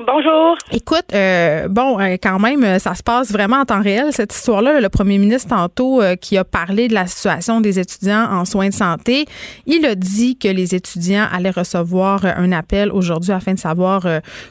Bonjour. 0.06 0.56
Écoute, 0.72 1.04
euh, 1.14 1.68
bon, 1.68 2.00
euh, 2.00 2.16
quand 2.20 2.38
même, 2.38 2.64
euh, 2.64 2.78
ça 2.78 2.94
se 2.94 3.02
passe 3.02 3.30
vraiment 3.30 3.58
en 3.58 3.64
temps 3.64 3.82
réel, 3.82 4.06
cette 4.10 4.34
histoire-là. 4.34 4.80
Le 4.80 4.88
premier 4.88 5.18
ministre, 5.18 5.50
tantôt, 5.50 6.00
qui 6.20 6.36
a 6.36 6.44
parlé 6.44 6.88
de 6.88 6.94
la 6.94 7.06
situation 7.06 7.60
des 7.60 7.78
étudiants 7.78 8.26
en 8.30 8.44
soins 8.44 8.68
de 8.68 8.74
santé, 8.74 9.26
il 9.66 9.84
a 9.86 9.94
dit 9.94 10.36
que 10.36 10.48
les 10.48 10.74
étudiants 10.74 11.26
allaient 11.32 11.50
recevoir 11.50 12.24
un 12.24 12.52
appel 12.52 12.90
aujourd'hui 12.90 13.32
afin 13.32 13.54
de 13.54 13.58
savoir 13.58 14.06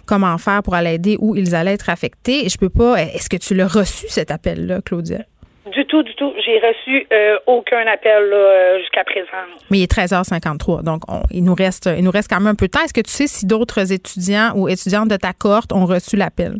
comment 0.06 0.38
faire 0.38 0.64
pour 0.64 0.76
aller 0.76 0.94
aider, 0.94 1.18
où 1.20 1.36
ils 1.36 1.56
allaient 1.56 1.74
être 1.74 1.90
affectés. 1.90 2.46
Et 2.46 2.50
je 2.50 2.58
peux 2.58 2.70
pas. 2.70 3.02
Est-ce 3.02 3.30
que 3.30 3.38
tu 3.38 3.56
l'as 3.56 3.68
reçu, 3.68 4.06
cet 4.10 4.32
appel-là, 4.32 4.82
Claudia? 4.82 5.20
Du 5.66 5.86
tout, 5.86 6.02
du 6.02 6.16
tout. 6.16 6.34
J'ai 6.44 6.60
reçu 6.60 7.08
euh, 7.14 7.38
aucun 7.46 7.86
appel 7.86 8.34
euh, 8.34 8.80
jusqu'à 8.80 9.04
présent. 9.04 9.28
Mais 9.70 9.80
il 9.80 9.84
est 9.84 9.92
13h53, 9.92 10.84
donc 10.84 11.04
il 11.30 11.44
nous 11.44 11.54
reste 11.54 11.88
il 11.96 12.04
nous 12.04 12.10
reste 12.12 12.30
quand 12.30 12.40
même 12.40 12.48
un 12.48 12.56
peu 12.56 12.66
de 12.66 12.72
temps. 12.72 12.84
Est-ce 12.84 12.94
que 12.94 13.02
tu 13.02 13.12
sais 13.12 13.28
si 13.28 13.46
d'autres 13.46 13.94
étudiants 13.94 14.54
ou 14.56 14.68
étudiantes 14.68 15.10
de 15.10 15.18
ta 15.18 15.34
cohorte 15.34 15.72
ont 15.72 15.86
reçu 15.86 16.16
l'appel? 16.16 16.56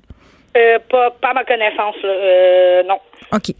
Euh, 0.56 0.78
pas, 0.90 1.10
pas 1.20 1.34
ma 1.34 1.44
connaissance, 1.44 1.96
non. 2.88 3.00
OK. 3.34 3.56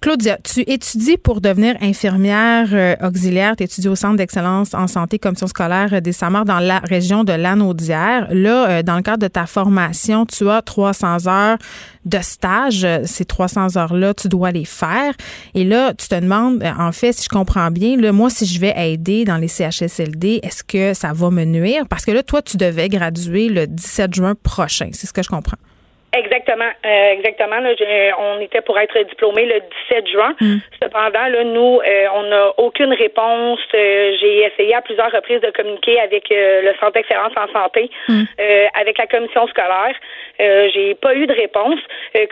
Claudia, 0.00 0.38
tu 0.42 0.60
étudies 0.60 1.18
pour 1.18 1.42
devenir 1.42 1.76
infirmière 1.82 2.68
euh, 2.72 2.96
auxiliaire. 3.02 3.54
Tu 3.54 3.64
étudies 3.64 3.88
au 3.88 3.94
Centre 3.94 4.16
d'excellence 4.16 4.72
en 4.72 4.86
santé 4.86 5.18
commission 5.18 5.46
scolaire 5.46 6.00
des 6.00 6.12
Samars 6.12 6.46
dans 6.46 6.58
la 6.58 6.78
région 6.78 7.22
de 7.22 7.34
Lanaudière. 7.34 8.26
Là, 8.30 8.70
euh, 8.70 8.82
dans 8.82 8.96
le 8.96 9.02
cadre 9.02 9.18
de 9.18 9.28
ta 9.28 9.44
formation, 9.44 10.24
tu 10.24 10.48
as 10.48 10.62
300 10.62 11.26
heures 11.28 11.58
de 12.06 12.18
stage. 12.22 12.86
Ces 13.04 13.26
300 13.26 13.76
heures-là, 13.76 14.14
tu 14.14 14.28
dois 14.28 14.52
les 14.52 14.64
faire. 14.64 15.12
Et 15.52 15.64
là, 15.64 15.92
tu 15.92 16.08
te 16.08 16.18
demandes, 16.18 16.62
euh, 16.62 16.72
en 16.78 16.92
fait, 16.92 17.12
si 17.12 17.24
je 17.24 17.28
comprends 17.28 17.70
bien, 17.70 17.98
là, 17.98 18.10
moi, 18.10 18.30
si 18.30 18.46
je 18.46 18.58
vais 18.58 18.72
aider 18.74 19.26
dans 19.26 19.36
les 19.36 19.48
CHSLD, 19.48 20.40
est-ce 20.42 20.64
que 20.64 20.94
ça 20.94 21.12
va 21.12 21.30
me 21.30 21.44
nuire? 21.44 21.86
Parce 21.86 22.06
que 22.06 22.12
là, 22.12 22.22
toi, 22.22 22.40
tu 22.40 22.56
devais 22.56 22.88
graduer 22.88 23.50
le 23.50 23.66
17 23.66 24.14
juin 24.14 24.34
prochain. 24.34 24.88
C'est 24.94 25.06
ce 25.06 25.12
que 25.12 25.22
je 25.22 25.28
comprends. 25.28 25.58
Exactement, 26.12 26.70
euh, 26.84 27.12
exactement. 27.12 27.60
Là, 27.60 27.70
on 28.18 28.40
était 28.40 28.62
pour 28.62 28.76
être 28.78 28.98
diplômé 29.08 29.46
le 29.46 29.60
17 29.90 30.08
juin. 30.08 30.34
Mm. 30.40 30.56
Cependant, 30.82 31.26
là, 31.28 31.44
nous, 31.44 31.80
euh, 31.80 32.06
on 32.14 32.22
n'a 32.24 32.52
aucune 32.58 32.92
réponse. 32.92 33.60
Euh, 33.74 34.16
j'ai 34.20 34.44
essayé 34.44 34.74
à 34.74 34.82
plusieurs 34.82 35.12
reprises 35.12 35.40
de 35.40 35.50
communiquer 35.50 36.00
avec 36.00 36.24
le 36.30 36.72
Centre 36.80 36.94
d'excellence 36.94 37.32
en 37.36 37.46
santé, 37.52 37.90
mm. 38.08 38.22
avec 38.74 38.98
la 38.98 39.06
commission 39.06 39.46
scolaire. 39.48 39.94
j'ai 40.38 40.96
pas 40.96 41.14
eu 41.14 41.26
de 41.26 41.32
réponse. 41.32 41.78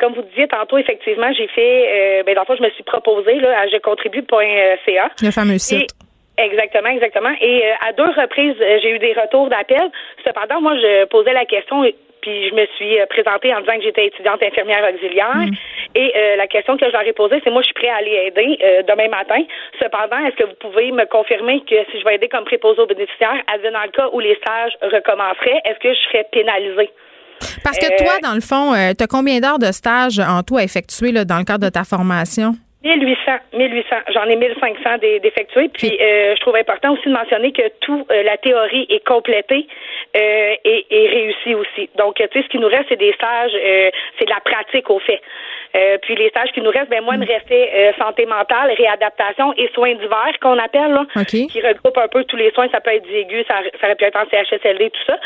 comme 0.00 0.14
vous 0.14 0.22
disiez 0.22 0.48
tantôt, 0.48 0.78
effectivement, 0.78 1.32
j'ai 1.32 1.48
fait. 1.48 2.24
ben, 2.26 2.34
dans 2.34 2.44
le 2.48 2.56
je 2.56 2.62
me 2.62 2.70
suis 2.70 2.82
proposé 2.82 3.34
là, 3.34 3.60
à 3.60 3.68
jecontribue.ca. 3.68 5.10
Le 5.22 5.30
fameux 5.30 5.58
site. 5.58 5.90
Exactement, 6.36 6.88
exactement. 6.88 7.34
Et 7.40 7.64
à 7.86 7.92
deux 7.92 8.10
reprises, 8.20 8.54
j'ai 8.58 8.90
eu 8.90 8.98
des 8.98 9.12
retours 9.12 9.48
d'appel. 9.48 9.90
Cependant, 10.24 10.60
moi, 10.60 10.76
je 10.76 11.04
posais 11.06 11.32
la 11.32 11.44
question 11.44 11.84
puis 12.20 12.48
je 12.48 12.54
me 12.54 12.66
suis 12.76 12.98
euh, 12.98 13.06
présentée 13.06 13.54
en 13.54 13.60
disant 13.60 13.76
que 13.76 13.82
j'étais 13.82 14.06
étudiante 14.06 14.42
infirmière 14.42 14.84
auxiliaire. 14.92 15.36
Mm. 15.36 15.52
Et 15.94 16.12
euh, 16.16 16.36
la 16.36 16.46
question 16.46 16.76
que 16.76 16.86
je 16.86 16.92
leur 16.92 17.06
ai 17.06 17.12
posée, 17.12 17.40
c'est 17.44 17.50
moi, 17.50 17.62
je 17.62 17.66
suis 17.66 17.74
prêt 17.74 17.88
à 17.88 17.96
aller 17.96 18.26
aider 18.26 18.58
euh, 18.62 18.82
demain 18.82 19.08
matin. 19.08 19.42
Cependant, 19.80 20.18
est-ce 20.26 20.36
que 20.36 20.44
vous 20.44 20.58
pouvez 20.60 20.92
me 20.92 21.04
confirmer 21.06 21.60
que 21.60 21.76
si 21.90 22.00
je 22.00 22.04
vais 22.04 22.16
aider 22.16 22.28
comme 22.28 22.44
préposé 22.44 22.80
aux 22.80 22.86
bénéficiaires, 22.86 23.42
dans 23.48 23.82
le 23.82 23.90
cas 23.90 24.08
où 24.12 24.20
les 24.20 24.34
stages 24.36 24.72
recommenceraient, 24.82 25.60
est-ce 25.64 25.78
que 25.78 25.92
je 25.92 26.00
serais 26.08 26.26
pénalisée? 26.32 26.90
Parce 27.62 27.78
que 27.78 28.02
toi, 28.02 28.18
dans 28.22 28.34
le 28.34 28.40
fond, 28.40 28.72
tu 28.96 29.02
as 29.02 29.06
combien 29.06 29.40
d'heures 29.40 29.58
de 29.58 29.72
stage 29.72 30.18
en 30.18 30.42
tout 30.42 30.56
à 30.56 30.62
effectuer 30.62 31.12
là, 31.12 31.24
dans 31.24 31.38
le 31.38 31.44
cadre 31.44 31.64
de 31.64 31.70
ta 31.70 31.84
formation? 31.84 32.54
1800, 32.84 33.32
1800. 33.54 33.96
J'en 34.14 34.24
ai 34.24 34.36
1500 34.36 34.98
d'effectués. 35.22 35.68
Puis, 35.68 35.98
euh, 36.00 36.34
je 36.36 36.40
trouve 36.40 36.54
important 36.54 36.92
aussi 36.92 37.08
de 37.08 37.12
mentionner 37.12 37.52
que 37.52 37.68
tout 37.80 38.06
euh, 38.10 38.22
la 38.22 38.36
théorie 38.36 38.86
est 38.88 39.04
complétée 39.04 39.66
euh, 40.16 40.54
et, 40.64 40.86
et 40.90 41.08
réussie 41.08 41.54
aussi. 41.54 41.90
Donc, 41.96 42.16
tu 42.16 42.24
sais, 42.24 42.42
ce 42.42 42.48
qui 42.48 42.58
nous 42.58 42.68
reste, 42.68 42.86
c'est 42.88 42.98
des 42.98 43.12
stages, 43.12 43.52
c'est 44.18 44.24
de 44.24 44.30
la 44.30 44.40
pratique 44.40 44.88
au 44.90 44.98
fait. 44.98 45.20
puis 46.02 46.16
les 46.16 46.28
stages 46.30 46.50
qui 46.52 46.60
nous 46.60 46.70
restent, 46.70 46.90
ben 46.90 47.02
moi, 47.02 47.14
il 47.14 47.20
me 47.20 47.26
restait 47.26 47.94
santé 47.98 48.26
mentale, 48.26 48.72
réadaptation 48.76 49.52
et 49.56 49.68
soins 49.74 49.94
d'hiver 49.94 50.32
qu'on 50.40 50.58
appelle, 50.58 50.92
là, 50.92 51.04
qui 51.24 51.60
regroupe 51.60 51.98
un 51.98 52.08
peu 52.08 52.24
tous 52.24 52.36
les 52.36 52.50
soins. 52.52 52.68
Ça 52.70 52.80
peut 52.80 52.94
être 52.94 53.04
du 53.04 53.14
aigu, 53.14 53.44
ça, 53.46 53.56
ça 53.80 53.86
aurait 53.86 53.96
pu 53.96 54.04
être 54.04 54.16
en 54.16 54.28
CHSLD, 54.30 54.90
tout 54.90 55.04
ça. 55.06 55.18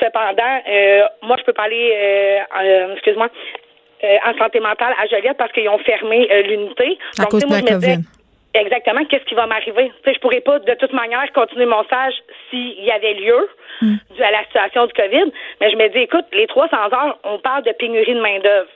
cependant, 0.00 0.62
moi, 1.22 1.36
je 1.38 1.44
peux 1.44 1.52
parler, 1.52 2.42
excuse-moi, 2.94 3.28
euh, 4.04 4.16
en 4.26 4.36
santé 4.36 4.58
mentale 4.58 4.92
à 5.00 5.06
Joliette 5.06 5.36
parce 5.38 5.52
qu'ils 5.52 5.68
ont 5.68 5.78
fermé 5.78 6.26
euh, 6.28 6.42
l'unité. 6.42 6.98
À 7.20 7.26
cause 7.26 7.44
de 7.44 7.54
la 7.54 7.60
COVID. 7.60 7.98
Exactement, 8.54 9.04
qu'est-ce 9.06 9.24
qui 9.24 9.34
va 9.34 9.46
m'arriver? 9.46 9.90
Je 10.06 10.18
pourrais 10.18 10.42
pas 10.42 10.58
de 10.58 10.74
toute 10.74 10.92
manière 10.92 11.30
continuer 11.32 11.64
mon 11.64 11.82
stage 11.84 12.14
s'il 12.50 12.84
y 12.84 12.90
avait 12.90 13.14
lieu 13.14 13.48
mm. 13.80 13.94
dû 14.14 14.22
à 14.22 14.30
la 14.30 14.44
situation 14.44 14.86
du 14.86 14.92
COVID. 14.92 15.32
Mais 15.60 15.70
je 15.70 15.76
me 15.76 15.88
dis, 15.88 16.00
écoute, 16.00 16.26
les 16.32 16.46
300 16.46 16.76
heures, 16.92 17.18
on 17.24 17.38
parle 17.38 17.64
de 17.64 17.72
pénurie 17.72 18.14
de 18.14 18.20
main-d'œuvre. 18.20 18.68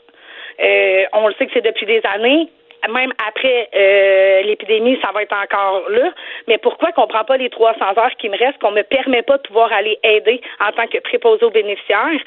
Euh, 0.61 1.05
on 1.13 1.29
le 1.29 1.35
sait 1.35 1.47
que 1.47 1.53
c'est 1.53 1.65
depuis 1.65 1.85
des 1.85 2.01
années 2.15 2.49
même 2.93 3.13
après 3.27 3.69
euh, 3.75 4.43
l'épidémie, 4.43 4.99
ça 5.03 5.11
va 5.13 5.23
être 5.23 5.35
encore 5.35 5.89
là. 5.91 6.13
Mais 6.49 6.59
pourquoi 6.59 6.93
qu'on 6.93 7.07
prend 7.07 7.25
pas 7.25 7.37
les 7.37 7.51
300 7.51 7.79
heures 7.97 8.11
qui 8.19 8.29
me 8.29 8.39
restent, 8.39 8.59
qu'on 8.59 8.73
me 8.73 8.83
permet 8.83 9.23
pas 9.23 9.37
de 9.37 9.43
pouvoir 9.43 9.73
aller 9.73 9.99
aider 10.03 10.41
en 10.61 10.73
tant 10.73 10.87
que 10.87 10.99
préposé 11.01 11.45
aux 11.45 11.51
bénéficiaires? 11.51 12.21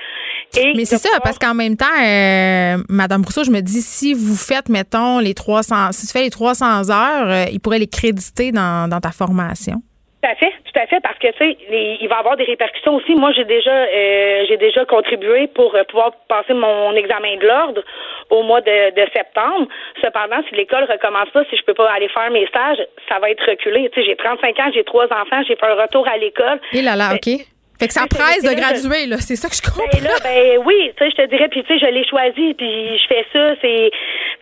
Mais 0.76 0.86
c'est 0.86 0.98
ça, 0.98 1.20
parce 1.24 1.38
qu'en 1.38 1.54
même 1.54 1.76
temps, 1.76 1.86
euh, 1.86 2.78
Madame 2.90 3.22
Brousseau, 3.22 3.44
je 3.44 3.52
me 3.52 3.62
dis, 3.62 3.82
si 3.82 4.14
vous 4.14 4.36
faites, 4.36 4.70
mettons, 4.70 5.20
les 5.20 5.34
300, 5.34 5.92
si 5.92 6.08
tu 6.08 6.14
fais 6.14 6.24
les 6.24 6.30
300 6.30 6.90
heures, 6.90 7.30
euh, 7.30 7.46
ils 7.52 7.60
pourraient 7.60 7.80
les 7.80 7.88
créditer 7.88 8.52
dans, 8.52 8.90
dans 8.90 9.00
ta 9.00 9.12
formation. 9.12 9.82
Tout 10.22 10.30
à 10.30 10.36
fait, 10.36 10.52
tout 10.66 10.80
à 10.80 10.86
fait, 10.86 11.00
parce 11.00 11.18
que 11.18 11.28
tu 11.32 11.38
sais, 11.38 11.58
il 12.02 12.08
va 12.10 12.18
y 12.18 12.20
avoir 12.20 12.36
des 12.36 12.44
répercussions 12.44 12.96
aussi. 12.96 13.16
Moi, 13.16 13.32
j'ai 13.32 13.46
déjà, 13.46 13.72
euh, 13.72 14.46
j'ai 14.50 14.58
déjà 14.58 14.84
contribué 14.84 15.48
pour 15.48 15.74
euh, 15.76 15.84
pouvoir 15.86 16.12
passer 16.28 16.54
mon 16.54 16.94
examen 16.94 17.38
de 17.38 17.48
l'ordre 17.48 17.82
au 18.30 18.44
mois 18.44 18.60
de, 18.60 18.94
de 18.96 19.10
septembre. 19.14 19.68
Cependant, 20.02 20.42
si 20.50 20.56
l'école 20.56 20.84
recommence 20.92 21.30
pas, 21.30 21.46
si 21.50 21.56
je 21.56 21.64
peux 21.64 21.74
pas 21.74 21.90
aller 21.92 22.10
faire 22.10 22.30
mes 22.32 22.46
stages, 22.48 22.86
ça 23.08 23.20
va 23.20 23.30
être 23.30 23.50
reculé. 23.50 23.90
Tu 23.94 24.02
sais, 24.02 24.08
j'ai 24.08 24.18
35 24.18 24.60
ans, 24.60 24.72
j'ai 24.74 24.84
trois 24.84 25.06
enfants, 25.06 25.42
j'ai 25.48 25.56
fait 25.56 25.66
un 25.66 25.82
retour 25.82 26.06
à 26.06 26.18
l'école. 26.18 26.60
Et 26.74 26.82
là 26.82 26.98
là, 26.98 27.12
ok. 27.14 27.40
Fait 27.80 27.88
que 27.88 27.94
ça 27.94 28.08
presse 28.10 28.44
de 28.44 28.54
graduer, 28.54 29.08
là. 29.08 29.18
C'est 29.18 29.38
ça 29.38 29.48
que 29.48 29.56
je 29.56 29.62
comprends. 29.64 29.88
Ben 29.94 30.04
là, 30.04 30.16
ben 30.22 30.60
oui, 30.66 30.92
tu 30.98 31.04
sais, 31.04 31.12
je 31.12 31.16
te 31.16 31.26
dirais, 31.28 31.48
puis 31.48 31.64
tu 31.64 31.72
sais, 31.72 31.80
je 31.80 31.90
l'ai 31.90 32.04
choisi, 32.04 32.54
puis 32.54 33.00
je 33.00 33.08
fais 33.08 33.26
ça. 33.32 33.56
C'est, 33.62 33.92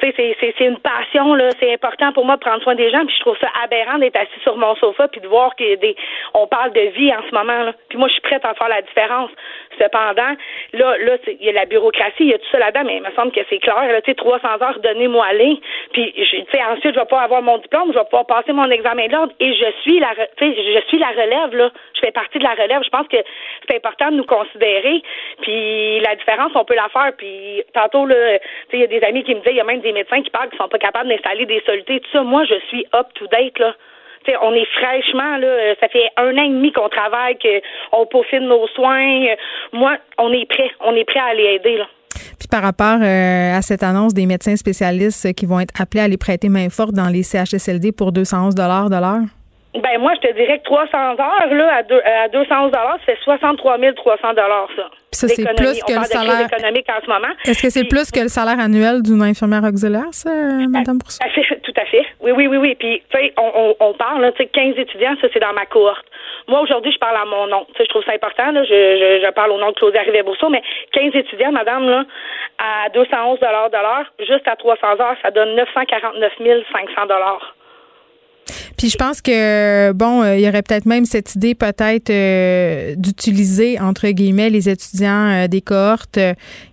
tu 0.02 0.12
sais, 0.12 0.36
c'est 0.58 0.66
une 0.66 0.80
passion, 0.80 1.36
là. 1.36 1.50
C'est 1.60 1.72
important 1.72 2.12
pour 2.14 2.26
moi 2.26 2.36
de 2.36 2.42
prendre 2.42 2.64
soin 2.64 2.74
des 2.74 2.90
gens, 2.90 3.06
puis 3.06 3.14
je 3.16 3.22
trouve 3.22 3.38
ça 3.40 3.50
aberrant 3.64 4.00
d'être 4.00 4.16
assis 4.16 4.42
sur 4.42 4.58
mon 4.58 4.76
sofa, 4.78 5.08
puis 5.08 5.22
de 5.22 5.28
voir 5.28 5.56
que 5.56 5.76
des, 5.76 5.96
on 6.34 6.48
parle 6.48 6.74
de 6.74 6.82
vie 6.98 7.14
en 7.14 7.22
ce 7.30 7.34
moment, 7.34 7.64
là. 7.64 7.74
Puis 7.90 8.00
moi, 8.00 8.08
je 8.08 8.14
suis 8.14 8.22
prête 8.22 8.44
à 8.44 8.56
faire 8.56 8.70
la 8.70 8.82
différence. 8.82 9.30
Cependant, 9.78 10.34
là, 10.74 10.98
là, 10.98 11.18
il 11.28 11.46
y 11.46 11.50
a 11.50 11.52
la 11.52 11.66
bureaucratie, 11.66 12.24
il 12.24 12.30
y 12.30 12.34
a 12.34 12.40
tout 12.40 12.50
ça 12.52 12.58
là-dedans, 12.58 12.86
mais 12.86 12.98
il 12.98 13.04
me 13.04 13.12
semble 13.12 13.32
que 13.32 13.42
c'est 13.50 13.60
clair. 13.60 13.86
Là, 13.86 14.02
tu 14.02 14.10
sais, 14.10 14.16
300 14.16 14.48
heures, 14.62 14.80
donnez-moi 14.80 15.24
aller. 15.24 15.60
Puis, 15.94 16.12
tu 16.14 16.26
sais, 16.52 16.64
ensuite, 16.64 16.96
je 16.96 17.00
vais 17.00 17.06
pas 17.06 17.22
avoir 17.22 17.44
mon 17.44 17.60
diplôme, 17.60 17.94
je 17.94 18.00
vais 18.00 18.06
pouvoir 18.06 18.26
passer 18.26 18.52
mon 18.52 18.70
examen 18.72 19.06
de 19.06 19.12
l'ordre, 19.12 19.34
et 19.40 19.54
je 19.54 19.72
suis 19.84 20.00
la, 20.00 20.10
tu 20.38 20.52
sais, 20.52 20.56
je 20.56 20.88
suis 20.88 20.98
la 20.98 21.10
relève, 21.10 21.56
là. 21.56 21.72
Je 21.98 22.06
fais 22.06 22.12
partie 22.12 22.38
de 22.38 22.44
la 22.44 22.54
relève. 22.54 22.82
Je 22.84 22.90
pense 22.90 23.08
que 23.08 23.18
c'est 23.68 23.76
important 23.76 24.12
de 24.12 24.18
nous 24.18 24.26
considérer. 24.26 25.02
Puis 25.42 26.00
la 26.02 26.16
différence, 26.16 26.52
on 26.56 26.66
peut 26.66 26.76
la 26.76 26.90
faire. 26.90 27.12
Puis 27.18 27.64
tantôt, 27.74 28.06
là, 28.06 28.38
il 28.74 28.80
y 28.80 28.84
a 28.84 28.88
des 28.88 29.02
amis 29.02 29.24
qui 29.24 29.34
me 29.34 29.40
disaient, 29.40 29.54
il 29.54 29.58
y 29.58 29.62
a 29.62 29.66
même 29.66 29.82
des 29.82 29.94
médecins 29.94 30.22
qui 30.22 30.30
parlent 30.30 30.50
qui 30.50 30.58
sont 30.58 30.70
pas 30.70 30.78
capables 30.78 31.10
d'installer 31.10 31.46
des 31.46 31.62
solutés. 31.66 32.00
Tout 32.00 32.12
ça, 32.12 32.24
moi, 32.24 32.46
je 32.46 32.56
suis 32.68 32.86
up 32.96 33.08
to 33.16 33.28
date 33.28 33.58
là. 33.60 33.74
on 34.42 34.54
est 34.54 34.66
fraîchement 34.66 35.38
là, 35.38 35.76
ça 35.80 35.88
fait 35.90 36.10
un 36.18 36.38
an 36.38 36.44
et 36.44 36.50
demi 36.50 36.72
qu'on 36.72 36.90
travaille, 36.90 37.38
qu'on 37.40 38.06
peaufine 38.06 38.48
nos 38.48 38.68
soins. 38.68 39.26
Moi, 39.74 39.98
on 40.18 40.32
est 40.32 40.46
prêt, 40.46 40.72
on 40.82 40.96
est 40.96 41.06
prêt 41.06 41.20
à 41.20 41.26
aller 41.26 41.56
aider 41.56 41.78
là. 41.78 41.88
Puis 42.40 42.48
par 42.50 42.62
rapport 42.62 43.00
euh, 43.02 43.58
à 43.58 43.62
cette 43.62 43.84
annonce 43.84 44.14
des 44.14 44.26
médecins 44.26 44.56
spécialistes 44.56 45.34
qui 45.34 45.46
vont 45.46 45.60
être 45.60 45.74
appelés 45.80 46.02
à 46.02 46.08
les 46.08 46.18
prêter 46.18 46.50
main 46.50 46.70
forte 46.70 46.94
dans 46.94 47.10
les 47.10 47.24
CHSLD 47.24 47.92
pour 47.92 48.12
211 48.12 48.56
de 48.56 48.62
l'heure? 48.62 49.37
Ben 49.82 50.00
moi, 50.00 50.14
je 50.16 50.28
te 50.28 50.34
dirais 50.34 50.60
que 50.60 50.64
300 50.64 50.98
heures 51.20 51.54
là 51.54 51.76
à, 51.76 51.84
deux, 51.84 52.02
à 52.04 52.28
211 52.30 52.72
dollars, 52.72 52.98
ça 53.06 53.14
fait 53.14 53.20
63 53.24 53.78
300 53.96 54.34
dollars 54.34 54.70
ça. 54.76 54.90
ça 55.12 55.28
c'est 55.28 55.44
plus 55.56 55.84
que 55.84 55.94
le 55.94 56.06
salaire 56.06 56.42
économique 56.42 56.88
en 56.90 57.04
ce 57.04 57.10
moment. 57.10 57.34
Est-ce 57.46 57.62
que 57.62 57.70
c'est 57.70 57.88
plus 57.88 58.12
que 58.12 58.22
le 58.22 58.28
salaire 58.28 58.60
annuel 58.60 59.02
d'une 59.02 59.22
infirmière 59.22 59.64
auxiliaire, 59.64 60.12
ça, 60.12 60.30
Madame 60.70 60.98
Brousseau? 60.98 61.24
Tout 61.64 61.82
à 61.82 61.86
fait. 61.86 62.06
Oui, 62.22 62.32
oui, 62.32 62.48
oui, 62.48 62.58
oui. 62.58 62.76
Puis 62.76 63.04
tu 63.10 63.18
sais, 63.18 63.34
on, 63.38 63.76
on, 63.80 63.94
parle 63.94 64.22
là, 64.22 64.32
tu 64.32 64.44
sais, 64.44 64.50
15 64.50 64.78
étudiants, 64.78 65.16
ça 65.22 65.28
c'est 65.34 65.40
dans 65.40 65.54
ma 65.54 65.66
cohorte. 65.66 66.06
Moi 66.48 66.62
aujourd'hui, 66.62 66.92
je 66.92 66.98
parle 66.98 67.18
à 67.18 67.26
mon 67.26 67.48
nom. 67.48 67.66
Tu 67.70 67.78
sais, 67.78 67.84
je 67.84 67.90
trouve 67.90 68.04
ça 68.04 68.14
important 68.14 68.52
là. 68.52 68.64
Je, 68.64 68.70
je, 68.70 69.26
je 69.26 69.32
parle 69.32 69.52
au 69.52 69.60
nom 69.60 69.70
de 69.70 69.76
Claudia 69.76 70.02
Rivet-Brousseau, 70.02 70.50
mais 70.50 70.64
15 70.94 71.14
étudiants, 71.14 71.52
Madame 71.52 71.90
là, 71.90 72.06
à 72.58 72.90
211 72.90 73.40
dollars 73.40 73.70
de 73.70 73.78
l'heure, 73.78 74.06
juste 74.20 74.48
à 74.48 74.56
300 74.56 75.00
heures, 75.00 75.18
ça 75.22 75.32
donne 75.32 75.56
949 75.56 76.34
500 76.72 77.06
dollars. 77.08 77.57
Puis 78.78 78.90
je 78.90 78.98
pense 78.98 79.22
que, 79.22 79.92
bon, 79.94 80.24
euh, 80.24 80.36
il 80.36 80.46
y 80.46 80.50
aurait 80.50 80.62
peut-être 80.62 80.86
même 80.86 81.06
cette 81.06 81.36
idée 81.36 81.56
peut-être 81.56 82.10
euh, 82.10 82.94
d'utiliser, 82.96 83.80
entre 83.80 84.08
guillemets, 84.08 84.50
les 84.50 84.70
étudiants 84.70 85.30
euh, 85.30 85.48
des 85.48 85.62
cohortes 85.62 86.20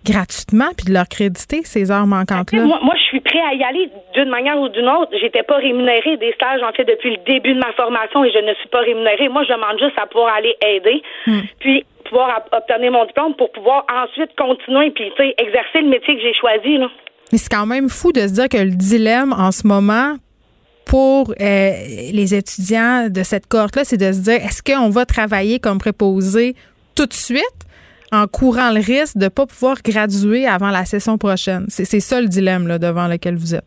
gratuitement, 0.05 0.69
puis 0.77 0.85
de 0.87 0.93
leur 0.93 1.07
créditer 1.07 1.61
ces 1.63 1.91
heures 1.91 2.07
manquantes-là. 2.07 2.63
Moi, 2.63 2.79
moi, 2.81 2.95
je 2.97 3.03
suis 3.03 3.19
prêt 3.21 3.41
à 3.41 3.53
y 3.53 3.63
aller 3.63 3.89
d'une 4.13 4.29
manière 4.29 4.59
ou 4.59 4.69
d'une 4.69 4.87
autre. 4.87 5.11
J'étais 5.19 5.43
pas 5.43 5.57
rémunérée 5.57 6.17
des 6.17 6.31
stages, 6.33 6.61
en 6.61 6.71
fait, 6.73 6.85
depuis 6.85 7.11
le 7.11 7.23
début 7.25 7.53
de 7.53 7.59
ma 7.59 7.73
formation 7.73 8.23
et 8.23 8.31
je 8.31 8.39
ne 8.39 8.53
suis 8.55 8.69
pas 8.69 8.79
rémunérée. 8.79 9.29
Moi, 9.29 9.43
je 9.43 9.53
demande 9.53 9.79
juste 9.79 9.97
à 9.97 10.05
pouvoir 10.05 10.35
aller 10.35 10.55
aider. 10.61 11.01
Hmm. 11.27 11.41
Puis 11.59 11.85
pouvoir 12.05 12.43
obtenir 12.51 12.91
mon 12.91 13.05
diplôme 13.05 13.35
pour 13.35 13.51
pouvoir 13.51 13.83
ensuite 13.89 14.29
continuer 14.37 14.91
puis 14.91 15.11
exercer 15.39 15.81
le 15.81 15.89
métier 15.89 16.15
que 16.15 16.21
j'ai 16.21 16.35
choisi. 16.35 16.77
Là. 16.77 16.87
Mais 17.31 17.39
c'est 17.39 17.49
quand 17.49 17.65
même 17.65 17.89
fou 17.89 18.11
de 18.11 18.21
se 18.21 18.33
dire 18.33 18.49
que 18.49 18.57
le 18.57 18.75
dilemme 18.75 19.33
en 19.33 19.51
ce 19.51 19.65
moment 19.67 20.15
pour 20.85 21.33
euh, 21.39 21.71
les 22.13 22.35
étudiants 22.35 23.09
de 23.09 23.23
cette 23.23 23.47
cohorte-là, 23.47 23.83
c'est 23.83 23.97
de 23.97 24.11
se 24.11 24.19
dire 24.19 24.35
est-ce 24.35 24.61
qu'on 24.63 24.89
va 24.89 25.05
travailler 25.05 25.59
comme 25.59 25.79
préposé 25.79 26.55
tout 26.95 27.05
de 27.05 27.13
suite 27.13 27.43
en 28.11 28.27
courant 28.27 28.71
le 28.71 28.79
risque 28.79 29.17
de 29.17 29.25
ne 29.25 29.29
pas 29.29 29.45
pouvoir 29.45 29.81
graduer 29.83 30.47
avant 30.47 30.69
la 30.69 30.85
session 30.85 31.17
prochaine? 31.17 31.65
C'est 31.69 31.99
ça 31.99 32.21
le 32.21 32.27
dilemme 32.27 32.67
là, 32.67 32.79
devant 32.79 33.07
lequel 33.07 33.35
vous 33.35 33.55
êtes. 33.55 33.65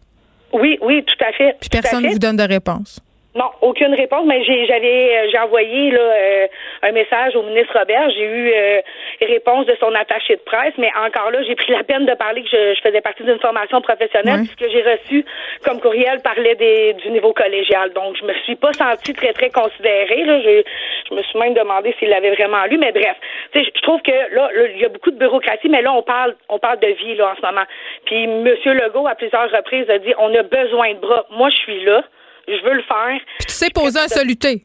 Oui, 0.52 0.78
oui, 0.80 1.04
tout 1.04 1.24
à 1.24 1.32
fait. 1.32 1.56
Puis 1.60 1.68
personne 1.68 2.04
ne 2.04 2.10
vous 2.10 2.18
donne 2.18 2.36
de 2.36 2.42
réponse. 2.42 3.00
Non, 3.34 3.50
aucune 3.60 3.94
réponse, 3.94 4.24
mais 4.24 4.42
j'avais 4.42 5.18
euh, 5.18 5.28
j'ai 5.30 5.38
envoyé 5.38 5.90
là, 5.90 6.00
euh, 6.00 6.46
un 6.82 6.92
message 6.92 7.36
au 7.36 7.42
ministre 7.42 7.78
Robert. 7.78 8.08
J'ai 8.10 8.24
eu 8.24 8.52
euh, 8.54 8.80
réponse 9.20 9.66
de 9.66 9.76
son 9.78 9.94
attaché 9.94 10.36
de 10.36 10.40
presse, 10.40 10.72
mais 10.78 10.90
encore 10.96 11.30
là, 11.30 11.42
j'ai 11.42 11.54
pris 11.54 11.70
la 11.72 11.84
peine 11.84 12.06
de 12.06 12.14
parler 12.14 12.42
que 12.42 12.48
je, 12.50 12.80
faisais 12.82 13.02
partie 13.02 13.22
d'une 13.24 13.38
formation 13.38 13.82
professionnelle. 13.82 14.46
Ce 14.46 14.56
que 14.56 14.70
j'ai 14.70 14.82
reçu 14.82 15.26
comme 15.62 15.78
courriel 15.78 16.22
parlait 16.22 16.54
des, 16.54 16.94
du 16.94 17.10
niveau 17.10 17.34
collégial. 17.34 17.92
Donc, 17.92 18.16
je 18.18 18.24
me 18.24 18.32
suis 18.44 18.56
pas 18.56 18.72
sentie 18.72 19.12
très, 19.12 19.34
très 19.34 19.50
considérée. 19.50 20.24
Là. 20.24 20.40
Je, 20.40 20.62
je 21.10 21.14
me 21.14 21.22
suis 21.22 21.38
même 21.38 21.52
demandé 21.52 21.94
s'il 21.98 22.08
l'avait 22.08 22.34
vraiment 22.34 22.64
lu, 22.64 22.78
mais 22.78 22.92
bref. 22.92 23.16
Je 23.54 23.80
trouve 23.82 24.00
que 24.00 24.34
là, 24.34 24.50
il 24.74 24.80
y 24.80 24.86
a 24.86 24.88
beaucoup 24.88 25.10
de 25.10 25.18
bureaucratie, 25.18 25.68
mais 25.68 25.82
là, 25.82 25.92
on 25.92 26.02
parle 26.02 26.34
on 26.48 26.58
parle 26.58 26.80
de 26.80 26.88
vie 26.88 27.14
là, 27.14 27.32
en 27.32 27.36
ce 27.36 27.46
moment. 27.46 27.66
Puis 28.06 28.24
M. 28.24 28.48
Legault, 28.64 29.06
à 29.06 29.14
plusieurs 29.14 29.50
reprises, 29.50 29.88
a 29.90 29.98
dit 29.98 30.14
on 30.18 30.34
a 30.34 30.42
besoin 30.42 30.94
de 30.94 30.98
bras. 30.98 31.26
Moi, 31.30 31.50
je 31.50 31.56
suis 31.56 31.84
là 31.84 32.02
je 32.48 32.64
veux 32.64 32.74
le 32.74 32.82
faire. 32.82 33.20
Puis 33.38 33.46
tu 33.46 33.54
sais 33.54 33.70
poser 33.70 34.00
un 34.00 34.08
soluté. 34.08 34.64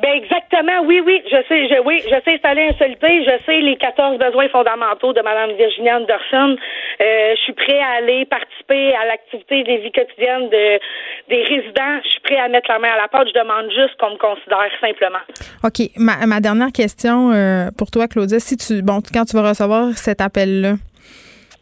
Ben 0.00 0.10
exactement, 0.16 0.80
oui, 0.86 1.02
oui, 1.04 1.20
je 1.26 1.36
sais, 1.48 1.68
je, 1.68 1.78
oui, 1.84 2.00
je 2.02 2.16
sais 2.24 2.34
installer 2.36 2.70
un 2.70 2.78
soluté, 2.78 3.24
je 3.24 3.44
sais 3.44 3.60
les 3.60 3.76
14 3.76 4.18
besoins 4.18 4.48
fondamentaux 4.48 5.12
de 5.12 5.20
Mme 5.20 5.54
Virginie 5.56 5.92
Anderson. 5.92 6.56
Euh, 7.00 7.34
je 7.36 7.40
suis 7.42 7.52
prêt 7.52 7.78
à 7.78 7.98
aller 7.98 8.24
participer 8.24 8.94
à 8.94 9.04
l'activité 9.04 9.62
des 9.64 9.78
vies 9.78 9.92
quotidiennes 9.92 10.48
de, 10.48 10.80
des 11.28 11.42
résidents. 11.42 12.00
Je 12.04 12.08
suis 12.08 12.20
prêt 12.20 12.38
à 12.38 12.48
mettre 12.48 12.70
la 12.70 12.78
main 12.78 12.88
à 12.88 12.96
la 12.96 13.08
porte. 13.08 13.28
Je 13.28 13.38
demande 13.38 13.70
juste 13.70 13.94
qu'on 14.00 14.12
me 14.12 14.16
considère 14.16 14.70
simplement. 14.80 15.22
OK. 15.62 15.90
Ma, 15.98 16.24
ma 16.26 16.40
dernière 16.40 16.72
question 16.72 17.30
euh, 17.30 17.68
pour 17.76 17.90
toi, 17.90 18.08
Claudia, 18.08 18.40
si 18.40 18.56
tu 18.56 18.80
bon, 18.80 19.02
quand 19.12 19.26
tu 19.26 19.36
vas 19.36 19.50
recevoir 19.50 19.92
cet 19.98 20.22
appel-là, 20.22 20.76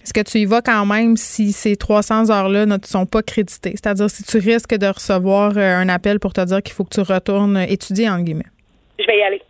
est-ce 0.03 0.15
que 0.15 0.25
tu 0.25 0.39
y 0.39 0.47
vas 0.47 0.63
quand 0.63 0.87
même 0.87 1.17
si 1.17 1.53
ces 1.53 1.77
300 1.77 2.31
heures-là 2.31 2.67
ne 2.67 2.77
sont 2.83 3.07
pas 3.07 3.23
créditées? 3.23 3.77
C'est-à-dire 3.77 4.09
si 4.09 4.25
tu 4.25 4.39
risques 4.39 4.77
de 4.77 4.87
recevoir 4.87 5.53
euh, 5.57 5.77
un 5.77 5.89
appel 5.89 6.19
pour 6.19 6.33
te 6.33 6.41
dire 6.45 6.63
qu'il 6.63 6.73
faut 6.73 6.85
que 6.85 6.95
tu 6.95 7.01
retournes 7.01 7.59
étudier, 7.69 8.09
en 8.09 8.21
guillemets? 8.21 8.51
Je 8.99 9.07
vais 9.07 9.19
y 9.19 9.23
aller. 9.23 9.43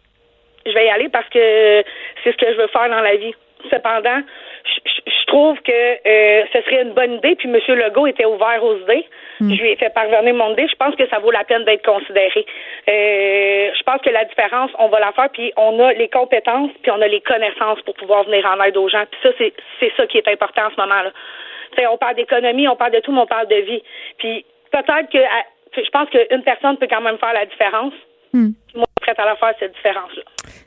Je 0.66 0.72
vais 0.72 0.86
y 0.86 0.90
aller 0.90 1.08
parce 1.08 1.28
que 1.28 1.84
c'est 2.22 2.32
ce 2.32 2.36
que 2.36 2.52
je 2.52 2.56
veux 2.60 2.68
faire 2.68 2.88
dans 2.90 3.00
la 3.00 3.16
vie. 3.16 3.34
Cependant, 3.70 4.20
je, 4.64 5.26
trouve 5.26 5.56
que 5.62 5.72
euh, 5.72 6.44
ce 6.52 6.60
serait 6.62 6.82
une 6.82 6.94
bonne 6.94 7.14
idée. 7.14 7.36
Puis 7.36 7.48
M. 7.48 7.56
Legault 7.76 8.06
était 8.06 8.24
ouvert 8.24 8.62
aux 8.64 8.76
idées. 8.78 9.06
Hmm. 9.40 9.54
Je 9.54 9.60
lui 9.60 9.70
ai 9.70 9.76
fait 9.76 9.90
parvenir 9.90 10.34
mon 10.34 10.52
idée. 10.52 10.68
Je 10.68 10.76
pense 10.76 10.94
que 10.96 11.08
ça 11.08 11.18
vaut 11.18 11.30
la 11.30 11.44
peine 11.44 11.64
d'être 11.64 11.84
considéré. 11.84 12.44
Euh, 12.88 13.70
je 13.74 13.82
pense 13.84 14.00
que 14.02 14.10
la 14.10 14.24
différence, 14.24 14.70
on 14.78 14.88
va 14.88 15.00
la 15.00 15.12
faire. 15.12 15.30
Puis 15.30 15.52
on 15.56 15.80
a 15.80 15.92
les 15.94 16.08
compétences, 16.08 16.70
puis 16.82 16.90
on 16.90 17.00
a 17.00 17.08
les 17.08 17.20
connaissances 17.20 17.80
pour 17.82 17.94
pouvoir 17.94 18.24
venir 18.24 18.44
en 18.46 18.62
aide 18.62 18.76
aux 18.76 18.88
gens. 18.88 19.04
Puis 19.10 19.20
ça, 19.22 19.30
c'est 19.80 19.92
ça 19.96 20.06
qui 20.06 20.18
est 20.18 20.28
important 20.28 20.66
en 20.66 20.70
ce 20.70 20.80
moment-là. 20.80 21.10
on 21.90 21.96
parle 21.96 22.16
d'économie, 22.16 22.68
on 22.68 22.76
parle 22.76 22.92
de 22.92 23.00
tout, 23.00 23.12
mais 23.12 23.22
on 23.22 23.26
parle 23.26 23.48
de 23.48 23.56
vie. 23.56 23.82
Puis 24.18 24.44
peut-être 24.70 25.10
que 25.10 25.18
je 25.82 25.90
pense 25.90 26.08
qu'une 26.10 26.42
personne 26.42 26.76
peut 26.76 26.88
quand 26.88 27.00
même 27.00 27.18
faire 27.18 27.32
la 27.32 27.46
différence. 27.46 27.94
Hmm. 28.32 28.50
Moi, 28.74 28.84
je 29.00 29.04
suis 29.04 29.14
prête 29.14 29.18
à 29.18 29.24
la 29.24 29.36
faire, 29.36 29.52
cette 29.58 29.74
différence-là. 29.74 30.22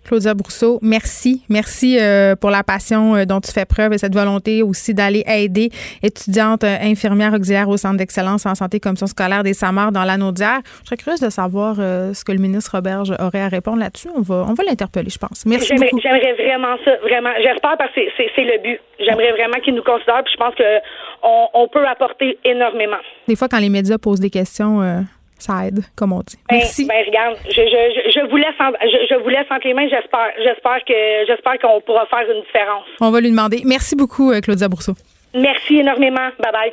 Claudia 0.06 0.34
Brousseau, 0.34 0.80
merci. 0.82 1.44
Merci 1.50 1.98
euh, 2.00 2.36
pour 2.36 2.50
la 2.50 2.64
passion 2.64 3.16
euh, 3.16 3.26
dont 3.26 3.40
tu 3.40 3.52
fais 3.52 3.66
preuve 3.66 3.94
et 3.94 3.98
cette 3.98 4.14
volonté 4.14 4.62
aussi 4.62 4.94
d'aller 4.94 5.24
aider 5.26 5.70
étudiantes 6.02 6.66
euh, 6.66 6.76
infirmières 6.82 7.34
auxiliaires 7.34 7.70
au 7.70 7.78
Centre 7.78 7.98
d'excellence 7.98 8.46
en 8.46 8.56
santé 8.56 8.82
commission 8.82 9.08
scolaire 9.08 9.44
des 9.44 9.54
SAMAR 9.54 9.94
dans 9.94 10.04
l'anneau 10.04 10.34
d'hier. 10.34 10.60
Je 10.82 10.88
serais 10.88 10.98
curieuse 10.98 11.22
de 11.22 11.30
savoir 11.30 11.76
ce 11.76 12.24
que 12.26 12.32
le 12.32 12.40
ministre 12.40 12.76
Roberge 12.76 13.14
aurait 13.20 13.42
à 13.42 13.48
répondre 13.48 13.80
là-dessus. 13.80 14.10
On 14.16 14.22
va, 14.22 14.46
on 14.50 14.54
va 14.54 14.64
l'interpeller, 14.64 15.10
je 15.10 15.18
pense. 15.18 15.46
Merci 15.46 15.74
beaucoup. 15.76 16.00
J'aimerais 16.02 16.34
vraiment 16.34 16.76
ça, 16.84 16.92
vraiment. 16.98 17.32
J'espère 17.42 17.78
parce 17.78 17.94
que 17.94 18.02
c'est 18.18 18.44
le 18.44 18.62
but. 18.62 18.80
J'aimerais 19.00 19.32
vraiment 19.32 19.60
qu'il 19.64 19.76
nous 19.76 19.84
considère, 19.84 20.24
puis 20.24 20.34
je 20.34 20.38
pense 20.38 20.56
qu'on 20.56 21.50
on 21.54 21.68
peut 21.68 21.86
apporter 21.88 22.38
énormément. 22.44 22.98
Des 23.28 23.36
fois, 23.36 23.48
quand 23.48 23.60
les 23.60 23.70
médias 23.70 23.98
posent 23.98 24.20
des 24.20 24.30
questions 24.30 25.06
ça 25.44 25.68
aide, 25.68 25.84
comme 25.96 26.14
on 26.14 26.20
dit. 26.20 26.38
Ben, 26.50 26.58
Merci. 26.58 26.86
Ben, 26.86 27.04
regarde, 27.06 27.38
je, 27.48 27.52
je, 27.52 28.12
je, 28.12 28.30
vous 28.30 28.38
laisse 28.38 28.56
je, 28.58 29.16
vous 29.22 29.30
laisse 29.30 29.46
entre 29.50 29.68
les 29.68 29.74
mains. 29.74 29.88
J'espère, 29.90 30.32
j'espère 30.38 30.84
que 30.86 30.94
j'espère 31.28 31.60
qu'on 31.60 31.82
pourra 31.82 32.06
faire 32.08 32.30
une 32.30 32.42
différence. 32.42 32.86
On 33.02 33.12
va 33.12 33.20
lui 33.22 33.30
demander. 33.30 33.62
Merci 33.66 33.96
beaucoup, 33.96 34.32
euh, 34.32 34.42
Claudia 34.42 34.68
Brousseau. 34.68 34.94
Merci 35.34 35.80
énormément. 35.80 36.30
Bye 36.40 36.52
bye. 36.52 36.72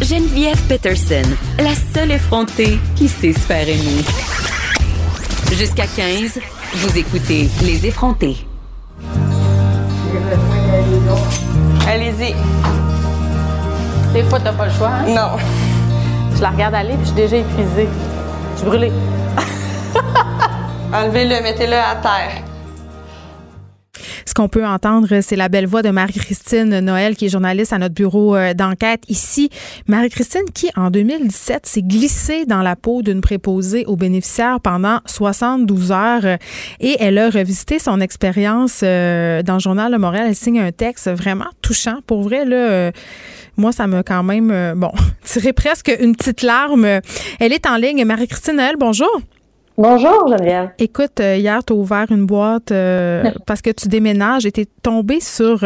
Geneviève 0.00 0.56
Peterson, 0.68 1.28
la 1.58 1.74
seule 1.74 2.12
effrontée 2.12 2.78
qui 2.96 3.08
sait 3.08 3.32
se 3.32 3.40
faire 3.40 3.68
aimer. 3.68 4.04
Jusqu'à 5.52 5.86
15, 5.96 6.40
vous 6.74 6.98
écoutez 6.98 7.48
Les 7.64 7.86
effrontés. 7.86 8.36
Allez-y. 11.88 12.34
Des 14.12 14.22
fois, 14.24 14.38
t'as 14.40 14.52
pas 14.52 14.66
le 14.66 14.72
choix, 14.72 14.88
hein? 14.88 15.06
Non. 15.08 15.77
Je 16.38 16.42
la 16.44 16.50
regarde 16.50 16.74
aller, 16.76 16.90
puis 16.90 17.00
je 17.00 17.06
suis 17.06 17.16
déjà 17.16 17.36
épuisée. 17.38 17.88
Je 18.52 18.58
suis 18.58 18.66
brûlée. 18.66 18.92
Enlevez-le, 20.94 21.42
mettez-le 21.42 21.74
à 21.74 21.96
terre. 21.96 22.44
Qu'on 24.38 24.48
peut 24.48 24.64
entendre, 24.64 25.18
c'est 25.20 25.34
la 25.34 25.48
belle 25.48 25.66
voix 25.66 25.82
de 25.82 25.90
Marie-Christine 25.90 26.78
Noël, 26.78 27.16
qui 27.16 27.26
est 27.26 27.28
journaliste 27.28 27.72
à 27.72 27.78
notre 27.78 27.96
bureau 27.96 28.36
euh, 28.36 28.54
d'enquête 28.54 29.02
ici. 29.08 29.50
Marie-Christine, 29.88 30.44
qui 30.54 30.70
en 30.76 30.90
2017 30.90 31.66
s'est 31.66 31.82
glissée 31.82 32.46
dans 32.46 32.62
la 32.62 32.76
peau 32.76 33.02
d'une 33.02 33.20
préposée 33.20 33.84
aux 33.86 33.96
bénéficiaires 33.96 34.60
pendant 34.60 35.00
72 35.06 35.90
heures 35.90 36.20
euh, 36.22 36.36
et 36.78 36.94
elle 37.00 37.18
a 37.18 37.30
revisité 37.30 37.80
son 37.80 38.00
expérience 38.00 38.82
euh, 38.84 39.42
dans 39.42 39.54
le 39.54 39.58
journal 39.58 39.90
de 39.90 39.98
Montréal. 39.98 40.26
Elle 40.28 40.36
signe 40.36 40.60
un 40.60 40.70
texte 40.70 41.10
vraiment 41.10 41.50
touchant. 41.60 41.98
Pour 42.06 42.22
vrai, 42.22 42.44
là, 42.44 42.92
moi, 43.56 43.72
ça 43.72 43.88
m'a 43.88 44.04
quand 44.04 44.22
même, 44.22 44.74
bon, 44.76 44.92
tiré 45.24 45.52
presque 45.52 45.92
une 45.98 46.14
petite 46.14 46.42
larme. 46.42 46.86
Elle 47.40 47.52
est 47.52 47.66
en 47.66 47.74
ligne. 47.74 48.04
Marie-Christine 48.04 48.54
Noël, 48.54 48.76
bonjour. 48.78 49.20
Bonjour, 49.78 50.28
Geneviève. 50.28 50.70
Écoute, 50.78 51.20
euh, 51.20 51.36
hier, 51.36 51.64
tu 51.64 51.72
as 51.72 51.76
ouvert 51.76 52.06
une 52.10 52.26
boîte 52.26 52.72
euh, 52.72 53.30
parce 53.46 53.62
que 53.62 53.70
tu 53.70 53.88
déménages 53.88 54.44
et 54.44 54.52
tu 54.52 54.62
es 54.62 54.66
tombée 54.82 55.20
sur 55.20 55.64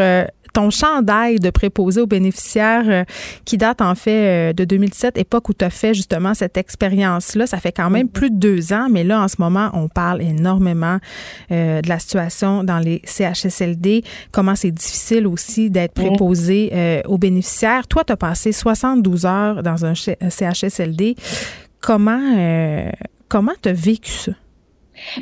ton 0.53 0.71
chandail 0.71 1.39
de 1.39 1.51
préposé 1.51 2.01
aux 2.01 2.07
bénéficiaires 2.07 2.85
euh, 2.87 3.05
qui 3.45 3.57
date 3.57 3.81
en 3.81 3.95
fait 3.95 4.51
euh, 4.51 4.53
de 4.53 4.65
2007, 4.65 5.19
époque 5.19 5.49
où 5.49 5.55
tu 5.55 5.65
as 5.65 5.71
fait 5.71 5.95
justement 5.95 6.35
cette 6.35 6.57
expérience-là. 6.57 7.47
Ça 7.47 7.59
fait 7.59 7.73
quand 7.73 7.91
même 7.91 8.09
plus 8.09 8.31
de 8.31 8.37
deux 8.37 8.73
ans, 8.73 8.89
mais 8.91 9.05
là, 9.05 9.23
en 9.23 9.29
ce 9.29 9.37
moment, 9.39 9.71
on 9.73 9.89
parle 9.89 10.23
énormément 10.23 10.99
euh, 11.51 11.81
de 11.81 11.89
la 11.89 11.99
situation 11.99 12.65
dans 12.65 12.79
les 12.79 13.03
CHSLD, 13.05 14.05
comment 14.31 14.55
c'est 14.55 14.71
difficile 14.71 15.27
aussi 15.27 15.71
d'être 15.71 15.95
préposé 15.95 17.03
aux 17.07 17.19
bénéficiaires. 17.19 17.87
Toi, 17.87 18.05
tu 18.05 18.13
as 18.13 18.17
passé 18.17 18.53
72 18.53 19.27
heures 19.27 19.63
dans 19.63 19.85
un 19.85 19.95
CHSLD. 19.95 21.17
Comment 21.81 22.21
comment 23.33 23.53
tu 23.63 23.71
as 23.71 23.73
vécu 23.73 24.11
ça? 24.11 24.33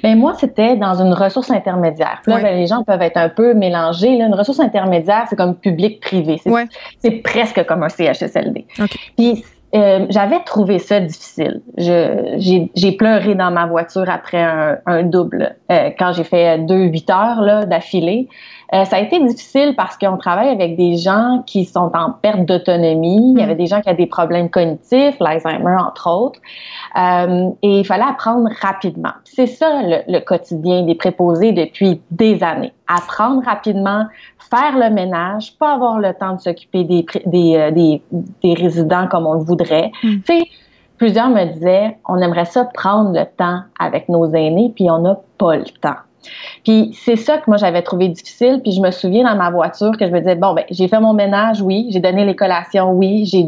Ben 0.02 0.18
moi, 0.18 0.34
c'était 0.38 0.76
dans 0.76 1.00
une 1.00 1.14
ressource 1.14 1.48
intermédiaire. 1.50 2.20
Là, 2.26 2.40
ben, 2.40 2.56
les 2.56 2.66
gens 2.66 2.82
peuvent 2.82 3.00
être 3.02 3.16
un 3.16 3.28
peu 3.28 3.54
mélangés. 3.54 4.18
Là. 4.18 4.26
Une 4.26 4.34
ressource 4.34 4.58
intermédiaire, 4.58 5.26
c'est 5.30 5.36
comme 5.36 5.54
public-privé. 5.54 6.40
C'est 6.98 7.22
presque 7.22 7.64
comme 7.66 7.84
un 7.84 7.88
CHSLD. 7.88 8.66
Puis 9.16 9.44
euh, 9.76 10.06
j'avais 10.10 10.40
trouvé 10.40 10.80
ça 10.80 10.98
difficile. 10.98 11.62
J'ai 11.78 12.92
pleuré 12.98 13.36
dans 13.36 13.52
ma 13.52 13.66
voiture 13.66 14.10
après 14.10 14.42
un, 14.42 14.78
un 14.86 15.04
double 15.04 15.54
euh, 15.70 15.90
quand 15.96 16.12
j'ai 16.12 16.24
fait 16.24 16.58
deux 16.58 16.86
huit 16.86 17.08
heures 17.08 17.66
d'affilée. 17.68 18.28
Euh, 18.72 18.84
ça 18.84 18.96
a 18.96 19.00
été 19.00 19.18
difficile 19.24 19.74
parce 19.76 19.96
qu'on 19.98 20.16
travaille 20.16 20.48
avec 20.48 20.76
des 20.76 20.96
gens 20.96 21.42
qui 21.46 21.64
sont 21.64 21.90
en 21.94 22.12
perte 22.12 22.44
d'autonomie. 22.44 23.32
Il 23.34 23.40
y 23.40 23.42
avait 23.42 23.54
mm. 23.54 23.58
des 23.58 23.66
gens 23.66 23.80
qui 23.80 23.88
avaient 23.88 24.04
des 24.04 24.06
problèmes 24.06 24.48
cognitifs, 24.48 25.16
l'Alzheimer 25.18 25.76
entre 25.76 26.08
autres. 26.08 26.40
Euh, 26.96 27.50
et 27.62 27.80
il 27.80 27.84
fallait 27.84 28.04
apprendre 28.04 28.48
rapidement. 28.60 29.12
C'est 29.24 29.46
ça 29.46 29.82
le, 29.82 30.02
le, 30.06 30.20
quotidien 30.20 30.82
des 30.82 30.94
préposés 30.94 31.52
depuis 31.52 32.00
des 32.10 32.42
années. 32.44 32.72
Apprendre 32.86 33.42
rapidement, 33.44 34.06
faire 34.38 34.78
le 34.78 34.90
ménage, 34.90 35.56
pas 35.58 35.74
avoir 35.74 35.98
le 35.98 36.14
temps 36.14 36.36
de 36.36 36.40
s'occuper 36.40 36.84
des, 36.84 37.06
des, 37.26 37.56
euh, 37.56 37.70
des, 37.72 38.02
des, 38.42 38.54
résidents 38.54 39.08
comme 39.08 39.26
on 39.26 39.34
le 39.34 39.44
voudrait. 39.44 39.90
Mm. 40.04 40.16
Tu 40.20 40.22
sais, 40.26 40.42
plusieurs 40.96 41.30
me 41.30 41.44
disaient, 41.54 41.98
on 42.08 42.18
aimerait 42.18 42.44
ça 42.44 42.64
prendre 42.66 43.12
le 43.12 43.24
temps 43.36 43.62
avec 43.80 44.08
nos 44.08 44.30
aînés, 44.32 44.72
puis 44.74 44.88
on 44.90 44.98
n'a 44.98 45.18
pas 45.38 45.56
le 45.56 45.64
temps. 45.80 45.96
Puis 46.64 46.96
c'est 47.04 47.16
ça 47.16 47.38
que 47.38 47.44
moi 47.48 47.56
j'avais 47.56 47.82
trouvé 47.82 48.08
difficile. 48.08 48.60
Puis 48.62 48.72
je 48.72 48.80
me 48.80 48.90
souviens 48.90 49.24
dans 49.24 49.36
ma 49.36 49.50
voiture 49.50 49.96
que 49.98 50.06
je 50.06 50.10
me 50.10 50.18
disais 50.18 50.36
bon 50.36 50.54
ben 50.54 50.64
j'ai 50.70 50.88
fait 50.88 51.00
mon 51.00 51.14
ménage, 51.14 51.60
oui, 51.62 51.88
j'ai 51.90 52.00
donné 52.00 52.24
les 52.24 52.36
collations, 52.36 52.92
oui, 52.92 53.24
j'ai 53.26 53.42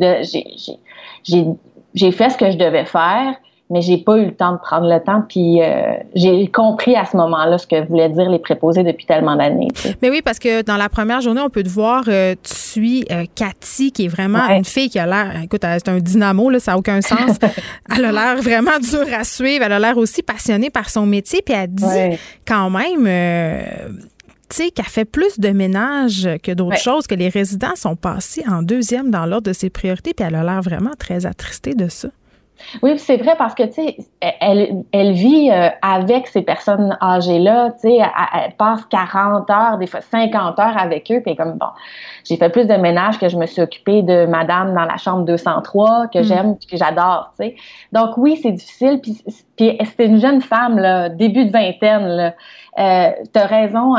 fait 2.12 2.30
ce 2.30 2.36
que 2.36 2.50
je 2.50 2.56
devais 2.56 2.84
faire 2.84 3.34
mais 3.72 3.80
j'ai 3.80 3.96
pas 3.96 4.18
eu 4.18 4.26
le 4.26 4.34
temps 4.34 4.52
de 4.52 4.58
prendre 4.58 4.86
le 4.86 5.02
temps. 5.02 5.24
Puis 5.26 5.62
euh, 5.62 5.94
j'ai 6.14 6.46
compris 6.48 6.94
à 6.94 7.06
ce 7.06 7.16
moment-là 7.16 7.56
ce 7.56 7.66
que 7.66 7.84
voulaient 7.86 8.10
dire 8.10 8.28
les 8.28 8.38
préposés 8.38 8.84
depuis 8.84 9.06
tellement 9.06 9.34
d'années. 9.34 9.68
Mais 10.02 10.10
oui, 10.10 10.20
parce 10.22 10.38
que 10.38 10.62
dans 10.62 10.76
la 10.76 10.90
première 10.90 11.22
journée, 11.22 11.40
on 11.40 11.48
peut 11.48 11.62
te 11.62 11.68
voir, 11.70 12.04
euh, 12.06 12.34
tu 12.42 12.54
suis 12.54 13.04
euh, 13.10 13.24
Cathy, 13.34 13.90
qui 13.90 14.04
est 14.04 14.08
vraiment 14.08 14.46
une 14.50 14.64
fille 14.64 14.90
qui 14.90 14.98
a 14.98 15.06
l'air, 15.06 15.42
écoute, 15.42 15.62
c'est 15.62 15.88
un 15.88 15.98
dynamo, 15.98 16.50
là, 16.50 16.60
ça 16.60 16.72
n'a 16.72 16.78
aucun 16.78 17.00
sens. 17.00 17.38
elle 17.96 18.04
a 18.04 18.12
l'air 18.12 18.36
vraiment 18.36 18.78
dure 18.78 19.06
à 19.18 19.24
suivre. 19.24 19.64
Elle 19.64 19.72
a 19.72 19.78
l'air 19.78 19.96
aussi 19.96 20.22
passionnée 20.22 20.68
par 20.68 20.90
son 20.90 21.06
métier. 21.06 21.40
Puis 21.44 21.54
elle 21.54 21.68
dit 21.68 22.18
quand 22.46 22.68
même 22.68 23.06
qu'elle 23.08 24.84
fait 24.84 25.06
plus 25.06 25.40
de 25.40 25.48
ménage 25.48 26.28
que 26.42 26.52
d'autres 26.52 26.78
choses, 26.78 27.06
que 27.06 27.14
les 27.14 27.30
résidents 27.30 27.74
sont 27.74 27.96
passés 27.96 28.44
en 28.46 28.62
deuxième 28.62 29.10
dans 29.10 29.24
l'ordre 29.24 29.48
de 29.48 29.54
ses 29.54 29.70
priorités, 29.70 30.12
puis 30.12 30.26
elle 30.26 30.34
a 30.34 30.44
l'air 30.44 30.60
vraiment 30.60 30.92
très 30.98 31.24
attristée 31.24 31.74
de 31.74 31.88
ça. 31.88 32.08
Oui, 32.82 32.98
c'est 32.98 33.16
vrai 33.16 33.34
parce 33.36 33.54
que, 33.54 33.62
tu 33.64 33.72
sais, 33.72 33.96
elle, 34.20 34.84
elle 34.92 35.12
vit 35.12 35.50
euh, 35.50 35.68
avec 35.82 36.26
ces 36.26 36.42
personnes 36.42 36.96
âgées-là, 37.00 37.72
tu 37.72 37.88
sais, 37.88 37.96
elle, 37.96 38.52
passe 38.56 38.84
40 38.86 39.50
heures, 39.50 39.78
des 39.78 39.86
fois 39.86 40.00
50 40.00 40.58
heures 40.58 40.76
avec 40.78 41.10
eux, 41.10 41.20
puis 41.24 41.36
comme, 41.36 41.58
bon, 41.58 41.66
j'ai 42.24 42.36
fait 42.36 42.50
plus 42.50 42.66
de 42.66 42.74
ménage 42.74 43.18
que 43.18 43.28
je 43.28 43.36
me 43.36 43.46
suis 43.46 43.62
occupée 43.62 44.02
de 44.02 44.26
madame 44.26 44.74
dans 44.74 44.84
la 44.84 44.96
chambre 44.96 45.24
203, 45.24 46.08
que 46.08 46.18
mm. 46.18 46.22
j'aime, 46.22 46.56
que 46.58 46.76
j'adore, 46.76 47.32
tu 47.38 47.46
sais. 47.46 47.56
Donc, 47.92 48.16
oui, 48.16 48.38
c'est 48.42 48.52
difficile, 48.52 49.00
puis, 49.02 49.20
puis 49.56 49.78
c'était 49.84 50.06
une 50.06 50.20
jeune 50.20 50.40
femme, 50.40 50.78
là, 50.78 51.08
début 51.08 51.46
de 51.46 51.52
vingtaine, 51.52 52.06
là. 52.06 52.34
Euh, 52.78 53.10
as 53.34 53.46
raison, 53.46 53.94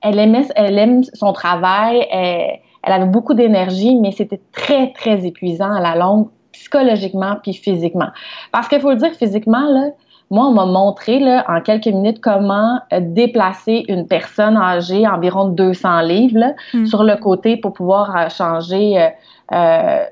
elle 0.00 0.18
aimait, 0.18 0.46
elle 0.56 0.78
aime 0.78 1.02
son 1.12 1.34
travail, 1.34 2.06
elle, 2.10 2.58
elle 2.84 2.92
avait 2.92 3.06
beaucoup 3.06 3.34
d'énergie, 3.34 3.96
mais 3.96 4.12
c'était 4.12 4.40
très, 4.52 4.92
très 4.92 5.26
épuisant 5.26 5.72
à 5.72 5.80
la 5.80 5.96
longue 5.96 6.28
psychologiquement 6.54 7.36
puis 7.42 7.52
physiquement. 7.52 8.08
Parce 8.52 8.68
qu'il 8.68 8.80
faut 8.80 8.90
le 8.90 8.96
dire 8.96 9.12
physiquement, 9.12 9.68
là, 9.68 9.90
moi, 10.30 10.46
on 10.46 10.52
m'a 10.52 10.66
montré 10.66 11.18
là, 11.20 11.44
en 11.48 11.60
quelques 11.60 11.86
minutes 11.86 12.20
comment 12.20 12.80
euh, 12.92 13.00
déplacer 13.00 13.84
une 13.88 14.06
personne 14.06 14.56
âgée 14.56 15.06
environ 15.06 15.48
200 15.48 16.00
livres 16.00 16.54
hmm. 16.72 16.86
sur 16.86 17.04
le 17.04 17.16
côté 17.16 17.56
pour 17.56 17.72
pouvoir 17.72 18.16
euh, 18.16 18.28
changer, 18.30 19.00
euh, 19.00 19.08
euh, 19.52 20.04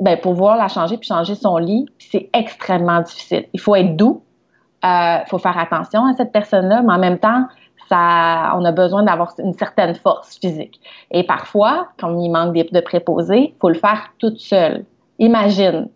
ben, 0.00 0.18
pouvoir 0.18 0.56
la 0.56 0.68
changer 0.68 0.96
puis 0.96 1.06
changer 1.06 1.34
son 1.34 1.58
lit. 1.58 1.86
C'est 1.98 2.30
extrêmement 2.32 3.02
difficile. 3.02 3.44
Il 3.52 3.60
faut 3.60 3.76
être 3.76 3.94
doux, 3.94 4.22
il 4.82 5.24
faut 5.28 5.38
faire 5.38 5.58
attention 5.58 6.06
à 6.06 6.14
cette 6.14 6.32
personne-là, 6.32 6.82
mais 6.82 6.94
en 6.94 6.98
même 6.98 7.18
temps, 7.18 7.44
ça, 7.88 8.54
on 8.56 8.64
a 8.64 8.72
besoin 8.72 9.02
d'avoir 9.02 9.34
une 9.38 9.52
certaine 9.52 9.94
force 9.94 10.38
physique. 10.38 10.80
Et 11.10 11.24
parfois, 11.24 11.88
quand 12.00 12.18
il 12.18 12.30
manque 12.30 12.54
de 12.54 12.80
préposés, 12.80 13.52
il 13.54 13.60
faut 13.60 13.68
le 13.68 13.74
faire 13.74 14.08
toute 14.18 14.38
seule. 14.38 14.84
Imagine 15.22 15.86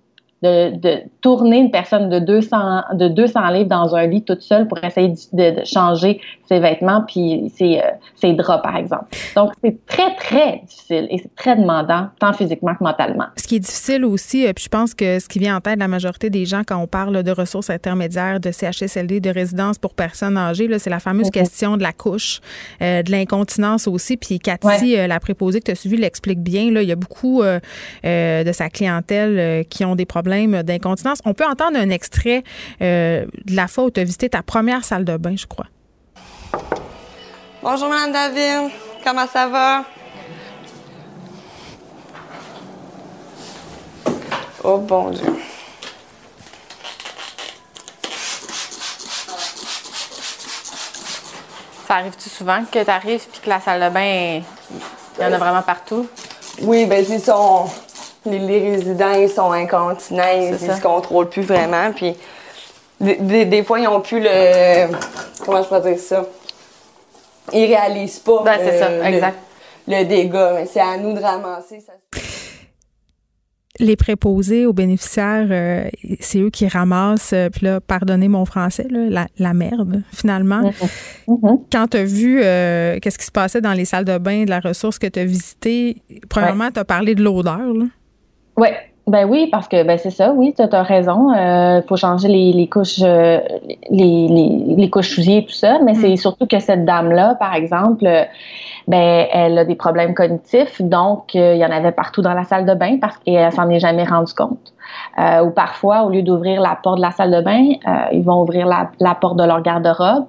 de, 0.42 1.02
tourner 1.20 1.58
une 1.58 1.70
personne 1.70 2.08
de 2.08 2.18
200, 2.18 2.82
de 2.94 3.08
200 3.08 3.48
livres 3.50 3.68
dans 3.68 3.94
un 3.94 4.06
lit 4.06 4.22
toute 4.22 4.42
seule 4.42 4.68
pour 4.68 4.82
essayer 4.84 5.14
de, 5.32 5.64
changer 5.64 6.20
ses 6.48 6.60
vêtements 6.60 7.02
puis 7.06 7.52
ses, 7.56 7.78
euh, 7.78 7.90
ses, 8.14 8.34
draps, 8.34 8.62
par 8.62 8.76
exemple. 8.76 9.06
Donc, 9.34 9.52
c'est 9.64 9.84
très, 9.86 10.14
très 10.14 10.62
difficile 10.66 11.08
et 11.10 11.18
c'est 11.18 11.34
très 11.34 11.56
demandant, 11.56 12.08
tant 12.20 12.32
physiquement 12.32 12.74
que 12.74 12.84
mentalement. 12.84 13.26
Ce 13.36 13.44
qui 13.48 13.56
est 13.56 13.60
difficile 13.60 14.04
aussi, 14.04 14.46
euh, 14.46 14.52
puis 14.52 14.64
je 14.64 14.68
pense 14.68 14.94
que 14.94 15.18
ce 15.18 15.28
qui 15.28 15.38
vient 15.38 15.56
en 15.56 15.60
tête 15.60 15.76
de 15.76 15.80
la 15.80 15.88
majorité 15.88 16.30
des 16.30 16.44
gens 16.44 16.62
quand 16.64 16.76
on 16.76 16.86
parle 16.86 17.22
de 17.22 17.30
ressources 17.32 17.70
intermédiaires, 17.70 18.38
de 18.38 18.52
CHSLD, 18.52 19.20
de 19.20 19.30
résidence 19.30 19.78
pour 19.78 19.94
personnes 19.94 20.36
âgées, 20.36 20.68
c'est 20.78 20.90
la 20.90 21.00
fameuse 21.00 21.30
question 21.30 21.76
de 21.76 21.82
la 21.82 21.92
couche, 21.92 22.40
euh, 22.82 23.02
de 23.02 23.10
l'incontinence 23.10 23.88
aussi. 23.88 24.16
Puis 24.16 24.38
Cathy, 24.38 24.96
la 24.96 25.18
préposée 25.18 25.60
que 25.60 25.66
tu 25.66 25.70
as 25.70 25.76
suivie, 25.76 25.96
l'explique 25.96 26.40
bien. 26.40 26.70
Là, 26.70 26.82
il 26.82 26.88
y 26.88 26.92
a 26.92 26.96
beaucoup 26.96 27.42
de 27.42 28.52
sa 28.52 28.68
clientèle 28.68 29.64
qui 29.68 29.84
ont 29.84 29.96
des 29.96 30.04
problèmes 30.04 30.25
d'incontinence. 30.62 31.20
On 31.24 31.34
peut 31.34 31.46
entendre 31.46 31.78
un 31.78 31.90
extrait 31.90 32.44
euh, 32.82 33.26
de 33.44 33.56
la 33.56 33.68
fois 33.68 33.84
où 33.84 33.90
tu 33.90 34.00
as 34.00 34.04
visité 34.04 34.28
ta 34.28 34.42
première 34.42 34.84
salle 34.84 35.04
de 35.04 35.16
bain, 35.16 35.36
je 35.36 35.46
crois. 35.46 35.66
Bonjour, 37.62 37.88
Mme 37.88 38.12
David. 38.12 38.70
Comment 39.04 39.26
ça 39.26 39.48
va? 39.48 39.84
Oh, 44.64 44.78
bon 44.78 45.10
Dieu. 45.10 45.24
Ça 51.86 51.94
arrive-tu 51.94 52.28
souvent 52.28 52.64
que 52.64 52.82
tu 52.82 52.90
arrives 52.90 53.24
puis 53.30 53.40
que 53.42 53.48
la 53.48 53.60
salle 53.60 53.80
de 53.80 53.94
bain, 53.94 54.42
il 55.18 55.22
y 55.22 55.24
en 55.24 55.32
a 55.32 55.38
vraiment 55.38 55.62
partout? 55.62 56.08
Oui, 56.62 56.84
ben 56.86 57.04
c'est 57.04 57.20
ça 57.20 57.36
les, 58.26 58.70
résidents, 58.70 59.12
ils 59.12 59.28
sont 59.28 59.52
incontinents, 59.52 60.22
ils, 60.34 60.58
se 60.58 60.80
contrôlent 60.80 61.28
plus 61.28 61.42
vraiment. 61.42 61.92
Puis 61.92 62.16
des, 63.00 63.62
fois, 63.62 63.80
ils 63.80 63.88
ont 63.88 64.00
plus 64.00 64.20
le. 64.20 64.88
Comment 65.44 65.62
je 65.62 65.68
peux 65.68 65.80
dire 65.80 65.98
ça? 65.98 66.26
Ils 67.52 67.66
réalisent 67.66 68.18
pas 68.18 68.42
ben, 68.44 68.58
le, 68.58 69.94
le, 69.94 70.04
dégât. 70.04 70.52
Mais 70.54 70.66
c'est 70.66 70.80
à 70.80 70.96
nous 70.96 71.12
de 71.12 71.20
ramasser. 71.20 71.80
Ça 71.80 71.92
les 73.78 73.96
préposés 73.96 74.66
aux 74.66 74.72
bénéficiaires, 74.72 75.48
euh, 75.50 75.88
c'est 76.20 76.40
eux 76.40 76.50
qui 76.50 76.66
ramassent, 76.68 77.32
euh, 77.32 77.48
puis 77.50 77.66
là, 77.66 77.80
pardonnez 77.80 78.28
mon 78.28 78.44
français, 78.44 78.86
la, 78.90 79.54
merde, 79.54 80.02
finalement. 80.12 80.62
Mm-hmm. 80.62 81.28
Mm-hmm. 81.28 81.60
Quand 81.72 81.88
tu 81.88 81.96
as 81.96 82.04
vu 82.04 82.40
euh, 82.42 82.98
qu'est-ce 83.00 83.18
qui 83.18 83.26
se 83.26 83.32
passait 83.32 83.60
dans 83.60 83.72
les 83.72 83.84
salles 83.84 84.04
de 84.04 84.18
bain 84.18 84.44
de 84.44 84.50
la 84.50 84.60
ressource 84.60 84.98
que 84.98 85.06
tu 85.06 85.20
as 85.20 85.24
visitée, 85.24 86.02
premièrement, 86.28 86.70
tu 86.70 86.80
as 86.80 86.84
parlé 86.84 87.14
de 87.14 87.22
l'odeur. 87.22 87.72
Oui. 88.56 88.68
Ben 89.08 89.24
oui, 89.24 89.46
parce 89.52 89.68
que 89.68 89.84
ben 89.84 89.98
c'est 89.98 90.10
ça, 90.10 90.32
oui, 90.32 90.52
tu 90.52 90.62
as 90.62 90.82
raison. 90.82 91.32
Il 91.32 91.84
faut 91.88 91.94
changer 91.94 92.26
les, 92.26 92.66
couches 92.66 92.98
les, 92.98 93.40
les, 93.90 94.74
les, 94.76 94.90
couches 94.90 95.14
souillées 95.14 95.38
et 95.38 95.44
tout 95.44 95.52
ça, 95.52 95.78
mais 95.78 95.94
c'est 95.94 96.14
mm. 96.14 96.16
surtout 96.16 96.46
que 96.48 96.58
cette 96.58 96.84
dame-là, 96.84 97.36
par 97.36 97.54
exemple, 97.54 98.04
ben 98.88 99.26
elle 99.32 99.58
a 99.58 99.64
des 99.64 99.74
problèmes 99.74 100.14
cognitifs, 100.14 100.80
donc 100.80 101.34
euh, 101.34 101.54
il 101.54 101.60
y 101.60 101.64
en 101.64 101.70
avait 101.70 101.92
partout 101.92 102.22
dans 102.22 102.34
la 102.34 102.44
salle 102.44 102.66
de 102.66 102.74
bain 102.74 102.98
parce 103.00 103.16
qu'elle 103.18 103.52
s'en 103.52 103.68
est 103.68 103.80
jamais 103.80 104.04
rendue 104.04 104.32
compte. 104.32 104.72
Euh, 105.18 105.44
ou 105.44 105.50
parfois, 105.50 106.04
au 106.04 106.10
lieu 106.10 106.22
d'ouvrir 106.22 106.60
la 106.60 106.78
porte 106.80 106.98
de 106.98 107.02
la 107.02 107.10
salle 107.10 107.32
de 107.32 107.40
bain, 107.40 107.72
euh, 107.86 108.04
ils 108.12 108.22
vont 108.22 108.42
ouvrir 108.42 108.66
la, 108.66 108.90
la 109.00 109.14
porte 109.14 109.36
de 109.36 109.44
leur 109.44 109.60
garde-robe. 109.62 110.26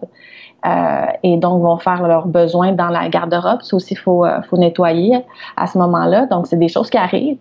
Euh, 0.66 1.06
et 1.24 1.38
donc 1.38 1.62
vont 1.62 1.78
faire 1.78 2.06
leurs 2.08 2.28
besoins 2.28 2.72
dans 2.72 2.90
la 2.90 3.08
garde-robe. 3.10 3.62
Ça 3.62 3.76
aussi, 3.76 3.94
il 3.94 3.98
faut, 3.98 4.26
faut 4.50 4.58
nettoyer 4.58 5.24
à 5.56 5.68
ce 5.68 5.78
moment-là. 5.78 6.26
Donc, 6.26 6.48
c'est 6.48 6.58
des 6.58 6.68
choses 6.68 6.90
qui 6.90 6.98
arrivent. 6.98 7.38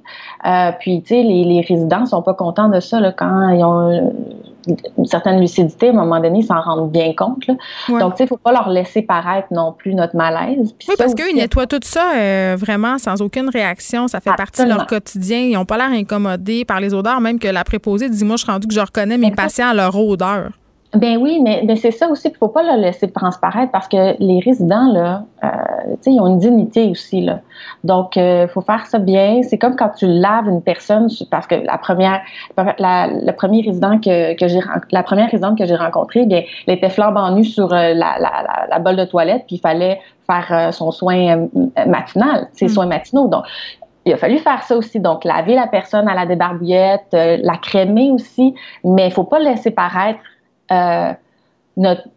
Euh, 0.47 0.71
puis, 0.79 1.03
tu 1.03 1.09
sais, 1.09 1.23
les, 1.23 1.45
les 1.45 1.61
résidents 1.63 2.07
sont 2.07 2.23
pas 2.23 2.35
contents 2.35 2.69
de 2.69 2.79
ça 2.81 3.01
là, 3.01 3.13
quand 3.13 3.49
ils 3.49 3.65
ont 3.65 4.13
une 4.99 5.05
certaine 5.07 5.41
lucidité, 5.41 5.89
à 5.89 5.91
un 5.91 5.95
moment 5.95 6.21
donné, 6.21 6.41
ils 6.41 6.47
s'en 6.47 6.61
rendent 6.61 6.91
bien 6.91 7.13
compte. 7.15 7.47
Donc, 7.47 7.57
tu 7.89 7.89
sais, 7.89 7.99
il 8.21 8.23
ne 8.23 8.27
faut 8.27 8.37
pas 8.37 8.53
leur 8.53 8.69
laisser 8.69 9.03
paraître 9.03 9.49
non 9.51 9.73
plus 9.73 9.95
notre 9.95 10.17
malaise. 10.17 10.75
oui, 10.89 10.95
parce 10.99 11.15
qu'eux, 11.15 11.31
ils 11.31 11.37
nettoient 11.37 11.67
tout 11.67 11.81
ça 11.83 12.13
euh, 12.17 12.57
vraiment 12.59 12.99
sans 12.99 13.21
aucune 13.23 13.49
réaction. 13.49 14.09
Ça 14.09 14.21
fait 14.21 14.35
partie 14.37 14.65
de 14.65 14.69
leur 14.69 14.87
quotidien. 14.87 15.39
Ils 15.39 15.55
n'ont 15.55 15.65
pas 15.65 15.77
l'air 15.77 15.91
incommodés 15.91 16.65
par 16.65 16.81
les 16.81 16.95
odeurs, 16.95 17.21
même 17.21 17.39
que 17.39 17.49
la 17.49 17.65
préposée 17.65 18.09
dit 18.09 18.25
Moi, 18.25 18.37
je 18.37 18.43
suis 18.43 18.53
rendu 18.53 18.67
que 18.67 18.75
je 18.75 18.81
reconnais 18.81 19.19
mes 19.19 19.31
patients 19.31 19.69
à 19.69 19.75
leur 19.75 19.97
odeur. 19.97 20.51
Ben 20.97 21.19
oui, 21.19 21.41
mais, 21.43 21.63
mais 21.67 21.77
c'est 21.77 21.91
ça 21.91 22.09
aussi 22.09 22.31
qu'il 22.31 22.39
faut 22.39 22.49
pas 22.49 22.63
le 22.63 22.81
laisser 22.81 23.11
transparaître 23.11 23.71
parce 23.71 23.87
que 23.87 24.17
les 24.19 24.41
résidents, 24.41 24.91
là, 24.91 25.25
euh, 25.45 25.49
ils 26.07 26.19
ont 26.19 26.27
une 26.27 26.39
dignité 26.39 26.89
aussi. 26.89 27.21
Là. 27.21 27.41
Donc, 27.85 28.17
il 28.17 28.23
euh, 28.23 28.49
faut 28.49 28.63
faire 28.63 28.87
ça 28.87 28.99
bien. 28.99 29.43
C'est 29.43 29.59
comme 29.59 29.77
quand 29.77 29.91
tu 29.91 30.07
laves 30.07 30.49
une 30.49 30.63
personne, 30.63 31.09
parce 31.31 31.47
que 31.47 31.55
la 31.55 31.77
première, 31.77 32.23
la, 32.79 33.09
le 33.09 33.33
premier 33.33 33.61
résident 33.61 33.99
que, 33.99 34.35
que 34.37 34.49
j'ai, 34.49 34.61
la 34.91 35.03
première 35.03 35.31
résidente 35.31 35.59
que 35.59 35.67
j'ai 35.67 35.77
rencontrée, 35.77 36.25
bien, 36.25 36.43
elle 36.67 36.75
était 36.75 36.89
flambant 36.89 37.31
nue 37.33 37.45
sur 37.45 37.73
euh, 37.75 37.93
la, 37.93 38.19
la, 38.19 38.67
la, 38.71 38.79
bolle 38.79 38.97
de 38.97 39.05
toilette, 39.05 39.45
puis 39.47 39.57
il 39.57 39.61
fallait 39.61 40.01
faire 40.27 40.47
euh, 40.51 40.73
son 40.73 40.91
soin 40.93 41.47
matinal, 41.87 42.49
ses 42.53 42.67
mm. 42.67 42.71
soins 42.71 42.87
matinaux. 42.87 43.29
Donc, 43.29 43.45
il 44.07 44.15
a 44.15 44.17
fallu 44.17 44.39
faire 44.39 44.63
ça 44.63 44.77
aussi. 44.77 44.99
Donc, 44.99 45.25
laver 45.25 45.57
la 45.57 45.67
personne 45.67 46.09
à 46.09 46.15
la 46.15 46.25
débarbouillette, 46.25 47.09
la 47.13 47.57
crémer 47.61 48.11
aussi, 48.13 48.55
mais 48.83 49.09
il 49.09 49.13
faut 49.13 49.25
pas 49.25 49.41
laisser 49.41 49.73
paraître 49.73 50.21
euh, 50.73 51.13
notre, 51.77 52.09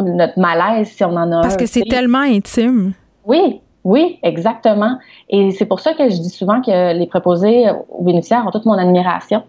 notre 0.00 0.38
malaise, 0.38 0.88
si 0.88 1.04
on 1.04 1.14
en 1.16 1.30
a 1.32 1.42
Parce 1.42 1.56
que 1.56 1.66
c'est 1.66 1.82
tellement 1.82 2.20
intime. 2.20 2.92
Oui, 3.24 3.60
oui, 3.84 4.18
exactement. 4.22 4.98
Et 5.28 5.50
c'est 5.52 5.66
pour 5.66 5.80
ça 5.80 5.94
que 5.94 6.08
je 6.08 6.16
dis 6.16 6.30
souvent 6.30 6.60
que 6.60 6.96
les 6.96 7.06
préposés 7.06 7.66
aux 7.88 8.02
bénéficiaires 8.02 8.44
ont 8.46 8.50
toute 8.50 8.66
mon 8.66 8.78
admiration. 8.78 9.42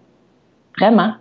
Vraiment. 0.80 1.14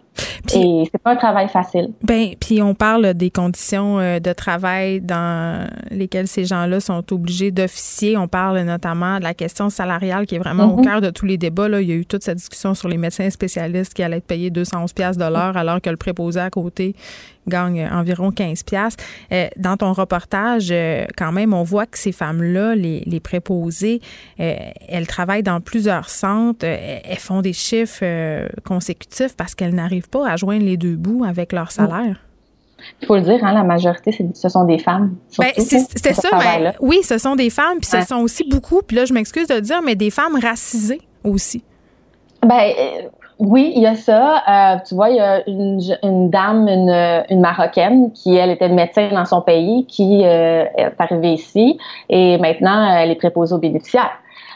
Et 0.54 0.88
c'est 0.90 1.02
pas 1.02 1.12
un 1.12 1.16
travail 1.16 1.48
facile. 1.48 1.92
Ben, 2.02 2.30
puis 2.38 2.60
on 2.62 2.74
parle 2.74 3.14
des 3.14 3.30
conditions 3.30 3.98
euh, 3.98 4.18
de 4.18 4.32
travail 4.32 5.00
dans 5.00 5.66
lesquelles 5.90 6.28
ces 6.28 6.44
gens-là 6.44 6.80
sont 6.80 7.12
obligés 7.12 7.50
d'officier. 7.50 8.16
On 8.16 8.28
parle 8.28 8.60
notamment 8.60 9.18
de 9.18 9.22
la 9.22 9.34
question 9.34 9.70
salariale 9.70 10.26
qui 10.26 10.34
est 10.34 10.38
vraiment 10.38 10.74
au 10.74 10.78
mhm. 10.78 10.84
cœur 10.84 11.00
de 11.00 11.10
tous 11.10 11.26
les 11.26 11.38
débats. 11.38 11.68
Là. 11.68 11.80
Il 11.80 11.88
y 11.88 11.92
a 11.92 11.94
eu 11.94 12.04
toute 12.04 12.22
cette 12.22 12.38
discussion 12.38 12.74
sur 12.74 12.88
les 12.88 12.98
médecins 12.98 13.30
spécialistes 13.30 13.94
qui 13.94 14.02
allaient 14.02 14.18
être 14.18 14.26
payés 14.26 14.50
211 14.50 14.92
pièces 14.92 15.16
de 15.16 15.24
l'heure 15.24 15.56
alors 15.56 15.80
que 15.80 15.90
le 15.90 15.96
préposé 15.96 16.40
à 16.40 16.50
côté 16.50 16.94
gagne 17.48 17.88
environ 17.90 18.30
15 18.30 18.62
pièces. 18.62 18.96
Euh, 19.32 19.48
dans 19.56 19.76
ton 19.76 19.92
reportage, 19.92 20.68
euh, 20.70 21.06
quand 21.16 21.32
même, 21.32 21.54
on 21.54 21.62
voit 21.62 21.86
que 21.86 21.98
ces 21.98 22.12
femmes-là, 22.12 22.74
les, 22.74 23.02
les 23.06 23.20
préposées, 23.20 24.00
euh, 24.40 24.54
elles 24.88 25.06
travaillent 25.06 25.42
dans 25.42 25.60
plusieurs 25.60 26.08
centres, 26.08 26.64
elles 26.64 27.18
font 27.18 27.42
des 27.42 27.52
chiffres 27.52 28.04
consécutifs 28.64 29.36
parce 29.36 29.54
qu'elles 29.54 29.74
n'arrivent 29.74 30.08
pas 30.08 30.28
à 30.28 30.36
joindre 30.36 30.64
les 30.64 30.76
deux 30.76 30.96
bouts 30.96 31.24
avec 31.24 31.52
leur 31.52 31.70
salaire. 31.70 32.16
Il 33.00 33.06
faut 33.06 33.14
le 33.14 33.22
dire, 33.22 33.44
hein, 33.44 33.54
la 33.54 33.62
majorité, 33.62 34.10
ce 34.34 34.48
sont 34.48 34.64
des 34.64 34.78
femmes. 34.78 35.14
Ben, 35.38 35.52
C'était 35.56 36.14
ça, 36.14 36.30
mais 36.38 36.72
oui, 36.80 37.00
ce 37.04 37.18
sont 37.18 37.36
des 37.36 37.50
femmes, 37.50 37.78
puis 37.80 37.88
ce 37.88 38.02
sont 38.02 38.16
aussi 38.16 38.44
beaucoup, 38.48 38.82
puis 38.82 38.96
là, 38.96 39.04
je 39.04 39.12
m'excuse 39.12 39.46
de 39.46 39.54
le 39.54 39.60
dire, 39.60 39.82
mais 39.82 39.94
des 39.94 40.10
femmes 40.10 40.36
racisées 40.40 41.00
aussi. 41.22 41.62
Ben, 42.42 42.72
oui, 43.44 43.72
il 43.74 43.82
y 43.82 43.86
a 43.86 43.96
ça. 43.96 44.42
Euh, 44.48 44.78
tu 44.86 44.94
vois, 44.94 45.10
il 45.10 45.16
y 45.16 45.20
a 45.20 45.48
une, 45.48 45.80
une 46.04 46.30
dame, 46.30 46.68
une, 46.68 47.24
une, 47.28 47.40
Marocaine, 47.40 48.12
qui, 48.12 48.36
elle, 48.36 48.50
était 48.50 48.68
médecin 48.68 49.08
dans 49.12 49.24
son 49.24 49.40
pays, 49.40 49.84
qui 49.86 50.22
euh, 50.24 50.64
est 50.76 50.94
arrivée 50.98 51.32
ici 51.32 51.76
et 52.08 52.38
maintenant, 52.38 52.94
elle 52.94 53.10
est 53.10 53.16
préposée 53.16 53.54
aux 53.54 53.58
bénéficiaires. 53.58 54.12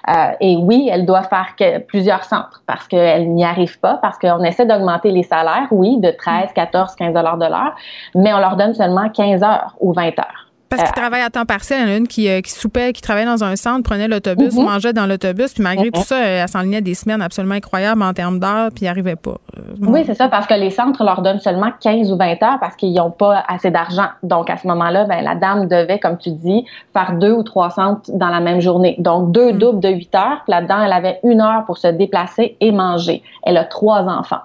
Euh, 0.08 0.30
et 0.40 0.56
oui, 0.56 0.88
elle 0.90 1.04
doit 1.04 1.24
faire 1.24 1.56
que, 1.58 1.78
plusieurs 1.78 2.22
centres 2.22 2.62
parce 2.66 2.86
qu'elle 2.86 3.28
n'y 3.32 3.44
arrive 3.44 3.80
pas, 3.80 3.98
parce 4.00 4.18
qu'on 4.18 4.44
essaie 4.44 4.66
d'augmenter 4.66 5.10
les 5.10 5.24
salaires, 5.24 5.66
oui, 5.72 5.98
de 5.98 6.10
13, 6.12 6.52
14, 6.54 6.94
15 6.94 7.12
dollars 7.12 7.38
de 7.38 7.46
l'heure, 7.46 7.74
mais 8.14 8.32
on 8.32 8.38
leur 8.38 8.56
donne 8.56 8.74
seulement 8.74 9.08
15 9.08 9.42
heures 9.42 9.74
ou 9.80 9.92
20 9.92 10.16
heures. 10.20 10.45
Parce 10.76 10.90
qu'ils 10.90 10.98
euh, 10.98 11.02
travaillent 11.02 11.22
à 11.22 11.30
temps 11.30 11.44
partiel. 11.44 11.80
Il 11.80 11.88
y 11.88 11.90
en 11.90 11.94
a 11.94 11.96
une 11.96 12.08
qui, 12.08 12.28
euh, 12.28 12.40
qui 12.40 12.52
soupait, 12.52 12.92
qui 12.92 13.02
travaillait 13.02 13.26
dans 13.28 13.44
un 13.44 13.56
centre, 13.56 13.82
prenait 13.82 14.08
l'autobus, 14.08 14.54
mhm. 14.54 14.64
mangeait 14.64 14.92
dans 14.92 15.06
l'autobus, 15.06 15.52
puis 15.54 15.62
malgré 15.62 15.90
tout 15.90 16.00
mhm. 16.00 16.06
ça, 16.06 16.18
elle 16.18 16.48
s'enlignait 16.48 16.80
des 16.80 16.94
semaines 16.94 17.22
absolument 17.22 17.54
incroyables 17.54 18.02
en 18.02 18.12
termes 18.12 18.38
d'heures, 18.38 18.70
puis 18.74 18.84
n'y 18.84 18.88
arrivait 18.88 19.16
pas. 19.16 19.36
Euh, 19.56 19.62
oui, 19.80 20.02
c'est 20.06 20.14
ça, 20.14 20.28
parce 20.28 20.46
que 20.46 20.54
les 20.54 20.70
centres 20.70 21.02
leur 21.04 21.22
donnent 21.22 21.40
seulement 21.40 21.70
15 21.80 22.12
ou 22.12 22.16
20 22.16 22.42
heures 22.42 22.58
parce 22.60 22.76
qu'ils 22.76 22.94
n'ont 22.94 23.10
pas 23.10 23.44
assez 23.48 23.70
d'argent. 23.70 24.08
Donc, 24.22 24.50
à 24.50 24.56
ce 24.56 24.66
moment-là, 24.66 25.04
ben, 25.04 25.22
la 25.22 25.34
dame 25.34 25.68
devait, 25.68 25.98
comme 25.98 26.18
tu 26.18 26.30
dis, 26.30 26.64
faire 26.92 27.14
deux 27.14 27.32
ou 27.32 27.42
trois 27.42 27.70
centres 27.70 28.10
dans 28.12 28.28
la 28.28 28.40
même 28.40 28.60
journée. 28.60 28.96
Donc, 28.98 29.32
deux 29.32 29.52
mhm. 29.52 29.58
doubles 29.58 29.80
de 29.80 29.88
8 29.88 30.14
heures. 30.14 30.42
Puis 30.44 30.52
là-dedans, 30.52 30.82
elle 30.82 30.92
avait 30.92 31.20
une 31.24 31.40
heure 31.40 31.64
pour 31.64 31.78
se 31.78 31.88
déplacer 31.88 32.56
et 32.60 32.72
manger. 32.72 33.22
Elle 33.42 33.56
a 33.56 33.64
trois 33.64 34.02
enfants. 34.02 34.42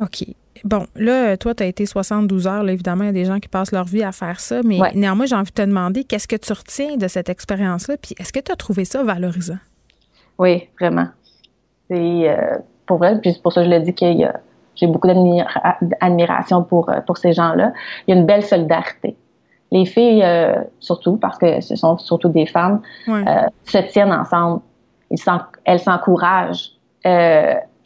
OK. 0.00 0.24
Bon, 0.64 0.86
là, 0.96 1.36
toi, 1.36 1.54
tu 1.54 1.62
as 1.62 1.66
été 1.66 1.84
72 1.84 2.46
heures. 2.46 2.62
Là, 2.62 2.72
évidemment, 2.72 3.04
il 3.04 3.08
y 3.08 3.10
a 3.10 3.12
des 3.12 3.26
gens 3.26 3.38
qui 3.38 3.48
passent 3.48 3.72
leur 3.72 3.84
vie 3.84 4.02
à 4.02 4.12
faire 4.12 4.40
ça. 4.40 4.60
Mais 4.64 4.78
néanmoins, 4.94 5.26
j'ai 5.26 5.36
envie 5.36 5.50
de 5.50 5.54
te 5.54 5.62
demander, 5.62 6.04
qu'est-ce 6.04 6.26
que 6.26 6.36
tu 6.36 6.52
retiens 6.52 6.96
de 6.96 7.06
cette 7.06 7.28
expérience-là? 7.28 7.96
Puis 8.00 8.14
est-ce 8.18 8.32
que 8.32 8.40
tu 8.40 8.50
as 8.50 8.56
trouvé 8.56 8.86
ça 8.86 9.02
valorisant? 9.02 9.58
Oui, 10.38 10.68
vraiment. 10.80 11.08
C'est 11.90 12.30
euh, 12.30 12.58
pour 12.86 12.96
vrai. 12.96 13.20
Puis 13.20 13.34
c'est 13.34 13.42
pour 13.42 13.52
ça 13.52 13.62
que 13.62 13.70
je 13.70 13.74
le 13.74 13.80
dis 13.80 13.94
que 13.94 14.06
j'ai 14.74 14.86
beaucoup 14.86 15.06
d'admiration 15.06 16.64
pour, 16.64 16.88
euh, 16.88 17.00
pour 17.02 17.18
ces 17.18 17.34
gens-là. 17.34 17.72
Il 18.06 18.14
y 18.14 18.16
a 18.16 18.20
une 18.20 18.26
belle 18.26 18.42
solidarité. 18.42 19.16
Les 19.70 19.84
filles, 19.84 20.22
euh, 20.24 20.54
surtout, 20.80 21.16
parce 21.16 21.36
que 21.36 21.60
ce 21.60 21.76
sont 21.76 21.98
surtout 21.98 22.28
des 22.28 22.46
femmes, 22.46 22.80
se 23.06 23.78
tiennent 23.90 24.12
ensemble. 24.12 24.62
Ils 25.10 25.18
elles 25.64 25.80
s'encouragent 25.80 26.70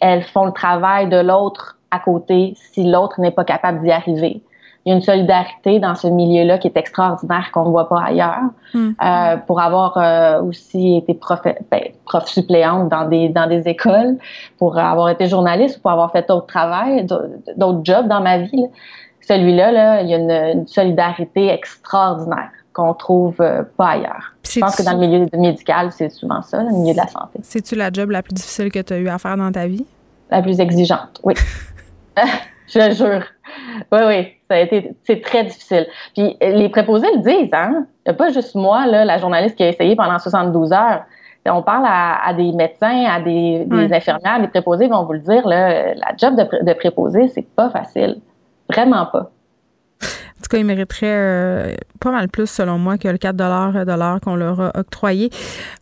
elles 0.01 0.23
font 0.23 0.47
le 0.47 0.53
travail 0.53 1.09
de 1.09 1.17
l'autre 1.17 1.78
à 1.91 1.99
côté 1.99 2.55
si 2.57 2.85
l'autre 2.85 3.21
n'est 3.21 3.31
pas 3.31 3.45
capable 3.45 3.83
d'y 3.83 3.91
arriver. 3.91 4.43
Il 4.85 4.91
y 4.91 4.93
a 4.93 4.97
une 4.97 5.03
solidarité 5.03 5.81
dans 5.81 5.95
ce 5.95 6.07
milieu-là 6.07 6.57
qui 6.57 6.69
est 6.69 6.77
extraordinaire 6.77 7.51
qu'on 7.53 7.65
ne 7.65 7.71
voit 7.71 7.89
pas 7.89 8.05
ailleurs. 8.05 8.45
Hmm. 8.73 8.93
Euh, 9.05 9.37
pour 9.47 9.61
avoir 9.61 9.99
euh, 9.99 10.41
aussi 10.43 10.97
été 10.97 11.15
prof, 11.15 11.41
ben, 11.71 11.83
prof 12.07 12.27
suppléante 12.27 12.89
dans 12.89 13.07
des 13.07 13.29
dans 13.29 13.47
des 13.47 13.69
écoles, 13.69 14.17
pour 14.57 14.79
avoir 14.79 15.11
été 15.11 15.27
journaliste, 15.27 15.83
pour 15.83 15.91
avoir 15.91 16.11
fait 16.13 16.27
d'autres 16.27 16.47
travail, 16.47 17.07
d'autres 17.57 17.81
jobs 17.83 18.09
dans 18.09 18.23
ma 18.23 18.39
vie, 18.39 18.67
celui-là, 19.29 19.73
là, 19.73 20.03
il 20.03 20.09
y 20.09 20.15
a 20.15 20.19
une, 20.53 20.67
solidarité 20.67 21.49
extraordinaire 21.49 22.51
qu'on 22.73 22.95
trouve 22.95 23.37
euh, 23.41 23.63
pas 23.77 23.91
ailleurs. 23.91 24.35
Je 24.49 24.61
pense 24.61 24.77
que 24.77 24.83
dans 24.83 24.93
le 24.93 25.07
milieu 25.07 25.27
médical, 25.35 25.91
c'est 25.93 26.09
souvent 26.09 26.41
ça, 26.41 26.63
le 26.63 26.71
milieu 26.71 26.93
de 26.93 26.97
la 26.97 27.09
santé. 27.09 27.39
C'est-tu 27.43 27.75
la 27.75 27.91
job 27.93 28.11
la 28.11 28.23
plus 28.23 28.33
difficile 28.33 28.73
que 28.73 28.79
tu 28.79 28.93
as 28.95 28.99
eu 28.99 29.09
à 29.09 29.19
faire 29.19 29.37
dans 29.37 29.53
ta 29.53 29.67
vie? 29.67 29.85
La 30.31 30.41
plus 30.41 30.61
exigeante, 30.61 31.21
oui. 31.25 31.35
je 32.67 32.79
le 32.79 32.95
jure. 32.95 33.25
Oui, 33.93 34.01
oui, 34.07 34.29
ça 34.49 34.57
a 34.57 34.59
été, 34.61 34.93
c'est 35.05 35.21
très 35.23 35.45
difficile. 35.45 35.87
Puis 36.15 36.37
les 36.41 36.69
préposés 36.69 37.09
le 37.15 37.21
disent, 37.21 37.53
hein. 37.53 37.87
Il 38.07 38.11
n'y 38.11 38.15
a 38.15 38.15
pas 38.15 38.31
juste 38.31 38.55
moi, 38.55 38.87
là, 38.87 39.05
la 39.05 39.19
journaliste 39.19 39.57
qui 39.57 39.63
a 39.63 39.69
essayé 39.69 39.97
pendant 39.97 40.19
72 40.19 40.73
heures. 40.73 41.03
On 41.51 41.63
parle 41.63 41.87
à, 41.87 42.33
des 42.35 42.53
médecins, 42.53 43.05
à 43.07 43.21
des, 43.21 43.67
infirmières, 43.93 44.41
des 44.41 44.49
préposés 44.49 44.87
vont 44.87 45.05
vous 45.05 45.15
le 45.15 45.21
dire, 45.21 45.47
là, 45.47 45.95
la 45.95 46.15
job 46.17 46.37
de, 46.37 46.65
de 46.65 46.73
préposé, 46.75 47.29
c'est 47.29 47.47
pas 47.55 47.71
facile. 47.71 48.21
Vraiment 48.69 49.07
pas. 49.07 49.31
En 50.49 50.51
tout 50.51 50.57
cas, 50.57 50.61
ils 50.63 50.65
mériteraient 50.65 51.07
euh, 51.07 51.75
pas 52.01 52.11
mal 52.11 52.31
plus, 52.31 52.47
selon 52.47 52.79
moi, 52.79 52.97
que 52.97 53.07
le 53.07 53.19
4 53.19 53.37
de 53.37 53.45
l'heure 53.45 54.19
qu'on 54.23 54.35
leur 54.35 54.59
a 54.63 54.73
octroyé. 54.79 55.29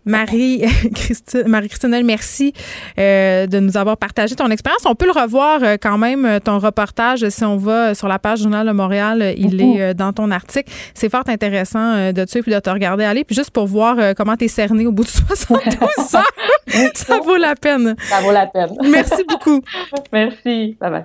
Marie-Christine, 0.07 1.45
Marie-Christine, 1.47 2.03
merci 2.05 2.53
euh, 2.99 3.47
de 3.47 3.61
nous 3.61 3.77
avoir 3.77 3.97
partagé 3.97 4.35
ton 4.35 4.51
expérience. 4.51 4.85
On 4.85 4.97
peut 4.97 5.07
le 5.07 5.13
revoir 5.13 5.61
euh, 5.63 5.77
quand 5.81 5.99
même, 5.99 6.41
ton 6.43 6.59
reportage, 6.59 7.29
si 7.29 7.45
on 7.45 7.57
va 7.57 7.95
sur 7.95 8.09
la 8.09 8.19
page 8.19 8.41
Journal 8.41 8.67
de 8.67 8.73
Montréal, 8.73 9.35
il 9.37 9.63
est 9.63 9.95
dans 9.95 10.13
ton 10.13 10.33
article. 10.33 10.73
C'est 10.95 11.11
fort 11.11 11.23
intéressant 11.29 12.11
de 12.13 12.25
te 12.25 12.29
suivre 12.29 12.49
et 12.49 12.55
de 12.55 12.59
te 12.59 12.71
regarder 12.71 13.05
aller. 13.05 13.23
Puis 13.23 13.37
juste 13.37 13.53
pour 13.53 13.69
voir 13.69 14.17
comment 14.17 14.37
tu 14.37 14.47
es 14.47 14.49
cerné 14.49 14.85
au 14.85 14.91
bout 14.91 15.05
de 15.05 15.09
72 15.39 16.17
heures, 16.17 16.25
ça 16.95 17.21
vaut 17.21 17.37
la 17.37 17.55
peine. 17.55 17.95
Ça 18.09 18.21
vaut 18.21 18.33
la 18.33 18.47
peine. 18.49 18.77
Merci 18.91 19.23
beaucoup. 19.29 19.61
merci. 20.13 20.77
Bye 20.81 20.91
bye. 20.91 21.05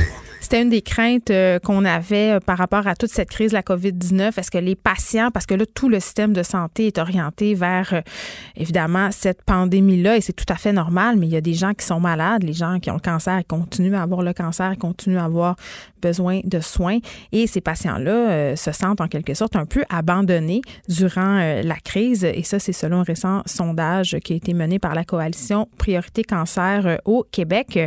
C'était 0.51 0.63
une 0.63 0.69
des 0.69 0.81
craintes 0.81 1.31
euh, 1.31 1.59
qu'on 1.59 1.85
avait 1.85 2.31
euh, 2.31 2.39
par 2.41 2.57
rapport 2.57 2.85
à 2.85 2.93
toute 2.93 3.09
cette 3.09 3.29
crise 3.29 3.53
la 3.53 3.61
COVID-19. 3.61 4.37
Est-ce 4.37 4.51
que 4.51 4.57
les 4.57 4.75
patients, 4.75 5.31
parce 5.31 5.45
que 5.45 5.53
là, 5.53 5.63
tout 5.65 5.87
le 5.87 6.01
système 6.01 6.33
de 6.33 6.43
santé 6.43 6.87
est 6.87 6.97
orienté 6.97 7.55
vers, 7.55 7.93
euh, 7.93 8.01
évidemment, 8.57 9.11
cette 9.11 9.43
pandémie-là, 9.43 10.17
et 10.17 10.19
c'est 10.19 10.33
tout 10.33 10.43
à 10.49 10.55
fait 10.55 10.73
normal, 10.73 11.15
mais 11.17 11.27
il 11.27 11.31
y 11.31 11.37
a 11.37 11.41
des 11.41 11.53
gens 11.53 11.73
qui 11.73 11.85
sont 11.85 12.01
malades, 12.01 12.43
les 12.43 12.51
gens 12.51 12.79
qui 12.79 12.91
ont 12.91 12.95
le 12.95 12.99
cancer, 12.99 13.41
continuent 13.47 13.95
à 13.95 14.01
avoir 14.01 14.23
le 14.23 14.33
cancer, 14.33 14.75
continuent 14.77 15.19
à 15.19 15.23
avoir 15.23 15.55
besoin 16.01 16.41
de 16.43 16.59
soins. 16.59 16.97
Et 17.31 17.47
ces 17.47 17.61
patients-là 17.61 18.55
se 18.57 18.71
sentent 18.71 19.01
en 19.01 19.07
quelque 19.07 19.35
sorte 19.35 19.55
un 19.55 19.67
peu 19.67 19.83
abandonnés 19.89 20.61
durant 20.89 21.61
la 21.63 21.75
crise. 21.75 22.23
Et 22.23 22.41
ça, 22.41 22.57
c'est 22.57 22.73
selon 22.73 23.01
un 23.01 23.03
récent 23.03 23.43
sondage 23.45 24.17
qui 24.23 24.33
a 24.33 24.35
été 24.35 24.55
mené 24.55 24.79
par 24.79 24.95
la 24.95 25.03
coalition 25.03 25.69
Priorité 25.77 26.23
Cancer 26.23 26.99
au 27.05 27.23
Québec. 27.31 27.79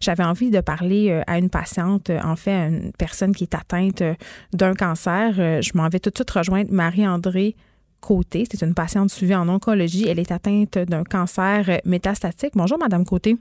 J'avais 0.00 0.24
envie 0.24 0.50
de 0.50 0.62
parler 0.62 1.20
à 1.26 1.36
une 1.36 1.50
patiente 1.50 2.07
euh, 2.10 2.18
en 2.24 2.36
fait 2.36 2.68
une 2.68 2.92
personne 2.98 3.34
qui 3.34 3.44
est 3.44 3.54
atteinte 3.54 4.02
euh, 4.02 4.14
d'un 4.52 4.74
cancer. 4.74 5.34
Euh, 5.38 5.60
je 5.62 5.72
m'en 5.74 5.88
vais 5.88 5.98
tout 5.98 6.10
de 6.10 6.16
suite 6.16 6.30
rejoindre 6.30 6.70
Marie-André 6.72 7.54
Côté. 8.00 8.44
C'est 8.50 8.64
une 8.64 8.74
patiente 8.74 9.10
suivie 9.10 9.34
en 9.34 9.48
oncologie. 9.48 10.06
Elle 10.08 10.20
est 10.20 10.30
atteinte 10.30 10.78
d'un 10.78 11.04
cancer 11.04 11.80
métastatique. 11.84 12.52
Bonjour, 12.54 12.78
Madame 12.78 13.04
Côté. 13.04 13.36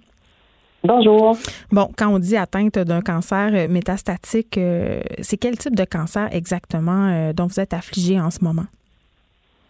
Bonjour. 0.83 1.37
Bon, 1.71 1.89
quand 1.97 2.07
on 2.07 2.19
dit 2.19 2.37
atteinte 2.37 2.79
d'un 2.79 3.01
cancer 3.01 3.69
métastatique, 3.69 4.59
c'est 5.19 5.37
quel 5.37 5.57
type 5.57 5.75
de 5.75 5.85
cancer 5.85 6.27
exactement 6.31 7.31
dont 7.33 7.45
vous 7.45 7.59
êtes 7.59 7.73
affligée 7.73 8.19
en 8.19 8.31
ce 8.31 8.43
moment? 8.43 8.65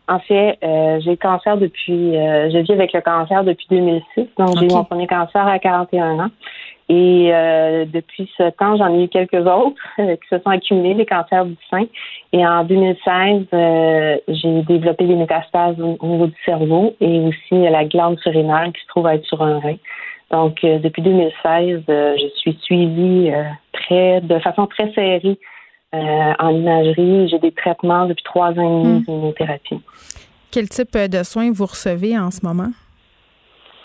En 0.08 0.20
fait, 0.20 0.58
j'ai 0.62 1.12
le 1.12 1.16
cancer 1.18 1.58
depuis, 1.58 2.14
je 2.14 2.62
vis 2.62 2.72
avec 2.72 2.94
le 2.94 3.02
cancer 3.02 3.44
depuis 3.44 3.68
2006. 3.70 4.28
Donc, 4.38 4.58
j'ai 4.60 4.68
eu 4.68 4.70
mon 4.70 4.86
premier 4.86 5.08
cancer 5.08 5.46
à 5.46 5.60
41 5.60 6.20
ans. 6.20 6.32
Et 6.90 7.32
euh, 7.34 7.86
depuis 7.86 8.32
ce 8.38 8.50
temps, 8.52 8.78
j'en 8.78 8.94
ai 8.94 9.04
eu 9.04 9.08
quelques 9.10 9.46
autres 9.46 9.76
euh, 10.00 10.16
qui 10.16 10.28
se 10.30 10.40
sont 10.40 10.50
accumulés, 10.50 10.94
les 10.94 11.06
cancers 11.06 11.46
du 11.46 11.58
sein. 11.70 11.86
Et 12.32 12.46
en 12.48 12.64
2016, 12.64 13.48
euh, 13.54 14.18
j'ai 14.30 14.62
développé 14.64 15.06
des 15.06 15.16
métastases 15.16 15.76
au, 15.82 15.98
niveau 16.08 16.28
du 16.28 16.36
cerveau 16.46 16.96
et 17.02 17.20
aussi 17.20 17.70
la 17.70 17.84
glande 17.84 18.20
surrénale 18.20 18.72
qui 18.72 18.82
se 18.82 18.88
trouve 18.88 19.08
être 19.08 19.26
sur 19.26 19.42
un 19.42 19.60
rein. 19.60 19.76
Donc, 20.32 20.62
depuis 20.62 21.02
2016, 21.02 21.84
je 21.88 22.28
suis 22.36 22.58
suivie 22.62 23.32
très, 23.72 24.20
de 24.20 24.40
façon 24.40 24.68
très 24.68 24.92
serrée 24.92 25.40
en 25.94 26.50
imagerie. 26.50 27.30
J'ai 27.30 27.40
des 27.40 27.54
traitements 27.54 28.06
depuis 28.08 28.26
trois 28.26 28.50
ans 28.50 28.82
et 28.82 28.84
demi 28.84 29.02
d'immunothérapie. 29.04 29.80
Quel 30.52 30.68
type 30.68 30.98
de 30.98 31.24
soins 31.24 31.50
vous 31.54 31.66
recevez 31.66 32.20
en 32.20 32.30
ce 32.30 32.46
moment? 32.46 32.72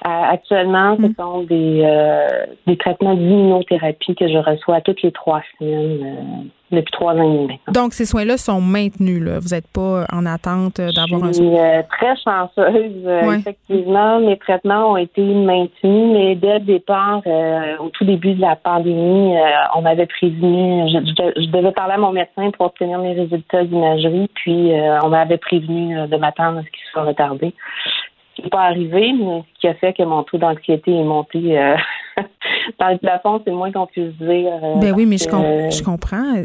Euh, 0.05 0.09
actuellement, 0.09 0.97
ce 0.97 1.07
mm. 1.07 1.15
sont 1.17 1.43
des, 1.43 1.83
euh, 1.85 2.47
des 2.67 2.77
traitements 2.77 3.15
d'immunothérapie 3.15 4.17
que 4.17 4.27
je 4.27 4.39
reçois 4.39 4.81
toutes 4.81 5.01
les 5.03 5.13
trois 5.13 5.43
semaines 5.59 6.01
euh, 6.03 6.49
depuis 6.73 6.91
trois 6.91 7.15
ans 7.15 7.23
et 7.23 7.39
demi 7.39 7.61
Donc, 7.69 7.93
ces 7.93 8.05
soins-là 8.05 8.37
sont 8.37 8.61
maintenus. 8.61 9.23
Là. 9.23 9.39
Vous 9.39 9.55
n'êtes 9.55 9.69
pas 9.69 10.05
en 10.13 10.27
attente 10.27 10.81
d'avoir 10.81 11.23
un 11.23 11.33
soin? 11.33 11.45
Je 11.45 11.83
suis 11.83 11.89
très 11.91 12.17
chanceuse. 12.17 13.39
Effectivement, 13.39 14.19
mes 14.19 14.39
traitements 14.39 14.93
ont 14.93 14.97
été 14.97 15.23
maintenus, 15.23 16.13
mais 16.13 16.35
dès 16.35 16.55
le 16.55 16.65
départ, 16.65 17.23
au 17.79 17.91
tout 17.91 18.05
début 18.05 18.35
de 18.35 18.41
la 18.41 18.57
pandémie, 18.57 19.37
on 19.77 19.83
m'avait 19.83 20.07
prévenu, 20.07 20.89
je, 20.89 21.51
devais 21.51 21.73
parler 21.73 21.95
à 21.95 21.99
mon 21.99 22.13
médecin 22.13 22.51
pour 22.53 22.67
obtenir 22.67 22.99
mes 22.99 23.13
résultats 23.13 23.65
d'imagerie, 23.65 24.31
puis 24.35 24.73
on 25.05 25.11
m'avait 25.11 25.37
prévenu 25.37 26.09
de 26.09 26.17
m'attendre 26.17 26.61
à 26.61 26.63
ce 26.63 26.71
qu'il 26.71 26.87
soit 26.91 27.05
retardé 27.05 27.55
qui 28.35 28.43
n'est 28.43 28.49
pas 28.49 28.63
arrivé, 28.63 29.13
mais 29.13 29.43
ce 29.55 29.61
qui 29.61 29.69
a 29.69 29.75
fait 29.75 29.93
que 29.93 30.03
mon 30.03 30.23
taux 30.23 30.39
d'anxiété 30.39 30.95
est 30.95 31.05
monté 31.05 31.59
euh, 31.59 31.77
dans 32.79 32.89
le 32.89 32.99
plafond, 32.99 33.41
c'est 33.45 33.53
moins 33.53 33.71
qu'on 33.71 33.87
puisse 33.87 34.15
dire. 34.19 34.53
Euh, 34.63 34.77
ben 34.81 34.93
oui, 34.95 35.07
mais 35.07 35.19
je, 35.19 35.25
je, 35.25 35.83
comprends. 35.83 36.43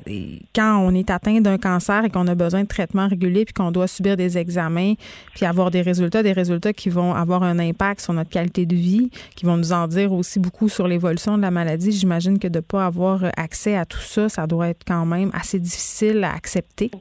Quand 0.55 0.79
on 0.85 0.93
est 0.93 1.09
atteint 1.09 1.39
d'un 1.39 1.57
cancer 1.57 2.03
et 2.05 2.09
qu'on 2.09 2.27
a 2.27 2.35
besoin 2.35 2.63
de 2.63 2.67
traitements 2.67 3.07
réguliers, 3.07 3.45
puis 3.45 3.53
qu'on 3.53 3.71
doit 3.71 3.87
subir 3.87 4.17
des 4.17 4.37
examens, 4.37 4.93
puis 5.35 5.45
avoir 5.45 5.71
des 5.71 5.81
résultats, 5.81 6.23
des 6.23 6.33
résultats 6.33 6.73
qui 6.73 6.89
vont 6.89 7.13
avoir 7.13 7.43
un 7.43 7.59
impact 7.59 8.01
sur 8.01 8.13
notre 8.13 8.29
qualité 8.29 8.65
de 8.65 8.75
vie, 8.75 9.09
qui 9.35 9.45
vont 9.45 9.57
nous 9.57 9.73
en 9.73 9.87
dire 9.87 10.11
aussi 10.11 10.39
beaucoup 10.39 10.69
sur 10.69 10.87
l'évolution 10.87 11.37
de 11.37 11.41
la 11.41 11.51
maladie, 11.51 11.91
j'imagine 11.91 12.39
que 12.39 12.47
de 12.47 12.57
ne 12.57 12.61
pas 12.61 12.85
avoir 12.85 13.21
accès 13.37 13.77
à 13.77 13.85
tout 13.85 13.97
ça, 13.97 14.29
ça 14.29 14.47
doit 14.47 14.69
être 14.69 14.83
quand 14.85 15.05
même 15.05 15.31
assez 15.33 15.59
difficile 15.59 16.23
à 16.23 16.33
accepter. 16.33 16.91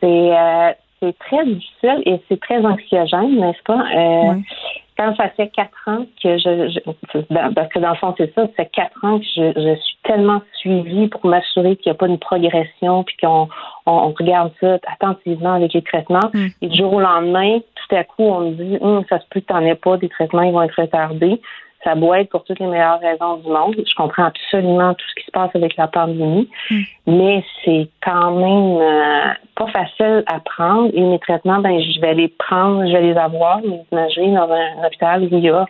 C'est 0.00 0.06
euh, 0.06 0.72
c'est 1.02 1.18
très 1.18 1.44
difficile 1.44 2.02
et 2.06 2.20
c'est 2.28 2.40
très 2.40 2.64
anxiogène, 2.64 3.40
n'est-ce 3.40 3.62
pas? 3.64 3.84
Euh, 3.94 4.34
quand 4.96 5.16
ça 5.16 5.30
fait 5.30 5.48
quatre 5.48 5.88
ans 5.88 6.06
que 6.22 6.38
je, 6.38 6.78
parce 7.54 7.68
que 7.68 7.78
dans 7.78 7.90
le 7.90 7.96
fond 7.96 8.14
c'est 8.16 8.32
ça, 8.34 8.42
ça 8.42 8.52
fait 8.56 8.70
quatre 8.72 9.04
ans 9.04 9.18
que 9.18 9.24
je, 9.24 9.74
suis 9.80 9.96
tellement 10.04 10.42
suivie 10.54 11.08
pour 11.08 11.26
m'assurer 11.26 11.76
qu'il 11.76 11.90
n'y 11.90 11.96
a 11.96 11.98
pas 11.98 12.06
une 12.06 12.18
progression, 12.18 13.02
puis 13.02 13.16
qu'on 13.20 13.48
on, 13.86 14.12
regarde 14.12 14.52
ça 14.60 14.78
attentivement 14.86 15.54
avec 15.54 15.72
les 15.72 15.82
traitements. 15.82 16.30
Mm. 16.32 16.46
Et 16.60 16.68
du 16.68 16.76
jour 16.76 16.92
au 16.92 17.00
lendemain, 17.00 17.58
tout 17.58 17.96
à 17.96 18.04
coup, 18.04 18.22
on 18.24 18.50
me 18.50 18.54
dit, 18.54 18.78
hum, 18.80 19.04
ça 19.08 19.18
se 19.18 19.24
peut 19.30 19.40
que 19.40 19.46
tu 19.46 19.52
n'en 19.52 19.60
aies 19.60 19.74
pas, 19.74 19.96
des 19.96 20.08
traitements 20.08 20.42
ils 20.42 20.52
vont 20.52 20.62
être 20.62 20.80
retardés. 20.80 21.40
Ça 21.84 21.96
doit 21.96 22.20
être 22.20 22.30
pour 22.30 22.44
toutes 22.44 22.60
les 22.60 22.66
meilleures 22.66 23.00
raisons 23.00 23.38
du 23.38 23.48
monde. 23.48 23.74
Je 23.76 23.94
comprends 23.96 24.24
absolument 24.24 24.94
tout 24.94 25.04
ce 25.08 25.20
qui 25.20 25.26
se 25.26 25.30
passe 25.32 25.50
avec 25.54 25.76
la 25.76 25.88
pandémie, 25.88 26.48
mm. 26.70 26.80
mais 27.08 27.44
c'est 27.64 27.88
quand 28.04 28.30
même 28.32 28.80
euh, 28.80 29.34
pas 29.56 29.66
facile 29.68 30.22
à 30.26 30.38
prendre. 30.40 30.90
Et 30.94 31.00
mes 31.00 31.18
traitements, 31.18 31.58
ben, 31.58 31.80
je 31.80 32.00
vais 32.00 32.14
les 32.14 32.28
prendre, 32.28 32.86
je 32.86 32.92
vais 32.92 33.02
les 33.02 33.16
avoir, 33.16 33.60
mes 33.62 33.84
imageries 33.90 34.32
dans 34.32 34.48
un, 34.50 34.86
hôpital 34.86 35.24
où 35.24 35.28
il 35.32 35.40
y 35.40 35.50
a 35.50 35.66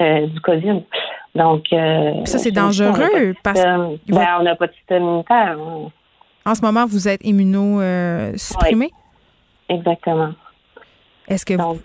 euh, 0.00 0.26
du 0.26 0.40
COVID. 0.40 0.82
Donc, 1.34 1.64
euh, 1.72 2.24
ça, 2.24 2.38
c'est 2.38 2.50
dangereux 2.50 3.34
parce 3.42 3.62
ben, 3.62 3.98
on 4.08 4.42
n'a 4.42 4.56
pas 4.56 4.68
de 4.68 4.72
système 4.72 5.02
immunitaire. 5.02 5.58
Hein. 5.58 5.90
En 6.46 6.54
ce 6.54 6.62
moment, 6.62 6.86
vous 6.86 7.08
êtes 7.08 7.24
immunosupprimé? 7.24 8.90
Exactement. 9.68 10.32
Est-ce 11.28 11.44
que 11.44 11.54
Donc, 11.54 11.82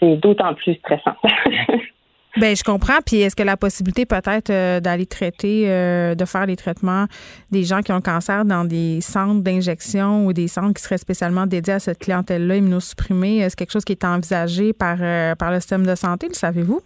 c'est 0.00 0.16
d'autant 0.16 0.54
plus 0.54 0.74
stressant. 0.74 1.16
Ben 2.38 2.56
je 2.56 2.64
comprends. 2.64 2.98
Puis 3.04 3.20
est-ce 3.20 3.36
que 3.36 3.42
la 3.42 3.56
possibilité 3.56 4.06
peut-être 4.06 4.50
euh, 4.50 4.80
d'aller 4.80 5.06
traiter, 5.06 5.64
euh, 5.66 6.14
de 6.14 6.24
faire 6.24 6.46
les 6.46 6.56
traitements 6.56 7.04
des 7.50 7.62
gens 7.62 7.80
qui 7.82 7.92
ont 7.92 7.96
le 7.96 8.00
cancer 8.00 8.44
dans 8.44 8.64
des 8.64 9.00
centres 9.02 9.42
d'injection 9.42 10.24
ou 10.24 10.32
des 10.32 10.48
centres 10.48 10.72
qui 10.74 10.82
seraient 10.82 10.98
spécialement 10.98 11.46
dédiés 11.46 11.74
à 11.74 11.78
cette 11.78 11.98
clientèle-là 11.98 12.56
immunosupprimée, 12.56 13.38
est-ce 13.38 13.54
quelque 13.54 13.72
chose 13.72 13.84
qui 13.84 13.92
est 13.92 14.04
envisagé 14.04 14.72
par, 14.72 14.96
euh, 15.00 15.34
par 15.34 15.50
le 15.50 15.60
système 15.60 15.86
de 15.86 15.94
santé, 15.94 16.28
le 16.28 16.34
savez-vous? 16.34 16.80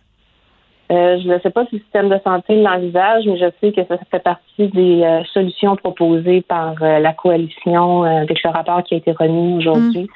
Euh, 0.90 1.18
je 1.20 1.28
ne 1.28 1.38
sais 1.40 1.50
pas 1.50 1.64
si 1.66 1.76
le 1.76 1.80
système 1.80 2.08
de 2.08 2.18
santé 2.24 2.60
l'envisage, 2.60 3.24
mais 3.26 3.38
je 3.38 3.46
sais 3.60 3.72
que 3.72 3.84
ça 3.88 3.98
fait 4.10 4.22
partie 4.22 4.68
des 4.68 5.22
solutions 5.32 5.76
proposées 5.76 6.42
par 6.42 6.74
la 6.80 7.12
coalition 7.12 8.04
avec 8.04 8.40
le 8.42 8.50
rapport 8.50 8.84
qui 8.84 8.94
a 8.94 8.98
été 8.98 9.10
remis 9.10 9.56
aujourd'hui, 9.56 10.08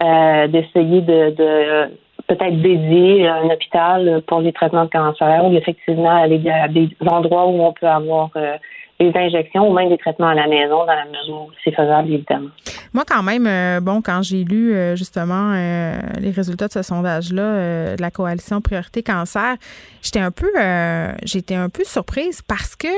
mm. 0.00 0.48
d'essayer 0.48 1.02
de, 1.02 1.30
de 1.36 1.90
peut-être 2.28 2.60
dédier 2.60 3.26
un 3.26 3.44
hôpital 3.50 4.22
pour 4.26 4.40
les 4.40 4.52
traitements 4.52 4.84
de 4.84 4.90
cancer 4.90 5.44
ou 5.44 5.56
effectivement 5.56 6.22
aller 6.22 6.40
à 6.50 6.68
des 6.68 6.88
endroits 7.06 7.46
où 7.46 7.62
on 7.62 7.72
peut 7.72 7.86
avoir 7.86 8.30
des 9.00 9.12
injections 9.14 9.70
ou 9.70 9.74
même 9.74 9.88
des 9.88 9.98
traitements 9.98 10.28
à 10.28 10.34
la 10.34 10.46
maison 10.46 10.84
dans 10.84 10.86
la 10.86 11.04
mesure 11.06 11.42
où 11.42 11.50
c'est 11.64 11.74
faisable, 11.74 12.12
évidemment. 12.12 12.50
Moi, 12.92 13.04
quand 13.06 13.22
même, 13.22 13.46
euh, 13.46 13.80
bon, 13.80 14.02
quand 14.02 14.22
j'ai 14.22 14.44
lu 14.44 14.72
euh, 14.72 14.96
justement 14.96 15.52
euh, 15.54 15.98
les 16.20 16.30
résultats 16.30 16.68
de 16.68 16.72
ce 16.72 16.82
sondage-là 16.82 17.96
de 17.96 18.02
la 18.02 18.10
coalition 18.10 18.60
Priorité 18.60 19.02
Cancer, 19.02 19.56
j'étais 20.02 20.20
un 20.20 20.30
peu 20.30 20.48
j'étais 21.22 21.54
un 21.54 21.68
peu 21.68 21.84
surprise 21.84 22.42
parce 22.42 22.74
que 22.74 22.88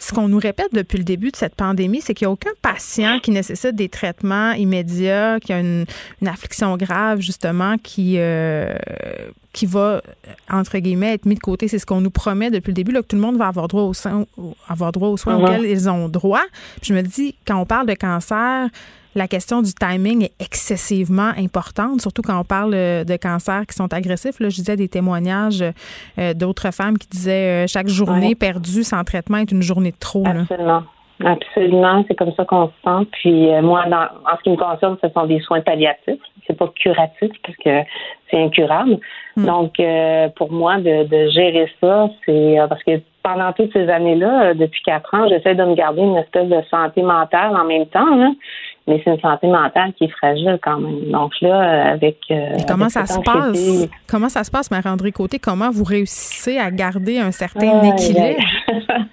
ce 0.00 0.12
qu'on 0.12 0.28
nous 0.28 0.38
répète 0.38 0.72
depuis 0.72 0.96
le 0.96 1.04
début 1.04 1.30
de 1.30 1.36
cette 1.36 1.54
pandémie, 1.54 2.00
c'est 2.00 2.14
qu'il 2.14 2.26
n'y 2.26 2.30
a 2.30 2.32
aucun 2.32 2.50
patient 2.62 3.20
qui 3.20 3.30
nécessite 3.30 3.76
des 3.76 3.90
traitements 3.90 4.52
immédiats, 4.52 5.38
qui 5.40 5.52
a 5.52 5.60
une, 5.60 5.84
affliction 6.26 6.76
grave, 6.78 7.20
justement, 7.20 7.76
qui, 7.76 8.14
euh, 8.16 8.74
qui 9.52 9.66
va, 9.66 10.00
entre 10.50 10.78
guillemets, 10.78 11.14
être 11.14 11.26
mis 11.26 11.34
de 11.34 11.40
côté. 11.40 11.68
C'est 11.68 11.78
ce 11.78 11.84
qu'on 11.84 12.00
nous 12.00 12.10
promet 12.10 12.50
depuis 12.50 12.70
le 12.70 12.74
début, 12.74 12.92
là, 12.92 13.02
que 13.02 13.08
tout 13.08 13.16
le 13.16 13.22
monde 13.22 13.36
va 13.36 13.48
avoir 13.48 13.68
droit 13.68 13.82
aux 13.82 13.94
soins, 13.94 14.24
avoir 14.68 14.90
droit 14.90 15.08
aux 15.08 15.18
soins 15.18 15.36
uh-huh. 15.36 15.42
auxquels 15.42 15.66
ils 15.66 15.90
ont 15.90 16.08
droit. 16.08 16.44
je 16.82 16.94
me 16.94 17.02
dis, 17.02 17.36
quand 17.46 17.60
on 17.60 17.66
parle 17.66 17.86
de 17.86 17.94
cancer, 17.94 18.70
la 19.14 19.26
question 19.26 19.60
du 19.62 19.72
timing 19.72 20.24
est 20.24 20.42
excessivement 20.42 21.30
importante, 21.36 22.00
surtout 22.00 22.22
quand 22.22 22.38
on 22.38 22.44
parle 22.44 22.74
euh, 22.74 23.04
de 23.04 23.16
cancers 23.16 23.66
qui 23.66 23.74
sont 23.74 23.92
agressifs. 23.92 24.38
Là, 24.38 24.48
je 24.48 24.56
disais 24.56 24.76
des 24.76 24.88
témoignages 24.88 25.62
euh, 26.18 26.34
d'autres 26.34 26.72
femmes 26.72 26.96
qui 26.96 27.08
disaient 27.08 27.64
euh, 27.64 27.66
chaque 27.66 27.88
journée 27.88 28.34
perdue 28.34 28.84
sans 28.84 29.02
traitement 29.04 29.38
est 29.38 29.50
une 29.50 29.62
journée 29.62 29.90
de 29.90 29.98
trop. 29.98 30.24
Absolument. 30.26 30.82
Absolument, 31.22 32.02
c'est 32.08 32.14
comme 32.14 32.32
ça 32.34 32.46
qu'on 32.46 32.68
se 32.68 32.72
sent. 32.82 33.06
Puis 33.12 33.50
moi, 33.60 33.84
en 33.90 34.36
ce 34.38 34.42
qui 34.42 34.48
me 34.48 34.56
concerne, 34.56 34.96
ce 35.04 35.10
sont 35.10 35.26
des 35.26 35.38
soins 35.40 35.60
palliatifs. 35.60 36.18
C'est 36.46 36.56
pas 36.56 36.72
curatif 36.74 37.30
parce 37.44 37.58
que 37.62 37.86
c'est 38.30 38.42
incurable. 38.42 38.98
Hmm. 39.36 39.44
Donc, 39.44 39.74
pour 40.36 40.50
moi, 40.50 40.78
de, 40.78 41.28
gérer 41.28 41.70
ça, 41.78 42.08
c'est 42.24 42.56
parce 42.70 42.82
que 42.84 43.02
pendant 43.22 43.52
toutes 43.52 43.70
ces 43.74 43.86
années-là, 43.90 44.54
depuis 44.54 44.80
quatre 44.82 45.12
ans, 45.12 45.28
j'essaie 45.28 45.54
de 45.54 45.62
me 45.62 45.74
garder 45.74 46.00
une 46.00 46.16
espèce 46.16 46.48
de 46.48 46.62
santé 46.70 47.02
mentale 47.02 47.54
en 47.54 47.64
même 47.64 47.84
temps. 47.84 48.16
Là 48.16 48.30
mais 48.90 49.00
c'est 49.04 49.10
une 49.12 49.20
santé 49.20 49.46
mentale 49.46 49.92
qui 49.96 50.04
est 50.04 50.08
fragile 50.08 50.58
quand 50.60 50.78
même. 50.78 51.10
Donc 51.12 51.32
là, 51.40 51.92
avec. 51.92 52.18
Euh, 52.30 52.56
comment 52.66 52.88
ça 52.88 53.06
se 53.06 53.20
passe? 53.20 53.88
Comment 54.08 54.28
ça 54.28 54.42
se 54.42 54.50
passe, 54.50 54.70
Marie-André 54.70 55.12
Côté? 55.12 55.38
Comment 55.38 55.70
vous 55.70 55.84
réussissez 55.84 56.58
à 56.58 56.70
garder 56.72 57.18
un 57.18 57.30
certain 57.30 57.82
équilibre? 57.82 58.42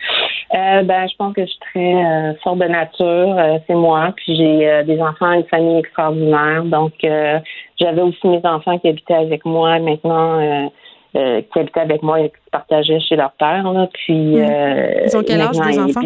Euh, 0.56 0.82
ben, 0.84 1.06
je 1.10 1.16
pense 1.18 1.34
que 1.34 1.42
je 1.42 1.48
suis 1.48 1.60
très 1.60 1.94
euh, 1.94 2.34
sorte 2.42 2.60
de 2.60 2.66
nature. 2.66 3.60
c'est 3.68 3.76
moi. 3.76 4.14
Puis 4.16 4.38
j'ai 4.38 4.84
des 4.86 5.00
enfants, 5.02 5.34
une 5.34 5.44
famille 5.44 5.80
extraordinaire. 5.80 6.64
Donc, 6.64 6.94
j'avais 7.02 8.02
aussi 8.02 8.26
mes 8.26 8.40
enfants 8.46 8.80
qui 8.80 8.88
habitaient 8.88 9.14
avec 9.14 9.44
moi. 9.44 9.78
Maintenant, 9.80 10.72
qui 11.14 11.60
habitaient 11.60 11.82
avec 11.82 12.02
moi 12.02 12.22
et 12.22 12.30
qui 12.30 12.50
partageaient 12.50 13.02
chez 13.02 13.18
leur 13.18 13.34
père. 13.34 13.72
Là. 13.72 13.90
Puis, 13.94 14.38
Ils 14.38 15.18
ont 15.18 15.22
quel 15.22 15.42
âge, 15.42 15.58
vos 15.58 15.80
enfants? 15.80 16.02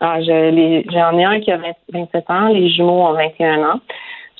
Ah, 0.00 0.20
j'en 0.22 1.18
ai 1.18 1.24
un 1.24 1.40
qui 1.40 1.50
a 1.50 1.58
27 1.92 2.30
ans, 2.30 2.48
les 2.48 2.70
jumeaux 2.70 3.02
ont 3.06 3.12
21 3.12 3.62
ans. 3.62 3.80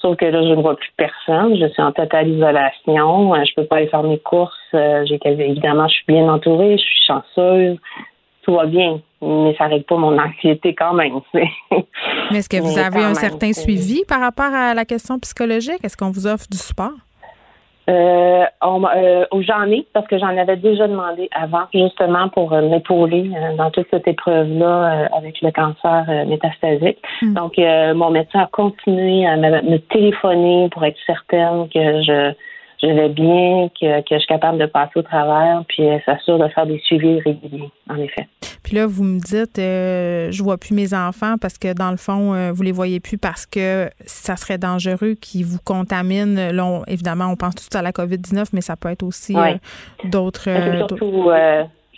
Sauf 0.01 0.17
que 0.17 0.25
là, 0.25 0.43
je 0.43 0.55
ne 0.55 0.63
vois 0.63 0.77
plus 0.77 0.91
personne. 0.97 1.57
Je 1.57 1.67
suis 1.67 1.83
en 1.83 1.93
totale 1.93 2.29
isolation. 2.29 3.35
Euh, 3.35 3.45
je 3.45 3.55
peux 3.55 3.67
pas 3.67 3.77
aller 3.77 3.89
faire 3.89 4.03
mes 4.03 4.19
courses. 4.19 4.55
Euh, 4.73 5.05
j'ai 5.07 5.21
évidemment, 5.25 5.89
je 5.89 5.95
suis 5.95 6.05
bien 6.09 6.27
entourée. 6.29 6.79
Je 6.79 6.83
suis 6.83 7.05
chanceuse. 7.07 7.77
Tout 8.43 8.55
va 8.55 8.65
bien, 8.65 9.01
mais 9.21 9.55
ça 9.59 9.65
n'arrête 9.65 9.87
pas 9.87 9.97
mon 9.97 10.19
anxiété 10.19 10.75
quand 10.75 10.95
même. 10.95 11.21
mais 11.35 11.51
est-ce 12.39 12.49
que 12.49 12.57
vous 12.57 12.79
avez 12.79 13.05
un 13.05 13.15
certain 13.15 13.53
suivi 13.53 14.03
par 14.09 14.21
rapport 14.21 14.55
à 14.55 14.73
la 14.73 14.87
question 14.87 15.19
psychologique? 15.19 15.85
Est-ce 15.85 15.97
qu'on 15.99 16.11
vous 16.11 16.27
offre 16.27 16.47
du 16.51 16.57
support? 16.57 16.95
Euh, 17.91 18.45
euh, 18.63 19.25
j'en 19.41 19.65
ai 19.71 19.87
parce 19.93 20.07
que 20.07 20.19
j'en 20.19 20.37
avais 20.37 20.57
déjà 20.57 20.87
demandé 20.87 21.29
avant, 21.33 21.65
justement 21.73 22.29
pour 22.29 22.53
euh, 22.53 22.69
m'épauler 22.69 23.31
euh, 23.35 23.57
dans 23.57 23.71
toute 23.71 23.87
cette 23.91 24.07
épreuve-là 24.07 25.09
avec 25.17 25.41
le 25.43 25.51
cancer 25.51 26.05
métastasique. 26.27 26.99
Hmm. 27.23 27.35
Donc, 27.35 27.55
mon 27.59 28.11
médecin 28.11 28.41
a 28.41 28.47
continué 28.47 29.27
à 29.27 29.37
me, 29.37 29.79
téléphoner 29.79 30.69
pour 30.71 30.85
être 30.85 30.99
certaine 31.07 31.69
que 31.69 32.03
je 32.03 32.33
je 32.83 32.89
vais 32.89 33.09
bien, 33.09 33.69
que, 33.81 34.01
que, 34.01 34.15
je 34.15 34.19
suis 34.19 34.27
capable 34.27 34.59
de 34.59 34.67
passer 34.67 34.93
au 34.97 35.03
travers, 35.03 35.65
puis 35.69 35.87
euh, 35.89 35.99
s'assure 36.07 36.39
de 36.39 36.49
faire 36.49 36.67
des 36.67 36.79
suivis 36.81 37.21
réguliers, 37.21 37.71
en 37.89 37.97
effet. 37.97 38.27
Puis 38.63 38.77
là, 38.77 38.87
vous 38.87 39.05
me 39.05 39.19
dites, 39.19 39.59
euh, 39.59 40.31
je 40.31 40.43
vois 40.43 40.57
plus 40.57 40.75
mes 40.75 40.95
enfants 40.95 41.37
parce 41.41 41.59
que 41.59 41.73
dans 41.73 41.91
le 41.91 41.97
fond, 41.97 42.35
euh, 42.35 42.53
vous 42.53 42.63
les 42.63 42.73
voyez 42.73 43.01
plus 43.01 43.19
parce 43.19 43.47
que 43.47 43.91
ça 44.07 44.37
serait 44.37 44.59
dangereux 44.59 45.15
qu'ils 45.21 45.45
vous 45.45 45.59
contaminent. 45.65 46.53
Là, 46.53 46.83
évidemment, 46.87 47.27
on 47.27 47.37
pense 47.37 47.55
tout 47.55 47.77
à 47.77 47.83
la 47.83 47.93
COVID-19, 47.93 48.51
mais 48.53 48.61
ça 48.61 48.77
peut 48.77 48.91
être 48.91 49.03
aussi 49.03 49.37
euh, 49.37 49.55
d'autres. 50.05 50.49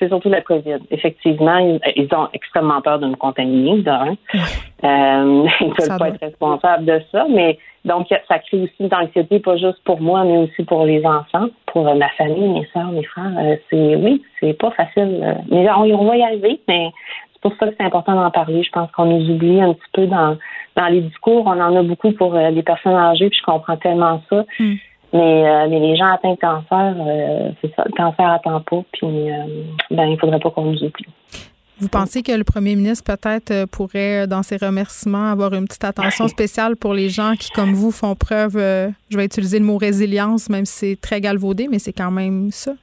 C'est 0.03 0.09
surtout, 0.09 0.29
la 0.29 0.41
COVID. 0.41 0.79
Effectivement, 0.91 1.79
ils, 1.95 2.09
ont 2.13 2.29
extrêmement 2.33 2.81
peur 2.81 2.99
de 2.99 3.07
me 3.07 3.15
contaminer, 3.15 3.83
d'un. 3.83 4.17
ils 4.83 4.89
ne 4.89 5.75
peuvent 5.75 5.97
pas 5.97 6.09
être 6.09 6.21
responsables 6.21 6.85
de 6.85 7.01
ça, 7.13 7.25
mais 7.31 7.57
donc, 7.85 8.09
ça 8.09 8.39
crée 8.41 8.63
aussi 8.63 8.75
une 8.81 8.93
anxiété, 8.93 9.39
pas 9.39 9.57
juste 9.57 9.79
pour 9.85 10.01
moi, 10.01 10.25
mais 10.25 10.39
aussi 10.39 10.65
pour 10.65 10.85
les 10.85 11.07
enfants, 11.07 11.47
pour 11.67 11.85
ma 11.95 12.09
famille, 12.11 12.49
mes 12.49 12.67
soeurs, 12.73 12.91
mes 12.91 13.05
frères. 13.05 13.31
Euh, 13.39 13.57
c'est 13.71 13.95
oui, 13.95 14.25
c'est 14.41 14.55
pas 14.55 14.73
facile. 14.73 15.21
Euh, 15.23 15.35
mais 15.53 15.71
on, 15.71 16.05
va 16.05 16.17
y 16.17 16.23
arriver, 16.25 16.61
mais 16.67 16.91
c'est 17.33 17.43
pour 17.43 17.55
ça 17.61 17.69
que 17.69 17.75
c'est 17.79 17.87
important 17.87 18.17
d'en 18.17 18.31
parler. 18.33 18.65
Je 18.65 18.71
pense 18.71 18.91
qu'on 18.91 19.05
nous 19.05 19.31
oublie 19.31 19.61
un 19.61 19.75
petit 19.75 19.91
peu 19.93 20.07
dans, 20.09 20.37
dans 20.75 20.87
les 20.87 21.03
discours. 21.03 21.45
On 21.47 21.61
en 21.61 21.77
a 21.77 21.83
beaucoup 21.85 22.11
pour 22.11 22.35
euh, 22.35 22.51
les 22.51 22.65
personnes 22.65 22.97
âgées, 22.97 23.29
puis 23.29 23.39
je 23.39 23.45
comprends 23.45 23.77
tellement 23.77 24.21
ça. 24.29 24.45
Hmm. 24.59 24.75
Mais, 25.13 25.69
mais 25.69 25.79
les 25.79 25.97
gens 25.97 26.13
atteints 26.13 26.33
de 26.33 26.39
cancer, 26.39 27.55
c'est 27.61 27.75
ça, 27.75 27.85
le 27.85 27.93
cancer 27.93 28.27
attend 28.27 28.61
pas, 28.61 28.83
puis 28.93 29.29
ben 29.91 30.05
il 30.07 30.19
faudrait 30.19 30.41
pas 30.41 30.51
qu'on 30.51 30.65
nous 30.65 30.83
oublie. 30.83 31.07
Vous 31.83 31.89
pensez 31.89 32.23
que 32.23 32.31
le 32.31 32.45
premier 32.45 32.77
ministre 32.77 33.03
peut-être 33.03 33.51
euh, 33.51 33.67
pourrait, 33.67 34.29
dans 34.29 34.45
ses 34.45 34.57
remerciements, 34.57 35.33
avoir 35.33 35.53
une 35.53 35.67
petite 35.67 35.83
attention 35.83 36.29
spéciale 36.29 36.77
pour 36.77 36.95
les 36.95 37.09
gens 37.09 37.35
qui, 37.37 37.51
comme 37.51 37.73
vous, 37.73 37.91
font 37.91 38.15
preuve, 38.15 38.57
euh, 38.57 38.89
je 39.11 39.17
vais 39.17 39.25
utiliser 39.25 39.59
le 39.59 39.65
mot 39.65 39.79
résilience, 39.79 40.49
même 40.49 40.65
si 40.65 40.91
c'est 40.91 41.01
très 41.01 41.21
galvaudé, 41.21 41.67
mais 41.69 41.81
c'est 41.81 41.93
quand 41.93 42.13
même 42.13 42.53
ça? 42.53 42.75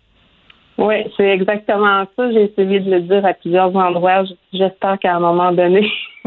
Oui, 0.79 0.95
c'est 1.17 1.27
exactement 1.27 2.05
ça. 2.15 2.31
J'ai 2.31 2.43
essayé 2.43 2.79
de 2.79 2.89
le 2.89 3.01
dire 3.01 3.25
à 3.25 3.33
plusieurs 3.33 3.75
endroits. 3.75 4.23
J'espère 4.53 4.97
qu'à 4.99 5.17
un 5.17 5.19
moment 5.19 5.51
donné, 5.51 5.91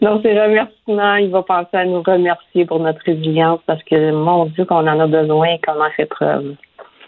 dans 0.00 0.22
ses 0.22 0.40
remerciements, 0.40 1.16
il 1.16 1.28
va 1.28 1.42
penser 1.42 1.76
à 1.76 1.84
nous 1.84 2.00
remercier 2.00 2.64
pour 2.64 2.80
notre 2.80 3.02
résilience 3.04 3.60
parce 3.66 3.82
que, 3.84 4.12
mon 4.12 4.46
Dieu, 4.46 4.64
qu'on 4.64 4.88
en 4.88 4.98
a 4.98 5.06
besoin 5.06 5.48
et 5.48 5.60
qu'on 5.60 5.78
en 5.78 5.90
fait 5.90 6.06
preuve. 6.06 6.54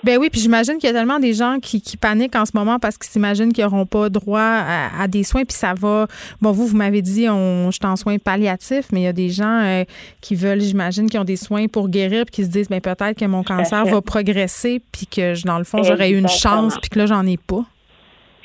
Ben 0.05 0.19
oui, 0.19 0.29
puis 0.29 0.41
j'imagine 0.41 0.75
qu'il 0.75 0.87
y 0.87 0.91
a 0.91 0.93
tellement 0.93 1.19
des 1.19 1.33
gens 1.33 1.59
qui, 1.61 1.81
paniquent 1.97 2.37
en 2.37 2.45
ce 2.45 2.53
moment 2.55 2.79
parce 2.79 2.99
qu'ils 2.99 3.11
s'imaginent 3.11 3.53
qu'ils 3.53 3.65
n'auront 3.65 3.87
pas 3.87 4.11
droit 4.11 4.41
à, 4.41 5.09
des 5.09 5.25
soins, 5.25 5.45
puis 5.45 5.57
ça 5.57 5.73
va. 5.73 6.07
Bon, 6.43 6.53
vous, 6.53 6.67
vous 6.67 6.77
m'avez 6.77 7.01
dit, 7.01 7.27
on, 7.29 7.71
je 7.71 7.77
suis 7.77 7.87
en 7.87 7.97
soins 7.97 8.19
palliatifs, 8.19 8.87
mais 8.93 9.01
il 9.01 9.05
y 9.05 9.09
a 9.09 9.15
des 9.15 9.31
gens 9.31 9.63
euh, 9.63 9.85
qui 10.21 10.35
veulent, 10.35 10.61
j'imagine, 10.61 11.09
qui 11.09 11.17
ont 11.17 11.25
des 11.25 11.37
soins 11.37 11.69
pour 11.69 11.89
guérir, 11.89 12.27
puis 12.27 12.35
qui 12.35 12.45
se 12.45 12.51
disent, 12.51 12.69
ben 12.69 12.83
peut-être 12.83 13.19
que 13.19 13.25
mon 13.25 13.43
cancer 13.43 13.87
va 13.87 14.03
progresser, 14.03 14.83
puis 14.93 15.07
que 15.07 15.43
dans 15.47 15.59
le 15.59 15.65
fond, 15.65 15.83
j'aurais 15.83 16.11
eu 16.11 16.19
une 16.19 16.29
chance, 16.29 16.75
puis 16.81 16.91
que 16.91 16.99
là, 16.99 17.07
j'en 17.07 17.27
ai 17.27 17.39
pas. 17.39 17.65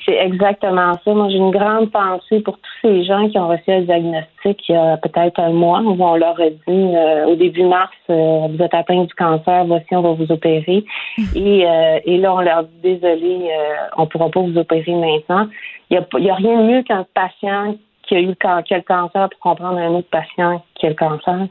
C'est 0.04 0.16
exactement 0.16 0.94
ça. 1.04 1.14
Moi, 1.14 1.28
j'ai 1.28 1.36
une 1.36 1.50
grande 1.50 1.90
pensée 1.90 2.40
pour 2.40 2.56
tous 2.58 2.88
ces 2.88 3.04
gens 3.04 3.28
qui 3.28 3.38
ont 3.38 3.48
reçu 3.48 3.70
un 3.70 3.82
diagnostic 3.82 4.68
il 4.68 4.72
y 4.72 4.74
a 4.74 4.96
peut-être 4.96 5.38
un 5.40 5.50
mois 5.50 5.80
où 5.80 6.02
on 6.02 6.16
leur 6.16 6.40
a 6.40 6.48
dit 6.50 6.60
euh, 6.68 7.26
au 7.26 7.34
début 7.34 7.64
mars, 7.64 7.92
euh, 8.08 8.48
vous 8.48 8.62
êtes 8.62 8.72
atteint 8.72 9.04
du 9.04 9.14
cancer, 9.14 9.64
voici, 9.66 9.86
on 9.92 10.00
va 10.00 10.12
vous 10.12 10.32
opérer. 10.32 10.84
et, 11.34 11.66
euh, 11.66 12.00
et 12.04 12.16
là, 12.16 12.34
on 12.34 12.40
leur 12.40 12.64
dit 12.64 12.80
désolé, 12.82 13.50
on 13.96 14.02
ne 14.02 14.06
pourra 14.06 14.30
pas 14.30 14.40
vous 14.40 14.56
opérer 14.56 14.94
maintenant. 14.94 15.48
Il 15.90 15.98
n'y 16.20 16.30
a, 16.30 16.32
a, 16.32 16.36
rien 16.36 16.62
de 16.62 16.62
mieux 16.62 16.82
qu'un 16.82 17.06
patient 17.14 17.76
qui 18.04 18.14
a 18.14 18.20
eu 18.20 18.26
le, 18.26 18.34
le 18.34 18.82
cancer 18.82 19.28
pour 19.28 19.40
comprendre 19.40 19.78
un 19.78 19.90
autre 19.90 20.08
patient 20.10 20.62
qui 20.76 20.86
a 20.86 20.90
le 20.90 20.94
cancer. 20.94 21.46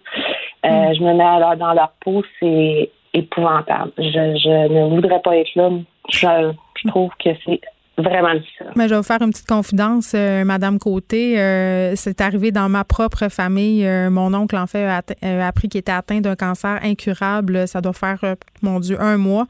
Mm. 0.63 0.93
Je 0.93 1.03
me 1.03 1.13
mets 1.13 1.23
alors 1.23 1.55
dans 1.55 1.73
leur 1.73 1.91
peau, 2.03 2.23
c'est 2.39 2.89
épouvantable. 3.13 3.91
Je, 3.97 4.03
je 4.03 4.73
ne 4.73 4.89
voudrais 4.95 5.21
pas 5.21 5.37
être 5.37 5.53
là. 5.55 5.69
Je, 6.09 6.51
je 6.75 6.87
trouve 6.87 7.11
que 7.23 7.29
c'est 7.45 7.61
vraiment 8.01 8.39
Mais 8.75 8.85
je 8.85 8.89
vais 8.89 8.97
vous 8.97 9.03
faire 9.03 9.21
une 9.21 9.31
petite 9.31 9.47
confidence, 9.47 10.13
euh, 10.15 10.43
Madame 10.43 10.79
Côté. 10.79 11.39
Euh, 11.39 11.93
c'est 11.95 12.21
arrivé 12.21 12.51
dans 12.51 12.69
ma 12.69 12.83
propre 12.83 13.29
famille. 13.29 13.85
Euh, 13.85 14.09
mon 14.09 14.33
oncle, 14.33 14.55
en 14.57 14.67
fait, 14.67 14.85
a, 14.85 15.47
appris 15.47 15.69
qu'il 15.69 15.79
était 15.79 15.91
atteint 15.91 16.19
d'un 16.19 16.35
cancer 16.35 16.79
incurable. 16.83 17.67
Ça 17.67 17.81
doit 17.81 17.93
faire, 17.93 18.19
mon 18.61 18.79
Dieu, 18.79 18.99
un 19.01 19.17
mois. 19.17 19.45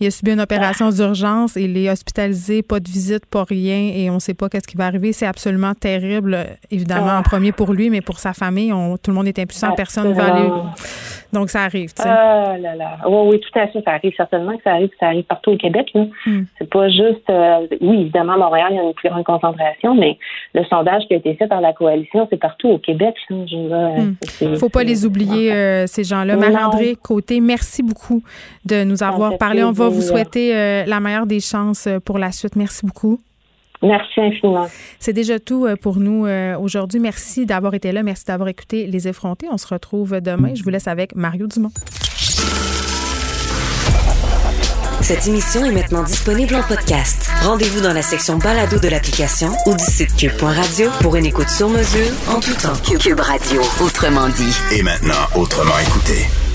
Il 0.00 0.06
a 0.06 0.10
subi 0.10 0.32
une 0.32 0.40
opération 0.40 0.90
d'urgence. 0.90 1.56
Il 1.56 1.76
est 1.76 1.90
hospitalisé, 1.90 2.62
pas 2.62 2.80
de 2.80 2.88
visite, 2.88 3.26
pas 3.26 3.44
rien, 3.44 3.92
et 3.94 4.10
on 4.10 4.14
ne 4.14 4.20
sait 4.20 4.34
pas 4.34 4.48
qu'est-ce 4.48 4.68
qui 4.68 4.76
va 4.76 4.86
arriver. 4.86 5.12
C'est 5.12 5.26
absolument 5.26 5.74
terrible, 5.74 6.38
évidemment, 6.70 7.18
en 7.18 7.22
premier 7.22 7.52
pour 7.52 7.72
lui, 7.72 7.90
mais 7.90 8.00
pour 8.00 8.18
sa 8.18 8.32
famille. 8.32 8.70
tout 9.02 9.10
le 9.10 9.14
monde 9.14 9.28
est 9.28 9.38
impuissant. 9.38 9.72
Personne 9.74 10.10
ne 10.10 10.14
va 10.14 10.34
aller. 10.34 10.48
Donc, 11.32 11.50
ça 11.50 11.62
arrive, 11.62 11.92
tu 11.94 12.02
sais. 12.02 12.08
Ah 12.08 12.56
là 12.58 12.74
là. 12.74 12.98
Oui, 13.06 13.30
oui, 13.30 13.40
tout 13.40 13.58
à 13.58 13.68
fait. 13.68 13.82
Ça 13.84 13.92
arrive 13.92 14.12
certainement 14.16 14.56
que 14.56 14.62
ça 14.62 14.72
arrive. 14.72 14.90
Ça 14.98 15.06
arrive 15.06 15.24
partout 15.24 15.52
au 15.52 15.56
Québec. 15.56 15.90
Là. 15.94 16.06
Hmm. 16.26 16.44
C'est 16.58 16.68
pas 16.68 16.88
juste... 16.88 17.28
Euh, 17.30 17.66
oui, 17.80 18.02
évidemment, 18.02 18.32
à 18.32 18.38
Montréal, 18.38 18.68
il 18.70 18.76
y 18.76 18.78
a 18.78 18.82
une 18.82 18.94
plus 18.94 19.08
grande 19.08 19.24
concentration, 19.24 19.94
mais 19.94 20.18
le 20.54 20.64
sondage 20.64 21.04
qui 21.06 21.14
a 21.14 21.16
été 21.18 21.34
fait 21.34 21.46
par 21.46 21.60
la 21.60 21.72
coalition, 21.72 22.26
c'est 22.30 22.38
partout 22.38 22.68
au 22.68 22.78
Québec. 22.78 23.14
Il 23.30 23.46
ne 23.68 24.14
hmm. 24.46 24.56
faut 24.56 24.68
pas 24.68 24.82
les 24.82 25.06
oublier, 25.06 25.52
euh, 25.52 25.86
ces 25.86 26.04
gens-là. 26.04 26.36
Marie-André 26.36 26.96
Côté, 27.00 27.40
merci 27.40 27.82
beaucoup 27.82 28.22
de 28.64 28.84
nous 28.84 29.02
avoir 29.02 29.38
parlé. 29.38 29.62
On 29.62 29.72
va 29.72 29.88
vous 29.88 30.02
souhaiter 30.02 30.54
euh, 30.54 30.84
la 30.86 31.00
meilleure 31.00 31.26
des 31.26 31.40
chances 31.40 31.88
pour 32.04 32.18
la 32.18 32.32
suite. 32.32 32.56
Merci 32.56 32.84
beaucoup. 32.84 33.18
Merci 33.82 34.20
infiniment. 34.20 34.68
C'est 34.98 35.12
déjà 35.12 35.40
tout 35.40 35.66
euh, 35.66 35.76
pour 35.76 36.00
nous 36.00 36.26
euh, 36.26 36.58
aujourd'hui. 36.58 37.00
Merci 37.00 37.46
d'avoir 37.46 37.74
été 37.74 37.92
là. 37.92 38.02
Merci 38.02 38.26
d'avoir 38.26 38.48
écouté 38.48 38.86
Les 38.86 39.08
Effrontés. 39.08 39.46
On 39.50 39.58
se 39.58 39.66
retrouve 39.66 40.20
demain. 40.20 40.54
Je 40.54 40.62
vous 40.62 40.70
laisse 40.70 40.88
avec 40.88 41.14
Mario 41.14 41.46
Dumont. 41.46 41.70
Cette 45.00 45.26
émission 45.26 45.64
est 45.64 45.72
maintenant 45.72 46.04
disponible 46.04 46.54
en 46.54 46.62
podcast. 46.62 47.28
Rendez-vous 47.42 47.80
dans 47.80 47.94
la 47.94 48.02
section 48.02 48.36
balado 48.36 48.78
de 48.78 48.88
l'application 48.88 49.48
ou 49.66 49.72
du 49.72 49.82
site 49.82 50.14
cube.radio 50.14 50.90
pour 51.00 51.16
une 51.16 51.24
écoute 51.24 51.48
sur 51.48 51.68
mesure 51.68 52.12
en 52.28 52.38
tout 52.38 52.54
temps. 52.54 52.76
Cube 52.98 53.18
Radio, 53.18 53.62
autrement 53.82 54.28
dit. 54.28 54.56
Et 54.72 54.82
maintenant, 54.82 55.26
autrement 55.34 55.78
écouté. 55.80 56.49